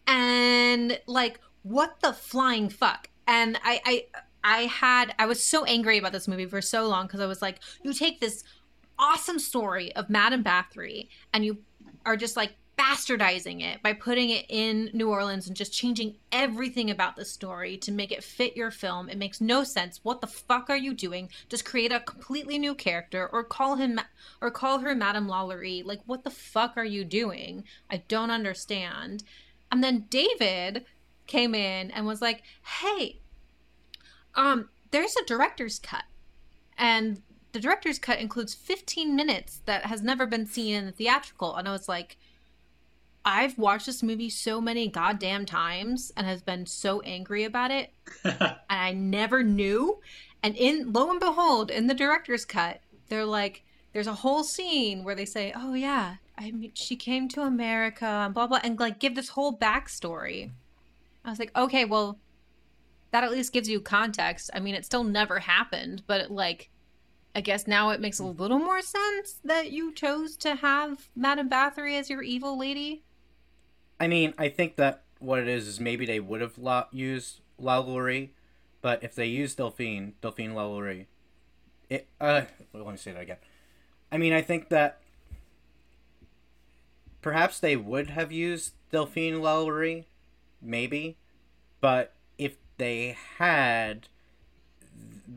And 0.06 1.00
like, 1.06 1.40
what 1.62 2.00
the 2.00 2.12
flying 2.12 2.68
fuck? 2.68 3.08
And 3.26 3.58
I 3.64 3.80
I 3.86 4.06
I 4.44 4.58
had 4.66 5.14
I 5.18 5.24
was 5.24 5.42
so 5.42 5.64
angry 5.64 5.96
about 5.96 6.12
this 6.12 6.28
movie 6.28 6.44
for 6.44 6.60
so 6.60 6.86
long 6.86 7.06
because 7.06 7.20
I 7.20 7.26
was 7.26 7.40
like, 7.40 7.60
you 7.82 7.94
take 7.94 8.20
this 8.20 8.44
awesome 8.98 9.38
story 9.38 9.94
of 9.96 10.10
Madame 10.10 10.44
Bathory 10.44 11.08
and 11.32 11.44
you 11.44 11.58
are 12.04 12.16
just 12.16 12.36
like 12.36 12.54
bastardizing 12.76 13.62
it 13.62 13.82
by 13.82 13.92
putting 13.92 14.30
it 14.30 14.46
in 14.48 14.90
New 14.92 15.08
Orleans 15.08 15.46
and 15.46 15.56
just 15.56 15.72
changing 15.72 16.16
everything 16.32 16.90
about 16.90 17.16
the 17.16 17.24
story 17.24 17.76
to 17.78 17.92
make 17.92 18.10
it 18.10 18.24
fit 18.24 18.56
your 18.56 18.70
film. 18.70 19.08
It 19.08 19.18
makes 19.18 19.40
no 19.40 19.62
sense. 19.64 20.00
What 20.02 20.20
the 20.20 20.26
fuck 20.26 20.68
are 20.70 20.76
you 20.76 20.92
doing? 20.92 21.28
Just 21.48 21.64
create 21.64 21.92
a 21.92 22.00
completely 22.00 22.58
new 22.58 22.74
character 22.74 23.28
or 23.32 23.44
call 23.44 23.76
him 23.76 24.00
or 24.40 24.50
call 24.50 24.80
her 24.80 24.94
Madame 24.94 25.28
Lalaurie. 25.28 25.84
Like 25.84 26.00
what 26.06 26.24
the 26.24 26.30
fuck 26.30 26.76
are 26.76 26.84
you 26.84 27.04
doing? 27.04 27.64
I 27.90 27.98
don't 28.08 28.30
understand. 28.30 29.22
And 29.70 29.82
then 29.82 30.06
David 30.10 30.84
came 31.26 31.54
in 31.54 31.90
and 31.90 32.06
was 32.06 32.20
like, 32.20 32.42
"Hey, 32.80 33.20
um 34.34 34.68
there's 34.90 35.16
a 35.16 35.24
director's 35.24 35.78
cut." 35.78 36.04
And 36.76 37.22
the 37.54 37.60
director's 37.60 38.00
cut 38.00 38.18
includes 38.18 38.52
15 38.52 39.14
minutes 39.14 39.62
that 39.64 39.86
has 39.86 40.02
never 40.02 40.26
been 40.26 40.44
seen 40.44 40.74
in 40.74 40.86
the 40.86 40.92
theatrical. 40.92 41.54
And 41.54 41.68
I 41.68 41.70
was 41.70 41.88
like, 41.88 42.18
I've 43.24 43.56
watched 43.56 43.86
this 43.86 44.02
movie 44.02 44.28
so 44.28 44.60
many 44.60 44.88
goddamn 44.88 45.46
times 45.46 46.12
and 46.16 46.26
has 46.26 46.42
been 46.42 46.66
so 46.66 47.00
angry 47.02 47.44
about 47.44 47.70
it. 47.70 47.92
and 48.24 48.56
I 48.68 48.92
never 48.92 49.44
knew. 49.44 50.00
And 50.42 50.56
in 50.56 50.92
lo 50.92 51.08
and 51.08 51.20
behold, 51.20 51.70
in 51.70 51.86
the 51.86 51.94
director's 51.94 52.44
cut, 52.44 52.80
they're 53.08 53.24
like, 53.24 53.62
there's 53.92 54.08
a 54.08 54.14
whole 54.14 54.42
scene 54.42 55.04
where 55.04 55.14
they 55.14 55.24
say, 55.24 55.52
Oh 55.54 55.74
yeah, 55.74 56.16
I 56.36 56.50
mean 56.50 56.72
she 56.74 56.96
came 56.96 57.28
to 57.28 57.42
America 57.42 58.04
and 58.04 58.34
blah 58.34 58.48
blah 58.48 58.58
and 58.64 58.80
like 58.80 58.98
give 58.98 59.14
this 59.14 59.28
whole 59.30 59.56
backstory. 59.56 60.50
I 61.24 61.30
was 61.30 61.38
like, 61.38 61.56
okay, 61.56 61.84
well, 61.84 62.18
that 63.12 63.22
at 63.22 63.30
least 63.30 63.52
gives 63.52 63.68
you 63.68 63.80
context. 63.80 64.50
I 64.52 64.58
mean, 64.58 64.74
it 64.74 64.84
still 64.84 65.04
never 65.04 65.38
happened, 65.38 66.02
but 66.08 66.20
it, 66.20 66.30
like 66.32 66.68
I 67.34 67.40
guess 67.40 67.66
now 67.66 67.90
it 67.90 68.00
makes 68.00 68.20
a 68.20 68.24
little 68.24 68.58
more 68.58 68.80
sense 68.80 69.40
that 69.44 69.72
you 69.72 69.92
chose 69.92 70.36
to 70.38 70.54
have 70.54 71.08
Madame 71.16 71.50
Bathory 71.50 71.98
as 71.98 72.08
your 72.08 72.22
evil 72.22 72.56
lady. 72.56 73.02
I 73.98 74.06
mean, 74.06 74.34
I 74.38 74.48
think 74.48 74.76
that 74.76 75.02
what 75.18 75.40
it 75.40 75.48
is 75.48 75.66
is 75.66 75.80
maybe 75.80 76.06
they 76.06 76.20
would 76.20 76.40
have 76.40 76.58
lo- 76.58 76.86
used 76.92 77.40
Lalaurie, 77.60 78.30
but 78.82 79.02
if 79.02 79.14
they 79.14 79.26
used 79.26 79.58
Delphine, 79.58 80.14
Delphine 80.20 80.52
Lalaurie, 80.52 81.06
it 81.90 82.08
uh 82.20 82.42
let 82.72 82.86
me 82.86 82.96
say 82.96 83.12
that 83.12 83.22
again. 83.22 83.36
I 84.12 84.18
mean, 84.18 84.32
I 84.32 84.42
think 84.42 84.68
that 84.68 85.00
perhaps 87.20 87.58
they 87.58 87.76
would 87.76 88.10
have 88.10 88.30
used 88.30 88.74
Delphine 88.92 89.40
Lalaurie, 89.40 90.04
maybe, 90.62 91.16
but 91.80 92.12
if 92.38 92.56
they 92.76 93.16
had, 93.38 94.08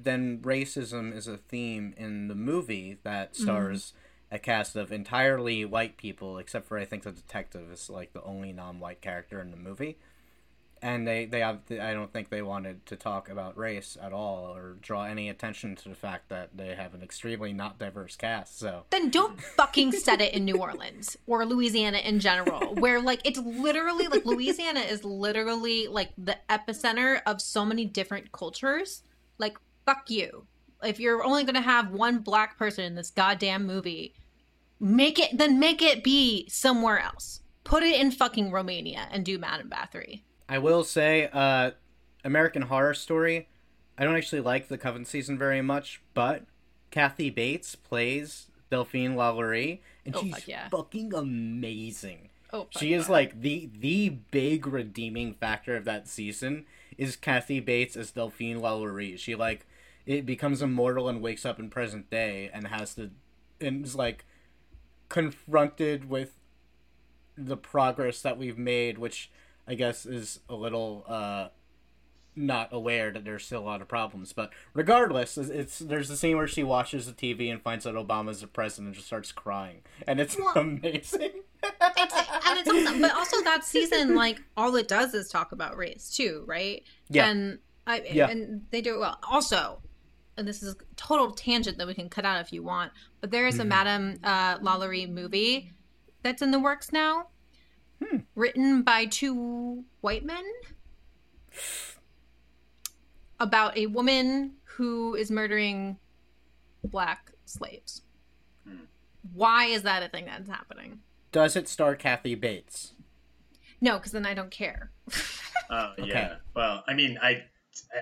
then 0.03 0.39
racism 0.39 1.15
is 1.15 1.27
a 1.27 1.37
theme 1.37 1.93
in 1.97 2.27
the 2.27 2.35
movie 2.35 2.97
that 3.03 3.33
mm-hmm. 3.33 3.43
stars 3.43 3.93
a 4.31 4.39
cast 4.39 4.75
of 4.75 4.91
entirely 4.91 5.63
white 5.65 5.97
people, 5.97 6.37
except 6.37 6.67
for 6.67 6.77
I 6.77 6.85
think 6.85 7.03
the 7.03 7.11
detective 7.11 7.71
is 7.71 7.89
like 7.89 8.13
the 8.13 8.23
only 8.23 8.51
non-white 8.51 9.01
character 9.01 9.39
in 9.39 9.51
the 9.51 9.57
movie. 9.57 9.97
And 10.79 11.07
they, 11.07 11.25
they 11.25 11.39
have, 11.39 11.61
I 11.71 11.93
don't 11.93 12.13
think 12.13 12.29
they 12.29 12.43
wanted 12.43 12.85
to 12.85 12.95
talk 12.95 13.29
about 13.29 13.57
race 13.57 13.97
at 13.99 14.13
all 14.13 14.55
or 14.55 14.75
draw 14.79 15.05
any 15.05 15.27
attention 15.27 15.75
to 15.77 15.89
the 15.89 15.95
fact 15.95 16.29
that 16.29 16.55
they 16.55 16.75
have 16.75 16.93
an 16.93 17.01
extremely 17.01 17.51
not 17.51 17.79
diverse 17.79 18.15
cast. 18.15 18.59
So 18.59 18.83
Then 18.91 19.09
don't 19.09 19.41
fucking 19.41 19.93
set 19.93 20.21
it 20.21 20.35
in 20.35 20.45
New 20.45 20.57
Orleans 20.57 21.17
or 21.25 21.45
Louisiana 21.45 21.97
in 21.97 22.19
general, 22.19 22.75
where 22.79 23.01
like 23.01 23.21
it's 23.25 23.39
literally 23.39 24.07
like 24.07 24.23
Louisiana 24.23 24.81
is 24.81 25.03
literally 25.03 25.87
like 25.87 26.11
the 26.15 26.37
epicenter 26.47 27.21
of 27.25 27.41
so 27.41 27.65
many 27.65 27.85
different 27.85 28.31
cultures. 28.31 29.01
Like, 29.39 29.57
fuck 29.87 30.09
you. 30.11 30.45
If 30.83 30.99
you're 30.99 31.23
only 31.23 31.43
gonna 31.43 31.61
have 31.61 31.89
one 31.91 32.19
black 32.19 32.57
person 32.59 32.83
in 32.83 32.93
this 32.93 33.09
goddamn 33.09 33.65
movie, 33.65 34.13
make 34.79 35.17
it 35.17 35.35
then 35.37 35.59
make 35.59 35.81
it 35.81 36.03
be 36.03 36.47
somewhere 36.49 36.99
else. 36.99 37.41
Put 37.63 37.81
it 37.83 37.99
in 37.99 38.11
fucking 38.11 38.51
Romania 38.51 39.07
and 39.11 39.25
do 39.25 39.39
Madame 39.39 39.69
Bathory. 39.69 40.21
I 40.47 40.59
will 40.59 40.83
say, 40.83 41.29
uh, 41.33 41.71
American 42.23 42.61
Horror 42.63 42.93
Story. 42.93 43.49
I 43.97 44.03
don't 44.03 44.15
actually 44.15 44.41
like 44.41 44.67
the 44.67 44.77
Coven 44.77 45.03
season 45.05 45.37
very 45.37 45.61
much, 45.61 46.01
but 46.13 46.43
Kathy 46.91 47.29
Bates 47.29 47.75
plays 47.75 48.47
Delphine 48.69 49.15
Lalaurie, 49.15 49.79
and 50.05 50.15
Oh, 50.15 50.21
she's 50.21 50.33
fuck 50.35 50.47
yeah. 50.47 50.69
fucking 50.69 51.13
amazing. 51.13 52.29
Oh, 52.53 52.67
She 52.77 52.93
is 52.93 53.09
like 53.09 53.41
the 53.41 53.69
the 53.77 54.09
big 54.09 54.67
redeeming 54.67 55.33
factor 55.33 55.75
of 55.75 55.83
that 55.85 56.07
season 56.07 56.65
is 56.97 57.15
Kathy 57.17 57.59
Bates 57.59 57.97
as 57.97 58.11
Delphine 58.11 58.59
Lalaurie. 58.61 59.17
She 59.19 59.35
like 59.35 59.65
it 60.07 60.25
becomes 60.25 60.61
immortal 60.63 61.07
and 61.07 61.21
wakes 61.21 61.45
up 61.45 61.59
in 61.59 61.69
present 61.69 62.09
day 62.09 62.49
and 62.51 62.65
has 62.67 62.95
to 62.95 63.11
and 63.61 63.85
is 63.85 63.95
like 63.95 64.25
confronted 65.09 66.09
with 66.09 66.37
the 67.37 67.57
progress 67.57 68.21
that 68.21 68.37
we've 68.37 68.57
made, 68.57 68.97
which 68.97 69.29
I 69.67 69.75
guess 69.75 70.05
is 70.05 70.39
a 70.49 70.55
little 70.55 71.03
uh 71.07 71.49
not 72.39 72.69
aware 72.71 73.09
that 73.11 73.25
there's 73.25 73.43
still 73.45 73.61
a 73.61 73.65
lot 73.65 73.81
of 73.81 73.87
problems. 73.87 74.31
But 74.31 74.51
regardless, 74.73 75.37
it's, 75.37 75.49
it's 75.49 75.79
there's 75.79 76.07
the 76.07 76.15
scene 76.15 76.37
where 76.37 76.47
she 76.47 76.63
watches 76.63 77.05
the 77.07 77.13
TV 77.13 77.51
and 77.51 77.61
finds 77.61 77.83
that 77.85 77.95
Obama's 77.95 78.41
the 78.41 78.47
president 78.47 78.87
and 78.87 78.95
just 78.95 79.07
starts 79.07 79.31
crying, 79.31 79.81
and 80.07 80.19
it's 80.19 80.37
Well- 80.37 80.53
amazing. 80.55 81.41
it's, 81.63 82.13
and 82.47 82.59
it's 82.59 82.69
also, 82.69 82.99
but 83.01 83.11
also 83.15 83.41
that 83.43 83.63
season, 83.65 84.13
like 84.15 84.39
all 84.55 84.75
it 84.75 84.87
does 84.87 85.13
is 85.15 85.27
talk 85.29 85.51
about 85.51 85.75
race 85.75 86.15
too, 86.15 86.43
right? 86.45 86.83
Yeah. 87.09 87.27
And 87.29 87.59
I 87.87 88.01
Yeah. 88.11 88.29
and 88.29 88.61
they 88.69 88.81
do 88.81 88.95
it 88.95 88.99
well. 88.99 89.17
Also, 89.27 89.81
and 90.37 90.47
this 90.47 90.61
is 90.63 90.73
a 90.73 90.77
total 90.95 91.31
tangent 91.31 91.77
that 91.77 91.87
we 91.87 91.93
can 91.93 92.09
cut 92.09 92.25
out 92.25 92.39
if 92.41 92.53
you 92.53 92.63
want, 92.63 92.91
but 93.21 93.31
there 93.31 93.47
is 93.47 93.59
a 93.59 93.63
Mhm. 93.63 93.67
Madame 93.67 94.19
uh, 94.23 94.57
Lalaurie 94.59 95.09
movie 95.09 95.71
that's 96.23 96.41
in 96.41 96.51
the 96.51 96.59
works 96.59 96.91
now, 96.91 97.27
Hmm. 98.03 98.17
written 98.35 98.83
by 98.83 99.05
two 99.05 99.83
white 100.01 100.23
men 100.23 100.43
about 103.39 103.77
a 103.77 103.87
woman 103.87 104.55
who 104.63 105.15
is 105.15 105.31
murdering 105.31 105.97
black 106.83 107.31
slaves. 107.45 108.03
Hmm. 108.67 108.85
Why 109.33 109.65
is 109.65 109.83
that 109.83 110.03
a 110.03 110.09
thing 110.09 110.25
that's 110.25 110.49
happening? 110.49 111.01
Does 111.31 111.55
it 111.55 111.67
star 111.67 111.95
Kathy 111.95 112.35
Bates? 112.35 112.93
No, 113.81 113.97
because 113.97 114.11
then 114.11 114.25
I 114.25 114.33
don't 114.33 114.51
care. 114.51 114.91
Oh 115.69 115.91
Okay. 115.99 116.07
yeah. 116.07 116.35
Well, 116.55 116.81
I 116.87 116.93
mean, 116.93 117.19
I 117.21 117.43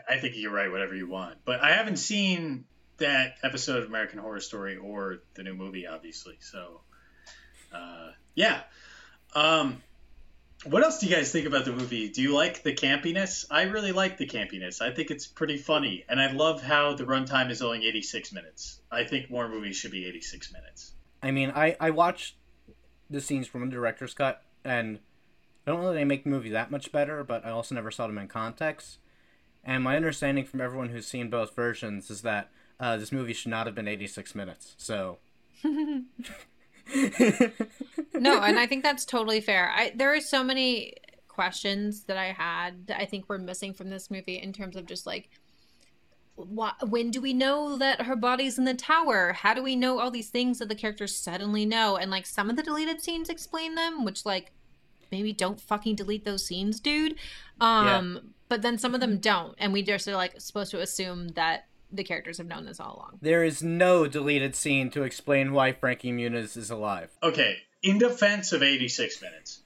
I 0.10 0.18
think 0.18 0.36
you 0.36 0.48
can 0.48 0.56
write 0.56 0.72
whatever 0.72 0.96
you 0.96 1.08
want, 1.08 1.38
but 1.46 1.62
I 1.62 1.72
haven't 1.72 1.98
seen 1.98 2.66
that 2.98 3.36
episode 3.44 3.84
of 3.84 3.90
American 3.90 4.20
Horror 4.20 4.40
Story 4.40 4.78
or 4.78 5.20
the 5.34 5.44
new 5.44 5.54
movie, 5.54 5.86
obviously. 5.88 6.38
So, 6.40 6.82
uh, 7.74 8.12
yeah. 8.36 8.62
Um, 9.34 9.82
what 10.64 10.84
else 10.84 11.00
do 11.00 11.08
you 11.08 11.16
guys 11.16 11.32
think 11.32 11.46
about 11.46 11.66
the 11.66 11.74
movie? 11.74 12.10
Do 12.10 12.22
you 12.22 12.34
like 12.34 12.64
the 12.64 12.74
campiness? 12.74 13.46
I 13.52 13.64
really 13.64 13.92
like 13.92 14.18
the 14.18 14.26
campiness. 14.26 14.82
I 14.82 14.92
think 14.92 15.12
it's 15.12 15.28
pretty 15.28 15.58
funny, 15.58 16.06
and 16.10 16.20
I 16.20 16.32
love 16.32 16.62
how 16.62 16.96
the 16.96 17.04
runtime 17.04 17.52
is 17.52 17.62
only 17.62 17.88
86 17.88 18.34
minutes. 18.34 18.80
I 18.92 19.04
think 19.04 19.30
more 19.30 19.48
movies 19.48 19.76
should 19.76 19.92
be 19.92 20.08
86 20.08 20.54
minutes. 20.54 20.94
I 21.22 21.32
mean, 21.32 21.52
I 21.52 21.76
I 21.80 21.92
watched 21.92 22.36
the 23.10 23.22
scenes 23.22 23.48
from 23.48 23.70
the 23.70 23.76
director's 23.76 24.14
cut, 24.14 24.42
and 24.64 25.00
I 25.68 25.72
don't 25.72 25.82
know 25.82 25.90
that 25.90 25.96
they 25.96 26.06
make 26.06 26.24
the 26.24 26.30
movie 26.30 26.50
that 26.50 26.72
much 26.72 26.92
better, 26.92 27.24
but 27.24 27.46
I 27.46 27.50
also 27.50 27.76
never 27.76 27.92
saw 27.92 28.08
them 28.08 28.18
in 28.18 28.28
context. 28.28 28.98
And 29.66 29.84
my 29.84 29.96
understanding 29.96 30.46
from 30.46 30.62
everyone 30.62 30.90
who's 30.90 31.08
seen 31.08 31.30
both 31.30 31.56
versions 31.56 32.12
is 32.12 32.22
that 32.22 32.52
uh, 32.80 32.98
this 32.98 33.12
movie 33.12 33.34
should 33.34 33.50
not 33.50 33.66
have 33.66 33.76
been 33.76 33.88
86 33.88 34.36
minutes. 34.36 34.76
So. 34.78 35.18
no, 35.64 36.04
and 36.94 38.60
I 38.60 38.68
think 38.68 38.84
that's 38.84 39.06
totally 39.06 39.42
fair. 39.42 39.72
I 39.76 39.92
there 39.96 40.14
are 40.14 40.22
so 40.22 40.44
many 40.44 40.94
questions 41.28 42.04
that 42.04 42.18
I 42.18 42.28
had 42.28 42.88
that 42.88 43.02
I 43.02 43.06
think 43.06 43.28
were 43.28 43.40
missing 43.40 43.74
from 43.74 43.90
this 43.90 44.12
movie 44.12 44.40
in 44.40 44.54
terms 44.54 44.76
of 44.76 44.86
just 44.86 45.06
like 45.06 45.30
why, 46.36 46.74
when 46.88 47.12
do 47.12 47.22
we 47.22 47.34
know 47.34 47.78
that 47.78 48.04
her 48.04 48.16
body's 48.16 48.58
in 48.58 48.66
the 48.66 48.74
tower? 48.74 49.34
How 49.34 49.54
do 49.54 49.64
we 49.64 49.76
know 49.76 50.00
all 50.00 50.12
these 50.12 50.30
things 50.30 50.60
that 50.60 50.70
the 50.70 50.76
characters 50.76 51.16
suddenly 51.16 51.66
know? 51.66 51.96
And 51.98 52.12
like 52.12 52.26
some 52.26 52.50
of 52.50 52.56
the 52.56 52.64
deleted 52.64 53.02
scenes 53.02 53.30
explain 53.30 53.76
them, 53.76 54.04
which 54.06 54.26
like 54.26 54.52
maybe 55.12 55.34
don't 55.34 55.60
fucking 55.60 55.96
delete 55.96 56.26
those 56.26 56.46
scenes, 56.46 56.80
dude. 56.80 57.16
Um 57.60 58.35
but 58.50 58.62
then 58.62 58.78
some 58.78 58.94
of 58.94 59.02
them 59.02 59.14
mm-hmm. 59.14 59.22
don't 59.22 59.56
and 59.58 59.74
we 59.74 59.82
just 59.82 60.08
are 60.08 60.16
like 60.16 60.40
supposed 60.40 60.72
to 60.72 60.82
assume 60.82 61.30
that 61.30 61.66
the 61.92 62.04
characters 62.04 62.40
have 62.40 62.48
known 62.48 62.66
this 62.66 62.80
all 62.80 62.96
along. 62.96 63.20
There 63.22 63.44
is 63.44 63.64
no 63.64 64.08
deleted 64.08 64.56
scene 64.56 64.90
to 64.92 65.04
explain 65.04 65.54
why 65.54 65.72
Frankie 65.72 66.12
Muniz 66.12 66.58
is 66.58 66.70
alive. 66.70 67.10
Okay, 67.24 67.58
in 67.84 68.00
defense 68.00 68.52
of 68.52 68.64
86 68.64 69.22
minutes, 69.22 69.60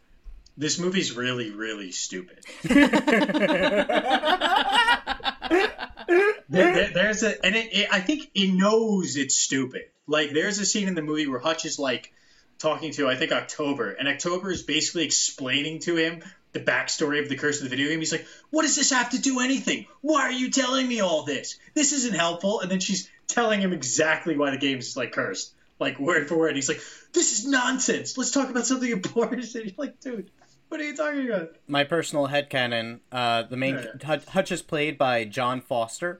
this 0.57 0.77
movie's 0.77 1.15
really, 1.15 1.51
really 1.51 1.91
stupid. 1.91 2.45
There, 6.49 6.73
there- 6.73 6.91
there's 6.93 7.23
a, 7.23 7.45
and 7.45 7.55
it, 7.55 7.73
it, 7.73 7.87
I 7.91 8.01
think 8.01 8.31
it 8.33 8.53
knows 8.53 9.15
it's 9.15 9.35
stupid. 9.35 9.83
Like, 10.07 10.31
there's 10.31 10.57
a 10.57 10.65
scene 10.65 10.87
in 10.87 10.95
the 10.95 11.03
movie 11.03 11.27
where 11.27 11.39
Hutch 11.39 11.65
is 11.65 11.77
like 11.77 12.11
talking 12.57 12.91
to, 12.93 13.07
I 13.07 13.15
think, 13.15 13.31
October, 13.31 13.91
and 13.91 14.07
October 14.07 14.51
is 14.51 14.63
basically 14.63 15.05
explaining 15.05 15.79
to 15.81 15.95
him 15.95 16.23
the 16.51 16.59
backstory 16.59 17.21
of 17.21 17.29
the 17.29 17.35
curse 17.35 17.57
of 17.57 17.63
the 17.63 17.69
video 17.69 17.89
game. 17.89 17.99
He's 17.99 18.11
like, 18.11 18.25
"What 18.49 18.63
does 18.63 18.75
this 18.75 18.89
have 18.91 19.11
to 19.11 19.21
do 19.21 19.39
anything? 19.39 19.85
Why 20.01 20.21
are 20.23 20.31
you 20.31 20.49
telling 20.49 20.87
me 20.87 20.99
all 21.01 21.23
this? 21.23 21.57
This 21.73 21.93
isn't 21.93 22.15
helpful." 22.15 22.61
And 22.61 22.71
then 22.71 22.79
she's 22.79 23.09
telling 23.27 23.61
him 23.61 23.73
exactly 23.73 24.35
why 24.35 24.51
the 24.51 24.57
game's 24.57 24.97
like 24.97 25.11
cursed, 25.11 25.53
like 25.79 25.99
word 25.99 26.27
for 26.27 26.37
word. 26.37 26.55
He's 26.55 26.69
like, 26.69 26.81
"This 27.13 27.37
is 27.37 27.47
nonsense. 27.47 28.17
Let's 28.17 28.31
talk 28.31 28.49
about 28.49 28.65
something 28.65 28.89
important." 28.91 29.43
And 29.53 29.65
you're 29.65 29.73
like, 29.77 29.99
"Dude, 29.99 30.31
what 30.69 30.79
are 30.81 30.83
you 30.83 30.95
talking 30.95 31.29
about?" 31.29 31.55
My 31.67 31.83
personal 31.83 32.27
headcanon, 32.27 32.99
uh, 33.11 33.43
the 33.43 33.57
main 33.57 33.75
Yeah. 33.75 34.05
Hutch, 34.05 34.25
Hutch 34.25 34.51
is 34.51 34.61
played 34.61 34.97
by 34.97 35.25
John 35.25 35.61
Foster, 35.61 36.19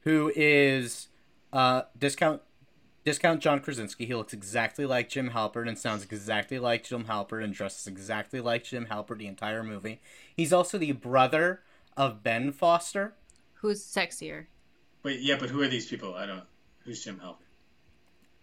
who 0.00 0.32
is 0.34 1.08
uh, 1.52 1.82
discount 1.98 2.40
discount 3.08 3.40
John 3.40 3.60
Krasinski. 3.60 4.04
He 4.04 4.14
looks 4.14 4.34
exactly 4.34 4.84
like 4.84 5.08
Jim 5.08 5.30
Halpert 5.30 5.66
and 5.66 5.78
sounds 5.78 6.04
exactly 6.04 6.58
like 6.58 6.84
Jim 6.84 7.06
Halpert 7.06 7.42
and 7.42 7.54
dresses 7.54 7.86
exactly 7.86 8.38
like 8.38 8.64
Jim 8.64 8.86
Halpert 8.90 9.16
the 9.16 9.26
entire 9.26 9.62
movie. 9.62 10.02
He's 10.36 10.52
also 10.52 10.76
the 10.76 10.92
brother 10.92 11.62
of 11.96 12.22
Ben 12.22 12.52
Foster. 12.52 13.14
Who's 13.54 13.82
sexier? 13.82 14.46
Wait, 15.02 15.20
yeah, 15.20 15.36
but 15.40 15.48
who 15.48 15.62
are 15.62 15.68
these 15.68 15.86
people? 15.88 16.14
I 16.14 16.26
don't. 16.26 16.42
Who's 16.84 17.02
Jim 17.02 17.18
Halpert? 17.24 17.46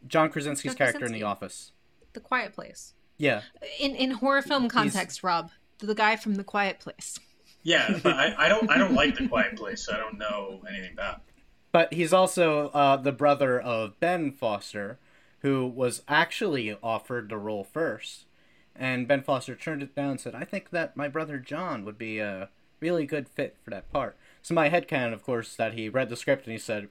John 0.07 0.32
Krasinski's 0.32 0.72
John 0.72 0.78
character 0.78 1.05
in 1.05 1.11
The 1.13 1.24
Office. 1.24 1.72
The 2.13 2.20
Quiet 2.20 2.53
Place. 2.53 2.93
Yeah, 3.18 3.41
In 3.80 3.95
in 3.95 4.11
horror 4.11 4.41
film 4.41 4.68
context, 4.68 5.24
Rob, 5.24 5.51
the 5.78 5.95
guy 5.95 6.16
from 6.16 6.36
The 6.36 6.43
Quiet 6.43 6.80
Place. 6.80 7.20
Yeah, 7.63 7.99
but 8.03 8.13
I, 8.13 8.45
I 8.45 8.49
don't. 8.49 8.70
I 8.70 8.78
don't 8.78 8.93
like 8.93 9.16
the 9.18 9.28
Quiet 9.28 9.55
Place, 9.57 9.86
so 9.86 9.93
I 9.93 9.97
don't 9.97 10.18
know 10.18 10.61
anything 10.70 10.93
about. 10.93 11.16
it. 11.16 11.35
But 11.76 11.94
he's 11.94 12.14
also 12.14 12.70
uh, 12.70 12.96
the 12.96 13.12
brother 13.12 13.60
of 13.60 14.00
Ben 14.00 14.32
Foster, 14.32 14.98
who 15.40 15.68
was 15.68 16.04
actually 16.08 16.74
offered 16.82 17.28
the 17.28 17.36
role 17.36 17.66
first. 17.66 18.28
And 18.74 19.10
Ben 19.10 19.22
Foster 19.22 19.56
turned 19.56 19.84
it 19.84 19.94
down 19.94 20.12
and 20.12 20.22
said, 20.22 20.36
I 20.36 20.46
think 20.46 20.70
that 20.70 20.96
my 20.96 21.10
brother 21.10 21.38
John 21.38 21.84
would 21.84 21.98
be 21.98 22.20
a 22.20 22.48
really 22.80 23.06
good 23.06 23.28
fit 23.28 23.58
for 23.62 23.72
that 23.72 23.92
part. 23.92 24.16
So 24.42 24.54
my 24.54 24.70
head 24.70 24.88
headcanon, 24.88 25.12
of 25.12 25.24
course, 25.24 25.54
that 25.58 25.74
he 25.74 25.90
read 25.90 26.08
the 26.08 26.16
script 26.16 26.46
and 26.46 26.54
he 26.54 26.58
said, 26.58 26.88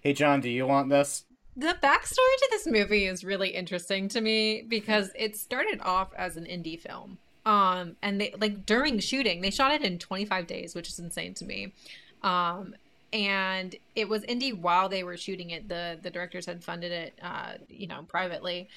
Hey 0.00 0.14
John, 0.14 0.40
do 0.40 0.48
you 0.48 0.66
want 0.66 0.88
this? 0.88 1.26
The 1.54 1.76
backstory 1.82 2.36
to 2.38 2.48
this 2.52 2.66
movie 2.66 3.04
is 3.04 3.22
really 3.22 3.50
interesting 3.50 4.08
to 4.08 4.22
me 4.22 4.64
because 4.66 5.10
it 5.14 5.36
started 5.36 5.78
off 5.82 6.14
as 6.16 6.38
an 6.38 6.46
indie 6.46 6.80
film. 6.80 7.18
Um, 7.44 7.96
and 8.00 8.18
they 8.18 8.32
like 8.40 8.64
during 8.64 8.98
shooting, 8.98 9.42
they 9.42 9.50
shot 9.50 9.72
it 9.72 9.82
in 9.82 9.98
25 9.98 10.46
days, 10.46 10.74
which 10.74 10.88
is 10.88 10.98
insane 10.98 11.34
to 11.34 11.44
me. 11.44 11.74
Um, 12.22 12.76
and 13.12 13.74
it 13.94 14.08
was 14.08 14.22
indie 14.24 14.56
while 14.58 14.88
they 14.88 15.04
were 15.04 15.16
shooting 15.16 15.50
it. 15.50 15.68
The 15.68 15.98
the 16.00 16.10
directors 16.10 16.46
had 16.46 16.64
funded 16.64 16.92
it, 16.92 17.18
uh, 17.22 17.54
you 17.68 17.86
know, 17.86 18.04
privately. 18.08 18.68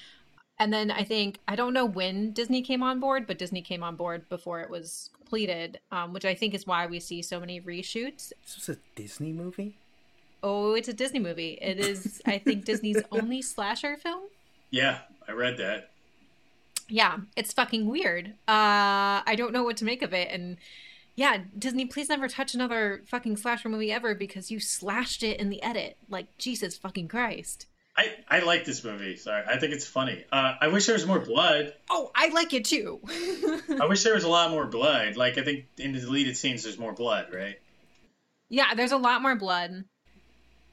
And 0.57 0.71
then 0.71 0.89
I 0.89 1.03
think 1.03 1.39
I 1.47 1.55
don't 1.55 1.73
know 1.73 1.85
when 1.85 2.31
Disney 2.31 2.61
came 2.61 2.81
on 2.81 2.99
board, 2.99 3.27
but 3.27 3.37
Disney 3.37 3.61
came 3.61 3.83
on 3.83 3.95
board 3.95 4.27
before 4.29 4.61
it 4.61 4.69
was 4.69 5.09
completed, 5.17 5.79
um, 5.91 6.13
which 6.13 6.25
I 6.25 6.33
think 6.35 6.53
is 6.53 6.65
why 6.65 6.85
we 6.85 6.99
see 6.99 7.21
so 7.21 7.39
many 7.39 7.59
reshoots. 7.59 8.31
This 8.43 8.55
was 8.55 8.69
a 8.69 8.77
Disney 8.95 9.33
movie. 9.33 9.77
Oh, 10.43 10.75
it's 10.75 10.87
a 10.87 10.93
Disney 10.93 11.19
movie. 11.19 11.57
It 11.61 11.79
is, 11.79 12.21
I 12.25 12.37
think, 12.37 12.65
Disney's 12.65 13.01
only 13.11 13.41
slasher 13.41 13.97
film. 13.97 14.25
Yeah, 14.69 14.99
I 15.27 15.31
read 15.31 15.57
that. 15.57 15.89
Yeah, 16.87 17.17
it's 17.35 17.51
fucking 17.51 17.87
weird. 17.87 18.27
Uh, 18.47 19.25
I 19.25 19.33
don't 19.35 19.51
know 19.53 19.63
what 19.63 19.77
to 19.77 19.85
make 19.85 20.03
of 20.03 20.13
it, 20.13 20.29
and 20.31 20.57
yeah, 21.15 21.37
Disney, 21.57 21.85
please 21.85 22.09
never 22.09 22.27
touch 22.27 22.53
another 22.53 23.03
fucking 23.07 23.37
slasher 23.37 23.69
movie 23.69 23.91
ever 23.91 24.13
because 24.15 24.51
you 24.51 24.59
slashed 24.59 25.23
it 25.23 25.39
in 25.39 25.49
the 25.49 25.63
edit. 25.63 25.97
Like 26.09 26.37
Jesus 26.37 26.77
fucking 26.77 27.07
Christ. 27.07 27.67
I, 27.97 28.13
I 28.27 28.39
like 28.39 28.65
this 28.65 28.83
movie. 28.83 29.15
Sorry, 29.15 29.43
I 29.47 29.57
think 29.57 29.71
it's 29.73 29.87
funny. 29.87 30.25
Uh, 30.29 30.55
I 30.59 30.67
wish 30.67 30.85
there 30.85 30.95
was 30.95 31.05
more 31.05 31.19
blood. 31.19 31.73
Oh, 31.89 32.11
I 32.13 32.27
like 32.27 32.53
it 32.53 32.65
too. 32.65 32.99
I 33.81 33.85
wish 33.85 34.03
there 34.03 34.15
was 34.15 34.25
a 34.25 34.29
lot 34.29 34.51
more 34.51 34.65
blood. 34.65 35.15
Like 35.15 35.37
I 35.37 35.43
think 35.43 35.65
in 35.77 35.93
the 35.93 36.01
deleted 36.01 36.35
scenes, 36.35 36.63
there's 36.63 36.77
more 36.77 36.91
blood, 36.93 37.27
right? 37.33 37.55
yeah, 38.49 38.73
there's 38.75 38.91
a 38.91 38.97
lot 38.97 39.21
more 39.21 39.35
blood. 39.35 39.85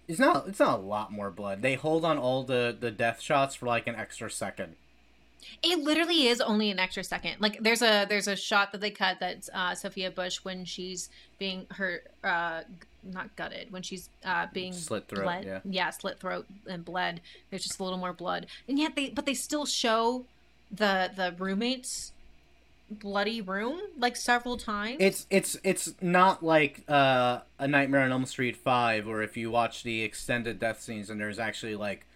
It's 0.09 0.19
not. 0.19 0.49
It's 0.49 0.59
not 0.59 0.81
a 0.81 0.83
lot 0.83 1.13
more 1.13 1.31
blood. 1.31 1.63
They 1.63 1.75
hold 1.75 2.05
on 2.05 2.19
all 2.19 2.43
the 2.43 2.77
the 2.79 2.91
death 2.91 3.21
shots 3.21 3.55
for 3.55 3.67
like 3.67 3.87
an 3.87 3.95
extra 3.95 4.29
second. 4.31 4.75
It 5.63 5.79
literally 5.79 6.27
is 6.29 6.41
only 6.41 6.71
an 6.71 6.79
extra 6.79 7.05
second. 7.05 7.37
Like 7.41 7.63
there's 7.63 7.83
a 7.83 8.07
there's 8.09 8.29
a 8.29 8.37
shot 8.37 8.73
that 8.73 8.81
they 8.81 8.91
cut 8.91 9.19
that's 9.21 9.51
uh, 9.53 9.75
Sophia 9.75 10.11
Bush 10.11 10.39
when 10.43 10.65
she's 10.65 11.09
being 11.39 11.67
her 11.71 12.03
uh, 12.25 12.63
not 13.05 13.35
gutted 13.37 13.73
when 13.73 13.83
she's 13.83 14.09
uh, 14.25 14.47
being 14.53 14.73
Slit 14.73 15.09
throat, 15.09 15.25
bled. 15.25 15.45
yeah. 15.45 15.61
yeah, 15.65 15.91
slit 15.91 16.21
throat 16.21 16.47
and 16.67 16.85
bled. 16.85 17.21
There's 17.51 17.63
just 17.65 17.81
a 17.81 17.85
little 17.85 17.99
more 17.99 18.13
blood, 18.13 18.47
and 18.69 18.79
yet 18.79 18.95
they 18.97 19.11
but 19.11 19.27
they 19.27 19.35
still 19.35 19.67
show 19.67 20.25
the 20.71 21.11
the 21.15 21.35
roommates 21.39 22.13
bloody 22.91 23.41
room 23.41 23.81
like 23.99 24.17
several 24.17 24.57
times. 24.57 24.97
It's 25.01 25.27
it's 25.31 25.57
it's 25.65 25.95
not 26.01 26.43
like 26.43 26.83
uh, 26.89 27.41
a 27.59 27.67
Nightmare 27.67 28.03
on 28.03 28.13
Elm 28.13 28.27
Street 28.27 28.57
five, 28.57 29.09
or 29.09 29.23
if 29.23 29.37
you 29.37 29.51
watch 29.51 29.83
the 29.83 30.03
extended 30.03 30.59
death 30.59 30.81
scenes, 30.81 31.11
and 31.11 31.21
there's 31.21 31.39
actually 31.39 31.77
like 31.77 32.07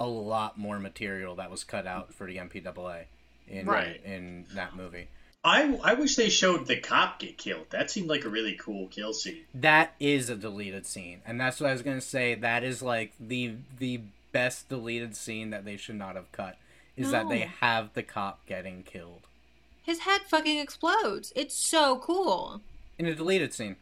a 0.00 0.06
lot 0.06 0.58
more 0.58 0.78
material 0.78 1.36
that 1.36 1.50
was 1.50 1.64
cut 1.64 1.86
out 1.86 2.12
for 2.14 2.26
the 2.26 2.36
MPAA 2.36 3.04
in 3.48 3.66
Right. 3.66 4.00
in 4.04 4.46
that 4.54 4.74
movie. 4.76 5.08
I, 5.46 5.78
I 5.84 5.92
wish 5.94 6.16
they 6.16 6.30
showed 6.30 6.66
the 6.66 6.76
cop 6.80 7.18
get 7.18 7.36
killed. 7.36 7.66
That 7.70 7.90
seemed 7.90 8.08
like 8.08 8.24
a 8.24 8.30
really 8.30 8.54
cool 8.58 8.88
kill 8.88 9.12
scene. 9.12 9.42
That 9.54 9.92
is 10.00 10.30
a 10.30 10.36
deleted 10.36 10.86
scene, 10.86 11.20
and 11.26 11.38
that's 11.38 11.60
what 11.60 11.68
I 11.68 11.72
was 11.74 11.82
gonna 11.82 12.00
say. 12.00 12.34
That 12.34 12.64
is 12.64 12.80
like 12.82 13.12
the 13.20 13.56
the 13.78 14.00
best 14.32 14.68
deleted 14.70 15.14
scene 15.14 15.50
that 15.50 15.64
they 15.66 15.76
should 15.76 15.96
not 15.96 16.16
have 16.16 16.32
cut. 16.32 16.56
Is 16.96 17.10
that 17.10 17.28
they 17.28 17.50
have 17.60 17.92
the 17.94 18.02
cop 18.04 18.46
getting 18.46 18.84
killed 18.84 19.22
His 19.82 20.00
head 20.00 20.22
fucking 20.28 20.58
explodes. 20.58 21.32
It's 21.36 21.68
so 21.68 21.98
cool. 21.98 22.60
in 22.98 23.04
a 23.06 23.14
deleted 23.14 23.52
scene. 23.52 23.74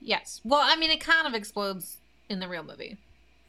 Yes. 0.00 0.40
Well, 0.42 0.60
I 0.62 0.74
mean, 0.76 0.90
it 0.90 1.00
kind 1.00 1.26
of 1.26 1.34
explodes 1.34 1.98
in 2.28 2.40
the 2.40 2.48
real 2.48 2.64
movie, 2.64 2.96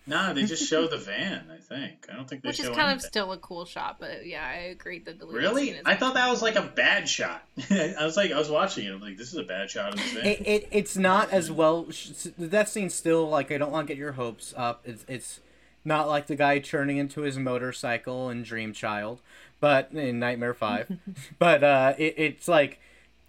Nah, 0.06 0.34
they 0.34 0.43
just 0.43 0.68
show 0.68 0.88
the 0.88 0.97
van. 0.97 1.49
I 1.51 1.58
think. 1.58 2.08
I 2.12 2.16
don't 2.16 2.28
think 2.28 2.43
they 2.43 2.49
which 2.49 2.60
is 2.60 2.66
show 2.66 2.76
kind 2.76 2.91
of 2.91 3.01
still 3.01 3.32
a 3.32 3.38
cool 3.38 3.64
shot. 3.66 3.97
But 3.99 4.26
yeah, 4.26 4.45
I 4.45 4.56
agree. 4.66 4.99
The 4.99 5.14
deleted 5.14 5.41
Really? 5.41 5.66
scene 5.68 5.76
is 5.76 5.82
I 5.86 5.95
thought 5.95 6.16
that 6.16 6.30
was 6.30 6.41
like 6.41 6.56
a 6.56 6.62
bad 6.64 7.08
shot. 7.08 7.43
I 7.70 7.95
was 8.01 8.18
like, 8.18 8.32
I 8.32 8.38
was 8.38 8.49
watching 8.49 8.86
it. 8.86 8.91
I'm 8.91 8.99
like, 8.99 9.18
this 9.18 9.30
is 9.30 9.38
a 9.38 9.43
bad 9.43 9.70
shot 9.70 9.93
of 9.93 9.99
this 9.99 10.12
van. 10.12 10.26
it, 10.26 10.47
it 10.47 10.68
it's 10.72 10.97
not 10.97 11.30
as 11.32 11.51
well. 11.51 11.84
The 12.38 12.47
death 12.47 12.70
scene's 12.70 12.93
still 12.93 13.30
like 13.30 13.51
I 13.51 13.58
don't 13.58 13.72
want 13.72 13.88
to 13.88 13.93
get 13.93 13.97
your 13.97 14.14
hopes 14.14 14.54
up. 14.58 14.82
It's 14.84 15.06
it's 15.08 15.39
not 15.86 16.08
like 16.08 16.28
the 16.28 16.36
guy 16.36 16.60
churning 16.60 16.97
into 16.97 17.22
his 17.22 17.38
motorcycle 17.38 18.30
in 18.30 18.43
Dream 18.43 18.74
Child, 18.74 19.22
but 19.60 19.91
in 19.93 20.20
Nightmare 20.20 20.54
Five. 20.54 20.97
but 21.39 21.64
uh, 21.64 21.93
it, 21.97 22.16
it's 22.18 22.47
like 22.49 22.80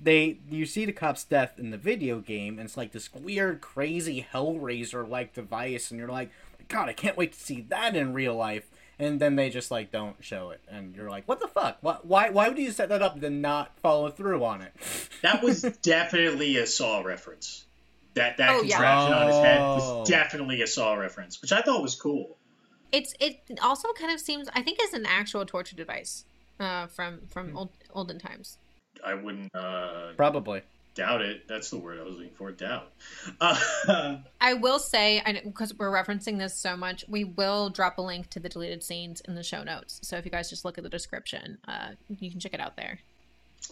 they 0.01 0.39
you 0.51 0.66
see 0.66 0.85
the 0.85 0.93
cop's 0.93 1.25
death 1.25 1.59
in 1.59 1.70
the 1.70 1.79
video 1.79 2.18
game, 2.18 2.59
and 2.59 2.66
it's 2.66 2.77
like 2.77 2.91
this 2.93 3.14
weird, 3.14 3.61
crazy 3.61 4.27
Hellraiser 4.33 5.09
like 5.09 5.35
device, 5.35 5.91
and 5.91 5.99
you're 6.01 6.09
like, 6.09 6.31
God, 6.69 6.89
I 6.89 6.93
can't 6.93 7.17
wait 7.17 7.33
to 7.33 7.39
see 7.41 7.62
that 7.71 7.95
in 7.97 8.12
real 8.15 8.35
life. 8.35 8.71
And 8.99 9.19
then 9.21 9.35
they 9.35 9.51
just 9.51 9.73
like 9.73 9.91
don't 9.91 10.17
show 10.25 10.51
it, 10.51 10.61
and 10.69 10.95
you're 10.95 11.11
like, 11.11 11.27
"What 11.27 11.41
the 11.41 11.49
fuck? 11.49 11.79
Why? 11.81 11.99
Why, 12.05 12.31
why 12.31 12.49
would 12.49 12.57
you 12.59 12.71
set 12.71 12.91
that 12.91 13.03
up 13.03 13.15
and 13.15 13.23
then 13.23 13.41
not 13.41 13.77
follow 13.81 14.09
through 14.09 14.45
on 14.45 14.62
it?" 14.62 14.73
That 15.23 15.43
was 15.43 15.62
definitely 15.83 16.57
a 16.59 16.67
Saw 16.67 17.01
reference. 17.01 17.65
That 18.15 18.37
that 18.37 18.51
Oh, 18.51 18.62
yeah. 18.62 18.77
contraption 18.77 19.12
on 19.15 19.27
his 19.27 19.37
head 19.39 19.61
Oh. 19.61 19.99
was 19.99 20.09
definitely 20.09 20.62
a 20.62 20.67
Saw 20.69 20.95
reference, 20.95 21.43
which 21.43 21.51
I 21.51 21.61
thought 21.62 21.83
was 21.83 21.97
cool. 21.97 22.37
It's 22.93 23.12
it 23.19 23.41
also 23.61 23.89
kind 23.99 24.12
of 24.12 24.21
seems 24.21 24.49
I 24.55 24.62
think 24.62 24.79
it's 24.81 24.95
an 24.95 25.07
actual 25.07 25.45
torture 25.45 25.75
device 25.75 26.25
uh, 26.61 26.87
from 26.87 27.23
from 27.29 27.57
old, 27.57 27.71
olden 27.93 28.21
times. 28.21 28.59
I 29.05 29.15
wouldn't 29.15 29.53
uh, 29.57 30.12
Probably. 30.17 30.62
Doubt 30.95 31.23
it. 31.23 31.49
That's 31.49 31.71
the 31.71 31.79
word 31.79 31.99
I 31.99 32.05
was 32.05 32.15
looking 32.15 32.35
for. 32.35 32.53
Doubt. 32.53 32.93
Uh, 33.41 34.19
I 34.41 34.55
will 34.55 34.79
say, 34.79 35.23
because 35.45 35.75
we're 35.75 35.91
referencing 35.91 36.39
this 36.39 36.55
so 36.55 36.77
much, 36.77 37.05
we 37.09 37.25
will 37.25 37.71
drop 37.71 37.99
a 37.99 38.03
link 38.03 38.31
to 38.31 38.41
the 38.41 38.49
deleted 38.49 38.83
scenes 38.83 39.21
in 39.23 39.35
the 39.35 39.43
show 39.43 39.63
notes. 39.63 40.01
So 40.03 40.17
if 40.17 40.25
you 40.25 40.31
guys 40.31 40.51
just 40.51 40.65
look 40.65 40.79
at 40.79 40.85
the 40.85 40.91
description, 40.91 41.59
uh, 41.67 41.91
you 42.09 42.31
can 42.31 42.41
check 42.41 42.55
it 42.55 42.61
out 42.61 42.77
there. 42.77 42.99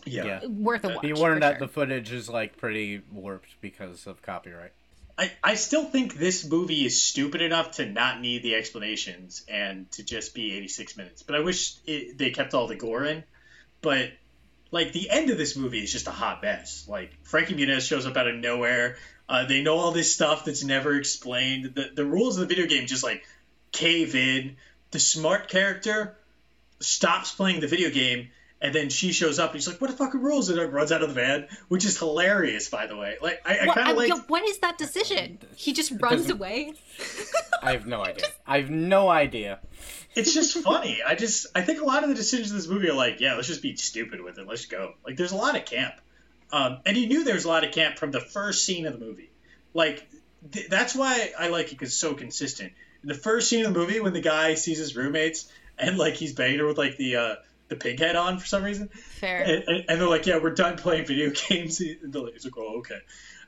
yeah. 0.04 0.24
Yeah. 0.24 0.46
Worth 0.46 0.84
a 0.84 0.88
watch. 0.88 1.02
Be 1.02 1.12
warned 1.12 1.42
that 1.42 1.58
sure. 1.58 1.66
the 1.66 1.72
footage 1.72 2.12
is 2.12 2.28
like 2.28 2.56
pretty 2.56 3.02
warped 3.10 3.60
because 3.60 4.06
of 4.06 4.22
copyright. 4.22 4.72
I, 5.18 5.30
I 5.44 5.54
still 5.56 5.84
think 5.84 6.14
this 6.14 6.44
movie 6.48 6.86
is 6.86 7.02
stupid 7.02 7.42
enough 7.42 7.72
to 7.72 7.86
not 7.86 8.20
need 8.20 8.42
the 8.42 8.54
explanations 8.54 9.44
and 9.46 9.90
to 9.92 10.02
just 10.02 10.34
be 10.34 10.54
86 10.56 10.96
minutes. 10.96 11.22
But 11.22 11.36
I 11.36 11.40
wish 11.40 11.74
it, 11.86 12.16
they 12.16 12.30
kept 12.30 12.54
all 12.54 12.66
the 12.66 12.76
gore 12.76 13.04
in. 13.04 13.22
But 13.82 14.12
like 14.72 14.92
the 14.92 15.08
end 15.10 15.30
of 15.30 15.38
this 15.38 15.54
movie 15.54 15.84
is 15.84 15.92
just 15.92 16.08
a 16.08 16.10
hot 16.10 16.42
mess. 16.42 16.86
Like 16.88 17.12
Frankie 17.22 17.54
Muniz 17.54 17.86
shows 17.86 18.06
up 18.06 18.16
out 18.16 18.26
of 18.26 18.34
nowhere. 18.34 18.96
Uh, 19.28 19.44
they 19.46 19.62
know 19.62 19.76
all 19.76 19.92
this 19.92 20.12
stuff 20.12 20.44
that's 20.44 20.64
never 20.64 20.96
explained. 20.96 21.74
The 21.76 21.90
the 21.94 22.04
rules 22.04 22.36
of 22.36 22.48
the 22.48 22.52
video 22.52 22.66
game 22.66 22.86
just 22.86 23.04
like 23.04 23.24
cave 23.70 24.16
in. 24.16 24.56
The 24.90 24.98
smart 24.98 25.48
character 25.48 26.16
stops 26.80 27.32
playing 27.32 27.60
the 27.60 27.68
video 27.68 27.90
game. 27.90 28.30
And 28.62 28.72
then 28.72 28.90
she 28.90 29.12
shows 29.12 29.40
up 29.40 29.52
and 29.52 29.60
she's 29.60 29.66
like, 29.68 29.80
"What 29.80 29.90
the 29.90 29.96
fucking 29.96 30.22
rules?" 30.22 30.48
And 30.48 30.56
then 30.56 30.70
runs 30.70 30.92
out 30.92 31.02
of 31.02 31.08
the 31.08 31.14
van, 31.14 31.48
which 31.66 31.84
is 31.84 31.98
hilarious, 31.98 32.68
by 32.68 32.86
the 32.86 32.96
way. 32.96 33.16
Like, 33.20 33.42
I, 33.44 33.58
I 33.58 33.74
kind 33.74 33.90
of 33.90 33.96
like. 33.96 34.08
yo, 34.08 34.16
what 34.28 34.48
is 34.48 34.58
that 34.58 34.78
decision? 34.78 35.38
He 35.56 35.72
just 35.72 35.92
runs 36.00 36.30
away. 36.30 36.74
I 37.60 37.72
have 37.72 37.86
no 37.86 38.04
idea. 38.04 38.24
I 38.46 38.58
have 38.58 38.70
no 38.70 39.08
idea. 39.08 39.58
it's 40.14 40.32
just 40.32 40.56
funny. 40.58 41.00
I 41.04 41.16
just 41.16 41.48
I 41.56 41.62
think 41.62 41.80
a 41.80 41.84
lot 41.84 42.04
of 42.04 42.08
the 42.08 42.14
decisions 42.14 42.50
in 42.52 42.56
this 42.56 42.68
movie 42.68 42.88
are 42.88 42.94
like, 42.94 43.20
yeah, 43.20 43.34
let's 43.34 43.48
just 43.48 43.62
be 43.62 43.74
stupid 43.74 44.20
with 44.20 44.38
it. 44.38 44.46
Let's 44.46 44.66
go. 44.66 44.94
Like 45.04 45.16
there's 45.16 45.32
a 45.32 45.36
lot 45.36 45.56
of 45.56 45.64
camp, 45.64 45.94
um, 46.52 46.78
and 46.86 46.96
you 46.96 47.08
knew 47.08 47.24
there 47.24 47.34
was 47.34 47.44
a 47.44 47.48
lot 47.48 47.64
of 47.64 47.72
camp 47.72 47.98
from 47.98 48.12
the 48.12 48.20
first 48.20 48.64
scene 48.64 48.86
of 48.86 48.92
the 48.92 49.04
movie. 49.04 49.32
Like 49.74 50.08
th- 50.52 50.68
that's 50.68 50.94
why 50.94 51.32
I 51.36 51.48
like 51.48 51.66
it 51.66 51.70
because 51.72 51.88
it's 51.88 51.96
so 51.96 52.14
consistent. 52.14 52.72
In 53.02 53.08
the 53.08 53.14
first 53.14 53.48
scene 53.48 53.66
of 53.66 53.74
the 53.74 53.78
movie, 53.80 53.98
when 53.98 54.12
the 54.12 54.20
guy 54.20 54.54
sees 54.54 54.78
his 54.78 54.94
roommates 54.94 55.50
and 55.76 55.98
like 55.98 56.14
he's 56.14 56.32
banging 56.32 56.60
her 56.60 56.66
with 56.66 56.78
like 56.78 56.96
the 56.96 57.16
uh, 57.16 57.34
the 57.72 57.78
pig 57.78 57.98
head 57.98 58.16
on 58.16 58.38
for 58.38 58.46
some 58.46 58.62
reason, 58.62 58.88
Fair. 58.88 59.42
and, 59.42 59.64
and, 59.66 59.84
and 59.88 60.00
they're 60.00 60.08
like, 60.08 60.26
yeah, 60.26 60.38
we're 60.38 60.54
done 60.54 60.76
playing 60.76 61.06
video 61.06 61.30
games. 61.48 61.80
And 61.80 62.12
they're 62.12 62.22
like, 62.22 62.34
he's 62.34 62.44
like, 62.44 62.56
oh, 62.58 62.78
okay. 62.78 62.98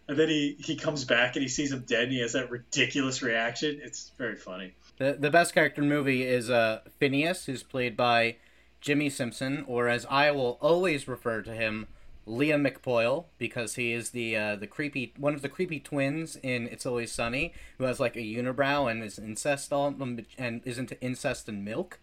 And 0.08 0.18
then 0.18 0.28
he, 0.28 0.56
he 0.58 0.76
comes 0.76 1.04
back 1.04 1.36
and 1.36 1.42
he 1.42 1.48
sees 1.48 1.72
him 1.72 1.84
dead 1.86 2.04
and 2.04 2.12
he 2.12 2.20
has 2.20 2.32
that 2.32 2.50
ridiculous 2.50 3.22
reaction. 3.22 3.80
It's 3.82 4.12
very 4.18 4.36
funny. 4.36 4.74
The 4.98 5.16
the 5.18 5.30
best 5.30 5.54
character 5.54 5.82
in 5.82 5.88
the 5.88 5.94
movie 5.94 6.22
is 6.22 6.50
uh 6.50 6.80
Phineas, 6.98 7.46
who's 7.46 7.62
played 7.62 7.96
by 7.96 8.36
Jimmy 8.80 9.08
Simpson, 9.08 9.64
or 9.66 9.88
as 9.88 10.06
I 10.10 10.30
will 10.30 10.58
always 10.60 11.08
refer 11.08 11.40
to 11.42 11.52
him, 11.52 11.86
Liam 12.28 12.70
McPoyle, 12.70 13.24
because 13.38 13.76
he 13.76 13.92
is 13.92 14.10
the 14.10 14.36
uh, 14.36 14.56
the 14.56 14.66
creepy 14.66 15.14
one 15.16 15.34
of 15.34 15.40
the 15.40 15.48
creepy 15.48 15.80
twins 15.80 16.36
in 16.42 16.68
It's 16.68 16.84
Always 16.84 17.10
Sunny, 17.10 17.54
who 17.78 17.84
has 17.84 17.98
like 17.98 18.14
a 18.14 18.20
unibrow 18.20 18.90
and 18.90 19.02
is 19.02 19.18
incest 19.18 19.72
all 19.72 19.86
and 19.86 20.62
is 20.66 20.78
into 20.78 21.00
incest 21.00 21.48
and 21.48 21.64
milk. 21.64 21.98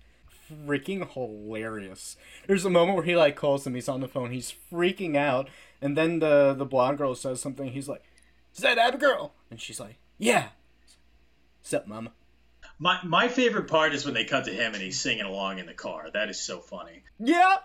Freaking 0.66 1.10
hilarious. 1.12 2.18
There's 2.48 2.66
a 2.66 2.70
moment 2.70 2.96
where 2.98 3.06
he 3.06 3.16
like 3.16 3.36
calls 3.36 3.66
him, 3.66 3.76
he's 3.76 3.90
on 3.90 4.02
the 4.02 4.08
phone, 4.08 4.32
he's 4.32 4.54
freaking 4.72 5.16
out, 5.16 5.50
and 5.82 5.98
then 5.98 6.20
the 6.20 6.54
the 6.54 6.66
blonde 6.66 6.98
girl 6.98 7.16
says 7.16 7.42
something, 7.42 7.72
he's 7.72 7.88
like, 7.88 8.04
Is 8.56 8.62
that 8.62 8.78
Abigail? 8.78 9.34
And 9.50 9.60
she's 9.60 9.80
like, 9.80 9.98
Yeah. 10.18 10.50
Sup, 11.62 11.88
mama? 11.88 12.12
My 12.80 13.00
my 13.04 13.28
favorite 13.28 13.68
part 13.68 13.94
is 13.94 14.06
when 14.06 14.14
they 14.14 14.26
cut 14.26 14.46
to 14.46 14.52
him 14.52 14.74
and 14.74 14.82
he's 14.82 15.00
singing 15.00 15.26
along 15.26 15.60
in 15.60 15.66
the 15.66 15.74
car. 15.74 16.10
That 16.12 16.30
is 16.30 16.40
so 16.40 16.60
funny. 16.60 17.04
Yeah. 17.20 17.58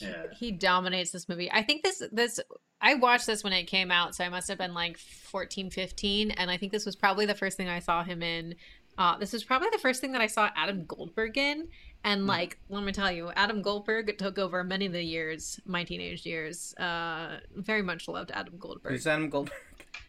Yeah. 0.00 0.26
He 0.36 0.50
dominates 0.50 1.10
this 1.10 1.28
movie. 1.28 1.50
I 1.52 1.62
think 1.62 1.82
this 1.82 2.02
this 2.10 2.40
I 2.80 2.94
watched 2.94 3.26
this 3.26 3.42
when 3.42 3.52
it 3.52 3.64
came 3.64 3.90
out, 3.90 4.14
so 4.14 4.24
I 4.24 4.28
must 4.28 4.48
have 4.48 4.58
been 4.58 4.72
like 4.74 4.98
14, 4.98 5.70
15, 5.70 6.30
and 6.30 6.50
I 6.50 6.56
think 6.56 6.70
this 6.70 6.86
was 6.86 6.94
probably 6.94 7.26
the 7.26 7.34
first 7.34 7.56
thing 7.56 7.68
I 7.68 7.80
saw 7.80 8.04
him 8.04 8.22
in 8.22 8.54
Uh, 8.98 9.16
this 9.16 9.32
was 9.32 9.44
probably 9.44 9.68
the 9.72 9.78
first 9.78 10.00
thing 10.00 10.12
that 10.12 10.20
I 10.20 10.26
saw 10.26 10.50
Adam 10.56 10.84
Goldberg 10.84 11.38
in. 11.38 11.68
And 12.04 12.22
Hmm. 12.22 12.26
like, 12.28 12.58
let 12.68 12.82
me 12.84 12.92
tell 12.92 13.10
you, 13.10 13.30
Adam 13.34 13.62
Goldberg 13.62 14.18
took 14.18 14.38
over 14.38 14.62
many 14.64 14.86
of 14.86 14.92
the 14.92 15.02
years, 15.02 15.58
my 15.64 15.84
teenage 15.84 16.26
years. 16.26 16.74
Uh, 16.74 17.40
very 17.54 17.82
much 17.82 18.06
loved 18.08 18.30
Adam 18.32 18.56
Goldberg. 18.58 18.92
Who's 18.92 19.06
Adam 19.06 19.30
Goldberg? 19.30 19.56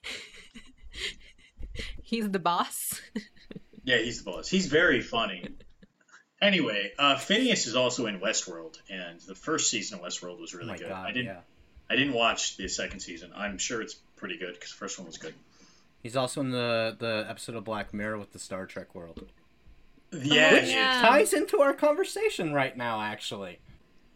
He's 2.03 2.29
the 2.29 2.39
boss. 2.39 2.99
Yeah, 3.85 3.97
he's 3.97 4.23
the 4.23 4.29
boss. 4.29 4.47
He's 4.47 4.67
very 4.67 5.01
funny. 5.01 5.47
Anyway, 6.39 6.91
uh, 6.99 7.17
Phineas 7.17 7.65
is 7.65 7.75
also 7.75 8.05
in 8.05 8.19
Westworld, 8.19 8.75
and 8.87 9.19
the 9.21 9.33
first 9.33 9.71
season 9.71 9.97
of 9.97 10.05
Westworld 10.05 10.39
was 10.39 10.53
Oh 10.53 10.57
really 10.59 10.73
my 10.73 10.77
good. 10.77 10.89
god, 10.89 11.07
I 11.07 11.11
didn't, 11.11 11.25
yeah. 11.27 11.39
I 11.89 11.95
didn't 11.95 12.13
watch 12.13 12.55
the 12.57 12.67
second 12.67 12.99
season. 12.99 13.31
I'm 13.35 13.57
sure 13.57 13.81
it's 13.81 13.95
pretty 14.15 14.37
good 14.37 14.53
because 14.53 14.69
the 14.71 14.77
first 14.77 14.99
one 14.99 15.07
was 15.07 15.17
good. 15.17 15.33
He's 16.01 16.15
also 16.15 16.41
in 16.41 16.51
the 16.51 16.95
the 16.97 17.25
episode 17.29 17.55
of 17.55 17.63
Black 17.63 17.93
Mirror 17.93 18.17
with 18.19 18.31
the 18.31 18.39
Star 18.39 18.65
Trek 18.65 18.95
world. 18.95 19.25
Yeah. 20.11 20.53
Which- 20.53 20.69
yeah. 20.69 21.01
Ties 21.01 21.33
into 21.33 21.59
our 21.61 21.73
conversation 21.73 22.53
right 22.53 22.75
now, 22.75 23.01
actually. 23.01 23.59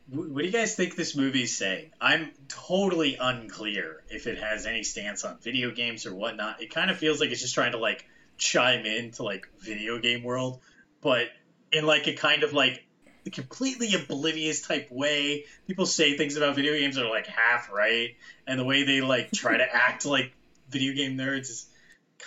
What 0.09 0.35
do 0.35 0.43
you 0.45 0.51
guys 0.51 0.75
think 0.75 0.95
this 0.95 1.15
movie's 1.15 1.55
saying? 1.55 1.91
I'm 2.01 2.31
totally 2.49 3.15
unclear 3.15 4.03
if 4.09 4.27
it 4.27 4.37
has 4.37 4.65
any 4.65 4.83
stance 4.83 5.23
on 5.23 5.37
video 5.39 5.71
games 5.71 6.05
or 6.05 6.13
whatnot. 6.13 6.61
It 6.61 6.73
kind 6.73 6.91
of 6.91 6.97
feels 6.97 7.21
like 7.21 7.29
it's 7.29 7.39
just 7.41 7.53
trying 7.55 7.71
to 7.71 7.77
like 7.77 8.05
chime 8.37 8.85
into 8.85 9.23
like 9.23 9.47
video 9.59 9.99
game 9.99 10.23
world, 10.23 10.59
but 11.01 11.27
in 11.71 11.85
like 11.85 12.07
a 12.07 12.13
kind 12.13 12.43
of 12.43 12.51
like 12.51 12.83
completely 13.31 13.93
oblivious 13.95 14.61
type 14.61 14.91
way. 14.91 15.45
People 15.67 15.85
say 15.85 16.17
things 16.17 16.35
about 16.35 16.55
video 16.57 16.73
games 16.73 16.95
that 16.95 17.05
are 17.05 17.09
like 17.09 17.27
half 17.27 17.71
right, 17.71 18.15
and 18.45 18.59
the 18.59 18.65
way 18.65 18.83
they 18.83 18.99
like 18.99 19.31
try 19.31 19.55
to 19.55 19.63
act 19.75 20.05
like 20.05 20.33
video 20.69 20.93
game 20.93 21.17
nerds 21.17 21.49
is 21.49 21.69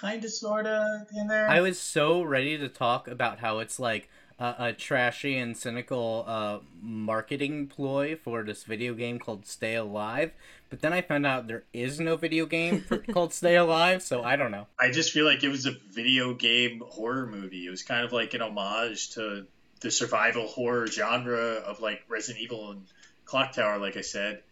kind 0.01 0.24
of 0.24 0.30
sort 0.30 0.66
of 0.66 1.07
in 1.16 1.28
there. 1.28 1.49
I 1.49 1.61
was 1.61 1.78
so 1.78 2.22
ready 2.22 2.59
to 2.59 2.68
talk 2.68 3.09
about 3.09 3.38
how 3.38 3.59
it's 3.61 3.78
like 3.78 4.09
a, 4.38 4.55
a 4.59 4.72
trashy 4.72 5.38
and 5.38 5.57
cynical 5.57 6.24
uh, 6.26 6.59
marketing 6.82 7.66
ploy 7.66 8.16
for 8.16 8.42
this 8.42 8.64
video 8.64 8.94
game 8.94 9.18
called 9.18 9.47
Stay 9.47 9.74
Alive, 9.74 10.32
but 10.68 10.80
then 10.80 10.92
I 10.92 11.01
found 11.01 11.26
out 11.26 11.47
there 11.47 11.64
is 11.72 11.99
no 11.99 12.16
video 12.16 12.47
game 12.47 12.80
for, 12.80 12.99
called 13.12 13.32
Stay 13.32 13.57
Alive, 13.57 14.03
so 14.03 14.22
I 14.22 14.36
don't 14.36 14.51
know. 14.51 14.66
I 14.78 14.90
just 14.90 15.12
feel 15.12 15.24
like 15.24 15.42
it 15.44 15.49
was 15.49 15.66
a 15.66 15.72
video 15.90 16.34
game 16.34 16.82
horror 16.86 17.26
movie. 17.26 17.66
It 17.66 17.70
was 17.70 17.82
kind 17.82 18.05
of 18.05 18.12
like 18.12 18.34
an 18.34 18.42
homage 18.42 19.11
to 19.11 19.47
the 19.80 19.90
survival 19.90 20.47
horror 20.47 20.86
genre 20.86 21.62
of 21.66 21.80
like 21.80 22.03
Resident 22.09 22.42
Evil 22.42 22.70
and 22.72 22.82
Clock 23.24 23.53
Tower, 23.53 23.78
like 23.78 23.97
I 23.97 24.03
said. 24.03 24.42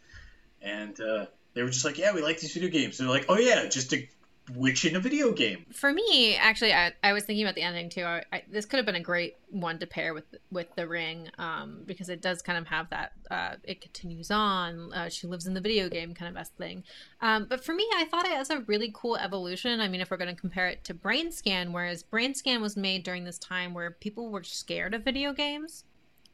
And 0.63 0.99
uh, 1.01 1.27
they 1.53 1.63
were 1.63 1.69
just 1.69 1.85
like, 1.85 1.99
yeah, 1.99 2.15
we 2.15 2.23
like 2.23 2.41
these 2.41 2.55
video 2.55 2.71
games. 2.71 2.99
They're 2.99 3.09
like, 3.09 3.27
oh 3.29 3.39
yeah, 3.39 3.67
just 3.69 3.93
a 3.93 4.09
witch 4.53 4.85
in 4.85 4.95
a 4.95 5.01
video 5.01 5.33
game. 5.33 5.65
For 5.73 5.93
me, 5.93 6.37
actually, 6.37 6.75
I, 6.75 6.93
I 7.03 7.13
was 7.13 7.25
thinking 7.25 7.45
about 7.45 7.55
the 7.55 7.63
ending 7.63 7.89
too. 7.89 8.05
I, 8.05 8.25
I, 8.33 8.43
this 8.51 8.67
could 8.67 8.77
have 8.77 8.87
been 8.87 8.95
a 8.95 9.01
great 9.01 9.37
one 9.51 9.79
to 9.79 9.87
pair 9.87 10.13
with 10.13 10.35
with 10.51 10.75
the 10.77 10.87
ring, 10.87 11.29
um, 11.39 11.83
because 11.87 12.09
it 12.09 12.21
does 12.21 12.43
kind 12.43 12.59
of 12.59 12.67
have 12.67 12.91
that. 12.91 13.13
Uh, 13.31 13.55
it 13.65 13.81
continues 13.81 14.31
on. 14.31 14.93
Uh, 14.93 15.09
she 15.09 15.27
lives 15.27 15.47
in 15.47 15.55
the 15.55 15.61
video 15.61 15.89
game 15.89 16.15
kind 16.15 16.29
of 16.29 16.35
best 16.35 16.53
thing. 16.57 16.85
Um, 17.21 17.47
but 17.49 17.65
for 17.65 17.75
me, 17.75 17.87
I 17.95 18.05
thought 18.05 18.27
it 18.27 18.39
was 18.39 18.51
a 18.51 18.61
really 18.61 18.91
cool 18.95 19.17
evolution. 19.17 19.81
I 19.81 19.89
mean, 19.89 20.01
if 20.01 20.11
we're 20.11 20.17
going 20.17 20.35
to 20.35 20.41
compare 20.41 20.69
it 20.69 20.85
to 20.85 20.95
Brain 20.95 21.33
Scan, 21.33 21.73
whereas 21.73 22.03
Brain 22.03 22.35
Scan 22.35 22.61
was 22.61 22.77
made 22.77 23.03
during 23.03 23.25
this 23.25 23.39
time 23.39 23.73
where 23.73 23.91
people 23.91 24.31
were 24.31 24.43
scared 24.43 24.95
of 24.95 25.05
video 25.05 25.33
games. 25.33 25.85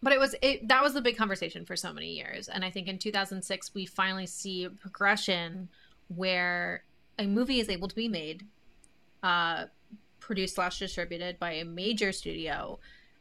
But 0.02 0.14
it 0.14 0.18
was 0.18 0.34
it 0.42 0.66
that 0.68 0.82
was 0.82 0.94
the 0.94 1.02
big 1.02 1.16
conversation 1.16 1.64
for 1.64 1.76
so 1.76 1.92
many 1.92 2.14
years, 2.14 2.48
and 2.48 2.64
I 2.64 2.70
think 2.70 2.88
in 2.88 2.98
2006 2.98 3.74
we 3.74 3.86
finally 3.86 4.26
see 4.26 4.66
progression 4.68 5.68
where 6.08 6.82
a 7.18 7.26
movie 7.26 7.60
is 7.60 7.68
able 7.68 7.88
to 7.88 7.94
be 7.94 8.08
made, 8.08 8.44
uh, 9.22 9.66
produced 10.18 10.54
slash 10.54 10.78
distributed 10.78 11.38
by 11.38 11.52
a 11.52 11.64
major 11.64 12.12
studio, 12.12 12.78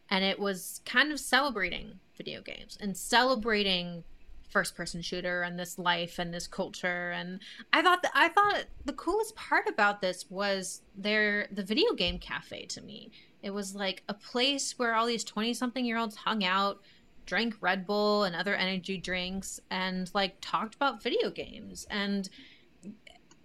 and 0.10 0.24
it 0.24 0.40
was 0.40 0.82
kind 0.86 1.12
of 1.12 1.20
celebrating 1.20 2.00
video 2.18 2.42
games 2.42 2.78
and 2.82 2.96
celebrating 2.96 4.04
first 4.50 4.76
person 4.76 5.02
shooter 5.02 5.44
and 5.44 5.60
this 5.60 5.78
life 5.78 6.18
and 6.20 6.34
this 6.34 6.48
culture. 6.48 7.12
And 7.12 7.40
i 7.72 7.82
thought 7.82 8.02
that 8.02 8.12
i 8.16 8.30
thought 8.30 8.66
the 8.84 8.94
coolest 8.94 9.36
part 9.36 9.68
about 9.70 10.02
this 10.02 10.26
was 10.30 10.82
their 10.98 11.48
the 11.52 11.64
video 11.64 11.94
game 11.94 12.18
cafe 12.18 12.66
to 12.66 12.82
me. 12.82 13.12
It 13.42 13.52
was 13.52 13.76
like 13.76 14.04
a 14.10 14.14
place 14.14 14.78
where 14.78 14.96
all 14.96 15.06
these 15.06 15.24
20 15.24 15.54
something 15.54 15.86
year 15.86 15.98
olds 15.98 16.16
hung 16.16 16.44
out 16.44 16.82
drank 17.30 17.56
red 17.62 17.86
bull 17.86 18.24
and 18.24 18.36
other 18.36 18.56
energy 18.56 18.98
drinks 18.98 19.60
and 19.70 20.10
like 20.16 20.36
talked 20.42 20.74
about 20.74 21.02
video 21.02 21.30
games. 21.30 21.86
And 21.92 22.28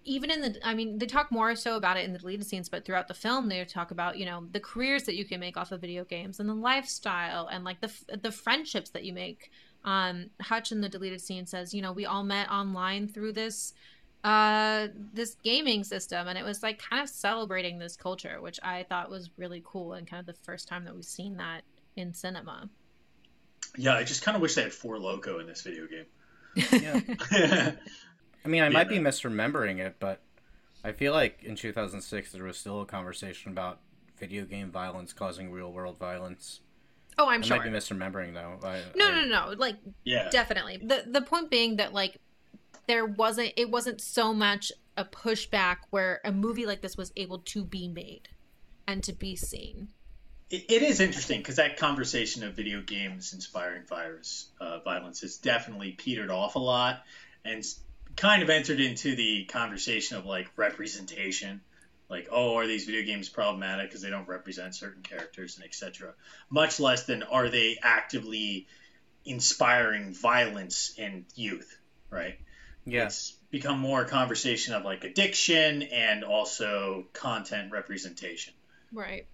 even 0.05 0.31
in 0.31 0.41
the 0.41 0.57
i 0.63 0.73
mean 0.73 0.97
they 0.97 1.05
talk 1.05 1.31
more 1.31 1.55
so 1.55 1.75
about 1.75 1.97
it 1.97 2.05
in 2.05 2.13
the 2.13 2.19
deleted 2.19 2.45
scenes 2.45 2.69
but 2.69 2.85
throughout 2.85 3.07
the 3.07 3.13
film 3.13 3.49
they 3.49 3.63
talk 3.65 3.91
about 3.91 4.17
you 4.17 4.25
know 4.25 4.45
the 4.51 4.59
careers 4.59 5.03
that 5.03 5.15
you 5.15 5.25
can 5.25 5.39
make 5.39 5.57
off 5.57 5.71
of 5.71 5.81
video 5.81 6.05
games 6.05 6.39
and 6.39 6.47
the 6.47 6.53
lifestyle 6.53 7.47
and 7.47 7.63
like 7.63 7.81
the 7.81 7.91
the 8.21 8.31
friendships 8.31 8.91
that 8.91 9.03
you 9.03 9.13
make 9.13 9.51
um 9.83 10.27
hutch 10.41 10.71
in 10.71 10.81
the 10.81 10.89
deleted 10.89 11.19
scene 11.19 11.45
says 11.45 11.73
you 11.73 11.81
know 11.81 11.91
we 11.91 12.05
all 12.05 12.23
met 12.23 12.49
online 12.49 13.07
through 13.07 13.33
this 13.33 13.73
uh 14.23 14.87
this 15.13 15.35
gaming 15.43 15.83
system 15.83 16.27
and 16.27 16.37
it 16.37 16.43
was 16.43 16.63
like 16.63 16.79
kind 16.79 17.01
of 17.01 17.09
celebrating 17.09 17.77
this 17.77 17.95
culture 17.95 18.41
which 18.41 18.59
i 18.63 18.83
thought 18.83 19.09
was 19.09 19.29
really 19.37 19.61
cool 19.65 19.93
and 19.93 20.07
kind 20.07 20.19
of 20.19 20.25
the 20.25 20.41
first 20.43 20.67
time 20.67 20.85
that 20.85 20.95
we've 20.95 21.05
seen 21.05 21.37
that 21.37 21.61
in 21.95 22.13
cinema 22.13 22.69
Yeah, 23.77 23.95
I 23.95 24.03
just 24.03 24.21
kind 24.21 24.35
of 24.35 24.41
wish 24.41 24.55
they 24.55 24.63
had 24.63 24.73
Four 24.73 24.99
Loco 24.99 25.39
in 25.39 25.47
this 25.47 25.61
video 25.61 25.85
game. 25.87 26.05
Yeah. 26.71 27.71
I 28.45 28.47
mean, 28.47 28.63
I 28.63 28.69
Yeah, 28.69 28.79
might 28.79 28.89
be 28.89 28.99
misremembering 28.99 29.79
it, 29.79 29.95
but 29.99 30.21
I 30.83 30.91
feel 30.91 31.13
like 31.13 31.43
in 31.43 31.55
2006 31.55 32.31
there 32.31 32.43
was 32.43 32.57
still 32.57 32.81
a 32.81 32.85
conversation 32.85 33.51
about 33.51 33.79
video 34.19 34.45
game 34.45 34.71
violence 34.71 35.13
causing 35.13 35.51
real 35.51 35.71
world 35.73 35.97
violence. 35.99 36.61
oh 37.17 37.27
i'm 37.29 37.41
I 37.41 37.45
sure 37.45 37.57
might 37.57 37.63
be 37.63 37.69
misremembering 37.69 38.33
though. 38.33 38.59
I, 38.67 38.83
no 38.95 39.09
I- 39.11 39.21
no 39.25 39.25
no 39.25 39.53
like 39.57 39.77
yeah. 40.05 40.31
definitely 40.31 40.77
the 40.77 41.03
the 41.09 41.21
point 41.21 41.49
being 41.51 41.77
that 41.77 41.93
like 41.93 42.17
there 42.87 43.05
wasn't 43.05 43.53
it 43.57 43.69
wasn't 43.71 44.01
so 44.01 44.33
much 44.33 44.71
a 44.97 45.05
pushback 45.05 45.77
where 45.91 46.21
a 46.25 46.31
movie 46.31 46.65
like 46.65 46.81
this 46.81 46.97
was 46.97 47.11
able 47.17 47.39
to 47.39 47.65
be 47.65 47.87
made 47.87 48.29
and 48.87 49.03
to 49.03 49.13
be 49.13 49.35
seen 49.35 49.89
It, 50.49 50.65
it 50.69 50.81
is 50.83 50.99
interesting 50.99 51.39
because 51.39 51.55
that 51.57 51.77
conversation 51.77 52.43
of 52.43 52.55
video 52.55 52.81
games 52.81 53.33
inspiring 53.33 53.83
virus 53.87 54.51
uh, 54.59 54.79
violence 54.79 55.21
has 55.21 55.37
definitely 55.37 55.91
petered 55.93 56.29
off 56.31 56.55
a 56.55 56.59
lot 56.59 57.03
and 57.43 57.59
s- 57.59 57.79
kind 58.15 58.43
of 58.43 58.49
entered 58.49 58.79
into 58.79 59.15
the 59.15 59.45
conversation 59.45 60.17
of 60.17 60.25
like 60.25 60.47
representation. 60.55 61.61
Like, 62.07 62.27
oh, 62.31 62.55
are 62.57 62.67
these 62.67 62.85
video 62.85 63.03
games 63.03 63.29
problematic 63.29 63.89
because 63.89 64.01
they 64.03 64.11
don't 64.11 64.27
represent 64.27 64.75
certain 64.75 65.01
characters 65.01 65.57
and 65.57 65.65
etc. 65.65 66.13
Much 66.51 66.79
less 66.79 67.05
than 67.05 67.23
are 67.23 67.49
they 67.49 67.77
actively 67.81 68.67
inspiring 69.25 70.13
violence 70.13 70.93
in 70.97 71.25
youth, 71.33 71.79
right? 72.11 72.37
Yeah. 72.85 73.05
It's 73.05 73.31
become 73.49 73.79
more 73.79 74.03
a 74.03 74.07
conversation 74.07 74.75
of 74.75 74.85
like 74.85 75.03
addiction 75.03 75.81
and 75.81 76.23
also 76.23 77.07
content 77.13 77.71
representation. 77.71 78.53
right 78.93 79.25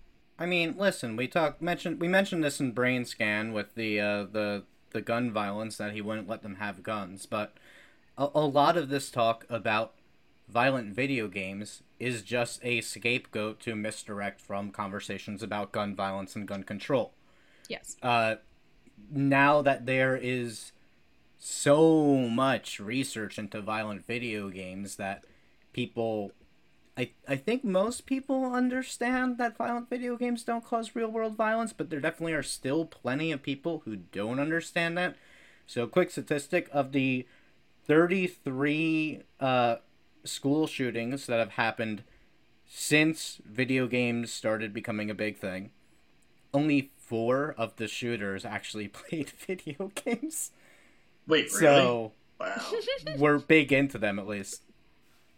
I 0.41 0.47
mean, 0.47 0.73
listen, 0.75 1.17
we 1.17 1.27
talked 1.27 1.61
mentioned 1.61 2.01
we 2.01 2.07
mentioned 2.07 2.43
this 2.43 2.59
in 2.59 2.71
Brain 2.71 3.05
Scan 3.05 3.53
with 3.53 3.75
the 3.75 3.99
uh, 3.99 4.23
the 4.23 4.63
the 4.89 4.99
gun 4.99 5.31
violence 5.31 5.77
that 5.77 5.93
he 5.93 6.01
wouldn't 6.01 6.27
let 6.27 6.41
them 6.41 6.55
have 6.55 6.81
guns, 6.81 7.27
but 7.27 7.53
a, 8.17 8.27
a 8.35 8.45
lot 8.45 8.77
of 8.77 8.89
this 8.89 9.09
talk 9.09 9.45
about 9.49 9.93
violent 10.47 10.93
video 10.93 11.27
games 11.27 11.81
is 11.99 12.21
just 12.21 12.59
a 12.63 12.81
scapegoat 12.81 13.59
to 13.61 13.75
misdirect 13.75 14.41
from 14.41 14.71
conversations 14.71 15.41
about 15.41 15.71
gun 15.71 15.95
violence 15.95 16.35
and 16.35 16.47
gun 16.47 16.63
control. 16.63 17.13
yes 17.67 17.95
Uh, 18.01 18.35
now 19.09 19.61
that 19.61 19.85
there 19.85 20.15
is 20.15 20.71
so 21.37 22.17
much 22.17 22.79
research 22.79 23.39
into 23.39 23.61
violent 23.61 24.05
video 24.05 24.49
games 24.49 24.97
that 24.97 25.23
people 25.73 26.31
I, 26.97 27.11
I 27.27 27.37
think 27.37 27.63
most 27.63 28.05
people 28.05 28.53
understand 28.53 29.37
that 29.37 29.57
violent 29.57 29.89
video 29.89 30.17
games 30.17 30.43
don't 30.43 30.63
cause 30.63 30.93
real 30.93 31.07
world 31.07 31.35
violence, 31.35 31.71
but 31.73 31.89
there 31.89 32.01
definitely 32.01 32.33
are 32.33 32.43
still 32.43 32.85
plenty 32.85 33.31
of 33.31 33.41
people 33.41 33.81
who 33.85 33.95
don't 33.95 34.39
understand 34.39 34.97
that. 34.97 35.15
So, 35.65 35.87
quick 35.87 36.11
statistic 36.11 36.67
of 36.73 36.91
the 36.91 37.25
33 37.85 39.21
uh, 39.39 39.75
school 40.23 40.67
shootings 40.67 41.25
that 41.27 41.39
have 41.39 41.51
happened 41.51 42.03
since 42.65 43.41
video 43.45 43.87
games 43.87 44.31
started 44.31 44.73
becoming 44.73 45.09
a 45.09 45.13
big 45.13 45.37
thing, 45.37 45.71
only 46.53 46.91
four 46.97 47.53
of 47.57 47.75
the 47.75 47.87
shooters 47.87 48.45
actually 48.45 48.87
played 48.89 49.29
video 49.29 49.91
games. 49.95 50.51
Wait, 51.27 51.51
really? 51.53 51.59
So, 51.59 52.11
wow. 52.39 52.71
we're 53.17 53.39
big 53.39 53.73
into 53.73 53.97
them 53.97 54.19
at 54.19 54.27
least. 54.27 54.63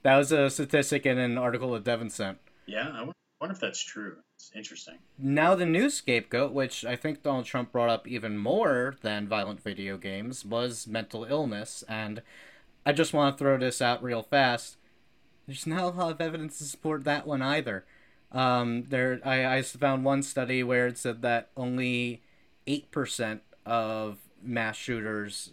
That 0.03 0.17
was 0.17 0.31
a 0.31 0.49
statistic 0.49 1.05
in 1.05 1.17
an 1.17 1.37
article 1.37 1.71
that 1.71 1.83
Devin 1.83 2.09
sent. 2.09 2.37
Yeah, 2.65 2.89
I 2.89 2.99
wonder 3.39 3.53
if 3.53 3.59
that's 3.59 3.83
true. 3.83 4.17
It's 4.47 4.57
interesting. 4.57 4.97
Now, 5.17 5.55
the 5.55 5.65
new 5.65 5.89
scapegoat, 5.89 6.51
which 6.51 6.83
I 6.83 6.97
think 6.97 7.23
Donald 7.23 7.45
Trump 7.45 7.71
brought 7.71 7.89
up 7.89 8.07
even 8.07 8.37
more 8.37 8.95
than 9.01 9.27
violent 9.27 9.63
video 9.63 9.95
games, 9.97 10.43
was 10.43 10.85
mental 10.85 11.23
illness. 11.23 11.83
And 11.87 12.21
I 12.85 12.91
just 12.91 13.13
want 13.13 13.37
to 13.37 13.41
throw 13.41 13.57
this 13.57 13.81
out 13.81 14.03
real 14.03 14.21
fast. 14.21 14.75
There's 15.47 15.65
not 15.65 15.83
a 15.83 15.87
lot 15.87 16.11
of 16.11 16.19
evidence 16.21 16.57
to 16.57 16.65
support 16.65 17.05
that 17.05 17.25
one 17.25 17.41
either. 17.41 17.85
Um, 18.33 18.83
there, 18.89 19.21
I, 19.23 19.45
I 19.57 19.61
found 19.61 20.03
one 20.03 20.21
study 20.23 20.61
where 20.61 20.87
it 20.87 20.97
said 20.97 21.21
that 21.21 21.49
only 21.55 22.21
eight 22.67 22.91
percent 22.91 23.43
of 23.65 24.17
mass 24.41 24.75
shooters 24.75 25.51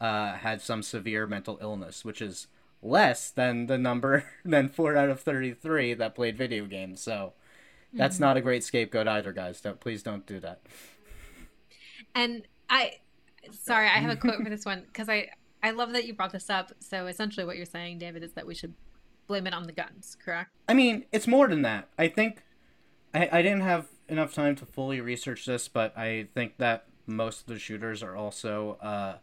uh, 0.00 0.34
had 0.34 0.60
some 0.60 0.82
severe 0.82 1.26
mental 1.26 1.58
illness, 1.62 2.04
which 2.04 2.20
is 2.20 2.48
less 2.82 3.30
than 3.30 3.66
the 3.66 3.78
number 3.78 4.24
than 4.44 4.68
four 4.68 4.96
out 4.96 5.08
of 5.08 5.20
thirty-three 5.20 5.94
that 5.94 6.14
played 6.14 6.36
video 6.36 6.66
games. 6.66 7.00
So 7.00 7.32
that's 7.92 8.16
mm-hmm. 8.16 8.24
not 8.24 8.36
a 8.36 8.40
great 8.40 8.64
scapegoat 8.64 9.08
either, 9.08 9.32
guys. 9.32 9.60
Don't 9.60 9.80
please 9.80 10.02
don't 10.02 10.26
do 10.26 10.40
that. 10.40 10.60
And 12.14 12.46
I, 12.68 12.94
sorry, 13.52 13.86
I 13.86 13.98
have 13.98 14.10
a 14.10 14.16
quote 14.16 14.42
for 14.42 14.50
this 14.50 14.64
one 14.64 14.84
because 14.86 15.08
I 15.08 15.28
I 15.62 15.70
love 15.70 15.92
that 15.92 16.04
you 16.06 16.14
brought 16.14 16.32
this 16.32 16.50
up. 16.50 16.72
So 16.80 17.06
essentially, 17.06 17.46
what 17.46 17.56
you're 17.56 17.66
saying, 17.66 17.98
David, 17.98 18.22
is 18.22 18.32
that 18.32 18.46
we 18.46 18.54
should 18.54 18.74
blame 19.26 19.46
it 19.46 19.54
on 19.54 19.64
the 19.64 19.72
guns, 19.72 20.16
correct? 20.24 20.50
I 20.68 20.74
mean, 20.74 21.04
it's 21.12 21.26
more 21.26 21.48
than 21.48 21.62
that. 21.62 21.88
I 21.98 22.08
think 22.08 22.42
I, 23.14 23.28
I 23.30 23.42
didn't 23.42 23.60
have 23.60 23.88
enough 24.08 24.34
time 24.34 24.56
to 24.56 24.66
fully 24.66 25.00
research 25.00 25.46
this, 25.46 25.68
but 25.68 25.96
I 25.96 26.28
think 26.34 26.56
that 26.58 26.86
most 27.06 27.40
of 27.42 27.46
the 27.46 27.58
shooters 27.58 28.02
are 28.02 28.16
also 28.16 28.78
uh, 28.82 29.16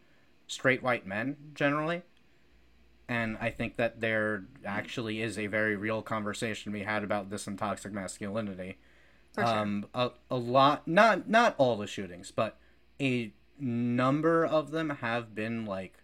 straight 0.47 0.83
white 0.83 1.05
men 1.05 1.37
generally. 1.53 2.03
And 3.07 3.37
I 3.39 3.51
think 3.51 3.77
that 3.77 4.01
there 4.01 4.45
actually 4.65 5.21
is 5.21 5.37
a 5.37 5.47
very 5.47 5.75
real 5.75 6.01
conversation 6.01 6.71
we 6.71 6.81
had 6.81 7.03
about 7.03 7.29
this 7.29 7.45
in 7.45 7.55
toxic 7.55 7.93
masculinity. 7.93 8.77
For 9.33 9.45
sure. 9.45 9.57
Um, 9.57 9.85
a, 9.93 10.11
a 10.31 10.37
lot, 10.37 10.87
not 10.87 11.29
not 11.29 11.55
all 11.57 11.77
the 11.77 11.87
shootings, 11.87 12.31
but 12.31 12.57
a 12.99 13.33
number 13.59 14.45
of 14.45 14.71
them 14.71 14.89
have 15.01 15.35
been 15.35 15.65
like 15.65 15.99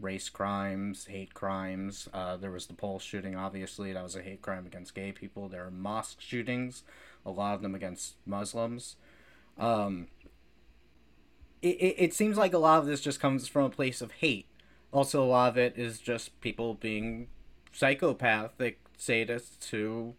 race 0.00 0.28
crimes, 0.28 1.06
hate 1.06 1.32
crimes. 1.32 2.08
Uh, 2.12 2.36
there 2.36 2.50
was 2.50 2.66
the 2.66 2.74
Pulse 2.74 3.02
shooting, 3.02 3.36
obviously, 3.36 3.92
that 3.92 4.02
was 4.02 4.16
a 4.16 4.22
hate 4.22 4.42
crime 4.42 4.66
against 4.66 4.94
gay 4.94 5.12
people. 5.12 5.48
There 5.48 5.64
are 5.64 5.70
mosque 5.70 6.20
shootings, 6.20 6.82
a 7.24 7.30
lot 7.30 7.54
of 7.54 7.62
them 7.62 7.74
against 7.74 8.16
Muslims. 8.26 8.96
Um, 9.58 10.08
it, 11.60 11.76
it, 11.76 11.94
it 11.98 12.14
seems 12.14 12.36
like 12.36 12.52
a 12.52 12.58
lot 12.58 12.80
of 12.80 12.86
this 12.86 13.00
just 13.00 13.20
comes 13.20 13.46
from 13.46 13.64
a 13.64 13.70
place 13.70 14.02
of 14.02 14.12
hate. 14.12 14.46
Also, 14.92 15.22
a 15.22 15.26
lot 15.26 15.50
of 15.50 15.58
it 15.58 15.74
is 15.76 15.98
just 15.98 16.38
people 16.40 16.74
being 16.74 17.28
psychopathic 17.72 18.78
sadists 18.98 19.70
who 19.70 20.14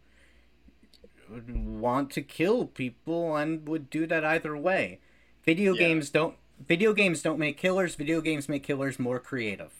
want 1.29 2.09
to 2.11 2.21
kill 2.21 2.65
people 2.65 3.35
and 3.35 3.67
would 3.67 3.89
do 3.89 4.05
that 4.07 4.25
either 4.25 4.57
way. 4.57 4.99
Video 5.45 5.73
yeah. 5.73 5.87
games 5.87 6.09
don't 6.09 6.35
video 6.67 6.93
games 6.93 7.21
don't 7.21 7.39
make 7.39 7.57
killers. 7.57 7.95
Video 7.95 8.21
games 8.21 8.49
make 8.49 8.63
killers 8.63 8.99
more 8.99 9.19
creative. 9.19 9.71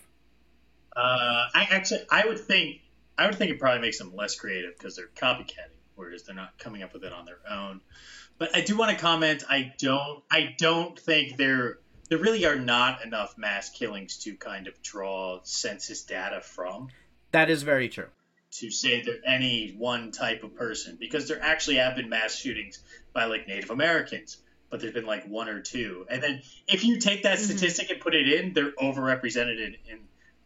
Uh, 0.95 1.47
I 1.53 1.67
actually, 1.71 2.01
I 2.11 2.25
would 2.25 2.39
think, 2.39 2.81
I 3.17 3.25
would 3.25 3.35
think 3.35 3.51
it 3.51 3.59
probably 3.59 3.81
makes 3.81 3.97
them 3.97 4.15
less 4.15 4.35
creative 4.35 4.77
because 4.77 4.95
they're 4.95 5.09
copycatting, 5.15 5.73
whereas 5.95 6.23
they're 6.23 6.35
not 6.35 6.57
coming 6.57 6.83
up 6.83 6.93
with 6.93 7.03
it 7.03 7.13
on 7.13 7.25
their 7.25 7.39
own. 7.49 7.81
But 8.37 8.55
I 8.55 8.61
do 8.61 8.77
want 8.77 8.91
to 8.91 8.97
comment. 8.97 9.43
I 9.49 9.73
don't, 9.79 10.23
I 10.31 10.55
don't 10.57 10.99
think 10.99 11.37
there, 11.37 11.79
there 12.14 12.22
really 12.22 12.45
are 12.45 12.59
not 12.59 13.03
enough 13.03 13.39
mass 13.39 13.72
killings 13.72 14.18
to 14.18 14.36
kind 14.36 14.68
of 14.68 14.80
draw 14.84 15.39
census 15.41 16.03
data 16.03 16.41
from. 16.41 16.89
That 17.32 17.49
is 17.49 17.64
very 17.64 17.89
true. 17.89 18.05
To 18.59 18.70
say 18.70 19.01
that 19.01 19.22
any 19.26 19.74
one 19.76 20.11
type 20.11 20.43
of 20.43 20.55
person, 20.55 20.95
because 20.99 21.28
there 21.28 21.41
actually 21.41 21.78
have 21.78 21.95
been 21.95 22.09
mass 22.09 22.36
shootings 22.36 22.78
by 23.14 23.26
like 23.26 23.47
Native 23.47 23.72
Americans 23.72 24.38
but 24.70 24.80
there's 24.80 24.93
been 24.93 25.05
like 25.05 25.28
one 25.28 25.49
or 25.49 25.59
two. 25.59 26.05
And 26.09 26.22
then 26.22 26.41
if 26.68 26.84
you 26.84 26.99
take 26.99 27.24
that 27.24 27.38
mm-hmm. 27.38 27.45
statistic 27.45 27.91
and 27.91 27.99
put 27.99 28.16
it 28.16 28.28
in, 28.28 28.53
they're 28.53 28.72
overrepresented 28.72 29.57
in, 29.57 29.76
in 29.88 29.99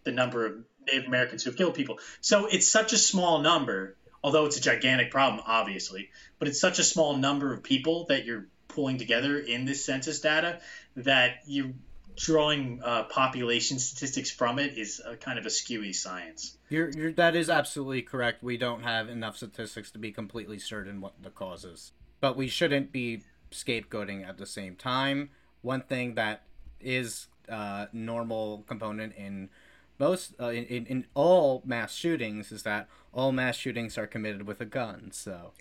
the 0.03 0.11
number 0.11 0.45
of 0.45 0.65
Native 0.86 1.07
Americans 1.07 1.43
who 1.43 1.49
have 1.49 1.57
killed 1.57 1.76
people. 1.76 1.99
So 2.20 2.45
it's 2.45 2.68
such 2.70 2.91
a 2.91 2.97
small 2.97 3.39
number, 3.39 3.95
although 4.22 4.45
it's 4.45 4.57
a 4.57 4.61
gigantic 4.61 5.11
problem, 5.11 5.41
obviously, 5.47 6.09
but 6.39 6.49
it's 6.49 6.59
such 6.59 6.78
a 6.80 6.84
small 6.84 7.15
number 7.15 7.53
of 7.53 7.63
people 7.63 8.07
that 8.09 8.26
you're 8.26 8.47
pulling 8.78 8.99
together 8.99 9.39
in 9.39 9.65
this 9.65 9.84
census 9.84 10.19
data 10.19 10.59
that 10.95 11.39
you 11.47 11.73
drawing 12.15 12.80
uh, 12.84 13.05
population 13.05 13.80
statistics 13.80 14.30
from 14.30 14.59
it 14.59 14.78
is 14.78 15.01
kind 15.19 15.39
of 15.39 15.47
a 15.47 15.49
skewy 15.49 15.95
science. 15.95 16.55
You're, 16.69 16.91
you're, 16.91 17.11
that 17.13 17.36
is 17.36 17.49
absolutely 17.49 18.03
correct. 18.03 18.43
We 18.43 18.55
don't 18.55 18.84
have 18.84 19.09
enough 19.09 19.38
statistics 19.38 19.89
to 19.91 19.97
be 19.97 20.11
completely 20.11 20.59
certain 20.59 21.01
what 21.01 21.13
the 21.23 21.32
cause 21.32 21.65
is. 21.65 21.91
But 22.21 22.38
we 22.38 22.47
shouldn't 22.47 22.91
be 22.91 23.23
scapegoating 23.51 24.28
at 24.28 24.38
the 24.38 24.45
same 24.45 24.75
time. 24.75 25.32
One 25.63 25.82
thing 25.82 26.13
that 26.13 26.43
is 26.80 27.28
uh, 27.49 27.88
normal 27.91 28.63
component 28.67 29.15
in 29.15 29.49
most 29.97 30.36
uh, 30.39 30.49
in, 30.49 30.86
in 30.86 31.05
all 31.15 31.63
mass 31.65 31.95
shootings 31.95 32.51
is 32.51 32.61
that 32.61 32.88
all 33.11 33.32
mass 33.32 33.55
shootings 33.55 33.97
are 33.97 34.05
committed 34.05 34.45
with 34.45 34.61
a 34.61 34.65
gun 34.65 35.09
so 35.11 35.53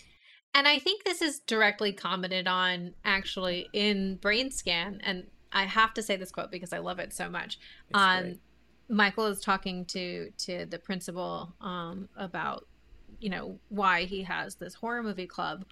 and 0.54 0.66
i 0.66 0.78
think 0.78 1.04
this 1.04 1.22
is 1.22 1.40
directly 1.40 1.92
commented 1.92 2.46
on 2.46 2.92
actually 3.04 3.68
in 3.72 4.16
brain 4.16 4.50
scan 4.50 5.00
and 5.04 5.24
i 5.52 5.64
have 5.64 5.94
to 5.94 6.02
say 6.02 6.16
this 6.16 6.30
quote 6.30 6.50
because 6.50 6.72
i 6.72 6.78
love 6.78 6.98
it 6.98 7.12
so 7.12 7.28
much 7.28 7.58
um, 7.94 8.38
michael 8.88 9.26
is 9.26 9.40
talking 9.40 9.84
to 9.84 10.30
to 10.38 10.66
the 10.66 10.78
principal 10.78 11.54
um, 11.60 12.08
about 12.16 12.66
you 13.20 13.30
know 13.30 13.58
why 13.68 14.04
he 14.04 14.22
has 14.22 14.56
this 14.56 14.74
horror 14.74 15.02
movie 15.02 15.26
club 15.26 15.64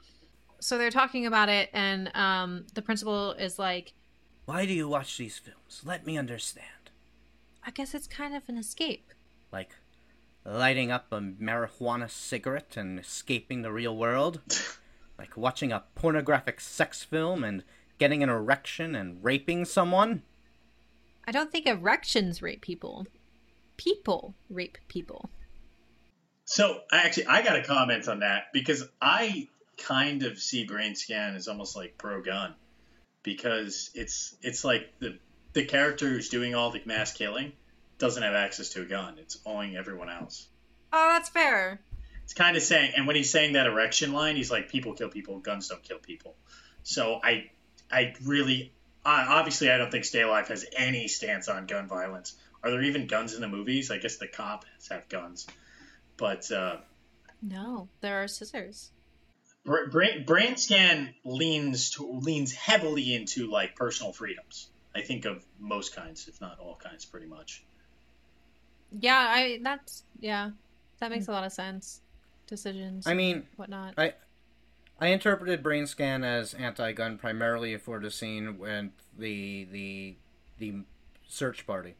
so 0.64 0.78
they're 0.78 0.90
talking 0.90 1.26
about 1.26 1.50
it, 1.50 1.68
and 1.74 2.10
um, 2.16 2.64
the 2.72 2.80
principal 2.80 3.32
is 3.32 3.58
like, 3.58 3.92
"Why 4.46 4.64
do 4.64 4.72
you 4.72 4.88
watch 4.88 5.18
these 5.18 5.38
films? 5.38 5.82
Let 5.84 6.06
me 6.06 6.16
understand." 6.16 6.90
I 7.66 7.70
guess 7.70 7.92
it's 7.92 8.06
kind 8.06 8.34
of 8.34 8.44
an 8.48 8.56
escape. 8.56 9.12
Like 9.52 9.76
lighting 10.44 10.90
up 10.90 11.06
a 11.12 11.20
marijuana 11.20 12.10
cigarette 12.10 12.76
and 12.76 12.98
escaping 12.98 13.62
the 13.62 13.72
real 13.72 13.96
world. 13.96 14.40
like 15.18 15.36
watching 15.36 15.72
a 15.72 15.84
pornographic 15.94 16.60
sex 16.60 17.02
film 17.02 17.44
and 17.44 17.62
getting 17.98 18.22
an 18.22 18.28
erection 18.28 18.94
and 18.94 19.22
raping 19.22 19.64
someone. 19.64 20.22
I 21.26 21.32
don't 21.32 21.50
think 21.50 21.66
erections 21.66 22.42
rape 22.42 22.60
people. 22.60 23.06
People 23.76 24.34
rape 24.50 24.78
people. 24.88 25.30
So 26.44 26.80
actually, 26.92 27.26
I 27.26 27.42
got 27.42 27.54
to 27.54 27.62
comment 27.62 28.08
on 28.08 28.20
that 28.20 28.52
because 28.52 28.86
I 29.00 29.48
kind 29.78 30.22
of 30.22 30.38
see 30.38 30.64
Brain 30.64 30.94
Scan 30.94 31.34
as 31.34 31.48
almost 31.48 31.74
like 31.74 31.96
pro 31.96 32.22
gun 32.22 32.54
because 33.22 33.90
it's 33.94 34.36
it's 34.42 34.64
like 34.64 34.92
the 34.98 35.18
the 35.54 35.64
character 35.64 36.08
who's 36.08 36.28
doing 36.28 36.54
all 36.54 36.70
the 36.70 36.82
mass 36.84 37.12
killing 37.12 37.52
doesn't 37.98 38.22
have 38.22 38.34
access 38.34 38.70
to 38.70 38.82
a 38.82 38.84
gun. 38.84 39.18
It's 39.18 39.38
owing 39.44 39.76
everyone 39.76 40.10
else. 40.10 40.46
Oh, 40.92 41.10
that's 41.12 41.28
fair. 41.28 41.80
It's 42.24 42.34
kind 42.34 42.56
of 42.56 42.62
saying, 42.62 42.92
and 42.96 43.06
when 43.06 43.16
he's 43.16 43.30
saying 43.30 43.52
that 43.52 43.66
erection 43.66 44.12
line, 44.12 44.36
he's 44.36 44.50
like, 44.50 44.68
"People 44.68 44.94
kill 44.94 45.08
people, 45.08 45.38
guns 45.40 45.68
don't 45.68 45.82
kill 45.82 45.98
people." 45.98 46.36
So 46.82 47.20
I, 47.22 47.50
I 47.90 48.14
really, 48.24 48.72
obviously, 49.04 49.70
I 49.70 49.78
don't 49.78 49.90
think 49.90 50.04
Stay 50.04 50.22
Alive 50.22 50.48
has 50.48 50.64
any 50.76 51.08
stance 51.08 51.48
on 51.48 51.66
gun 51.66 51.86
violence. 51.86 52.34
Are 52.62 52.70
there 52.70 52.82
even 52.82 53.06
guns 53.06 53.34
in 53.34 53.42
the 53.42 53.48
movies? 53.48 53.90
I 53.90 53.98
guess 53.98 54.16
the 54.16 54.28
cops 54.28 54.88
have 54.88 55.08
guns, 55.08 55.46
but 56.16 56.50
uh, 56.50 56.78
no, 57.42 57.88
there 58.00 58.22
are 58.22 58.28
scissors 58.28 58.90
brain, 59.64 60.24
brain 60.24 60.56
scan 60.56 61.14
leans 61.24 61.90
to, 61.90 62.18
leans 62.20 62.52
heavily 62.52 63.14
into 63.14 63.50
like 63.50 63.76
personal 63.76 64.12
freedoms. 64.12 64.70
I 64.94 65.00
think 65.00 65.24
of 65.24 65.44
most 65.58 65.96
kinds, 65.96 66.28
if 66.28 66.40
not 66.40 66.58
all 66.60 66.76
kinds, 66.76 67.04
pretty 67.04 67.26
much. 67.26 67.64
Yeah, 68.92 69.18
I 69.18 69.60
that's 69.62 70.04
yeah, 70.20 70.50
that 71.00 71.10
makes 71.10 71.28
a 71.28 71.32
lot 71.32 71.44
of 71.44 71.52
sense. 71.52 72.00
Decisions. 72.46 73.06
I 73.06 73.14
mean, 73.14 73.44
whatnot. 73.56 73.94
I 73.96 74.14
I 75.00 75.08
interpreted 75.08 75.62
brain 75.62 75.86
scan 75.86 76.24
as 76.24 76.54
anti-gun 76.54 77.18
primarily 77.18 77.76
for 77.78 77.98
the 77.98 78.10
scene 78.10 78.58
when 78.58 78.92
the 79.18 79.64
the 79.64 80.16
the 80.58 80.74
search 81.26 81.66
party 81.66 81.94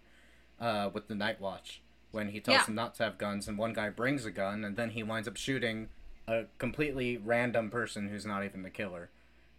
uh, 0.61 0.91
with 0.93 1.09
the 1.09 1.15
night 1.15 1.41
watch 1.41 1.83
when 2.13 2.29
he 2.29 2.41
tells 2.41 2.59
yeah. 2.59 2.65
them 2.67 2.75
not 2.75 2.95
to 2.95 3.03
have 3.03 3.19
guns 3.19 3.49
and 3.49 3.59
one 3.59 3.73
guy 3.73 3.91
brings 3.91 4.25
a 4.25 4.31
gun 4.31 4.65
and 4.65 4.77
then 4.77 4.91
he 4.91 5.03
winds 5.03 5.27
up 5.27 5.37
shooting 5.37 5.89
a 6.27 6.45
completely 6.59 7.17
random 7.17 7.71
person 7.71 8.09
who's 8.09 8.25
not 8.25 8.45
even 8.45 8.63
the 8.63 8.71
killer, 8.71 9.11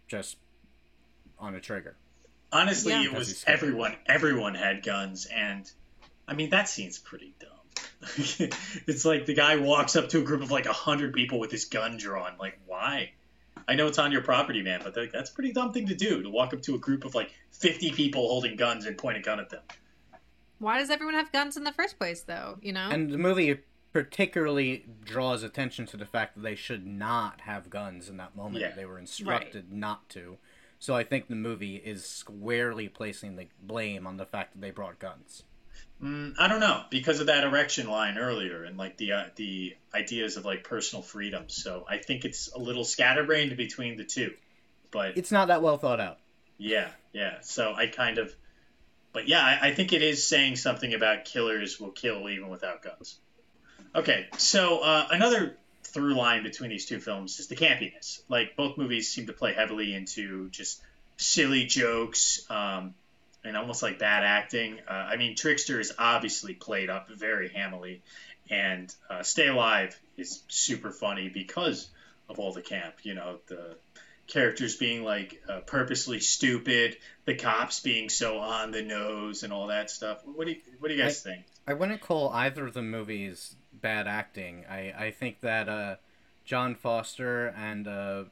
just 0.08 0.36
on 1.38 1.54
a 1.54 1.60
trigger. 1.60 1.96
Honestly, 2.52 2.92
yeah. 2.92 3.04
it 3.04 3.12
was 3.12 3.44
everyone. 3.46 3.96
Everyone 4.06 4.54
had 4.54 4.84
guns, 4.84 5.26
and 5.26 5.70
I 6.28 6.34
mean 6.34 6.50
that 6.50 6.68
scene's 6.68 6.98
pretty 6.98 7.34
dumb. 7.38 7.50
it's 8.86 9.04
like 9.04 9.26
the 9.26 9.34
guy 9.34 9.56
walks 9.56 9.96
up 9.96 10.08
to 10.10 10.20
a 10.20 10.22
group 10.22 10.42
of 10.42 10.50
like 10.50 10.66
a 10.66 10.72
hundred 10.72 11.12
people 11.12 11.38
with 11.38 11.50
his 11.50 11.64
gun 11.64 11.96
drawn. 11.96 12.32
Like, 12.38 12.58
why? 12.66 13.12
I 13.68 13.74
know 13.74 13.86
it's 13.86 13.98
on 13.98 14.12
your 14.12 14.22
property, 14.22 14.62
man, 14.62 14.80
but 14.84 14.94
that's 15.12 15.30
a 15.30 15.32
pretty 15.32 15.52
dumb 15.52 15.72
thing 15.72 15.86
to 15.86 15.94
do 15.94 16.22
to 16.22 16.30
walk 16.30 16.52
up 16.52 16.62
to 16.62 16.74
a 16.74 16.78
group 16.78 17.04
of 17.04 17.14
like 17.14 17.32
fifty 17.50 17.90
people 17.90 18.28
holding 18.28 18.56
guns 18.56 18.86
and 18.86 18.96
point 18.96 19.16
a 19.16 19.20
gun 19.20 19.40
at 19.40 19.50
them. 19.50 19.62
Why 20.58 20.78
does 20.78 20.90
everyone 20.90 21.14
have 21.14 21.32
guns 21.32 21.56
in 21.56 21.64
the 21.64 21.72
first 21.72 21.98
place, 21.98 22.22
though? 22.22 22.58
You 22.62 22.72
know. 22.72 22.88
And 22.90 23.10
the 23.10 23.18
movie 23.18 23.58
particularly 23.92 24.84
draws 25.04 25.42
attention 25.42 25.86
to 25.86 25.96
the 25.96 26.06
fact 26.06 26.34
that 26.34 26.42
they 26.42 26.54
should 26.54 26.86
not 26.86 27.40
have 27.42 27.70
guns 27.70 28.08
in 28.08 28.18
that 28.18 28.36
moment. 28.36 28.60
Yeah. 28.60 28.72
They 28.74 28.84
were 28.84 28.98
instructed 28.98 29.66
right. 29.70 29.72
not 29.72 30.08
to. 30.10 30.38
So 30.78 30.94
I 30.94 31.02
think 31.02 31.28
the 31.28 31.34
movie 31.34 31.76
is 31.76 32.04
squarely 32.04 32.88
placing 32.88 33.36
the 33.36 33.48
blame 33.62 34.06
on 34.06 34.18
the 34.18 34.26
fact 34.26 34.52
that 34.52 34.60
they 34.60 34.70
brought 34.70 34.98
guns. 34.98 35.44
Mm, 36.02 36.34
I 36.38 36.48
don't 36.48 36.60
know 36.60 36.82
because 36.90 37.20
of 37.20 37.26
that 37.26 37.44
erection 37.44 37.88
line 37.88 38.18
earlier 38.18 38.64
and 38.64 38.76
like 38.76 38.98
the 38.98 39.12
uh, 39.12 39.24
the 39.36 39.74
ideas 39.94 40.36
of 40.36 40.44
like 40.44 40.62
personal 40.62 41.02
freedom. 41.02 41.44
So 41.48 41.86
I 41.88 41.98
think 41.98 42.24
it's 42.24 42.52
a 42.52 42.58
little 42.58 42.84
scatterbrained 42.84 43.56
between 43.56 43.96
the 43.96 44.04
two. 44.04 44.34
But 44.90 45.16
It's 45.16 45.32
not 45.32 45.48
that 45.48 45.62
well 45.62 45.78
thought 45.78 46.00
out. 46.00 46.18
yeah, 46.58 46.88
yeah. 47.12 47.38
So 47.40 47.74
I 47.74 47.86
kind 47.86 48.18
of, 48.18 48.34
but 49.12 49.26
yeah, 49.26 49.40
I, 49.40 49.68
I 49.68 49.74
think 49.74 49.92
it 49.92 50.02
is 50.02 50.26
saying 50.26 50.56
something 50.56 50.92
about 50.94 51.24
killers 51.24 51.80
will 51.80 51.90
kill 51.90 52.28
even 52.28 52.48
without 52.48 52.82
guns. 52.82 53.18
Okay, 53.94 54.26
so 54.36 54.80
uh, 54.80 55.08
another 55.10 55.56
through 55.82 56.14
line 56.14 56.42
between 56.42 56.68
these 56.70 56.84
two 56.84 57.00
films 57.00 57.40
is 57.40 57.46
the 57.46 57.56
campiness. 57.56 58.20
Like 58.28 58.54
both 58.54 58.76
movies 58.76 59.10
seem 59.10 59.26
to 59.28 59.32
play 59.32 59.54
heavily 59.54 59.94
into 59.94 60.50
just 60.50 60.82
silly 61.16 61.64
jokes 61.64 62.44
um, 62.50 62.94
and 63.46 63.56
almost 63.56 63.82
like 63.82 63.98
bad 63.98 64.24
acting. 64.24 64.78
Uh, 64.88 64.92
I 64.92 65.16
mean, 65.16 65.36
Trickster 65.36 65.80
is 65.80 65.92
obviously 65.98 66.54
played 66.54 66.90
up 66.90 67.08
very 67.08 67.48
hammily, 67.48 68.02
and 68.50 68.94
uh, 69.10 69.22
Stay 69.22 69.48
Alive 69.48 69.98
is 70.16 70.42
super 70.48 70.90
funny 70.90 71.28
because 71.28 71.88
of 72.28 72.38
all 72.38 72.52
the 72.52 72.62
camp. 72.62 72.94
You 73.02 73.14
know, 73.14 73.38
the 73.46 73.76
characters 74.26 74.76
being 74.76 75.04
like 75.04 75.42
uh, 75.48 75.60
purposely 75.60 76.20
stupid, 76.20 76.96
the 77.24 77.34
cops 77.34 77.80
being 77.80 78.08
so 78.08 78.38
on 78.38 78.70
the 78.70 78.82
nose, 78.82 79.42
and 79.42 79.52
all 79.52 79.68
that 79.68 79.90
stuff. 79.90 80.22
What 80.24 80.46
do 80.46 80.52
you 80.52 80.60
What 80.78 80.88
do 80.88 80.94
you 80.94 81.02
guys 81.02 81.22
think? 81.22 81.44
I 81.66 81.74
wouldn't 81.74 82.00
call 82.00 82.30
either 82.30 82.66
of 82.66 82.74
the 82.74 82.82
movies 82.82 83.56
bad 83.72 84.06
acting. 84.06 84.64
I, 84.68 84.92
I 84.96 85.10
think 85.10 85.40
that 85.40 85.68
uh, 85.68 85.96
Jon 86.44 86.74
Foster 86.74 87.48
and 87.48 87.86
uh, 87.88 88.24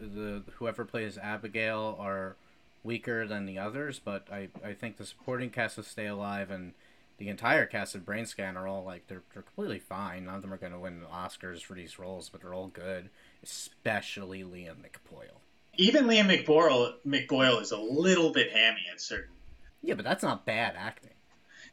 the 0.00 0.42
whoever 0.54 0.84
plays 0.84 1.18
Abigail 1.18 1.96
are 1.98 2.36
weaker 2.82 3.26
than 3.26 3.46
the 3.46 3.58
others, 3.58 4.00
but 4.02 4.26
I, 4.32 4.48
I 4.64 4.72
think 4.72 4.96
the 4.96 5.04
supporting 5.04 5.50
cast 5.50 5.78
of 5.78 5.86
Stay 5.86 6.06
Alive 6.06 6.50
and 6.50 6.72
the 7.18 7.28
entire 7.28 7.66
cast 7.66 7.94
of 7.94 8.06
Brain 8.06 8.26
Scan 8.26 8.56
are 8.56 8.68
all 8.68 8.84
like 8.84 9.08
they're, 9.08 9.22
they're 9.34 9.42
completely 9.42 9.80
fine. 9.80 10.24
None 10.24 10.36
of 10.36 10.42
them 10.42 10.52
are 10.52 10.56
going 10.56 10.72
to 10.72 10.78
win 10.78 11.02
Oscars 11.12 11.62
for 11.62 11.74
these 11.74 11.98
roles, 11.98 12.28
but 12.28 12.40
they're 12.40 12.54
all 12.54 12.68
good, 12.68 13.10
especially 13.42 14.42
Liam 14.42 14.76
McPoyle. 14.76 15.40
Even 15.76 16.06
Liam 16.06 16.26
McBoyle, 16.26 16.94
McBoyle 17.06 17.60
is 17.60 17.72
a 17.72 17.78
little 17.78 18.30
bit 18.30 18.52
hammy 18.52 18.82
at 18.92 19.00
certain. 19.00 19.34
Yeah, 19.82 19.94
but 19.94 20.04
that's 20.04 20.22
not 20.22 20.44
bad 20.44 20.74
acting. 20.76 21.10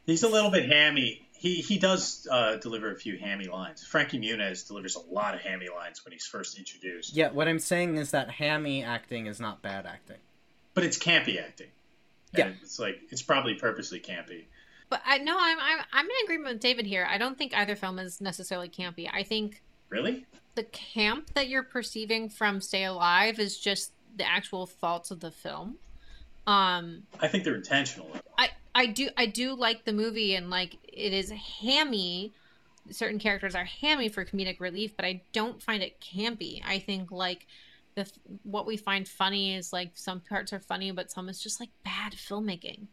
He's 0.04 0.22
a 0.22 0.28
little 0.28 0.50
bit 0.50 0.70
hammy. 0.70 1.22
He 1.32 1.56
he 1.56 1.78
does 1.78 2.26
uh, 2.30 2.56
deliver 2.56 2.92
a 2.92 2.96
few 2.96 3.18
hammy 3.18 3.46
lines. 3.46 3.84
Frankie 3.84 4.18
Muniz 4.18 4.66
delivers 4.66 4.94
a 4.96 5.00
lot 5.00 5.34
of 5.34 5.40
hammy 5.40 5.68
lines 5.68 6.04
when 6.04 6.12
he's 6.12 6.24
first 6.24 6.56
introduced. 6.56 7.14
Yeah, 7.14 7.30
what 7.30 7.48
I'm 7.48 7.58
saying 7.58 7.96
is 7.96 8.12
that 8.12 8.30
hammy 8.30 8.82
acting 8.82 9.26
is 9.26 9.40
not 9.40 9.60
bad 9.60 9.86
acting. 9.86 10.16
But 10.76 10.84
it's 10.84 10.98
campy 10.98 11.42
acting. 11.42 11.68
Yeah. 12.34 12.48
And 12.48 12.56
it's 12.62 12.78
like 12.78 13.00
it's 13.10 13.22
probably 13.22 13.54
purposely 13.54 13.98
campy. 13.98 14.44
But 14.90 15.00
I 15.06 15.16
no, 15.18 15.34
I'm 15.38 15.58
I'm 15.58 15.78
I'm 15.90 16.04
in 16.04 16.16
agreement 16.24 16.52
with 16.54 16.60
David 16.60 16.84
here. 16.84 17.08
I 17.10 17.16
don't 17.16 17.38
think 17.38 17.56
either 17.56 17.74
film 17.74 17.98
is 17.98 18.20
necessarily 18.20 18.68
campy. 18.68 19.08
I 19.10 19.22
think 19.22 19.62
Really? 19.88 20.26
the 20.54 20.64
camp 20.64 21.30
that 21.34 21.48
you're 21.48 21.62
perceiving 21.62 22.28
from 22.28 22.60
Stay 22.60 22.84
Alive 22.84 23.38
is 23.38 23.58
just 23.58 23.92
the 24.16 24.28
actual 24.28 24.66
faults 24.66 25.10
of 25.10 25.20
the 25.20 25.30
film. 25.30 25.76
Um, 26.46 27.04
I 27.20 27.28
think 27.28 27.44
they're 27.44 27.56
intentional. 27.56 28.10
I 28.36 28.50
I 28.74 28.84
do 28.84 29.08
I 29.16 29.24
do 29.24 29.54
like 29.54 29.86
the 29.86 29.94
movie 29.94 30.34
and 30.34 30.50
like 30.50 30.76
it 30.84 31.14
is 31.14 31.30
hammy. 31.30 32.34
Certain 32.90 33.18
characters 33.18 33.54
are 33.54 33.64
hammy 33.64 34.10
for 34.10 34.26
comedic 34.26 34.60
relief, 34.60 34.94
but 34.94 35.06
I 35.06 35.22
don't 35.32 35.62
find 35.62 35.82
it 35.82 36.00
campy. 36.00 36.60
I 36.64 36.80
think 36.80 37.10
like 37.10 37.46
the 37.96 38.08
what 38.44 38.66
we 38.66 38.76
find 38.76 39.08
funny 39.08 39.56
is 39.56 39.72
like 39.72 39.90
some 39.94 40.20
parts 40.20 40.52
are 40.52 40.60
funny, 40.60 40.92
but 40.92 41.10
some 41.10 41.28
is 41.28 41.42
just 41.42 41.58
like 41.58 41.70
bad 41.84 42.12
filmmaking. 42.12 42.86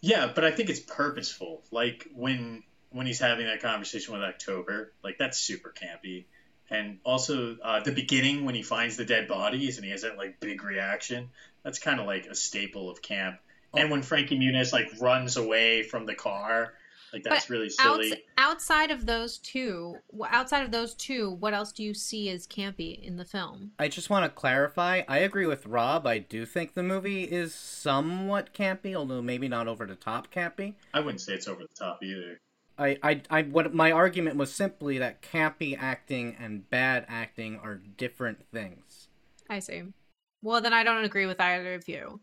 Yeah, 0.00 0.32
but 0.34 0.44
I 0.44 0.50
think 0.50 0.68
it's 0.68 0.80
purposeful. 0.80 1.62
Like 1.70 2.08
when 2.14 2.64
when 2.90 3.06
he's 3.06 3.20
having 3.20 3.46
that 3.46 3.62
conversation 3.62 4.12
with 4.14 4.22
October, 4.22 4.92
like 5.04 5.18
that's 5.18 5.38
super 5.38 5.72
campy. 5.72 6.24
And 6.70 6.98
also 7.04 7.56
uh, 7.62 7.80
the 7.80 7.92
beginning 7.92 8.44
when 8.44 8.54
he 8.54 8.62
finds 8.62 8.96
the 8.96 9.04
dead 9.04 9.28
bodies 9.28 9.76
and 9.76 9.84
he 9.84 9.90
has 9.92 10.02
that 10.02 10.16
like 10.16 10.40
big 10.40 10.64
reaction, 10.64 11.30
that's 11.62 11.78
kind 11.78 12.00
of 12.00 12.06
like 12.06 12.26
a 12.26 12.34
staple 12.34 12.90
of 12.90 13.02
camp. 13.02 13.38
And 13.74 13.90
when 13.90 14.02
Frankie 14.02 14.38
Muniz 14.38 14.72
like 14.72 14.90
runs 15.00 15.36
away 15.36 15.82
from 15.82 16.06
the 16.06 16.14
car, 16.14 16.74
like 17.12 17.22
that's 17.22 17.46
But 17.46 17.50
really 17.50 17.68
silly. 17.68 18.12
Outs- 18.12 18.22
outside 18.38 18.90
of 18.90 19.06
those 19.06 19.38
two, 19.38 19.96
outside 20.28 20.64
of 20.64 20.70
those 20.70 20.94
two, 20.94 21.30
what 21.40 21.52
else 21.52 21.72
do 21.72 21.82
you 21.82 21.94
see 21.94 22.30
as 22.30 22.46
campy 22.46 23.02
in 23.02 23.16
the 23.16 23.24
film? 23.24 23.72
I 23.78 23.88
just 23.88 24.10
want 24.10 24.24
to 24.24 24.30
clarify. 24.30 25.02
I 25.08 25.18
agree 25.18 25.46
with 25.46 25.66
Rob. 25.66 26.06
I 26.06 26.18
do 26.18 26.46
think 26.46 26.74
the 26.74 26.82
movie 26.82 27.24
is 27.24 27.54
somewhat 27.54 28.54
campy, 28.54 28.94
although 28.94 29.22
maybe 29.22 29.48
not 29.48 29.68
over 29.68 29.86
the 29.86 29.94
top 29.94 30.32
campy. 30.32 30.74
I 30.94 31.00
wouldn't 31.00 31.20
say 31.20 31.34
it's 31.34 31.48
over 31.48 31.62
the 31.62 31.74
top 31.78 32.02
either. 32.02 32.40
I, 32.78 32.98
I, 33.02 33.22
I, 33.30 33.42
what 33.42 33.74
my 33.74 33.92
argument 33.92 34.36
was 34.36 34.52
simply 34.52 34.98
that 34.98 35.20
campy 35.20 35.76
acting 35.78 36.34
and 36.40 36.68
bad 36.70 37.04
acting 37.08 37.58
are 37.62 37.74
different 37.74 38.46
things. 38.50 39.08
I 39.50 39.58
see. 39.58 39.82
Well, 40.42 40.60
then 40.60 40.72
I 40.72 40.82
don't 40.82 41.04
agree 41.04 41.26
with 41.26 41.40
either 41.40 41.74
of 41.74 41.86
you. 41.86 42.20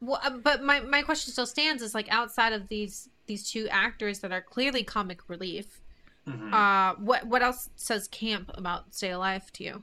Well, 0.00 0.20
uh, 0.22 0.30
but 0.30 0.62
my, 0.62 0.80
my 0.80 1.02
question 1.02 1.32
still 1.32 1.46
stands: 1.46 1.82
is 1.82 1.94
like 1.94 2.08
outside 2.10 2.52
of 2.52 2.68
these 2.68 3.08
these 3.26 3.48
two 3.48 3.68
actors 3.70 4.20
that 4.20 4.32
are 4.32 4.40
clearly 4.42 4.82
comic 4.84 5.28
relief, 5.28 5.80
Mhm. 6.28 6.52
uh, 6.52 6.94
what 6.98 7.26
what 7.26 7.42
else 7.42 7.68
says 7.76 8.08
camp 8.08 8.50
about 8.54 8.94
Stay 8.94 9.10
Alive 9.10 9.52
to 9.54 9.64
you? 9.64 9.82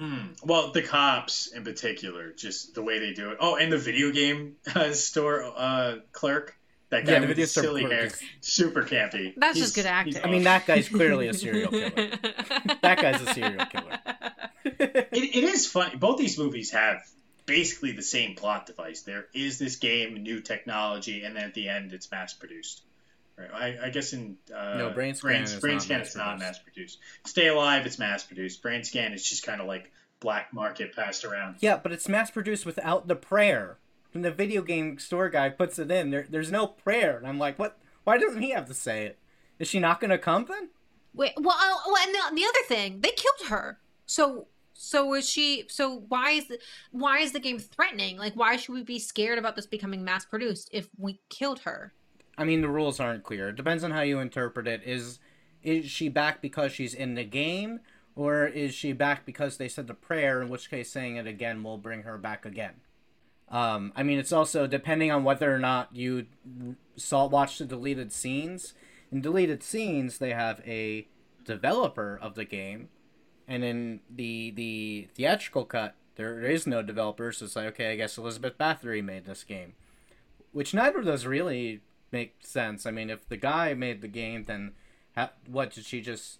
Mm. 0.00 0.42
Well, 0.44 0.72
the 0.72 0.82
cops 0.82 1.46
in 1.48 1.62
particular, 1.62 2.32
just 2.32 2.74
the 2.74 2.82
way 2.82 2.98
they 2.98 3.12
do 3.12 3.30
it. 3.30 3.38
Oh, 3.40 3.56
and 3.56 3.70
the 3.72 3.78
video 3.78 4.10
game 4.10 4.56
uh, 4.74 4.92
store 4.92 5.44
uh, 5.56 5.96
clerk, 6.12 6.56
that 6.90 7.04
guy 7.06 7.12
Yeah, 7.12 7.20
the 7.20 7.26
with 7.28 7.36
video 7.36 7.44
the 7.44 7.50
store 7.50 7.62
silly 7.64 7.80
clerk 7.82 7.92
hair, 7.92 8.10
super 8.40 8.82
campy. 8.82 9.34
That's 9.36 9.58
just 9.58 9.74
good 9.74 9.86
acting. 9.86 10.20
I 10.24 10.30
mean, 10.30 10.42
that 10.44 10.66
guy's 10.66 10.88
clearly 10.98 11.28
a 11.28 11.34
serial 11.34 11.70
killer. 11.70 11.90
that 12.82 12.98
guy's 13.00 13.20
a 13.22 13.34
serial 13.34 13.66
killer. 13.66 13.98
it, 14.64 15.08
it 15.12 15.44
is 15.44 15.66
funny. 15.66 15.96
Both 15.96 16.18
these 16.18 16.38
movies 16.38 16.70
have 16.72 16.98
basically 17.46 17.92
the 17.92 18.02
same 18.02 18.34
plot 18.34 18.66
device. 18.66 19.02
There 19.02 19.26
is 19.34 19.58
this 19.58 19.76
game, 19.76 20.22
new 20.22 20.40
technology, 20.40 21.24
and 21.24 21.36
then 21.36 21.44
at 21.44 21.54
the 21.54 21.68
end, 21.68 21.92
it's 21.92 22.10
mass 22.10 22.32
produced. 22.32 22.82
Right. 23.36 23.50
I, 23.82 23.86
I 23.86 23.90
guess 23.90 24.12
in 24.12 24.36
uh, 24.54 24.74
No, 24.78 24.90
Brain 24.90 25.14
Scan 25.14 25.28
Brain, 25.30 25.42
is 25.42 25.54
Brain 25.56 25.74
not 25.74 25.82
Scan 25.82 25.98
mass 25.98 26.06
it's 26.06 26.16
not 26.16 26.24
produced. 26.38 26.46
mass 26.46 26.58
produced. 26.60 26.98
Stay 27.26 27.48
Alive, 27.48 27.84
it's 27.86 27.98
mass 27.98 28.22
produced. 28.22 28.62
Brain 28.62 28.84
Scan 28.84 29.12
is 29.12 29.28
just 29.28 29.44
kind 29.44 29.60
of 29.60 29.66
like 29.66 29.90
black 30.20 30.52
market 30.52 30.94
passed 30.94 31.24
around. 31.24 31.56
Yeah, 31.58 31.76
but 31.76 31.90
it's 31.92 32.08
mass 32.08 32.30
produced 32.30 32.64
without 32.64 33.08
the 33.08 33.16
prayer. 33.16 33.78
When 34.12 34.22
the 34.22 34.30
video 34.30 34.62
game 34.62 35.00
store 35.00 35.28
guy 35.28 35.48
puts 35.50 35.80
it 35.80 35.90
in, 35.90 36.10
there, 36.10 36.24
there's 36.30 36.52
no 36.52 36.68
prayer. 36.68 37.16
And 37.18 37.26
I'm 37.26 37.38
like, 37.38 37.58
what? 37.58 37.76
Why 38.04 38.18
doesn't 38.18 38.40
he 38.42 38.50
have 38.50 38.66
to 38.66 38.74
say 38.74 39.06
it? 39.06 39.18
Is 39.58 39.66
she 39.66 39.80
not 39.80 39.98
going 40.00 40.10
to 40.10 40.18
come 40.18 40.44
then? 40.48 40.68
Wait, 41.14 41.32
well, 41.36 41.56
uh, 41.58 41.76
well, 41.86 42.02
and 42.06 42.14
the, 42.14 42.36
the 42.40 42.44
other 42.44 42.66
thing, 42.68 43.00
they 43.00 43.10
killed 43.10 43.48
her. 43.48 43.78
So, 44.06 44.46
so 44.74 45.14
is 45.14 45.28
she? 45.28 45.64
So 45.68 46.04
why 46.08 46.32
is 46.32 46.48
the, 46.48 46.58
why 46.90 47.20
is 47.20 47.32
the 47.32 47.40
game 47.40 47.58
threatening? 47.58 48.18
Like, 48.18 48.34
why 48.34 48.56
should 48.56 48.74
we 48.74 48.82
be 48.82 48.98
scared 48.98 49.38
about 49.38 49.56
this 49.56 49.66
becoming 49.66 50.04
mass 50.04 50.24
produced 50.24 50.68
if 50.72 50.88
we 50.98 51.20
killed 51.30 51.60
her? 51.60 51.94
I 52.36 52.44
mean, 52.44 52.60
the 52.60 52.68
rules 52.68 53.00
aren't 53.00 53.22
clear. 53.22 53.50
It 53.50 53.56
depends 53.56 53.84
on 53.84 53.92
how 53.92 54.02
you 54.02 54.18
interpret 54.18 54.66
it. 54.66 54.82
Is 54.84 55.20
is 55.62 55.86
she 55.86 56.08
back 56.08 56.42
because 56.42 56.72
she's 56.72 56.92
in 56.92 57.14
the 57.14 57.24
game, 57.24 57.80
or 58.16 58.46
is 58.46 58.74
she 58.74 58.92
back 58.92 59.24
because 59.24 59.56
they 59.56 59.68
said 59.68 59.86
the 59.86 59.94
prayer? 59.94 60.42
In 60.42 60.48
which 60.48 60.68
case, 60.68 60.90
saying 60.90 61.16
it 61.16 61.26
again 61.26 61.62
will 61.62 61.78
bring 61.78 62.02
her 62.02 62.18
back 62.18 62.44
again. 62.44 62.74
Um, 63.48 63.92
I 63.94 64.02
mean, 64.02 64.18
it's 64.18 64.32
also 64.32 64.66
depending 64.66 65.10
on 65.10 65.22
whether 65.22 65.54
or 65.54 65.58
not 65.58 65.94
you 65.94 66.26
saw 66.96 67.26
watch 67.26 67.58
the 67.58 67.64
deleted 67.64 68.12
scenes. 68.12 68.74
In 69.12 69.20
deleted 69.20 69.62
scenes, 69.62 70.18
they 70.18 70.30
have 70.30 70.60
a 70.66 71.06
developer 71.44 72.18
of 72.20 72.34
the 72.34 72.44
game, 72.44 72.88
and 73.46 73.64
in 73.64 74.00
the 74.08 74.50
the 74.50 75.08
theatrical 75.14 75.64
cut, 75.64 75.94
there 76.16 76.40
is 76.42 76.66
no 76.66 76.82
developers. 76.82 77.38
So 77.38 77.44
it's 77.46 77.56
like, 77.56 77.66
okay, 77.66 77.92
I 77.92 77.96
guess 77.96 78.18
Elizabeth 78.18 78.58
Bathory 78.58 79.02
made 79.04 79.26
this 79.26 79.44
game, 79.44 79.74
which 80.52 80.74
neither 80.74 80.98
of 81.00 81.04
those 81.04 81.26
really 81.26 81.80
make 82.12 82.36
sense. 82.40 82.86
I 82.86 82.90
mean, 82.90 83.10
if 83.10 83.28
the 83.28 83.36
guy 83.36 83.74
made 83.74 84.00
the 84.00 84.08
game, 84.08 84.44
then 84.44 84.72
how, 85.16 85.30
what 85.46 85.72
did 85.72 85.84
she 85.84 86.00
just? 86.00 86.38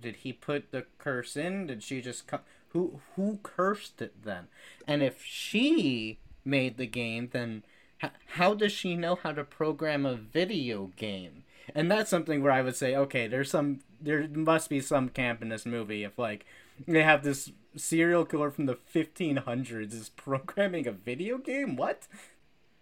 Did 0.00 0.16
he 0.16 0.32
put 0.32 0.70
the 0.70 0.84
curse 0.98 1.36
in? 1.36 1.66
Did 1.66 1.82
she 1.82 2.02
just 2.02 2.26
co- 2.26 2.40
who 2.68 3.00
who 3.16 3.38
cursed 3.42 4.02
it 4.02 4.22
then? 4.22 4.48
And 4.86 5.02
if 5.02 5.22
she 5.24 6.18
made 6.44 6.76
the 6.76 6.86
game, 6.86 7.30
then 7.32 7.62
h- 8.02 8.10
how 8.34 8.54
does 8.54 8.72
she 8.72 8.96
know 8.96 9.14
how 9.14 9.32
to 9.32 9.44
program 9.44 10.04
a 10.04 10.14
video 10.14 10.90
game? 10.96 11.44
And 11.74 11.90
that's 11.90 12.10
something 12.10 12.42
where 12.42 12.52
I 12.52 12.62
would 12.62 12.76
say, 12.76 12.96
okay, 12.96 13.26
there's 13.26 13.50
some 13.50 13.80
there 14.00 14.26
must 14.28 14.68
be 14.68 14.80
some 14.80 15.08
camp 15.08 15.42
in 15.42 15.48
this 15.48 15.64
movie 15.64 16.04
if 16.04 16.18
like 16.18 16.44
they 16.86 17.02
have 17.02 17.22
this 17.22 17.52
serial 17.76 18.24
killer 18.24 18.50
from 18.50 18.66
the 18.66 18.76
1500s 18.94 19.92
is 19.92 20.08
programming 20.10 20.86
a 20.86 20.92
video 20.92 21.38
game. 21.38 21.76
What? 21.76 22.06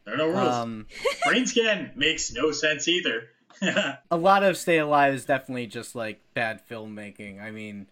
There 0.04 0.14
are 0.14 0.18
no 0.18 0.28
rules. 0.28 0.54
Um, 0.54 0.86
Brain 1.26 1.46
Scan 1.46 1.92
makes 1.94 2.32
no 2.32 2.52
sense 2.52 2.88
either. 2.88 3.28
a 4.10 4.16
lot 4.16 4.42
of 4.42 4.56
Stay 4.56 4.78
Alive 4.78 5.14
is 5.14 5.24
definitely 5.24 5.66
just 5.66 5.94
like 5.94 6.20
bad 6.34 6.62
filmmaking. 6.68 7.42
I 7.42 7.50
mean, 7.50 7.86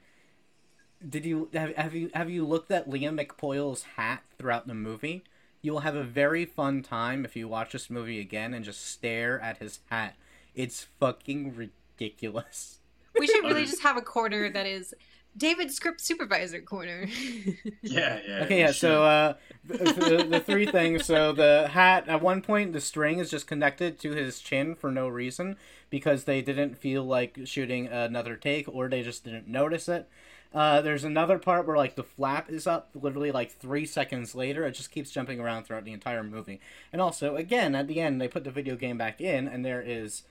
did 1.06 1.24
you 1.24 1.48
have, 1.52 1.74
have 1.76 1.94
you 1.94 2.10
have 2.14 2.30
you 2.30 2.46
looked 2.46 2.70
at 2.70 2.88
Liam 2.88 3.20
McPoyle's 3.20 3.82
hat 3.96 4.22
throughout 4.38 4.66
the 4.66 4.74
movie? 4.74 5.24
You 5.60 5.72
will 5.72 5.80
have 5.80 5.96
a 5.96 6.04
very 6.04 6.44
fun 6.44 6.82
time 6.82 7.24
if 7.24 7.36
you 7.36 7.48
watch 7.48 7.72
this 7.72 7.90
movie 7.90 8.20
again 8.20 8.54
and 8.54 8.64
just 8.64 8.86
stare 8.86 9.40
at 9.40 9.58
his 9.58 9.80
hat. 9.90 10.14
It's 10.58 10.88
fucking 10.98 11.54
ridiculous. 11.54 12.80
We 13.16 13.28
should 13.28 13.44
really 13.44 13.64
just 13.64 13.82
have 13.82 13.96
a 13.96 14.02
corner 14.02 14.50
that 14.50 14.66
is 14.66 14.92
David 15.36 15.70
script 15.70 16.00
supervisor 16.00 16.60
corner. 16.60 17.06
yeah, 17.82 18.18
yeah. 18.26 18.42
Okay, 18.42 18.58
yeah. 18.58 18.72
So 18.72 19.04
uh, 19.04 19.34
the, 19.64 20.26
the 20.28 20.40
three 20.40 20.66
things. 20.70 21.06
So 21.06 21.30
the 21.30 21.68
hat 21.68 22.08
at 22.08 22.22
one 22.22 22.42
point 22.42 22.72
the 22.72 22.80
string 22.80 23.20
is 23.20 23.30
just 23.30 23.46
connected 23.46 24.00
to 24.00 24.10
his 24.10 24.40
chin 24.40 24.74
for 24.74 24.90
no 24.90 25.06
reason 25.06 25.56
because 25.90 26.24
they 26.24 26.42
didn't 26.42 26.76
feel 26.76 27.04
like 27.04 27.38
shooting 27.44 27.86
another 27.86 28.34
take 28.34 28.68
or 28.68 28.88
they 28.88 29.04
just 29.04 29.22
didn't 29.22 29.46
notice 29.46 29.88
it. 29.88 30.08
Uh, 30.52 30.80
there's 30.80 31.04
another 31.04 31.38
part 31.38 31.68
where 31.68 31.76
like 31.76 31.94
the 31.94 32.02
flap 32.02 32.50
is 32.50 32.66
up 32.66 32.90
literally 32.94 33.30
like 33.30 33.52
three 33.52 33.86
seconds 33.86 34.34
later. 34.34 34.66
It 34.66 34.72
just 34.72 34.90
keeps 34.90 35.12
jumping 35.12 35.38
around 35.38 35.64
throughout 35.64 35.84
the 35.84 35.92
entire 35.92 36.24
movie. 36.24 36.60
And 36.92 37.00
also, 37.00 37.36
again, 37.36 37.76
at 37.76 37.86
the 37.86 38.00
end 38.00 38.20
they 38.20 38.26
put 38.26 38.42
the 38.42 38.50
video 38.50 38.74
game 38.74 38.98
back 38.98 39.20
in, 39.20 39.46
and 39.46 39.64
there 39.64 39.82
is 39.82 40.24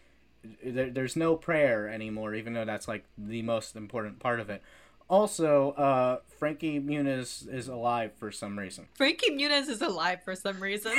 there, 0.64 0.90
there's 0.90 1.16
no 1.16 1.36
prayer 1.36 1.88
anymore, 1.88 2.34
even 2.36 2.54
though 2.54 2.66
that's 2.66 2.88
like 2.88 3.06
the 3.18 3.42
most 3.42 3.76
important 3.76 4.20
part 4.20 4.40
of 4.40 4.50
it. 4.50 4.62
Also, 5.10 5.72
uh, 5.72 6.20
Frankie 6.38 6.82
Muniz 6.82 7.48
is 7.48 7.68
alive 7.68 8.12
for 8.18 8.32
some 8.32 8.60
reason. 8.60 8.88
Frankie 8.96 9.32
Muniz 9.32 9.70
is 9.70 9.82
alive 9.82 10.22
for 10.24 10.36
some 10.36 10.60
reason. 10.60 10.92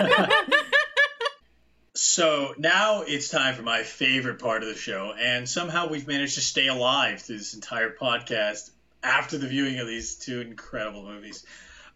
so 1.94 2.54
now 2.58 3.02
it's 3.06 3.30
time 3.30 3.54
for 3.54 3.62
my 3.62 3.82
favorite 3.82 4.38
part 4.38 4.62
of 4.62 4.68
the 4.68 4.74
show, 4.74 5.14
and 5.18 5.48
somehow 5.48 5.88
we've 5.88 6.06
managed 6.06 6.34
to 6.34 6.42
stay 6.42 6.66
alive 6.66 7.22
through 7.22 7.38
this 7.38 7.54
entire 7.54 7.90
podcast 7.90 8.70
after 9.02 9.38
the 9.38 9.46
viewing 9.46 9.78
of 9.78 9.86
these 9.86 10.16
two 10.16 10.40
incredible 10.40 11.02
movies. 11.02 11.46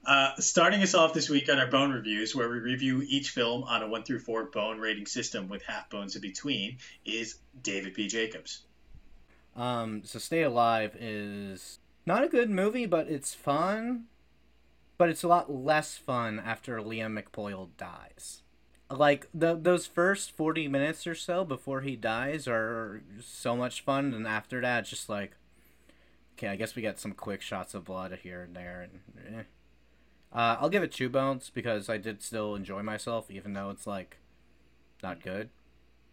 Uh, 0.07 0.35
starting 0.39 0.83
us 0.83 0.95
off 0.95 1.13
this 1.13 1.29
week 1.29 1.51
on 1.51 1.59
our 1.59 1.67
bone 1.67 1.93
reviews, 1.93 2.35
where 2.35 2.49
we 2.49 2.59
review 2.59 3.03
each 3.07 3.31
film 3.31 3.63
on 3.65 3.83
a 3.83 3.89
one 3.89 4.03
through 4.03 4.21
four 4.21 4.45
bone 4.45 4.79
rating 4.79 5.07
system 5.07 5.49
with 5.49 5.63
half 5.63 5.91
bones 5.91 6.17
in 6.17 6.23
between, 6.23 6.79
is 7.05 7.37
David 7.63 7.95
P. 7.95 8.09
Jacobs. 8.09 8.63
Um, 9.55 10.03
so 10.05 10.19
Stay 10.19 10.43
Alive 10.43 10.97
is 10.99 11.79
not 12.07 12.25
a 12.25 12.29
good 12.29 12.49
movie, 12.49 12.87
but 12.87 13.09
it's 13.09 13.35
fun. 13.35 14.05
But 14.97 15.11
it's 15.11 15.23
a 15.23 15.29
lot 15.29 15.53
less 15.53 15.97
fun 15.97 16.41
after 16.41 16.79
Liam 16.79 17.23
McPoyle 17.23 17.69
dies. 17.77 18.43
Like 18.91 19.29
the 19.35 19.55
those 19.55 19.87
first 19.87 20.33
forty 20.33 20.67
minutes 20.67 21.07
or 21.07 21.15
so 21.15 21.45
before 21.45 21.83
he 21.83 21.95
dies 21.95 22.49
are 22.49 23.03
so 23.21 23.55
much 23.55 23.83
fun, 23.83 24.15
and 24.15 24.27
after 24.27 24.61
that, 24.63 24.87
just 24.87 25.09
like, 25.09 25.37
okay, 26.35 26.49
I 26.49 26.57
guess 26.57 26.75
we 26.75 26.83
get 26.83 26.99
some 26.99 27.13
quick 27.13 27.43
shots 27.43 27.75
of 27.75 27.85
blood 27.85 28.19
here 28.23 28.43
and 28.43 28.57
there, 28.57 28.89
and 28.91 29.41
eh. 29.41 29.43
Uh, 30.33 30.57
I'll 30.61 30.69
give 30.69 30.83
it 30.83 30.93
two 30.93 31.09
bones 31.09 31.51
because 31.53 31.89
I 31.89 31.99
did 31.99 32.23
still 32.23 32.55
enjoy 32.55 32.83
myself, 32.83 33.31
even 33.31 33.55
though 33.55 33.71
it's 33.71 33.87
like 33.87 34.19
not 35.03 35.23
good 35.23 35.51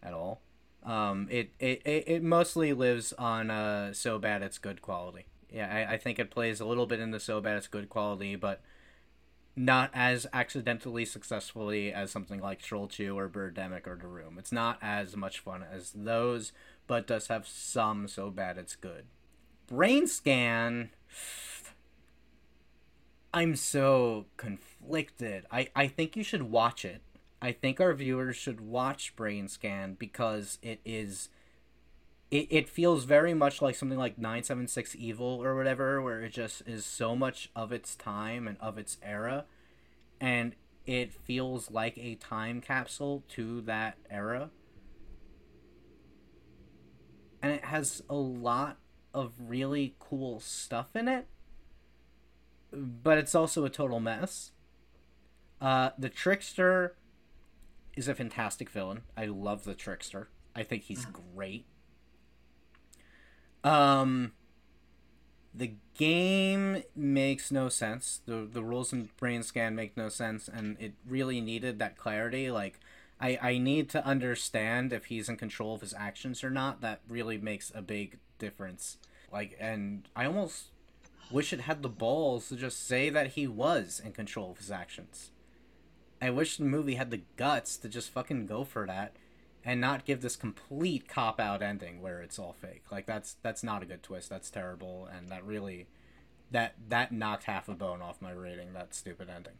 at 0.01 0.13
all. 0.13 0.41
Um, 0.83 1.27
it, 1.31 1.51
it, 1.59 1.81
it 1.85 2.23
mostly 2.23 2.71
lives 2.71 3.11
on 3.13 3.49
uh, 3.49 3.93
so 3.93 4.19
bad 4.19 4.41
it's 4.43 4.57
good 4.57 4.81
quality. 4.81 5.25
Yeah, 5.51 5.67
I, 5.71 5.93
I 5.93 5.97
think 5.97 6.19
it 6.19 6.29
plays 6.29 6.59
a 6.59 6.65
little 6.65 6.85
bit 6.85 6.99
in 6.99 7.11
the 7.11 7.19
so 7.19 7.41
bad 7.41 7.57
it's 7.57 7.67
good 7.67 7.89
quality, 7.89 8.35
but 8.35 8.61
not 9.55 9.89
as 9.93 10.27
accidentally 10.33 11.05
successfully 11.05 11.91
as 11.91 12.11
something 12.11 12.41
like 12.41 12.61
Troll 12.61 12.87
2 12.87 13.17
or 13.17 13.29
Birdemic 13.29 13.87
or 13.87 13.95
The 13.95 14.07
Room. 14.07 14.37
It's 14.37 14.51
not 14.51 14.77
as 14.81 15.15
much 15.15 15.39
fun 15.39 15.63
as 15.63 15.91
those, 15.95 16.51
but 16.87 17.07
does 17.07 17.27
have 17.27 17.47
some 17.47 18.07
so 18.07 18.29
bad 18.29 18.57
it's 18.57 18.75
good. 18.75 19.05
Brain 19.67 20.07
Scan. 20.07 20.89
I'm 23.35 23.55
so 23.55 24.25
conflicted. 24.37 25.45
I, 25.51 25.67
I 25.75 25.87
think 25.87 26.15
you 26.15 26.23
should 26.23 26.43
watch 26.43 26.85
it 26.85 27.01
I 27.45 27.51
think 27.51 27.79
our 27.79 27.93
viewers 27.93 28.35
should 28.35 28.59
watch 28.59 29.15
Brain 29.15 29.47
Scan 29.47 29.95
because 29.99 30.57
it 30.63 30.79
is 30.83 31.29
it, 32.31 32.47
it 32.49 32.67
feels 32.67 33.03
very 33.03 33.35
much 33.35 33.61
like 33.61 33.75
something 33.75 33.99
like 33.99 34.17
976 34.17 34.95
Evil 34.95 35.43
or 35.43 35.55
whatever 35.55 36.01
where 36.01 36.21
it 36.21 36.31
just 36.33 36.63
is 36.65 36.87
so 36.87 37.15
much 37.15 37.51
of 37.55 37.71
its 37.71 37.95
time 37.95 38.47
and 38.47 38.57
of 38.59 38.79
its 38.79 38.97
era 39.03 39.45
and 40.19 40.55
it 40.87 41.13
feels 41.13 41.69
like 41.69 41.97
a 41.99 42.15
time 42.15 42.61
capsule 42.61 43.23
to 43.29 43.61
that 43.61 43.97
era. 44.09 44.49
And 47.43 47.51
it 47.51 47.65
has 47.65 48.01
a 48.09 48.15
lot 48.15 48.77
of 49.13 49.33
really 49.39 49.95
cool 49.99 50.39
stuff 50.39 50.95
in 50.95 51.07
it. 51.07 51.27
But 52.75 53.17
it's 53.17 53.33
also 53.33 53.65
a 53.65 53.69
total 53.69 53.99
mess. 53.99 54.51
Uh, 55.61 55.91
the 55.97 56.09
Trickster 56.09 56.95
is 57.95 58.07
a 58.07 58.15
fantastic 58.15 58.69
villain. 58.69 59.03
I 59.15 59.25
love 59.25 59.63
the 59.63 59.73
Trickster. 59.73 60.29
I 60.55 60.63
think 60.63 60.83
he's 60.83 61.05
mm. 61.05 61.13
great. 61.33 61.65
Um, 63.63 64.33
the 65.53 65.75
game 65.95 66.83
makes 66.95 67.51
no 67.51 67.69
sense. 67.69 68.21
the 68.25 68.47
The 68.51 68.63
rules 68.63 68.93
in 68.93 69.09
Brain 69.17 69.43
Scan 69.43 69.75
make 69.75 69.97
no 69.97 70.09
sense, 70.09 70.47
and 70.47 70.77
it 70.79 70.93
really 71.07 71.41
needed 71.41 71.79
that 71.79 71.97
clarity. 71.97 72.51
Like, 72.51 72.79
I 73.19 73.39
I 73.41 73.57
need 73.57 73.89
to 73.91 74.05
understand 74.05 74.93
if 74.93 75.05
he's 75.05 75.29
in 75.29 75.37
control 75.37 75.75
of 75.75 75.81
his 75.81 75.93
actions 75.93 76.43
or 76.43 76.49
not. 76.49 76.81
That 76.81 77.01
really 77.07 77.37
makes 77.37 77.71
a 77.73 77.81
big 77.81 78.19
difference. 78.37 78.97
Like, 79.31 79.57
and 79.59 80.07
I 80.15 80.25
almost 80.25 80.67
wish 81.31 81.53
it 81.53 81.61
had 81.61 81.81
the 81.81 81.89
balls 81.89 82.49
to 82.49 82.55
just 82.55 82.87
say 82.87 83.09
that 83.09 83.31
he 83.31 83.47
was 83.47 84.01
in 84.03 84.11
control 84.11 84.51
of 84.51 84.57
his 84.57 84.71
actions. 84.71 85.31
I 86.21 86.29
wish 86.29 86.57
the 86.57 86.63
movie 86.63 86.95
had 86.95 87.11
the 87.11 87.23
guts 87.35 87.77
to 87.77 87.89
just 87.89 88.09
fucking 88.09 88.45
go 88.45 88.63
for 88.63 88.85
that 88.87 89.15
and 89.63 89.81
not 89.81 90.05
give 90.05 90.21
this 90.21 90.35
complete 90.35 91.07
cop 91.07 91.39
out 91.39 91.61
ending 91.61 92.01
where 92.01 92.21
it's 92.21 92.39
all 92.39 92.53
fake. 92.53 92.83
Like 92.91 93.05
that's 93.05 93.35
that's 93.41 93.63
not 93.63 93.83
a 93.83 93.85
good 93.85 94.03
twist. 94.03 94.29
That's 94.29 94.49
terrible 94.49 95.07
and 95.11 95.29
that 95.29 95.43
really 95.43 95.87
that 96.51 96.75
that 96.87 97.11
knocked 97.11 97.45
half 97.45 97.67
a 97.67 97.73
bone 97.73 98.01
off 98.01 98.21
my 98.21 98.31
rating, 98.31 98.73
that 98.73 98.93
stupid 98.93 99.29
ending. 99.29 99.59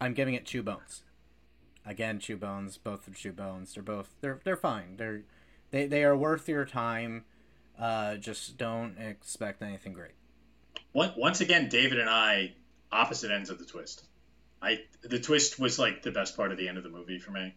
I'm 0.00 0.14
giving 0.14 0.34
it 0.34 0.46
two 0.46 0.62
bones. 0.62 1.02
Again, 1.86 2.18
two 2.18 2.36
bones, 2.38 2.78
both 2.78 3.06
are 3.06 3.14
two 3.14 3.32
bones. 3.32 3.74
They're 3.74 3.82
both 3.82 4.14
they're 4.20 4.40
they're 4.42 4.56
fine. 4.56 4.96
They're 4.96 5.22
they 5.70 5.86
they 5.86 6.02
are 6.02 6.16
worth 6.16 6.48
your 6.48 6.64
time. 6.64 7.24
Uh 7.78 8.16
just 8.16 8.56
don't 8.56 8.96
expect 8.98 9.62
anything 9.62 9.92
great. 9.92 10.12
Once 10.92 11.40
again, 11.40 11.68
David 11.68 11.98
and 11.98 12.08
I 12.08 12.54
opposite 12.92 13.30
ends 13.30 13.50
of 13.50 13.58
the 13.58 13.64
twist. 13.64 14.04
I 14.62 14.80
the 15.02 15.18
twist 15.18 15.58
was 15.58 15.78
like 15.78 16.02
the 16.02 16.10
best 16.10 16.36
part 16.36 16.52
of 16.52 16.58
the 16.58 16.68
end 16.68 16.78
of 16.78 16.84
the 16.84 16.90
movie 16.90 17.18
for 17.18 17.30
me. 17.30 17.54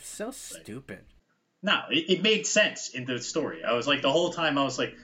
So 0.00 0.30
stupid. 0.30 1.04
No, 1.62 1.80
it, 1.90 2.10
it 2.10 2.22
made 2.22 2.46
sense 2.46 2.90
in 2.90 3.04
the 3.04 3.20
story. 3.20 3.62
I 3.64 3.72
was 3.72 3.86
like 3.86 4.02
the 4.02 4.10
whole 4.10 4.32
time 4.32 4.58
I 4.58 4.64
was 4.64 4.78
like, 4.78 4.94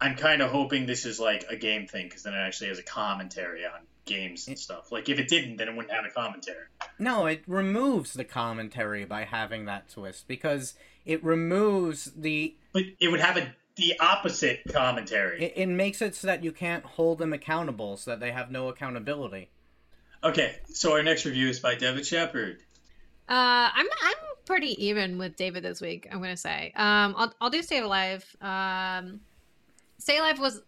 I'm 0.00 0.16
kind 0.16 0.42
of 0.42 0.50
hoping 0.50 0.86
this 0.86 1.06
is 1.06 1.18
like 1.18 1.46
a 1.48 1.56
game 1.56 1.86
thing 1.86 2.06
because 2.06 2.22
then 2.22 2.34
it 2.34 2.38
actually 2.38 2.68
has 2.68 2.78
a 2.78 2.82
commentary 2.82 3.64
on 3.64 3.80
games 4.04 4.48
and 4.48 4.58
stuff. 4.58 4.92
Like 4.92 5.08
if 5.08 5.18
it 5.18 5.28
didn't, 5.28 5.56
then 5.56 5.68
it 5.68 5.74
wouldn't 5.74 5.94
have 5.94 6.04
a 6.04 6.10
commentary. 6.10 6.66
No, 6.98 7.26
it 7.26 7.42
removes 7.46 8.12
the 8.12 8.24
commentary 8.24 9.04
by 9.04 9.24
having 9.24 9.64
that 9.64 9.88
twist 9.88 10.28
because 10.28 10.74
it 11.04 11.24
removes 11.24 12.12
the. 12.16 12.56
But 12.72 12.82
it 13.00 13.08
would 13.08 13.20
have 13.20 13.36
a 13.36 13.54
the 13.76 13.94
opposite 14.00 14.60
commentary. 14.72 15.44
It, 15.44 15.52
it 15.56 15.66
makes 15.66 16.00
it 16.00 16.14
so 16.14 16.26
that 16.26 16.44
you 16.44 16.52
can't 16.52 16.84
hold 16.84 17.18
them 17.18 17.32
accountable, 17.32 17.96
so 17.96 18.12
that 18.12 18.20
they 18.20 18.30
have 18.30 18.50
no 18.50 18.68
accountability. 18.68 19.50
Okay, 20.22 20.56
so 20.66 20.92
our 20.92 21.02
next 21.02 21.24
review 21.24 21.48
is 21.48 21.60
by 21.60 21.74
David 21.74 22.06
Shepard. 22.06 22.58
Uh, 23.28 23.68
I'm 23.74 23.86
I'm 24.02 24.16
pretty 24.46 24.84
even 24.84 25.18
with 25.18 25.36
David 25.36 25.62
this 25.62 25.80
week. 25.80 26.08
I'm 26.10 26.20
gonna 26.20 26.36
say. 26.36 26.72
Um, 26.76 27.14
I'll 27.16 27.34
I'll 27.40 27.50
do 27.50 27.62
Stay 27.62 27.80
Alive. 27.80 28.24
Um, 28.40 29.20
Stay 29.98 30.18
Alive 30.18 30.38
was 30.38 30.62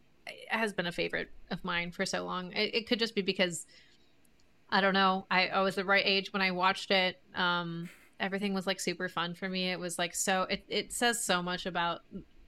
has 0.48 0.72
been 0.72 0.86
a 0.86 0.92
favorite 0.92 1.30
of 1.50 1.64
mine 1.64 1.92
for 1.92 2.04
so 2.04 2.24
long. 2.24 2.52
It, 2.52 2.74
it 2.74 2.88
could 2.88 2.98
just 2.98 3.14
be 3.14 3.22
because 3.22 3.66
I 4.70 4.80
don't 4.80 4.94
know. 4.94 5.26
I, 5.30 5.48
I 5.48 5.60
was 5.60 5.76
the 5.76 5.84
right 5.84 6.02
age 6.04 6.32
when 6.32 6.42
I 6.42 6.50
watched 6.50 6.90
it. 6.90 7.20
Um, 7.34 7.88
everything 8.18 8.52
was 8.52 8.66
like 8.66 8.80
super 8.80 9.08
fun 9.08 9.34
for 9.34 9.48
me. 9.48 9.70
It 9.70 9.78
was 9.78 9.98
like 9.98 10.14
so. 10.14 10.42
It 10.42 10.64
it 10.68 10.92
says 10.92 11.24
so 11.24 11.42
much 11.42 11.66
about 11.66 12.00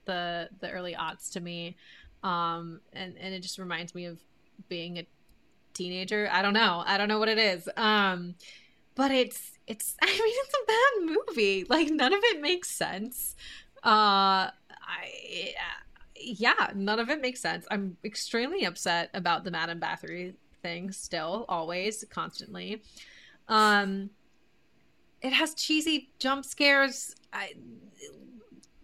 the 0.08 0.48
the 0.58 0.70
early 0.72 0.94
aughts 0.94 1.30
to 1.32 1.40
me, 1.40 1.76
um, 2.24 2.80
and 2.92 3.16
and 3.20 3.32
it 3.34 3.40
just 3.40 3.58
reminds 3.58 3.94
me 3.94 4.06
of 4.06 4.18
being 4.68 4.98
a 4.98 5.06
teenager. 5.74 6.28
I 6.32 6.42
don't 6.42 6.54
know. 6.54 6.82
I 6.84 6.96
don't 6.98 7.08
know 7.08 7.20
what 7.20 7.28
it 7.28 7.38
is. 7.38 7.68
Um, 7.76 8.34
but 8.96 9.12
it's 9.12 9.52
it's. 9.68 9.94
I 10.02 10.06
mean, 10.06 10.16
it's 10.24 10.54
a 10.54 10.66
bad 10.66 11.16
movie. 11.28 11.64
Like 11.68 11.90
none 11.90 12.12
of 12.12 12.20
it 12.24 12.40
makes 12.40 12.70
sense. 12.70 13.36
Uh, 13.84 14.50
I 14.50 15.54
yeah, 16.16 16.72
none 16.74 16.98
of 16.98 17.10
it 17.10 17.20
makes 17.20 17.40
sense. 17.40 17.66
I'm 17.70 17.96
extremely 18.04 18.64
upset 18.64 19.10
about 19.14 19.44
the 19.44 19.50
Madame 19.50 19.78
Bathory 19.78 20.34
thing. 20.62 20.90
Still, 20.90 21.44
always, 21.48 22.04
constantly. 22.10 22.82
Um, 23.46 24.10
it 25.20 25.32
has 25.32 25.54
cheesy 25.54 26.10
jump 26.18 26.44
scares. 26.44 27.14
I, 27.32 27.54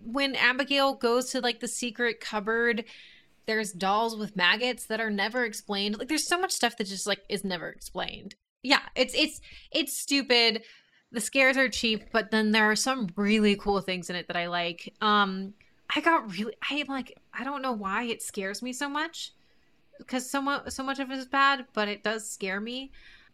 when 0.05 0.35
Abigail 0.37 0.95
goes 0.95 1.31
to 1.31 1.41
like 1.41 1.61
the 1.61 1.69
secret 1.69 2.21
cupboard 2.21 2.85
there's 3.47 3.73
dolls 3.73 4.17
with 4.17 4.37
maggots 4.37 4.87
that 4.87 5.01
are 5.01 5.11
never 5.11 5.45
explained. 5.45 5.99
Like 5.99 6.09
there's 6.09 6.27
so 6.27 6.39
much 6.39 6.53
stuff 6.53 6.77
that 6.79 6.87
just 6.87 7.07
like 7.07 7.21
is 7.29 7.45
never 7.45 7.69
explained. 7.69 8.35
yeah, 8.63 8.81
it's 8.95 9.15
it's 9.15 9.41
it's 9.71 9.97
stupid. 9.97 10.63
The 11.13 11.21
scares 11.21 11.57
are 11.57 11.69
cheap, 11.69 12.07
but 12.13 12.31
then 12.31 12.51
there 12.51 12.69
are 12.71 12.77
some 12.77 13.09
really 13.15 13.55
cool 13.57 13.81
things 13.81 14.11
in 14.11 14.17
it 14.17 14.27
that 14.27 14.37
I 14.37 14.49
like. 14.49 14.93
Um, 15.01 15.55
I 15.95 16.01
got 16.01 16.33
really, 16.37 16.55
I 16.69 16.85
like, 16.89 17.21
I 17.33 17.45
don't 17.45 17.63
know 17.63 17.73
why 17.73 18.05
it 18.05 18.21
scares 18.21 18.63
me 18.63 18.73
so 18.73 18.89
much, 18.89 19.33
because 19.99 20.29
so 20.29 20.43
much 20.43 20.71
so 20.71 20.83
much 20.83 20.99
of 20.99 21.11
it 21.11 21.19
is 21.19 21.27
bad, 21.27 21.67
but 21.73 21.89
it 21.89 22.03
does 22.03 22.29
scare 22.29 22.61
me. 22.61 22.91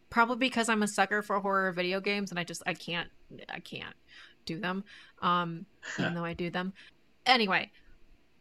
Probably 0.09 0.35
because 0.49 0.67
I'm 0.67 0.83
a 0.83 0.87
sucker 0.87 1.21
for 1.21 1.39
horror 1.39 1.71
video 1.71 2.01
games, 2.01 2.31
and 2.31 2.39
I 2.39 2.43
just 2.43 2.61
I 2.67 2.73
can't 2.73 3.09
I 3.49 3.61
can't 3.61 3.95
do 4.45 4.59
them, 4.59 4.83
um, 5.21 5.65
even 5.99 6.13
though 6.13 6.25
I 6.25 6.33
do 6.33 6.49
them. 6.49 6.73
Anyway, 7.25 7.71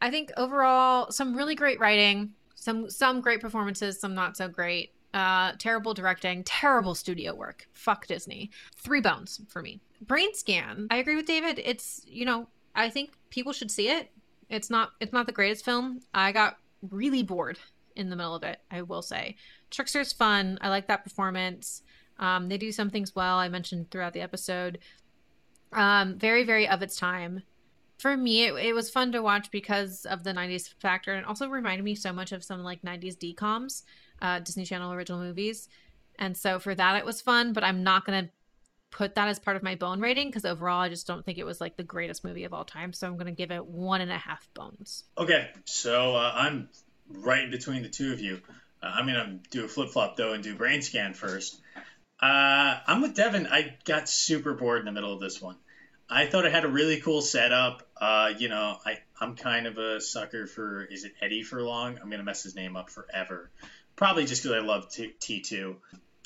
I 0.00 0.10
think 0.10 0.32
overall 0.36 1.10
some 1.10 1.36
really 1.36 1.54
great 1.54 1.80
writing, 1.80 2.32
some 2.54 2.88
some 2.90 3.20
great 3.20 3.40
performances, 3.40 4.00
some 4.00 4.14
not 4.14 4.36
so 4.36 4.48
great. 4.48 4.92
Uh, 5.12 5.52
terrible 5.58 5.92
directing, 5.92 6.44
terrible 6.44 6.94
studio 6.94 7.34
work. 7.34 7.66
Fuck 7.72 8.06
Disney. 8.06 8.50
Three 8.76 9.00
bones 9.00 9.40
for 9.48 9.60
me. 9.60 9.80
Brain 10.00 10.32
Scan. 10.34 10.86
I 10.90 10.96
agree 10.96 11.16
with 11.16 11.26
David. 11.26 11.60
It's 11.64 12.02
you 12.06 12.24
know 12.24 12.48
I 12.74 12.90
think 12.90 13.10
people 13.30 13.52
should 13.52 13.70
see 13.70 13.88
it. 13.88 14.10
It's 14.48 14.70
not 14.70 14.92
it's 15.00 15.12
not 15.12 15.26
the 15.26 15.32
greatest 15.32 15.64
film. 15.64 16.00
I 16.14 16.32
got 16.32 16.58
really 16.90 17.22
bored 17.22 17.58
in 17.96 18.08
the 18.08 18.16
middle 18.16 18.34
of 18.34 18.42
it. 18.42 18.60
I 18.70 18.82
will 18.82 19.02
say. 19.02 19.36
Trickster's 19.70 20.12
fun. 20.12 20.58
I 20.60 20.68
like 20.68 20.86
that 20.88 21.04
performance. 21.04 21.82
Um, 22.18 22.48
they 22.48 22.58
do 22.58 22.70
some 22.70 22.90
things 22.90 23.14
well. 23.14 23.36
I 23.36 23.48
mentioned 23.48 23.90
throughout 23.90 24.12
the 24.12 24.20
episode. 24.20 24.78
Um, 25.72 26.18
very 26.18 26.44
very 26.44 26.66
of 26.66 26.82
its 26.82 26.96
time 26.96 27.42
for 27.98 28.16
me 28.16 28.46
it, 28.46 28.54
it, 28.54 28.72
was 28.72 28.90
fun 28.90 29.12
to 29.12 29.22
watch 29.22 29.50
because 29.52 30.04
of 30.04 30.24
the 30.24 30.32
90s 30.32 30.74
factor 30.80 31.12
and 31.14 31.24
also 31.24 31.48
reminded 31.48 31.84
me 31.84 31.94
so 31.94 32.12
much 32.12 32.32
of 32.32 32.42
some 32.42 32.64
like 32.64 32.82
90s 32.82 33.16
DCOMs 33.16 33.82
uh, 34.22 34.38
Disney 34.40 34.64
Channel 34.64 34.92
original 34.92 35.20
movies. 35.20 35.68
And 36.18 36.36
so 36.36 36.58
for 36.58 36.74
that, 36.74 36.96
it 36.96 37.04
was 37.04 37.20
fun, 37.20 37.52
but 37.52 37.64
I'm 37.64 37.82
not 37.82 38.04
going 38.04 38.24
to 38.24 38.30
put 38.90 39.14
that 39.14 39.28
as 39.28 39.38
part 39.38 39.56
of 39.56 39.62
my 39.62 39.74
bone 39.74 40.00
rating 40.00 40.28
because 40.28 40.44
overall, 40.44 40.80
I 40.80 40.88
just 40.88 41.06
don't 41.06 41.24
think 41.24 41.38
it 41.38 41.44
was 41.44 41.60
like 41.60 41.76
the 41.76 41.84
greatest 41.84 42.24
movie 42.24 42.44
of 42.44 42.52
all 42.52 42.64
time. 42.64 42.92
So 42.92 43.06
I'm 43.06 43.14
going 43.14 43.26
to 43.26 43.32
give 43.32 43.50
it 43.50 43.64
one 43.64 44.00
and 44.00 44.10
a 44.10 44.18
half 44.18 44.48
bones. 44.54 45.04
Okay. 45.16 45.48
So 45.64 46.16
uh, 46.16 46.32
I'm 46.34 46.68
right 47.08 47.50
between 47.50 47.82
the 47.82 47.88
two 47.88 48.12
of 48.12 48.20
you. 48.20 48.40
Uh, 48.82 48.92
I'm 48.94 49.06
going 49.06 49.40
to 49.42 49.50
do 49.50 49.64
a 49.64 49.68
flip 49.68 49.90
flop 49.90 50.16
though 50.16 50.32
and 50.32 50.42
do 50.42 50.54
brain 50.54 50.82
scan 50.82 51.14
first. 51.14 51.60
Uh, 52.20 52.78
I'm 52.86 53.00
with 53.00 53.14
Devin. 53.14 53.46
I 53.46 53.76
got 53.84 54.08
super 54.08 54.54
bored 54.54 54.80
in 54.80 54.84
the 54.84 54.92
middle 54.92 55.12
of 55.12 55.20
this 55.20 55.40
one. 55.40 55.56
I 56.08 56.26
thought 56.26 56.44
it 56.44 56.52
had 56.52 56.64
a 56.64 56.68
really 56.68 57.00
cool 57.00 57.22
setup. 57.22 57.88
Uh, 57.96 58.32
you 58.36 58.48
know, 58.48 58.76
I, 58.84 58.98
I'm 59.20 59.36
kind 59.36 59.66
of 59.66 59.78
a 59.78 60.00
sucker 60.00 60.46
for, 60.46 60.84
is 60.84 61.04
it 61.04 61.12
Eddie 61.22 61.44
Furlong? 61.44 61.98
I'm 61.98 62.08
going 62.08 62.18
to 62.18 62.24
mess 62.24 62.42
his 62.42 62.56
name 62.56 62.76
up 62.76 62.90
forever. 62.90 63.50
Probably 63.96 64.26
just 64.26 64.42
because 64.42 64.60
I 64.60 64.64
love 64.64 64.90
T- 64.90 65.40
2 65.40 65.76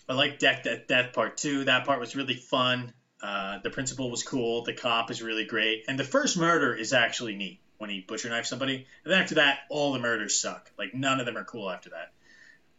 I 0.08 0.14
like 0.14 0.38
Deck 0.38 0.64
Death 0.64 0.86
Death 0.86 1.12
Part 1.12 1.36
2. 1.38 1.64
That 1.64 1.86
part 1.86 2.00
was 2.00 2.14
really 2.16 2.34
fun. 2.34 2.92
Uh, 3.22 3.58
the 3.62 3.70
principal 3.70 4.10
was 4.10 4.22
cool. 4.22 4.64
The 4.64 4.74
cop 4.74 5.10
is 5.10 5.22
really 5.22 5.44
great. 5.44 5.84
And 5.88 5.98
the 5.98 6.04
first 6.04 6.36
murder 6.36 6.74
is 6.74 6.92
actually 6.92 7.36
neat 7.36 7.60
when 7.78 7.88
he 7.88 8.00
butcher 8.00 8.28
knifes 8.28 8.48
somebody. 8.48 8.86
And 9.04 9.12
then 9.12 9.22
after 9.22 9.36
that, 9.36 9.60
all 9.70 9.92
the 9.92 9.98
murders 9.98 10.38
suck. 10.38 10.70
Like, 10.78 10.94
none 10.94 11.20
of 11.20 11.26
them 11.26 11.36
are 11.36 11.44
cool 11.44 11.70
after 11.70 11.90
that. 11.90 12.12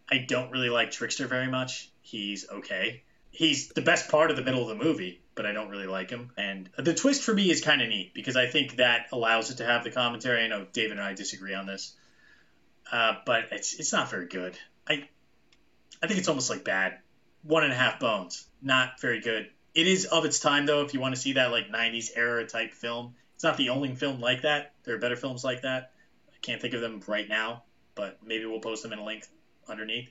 I 0.10 0.20
don't 0.20 0.52
really 0.52 0.70
like 0.70 0.92
Trickster 0.92 1.28
very 1.28 1.48
much. 1.48 1.90
He's 2.02 2.48
okay. 2.48 3.04
He's 3.36 3.68
the 3.68 3.82
best 3.82 4.10
part 4.10 4.32
of 4.32 4.38
the 4.38 4.44
middle 4.44 4.62
of 4.62 4.70
the 4.70 4.82
movie, 4.82 5.20
but 5.36 5.46
I 5.46 5.52
don't 5.52 5.70
really 5.70 5.88
like 5.88 6.10
him. 6.10 6.32
And 6.38 6.70
the 6.78 6.94
twist 6.94 7.22
for 7.22 7.34
me 7.34 7.52
is 7.52 7.62
kind 7.62 7.82
of 7.82 7.90
neat 7.90 8.14
because 8.14 8.38
I 8.38 8.48
think 8.48 8.78
that 8.78 9.08
allows 9.12 9.52
it 9.52 9.58
to 9.58 9.66
have 9.66 9.84
the 9.84 9.92
commentary. 9.92 10.42
I 10.42 10.48
know 10.48 10.66
David 10.72 10.94
and 10.94 11.02
I 11.02 11.14
disagree 11.14 11.54
on 11.54 11.66
this, 11.66 11.94
uh, 12.90 13.16
but 13.26 13.50
it's 13.52 13.74
it's 13.74 13.92
not 13.92 14.10
very 14.10 14.28
good. 14.28 14.58
I 14.88 15.10
I 16.02 16.08
think 16.08 16.18
it's 16.20 16.30
almost 16.30 16.50
like 16.50 16.64
bad. 16.64 17.00
One 17.44 17.66
and 17.66 17.74
a 17.74 17.76
half 17.76 18.00
bones. 18.00 18.48
Not 18.62 19.02
very 19.02 19.20
good. 19.20 19.50
It 19.74 19.86
is 19.86 20.06
of 20.06 20.24
its 20.24 20.40
time 20.40 20.66
though. 20.66 20.86
If 20.86 20.94
you 20.94 21.02
want 21.02 21.14
to 21.16 21.20
see 21.20 21.34
that 21.34 21.52
like 21.52 21.68
'90s 21.68 22.12
era 22.16 22.48
type 22.48 22.72
film, 22.72 23.16
it's 23.34 23.44
not 23.44 23.58
the 23.58 23.70
only 23.70 23.94
film 23.96 24.22
like 24.22 24.44
that. 24.44 24.72
There 24.86 24.96
are 24.96 25.00
better 25.00 25.18
films 25.18 25.44
like 25.44 25.64
that. 25.64 25.92
I 26.30 26.38
can't 26.42 26.62
think 26.62 26.74
of 26.74 26.80
them 26.80 27.04
right 27.06 27.28
now, 27.28 27.64
but 27.96 28.20
maybe 28.26 28.46
we'll 28.46 28.62
post 28.62 28.82
them 28.82 28.94
in 28.94 29.00
a 29.00 29.04
link 29.04 29.26
underneath. 29.68 30.10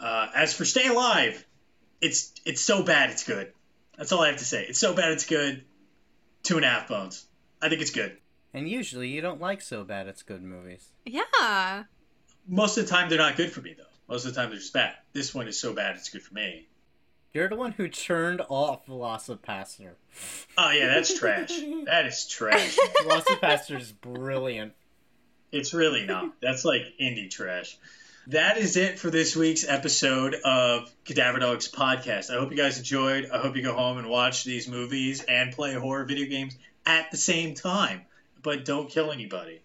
Uh, 0.00 0.26
as 0.34 0.52
for 0.52 0.64
Stay 0.64 0.88
Alive, 0.88 1.46
it's 2.04 2.32
it's 2.44 2.60
so 2.60 2.82
bad 2.82 3.10
it's 3.10 3.24
good. 3.24 3.52
That's 3.96 4.12
all 4.12 4.22
I 4.22 4.28
have 4.28 4.38
to 4.38 4.44
say. 4.44 4.64
It's 4.68 4.78
so 4.78 4.94
bad 4.94 5.12
it's 5.12 5.26
good. 5.26 5.64
Two 6.42 6.56
and 6.56 6.64
a 6.64 6.68
half 6.68 6.88
bones. 6.88 7.26
I 7.62 7.68
think 7.68 7.80
it's 7.80 7.90
good. 7.90 8.16
And 8.52 8.68
usually 8.68 9.08
you 9.08 9.20
don't 9.20 9.40
like 9.40 9.60
so 9.62 9.84
bad 9.84 10.06
it's 10.06 10.22
good 10.22 10.42
movies. 10.42 10.88
Yeah 11.04 11.84
most 12.46 12.78
of 12.78 12.84
the 12.86 12.90
time 12.90 13.08
they're 13.08 13.18
not 13.18 13.36
good 13.36 13.52
for 13.52 13.60
me 13.60 13.74
though. 13.76 13.84
Most 14.08 14.26
of 14.26 14.34
the 14.34 14.40
time 14.40 14.50
they're 14.50 14.58
just 14.58 14.72
bad. 14.72 14.94
This 15.12 15.34
one 15.34 15.48
is 15.48 15.58
so 15.58 15.72
bad 15.72 15.96
it's 15.96 16.10
good 16.10 16.22
for 16.22 16.34
me. 16.34 16.66
You're 17.32 17.48
the 17.48 17.56
one 17.56 17.72
who 17.72 17.88
turned 17.88 18.42
off 18.48 18.86
VelociPastor. 18.86 19.92
Oh 20.56 20.70
yeah, 20.70 20.86
that's 20.86 21.18
trash. 21.18 21.48
that 21.86 22.06
is 22.06 22.28
trash. 22.28 22.78
VelociPastor 23.02 23.80
is 23.80 23.90
brilliant. 23.90 24.72
It's 25.50 25.74
really 25.74 26.06
not. 26.06 26.32
That's 26.40 26.64
like 26.64 26.82
indie 27.00 27.28
trash. 27.28 27.76
That 28.28 28.56
is 28.56 28.78
it 28.78 28.98
for 28.98 29.10
this 29.10 29.36
week's 29.36 29.68
episode 29.68 30.34
of 30.34 30.90
Cadaver 31.04 31.40
Dogs 31.40 31.70
podcast. 31.70 32.30
I 32.30 32.40
hope 32.40 32.50
you 32.50 32.56
guys 32.56 32.78
enjoyed. 32.78 33.28
I 33.30 33.36
hope 33.36 33.54
you 33.54 33.62
go 33.62 33.74
home 33.74 33.98
and 33.98 34.08
watch 34.08 34.44
these 34.44 34.66
movies 34.66 35.22
and 35.22 35.52
play 35.52 35.74
horror 35.74 36.06
video 36.06 36.26
games 36.26 36.56
at 36.86 37.10
the 37.10 37.18
same 37.18 37.54
time, 37.54 38.00
but 38.42 38.64
don't 38.64 38.88
kill 38.88 39.12
anybody. 39.12 39.60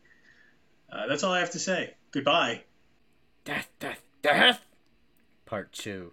Uh, 0.91 1.07
that's 1.07 1.23
all 1.23 1.31
I 1.31 1.39
have 1.39 1.51
to 1.51 1.59
say. 1.59 1.93
Goodbye. 2.11 2.63
Death, 3.45 3.69
death, 3.79 4.01
death. 4.21 4.61
Part 5.45 5.71
two. 5.71 6.11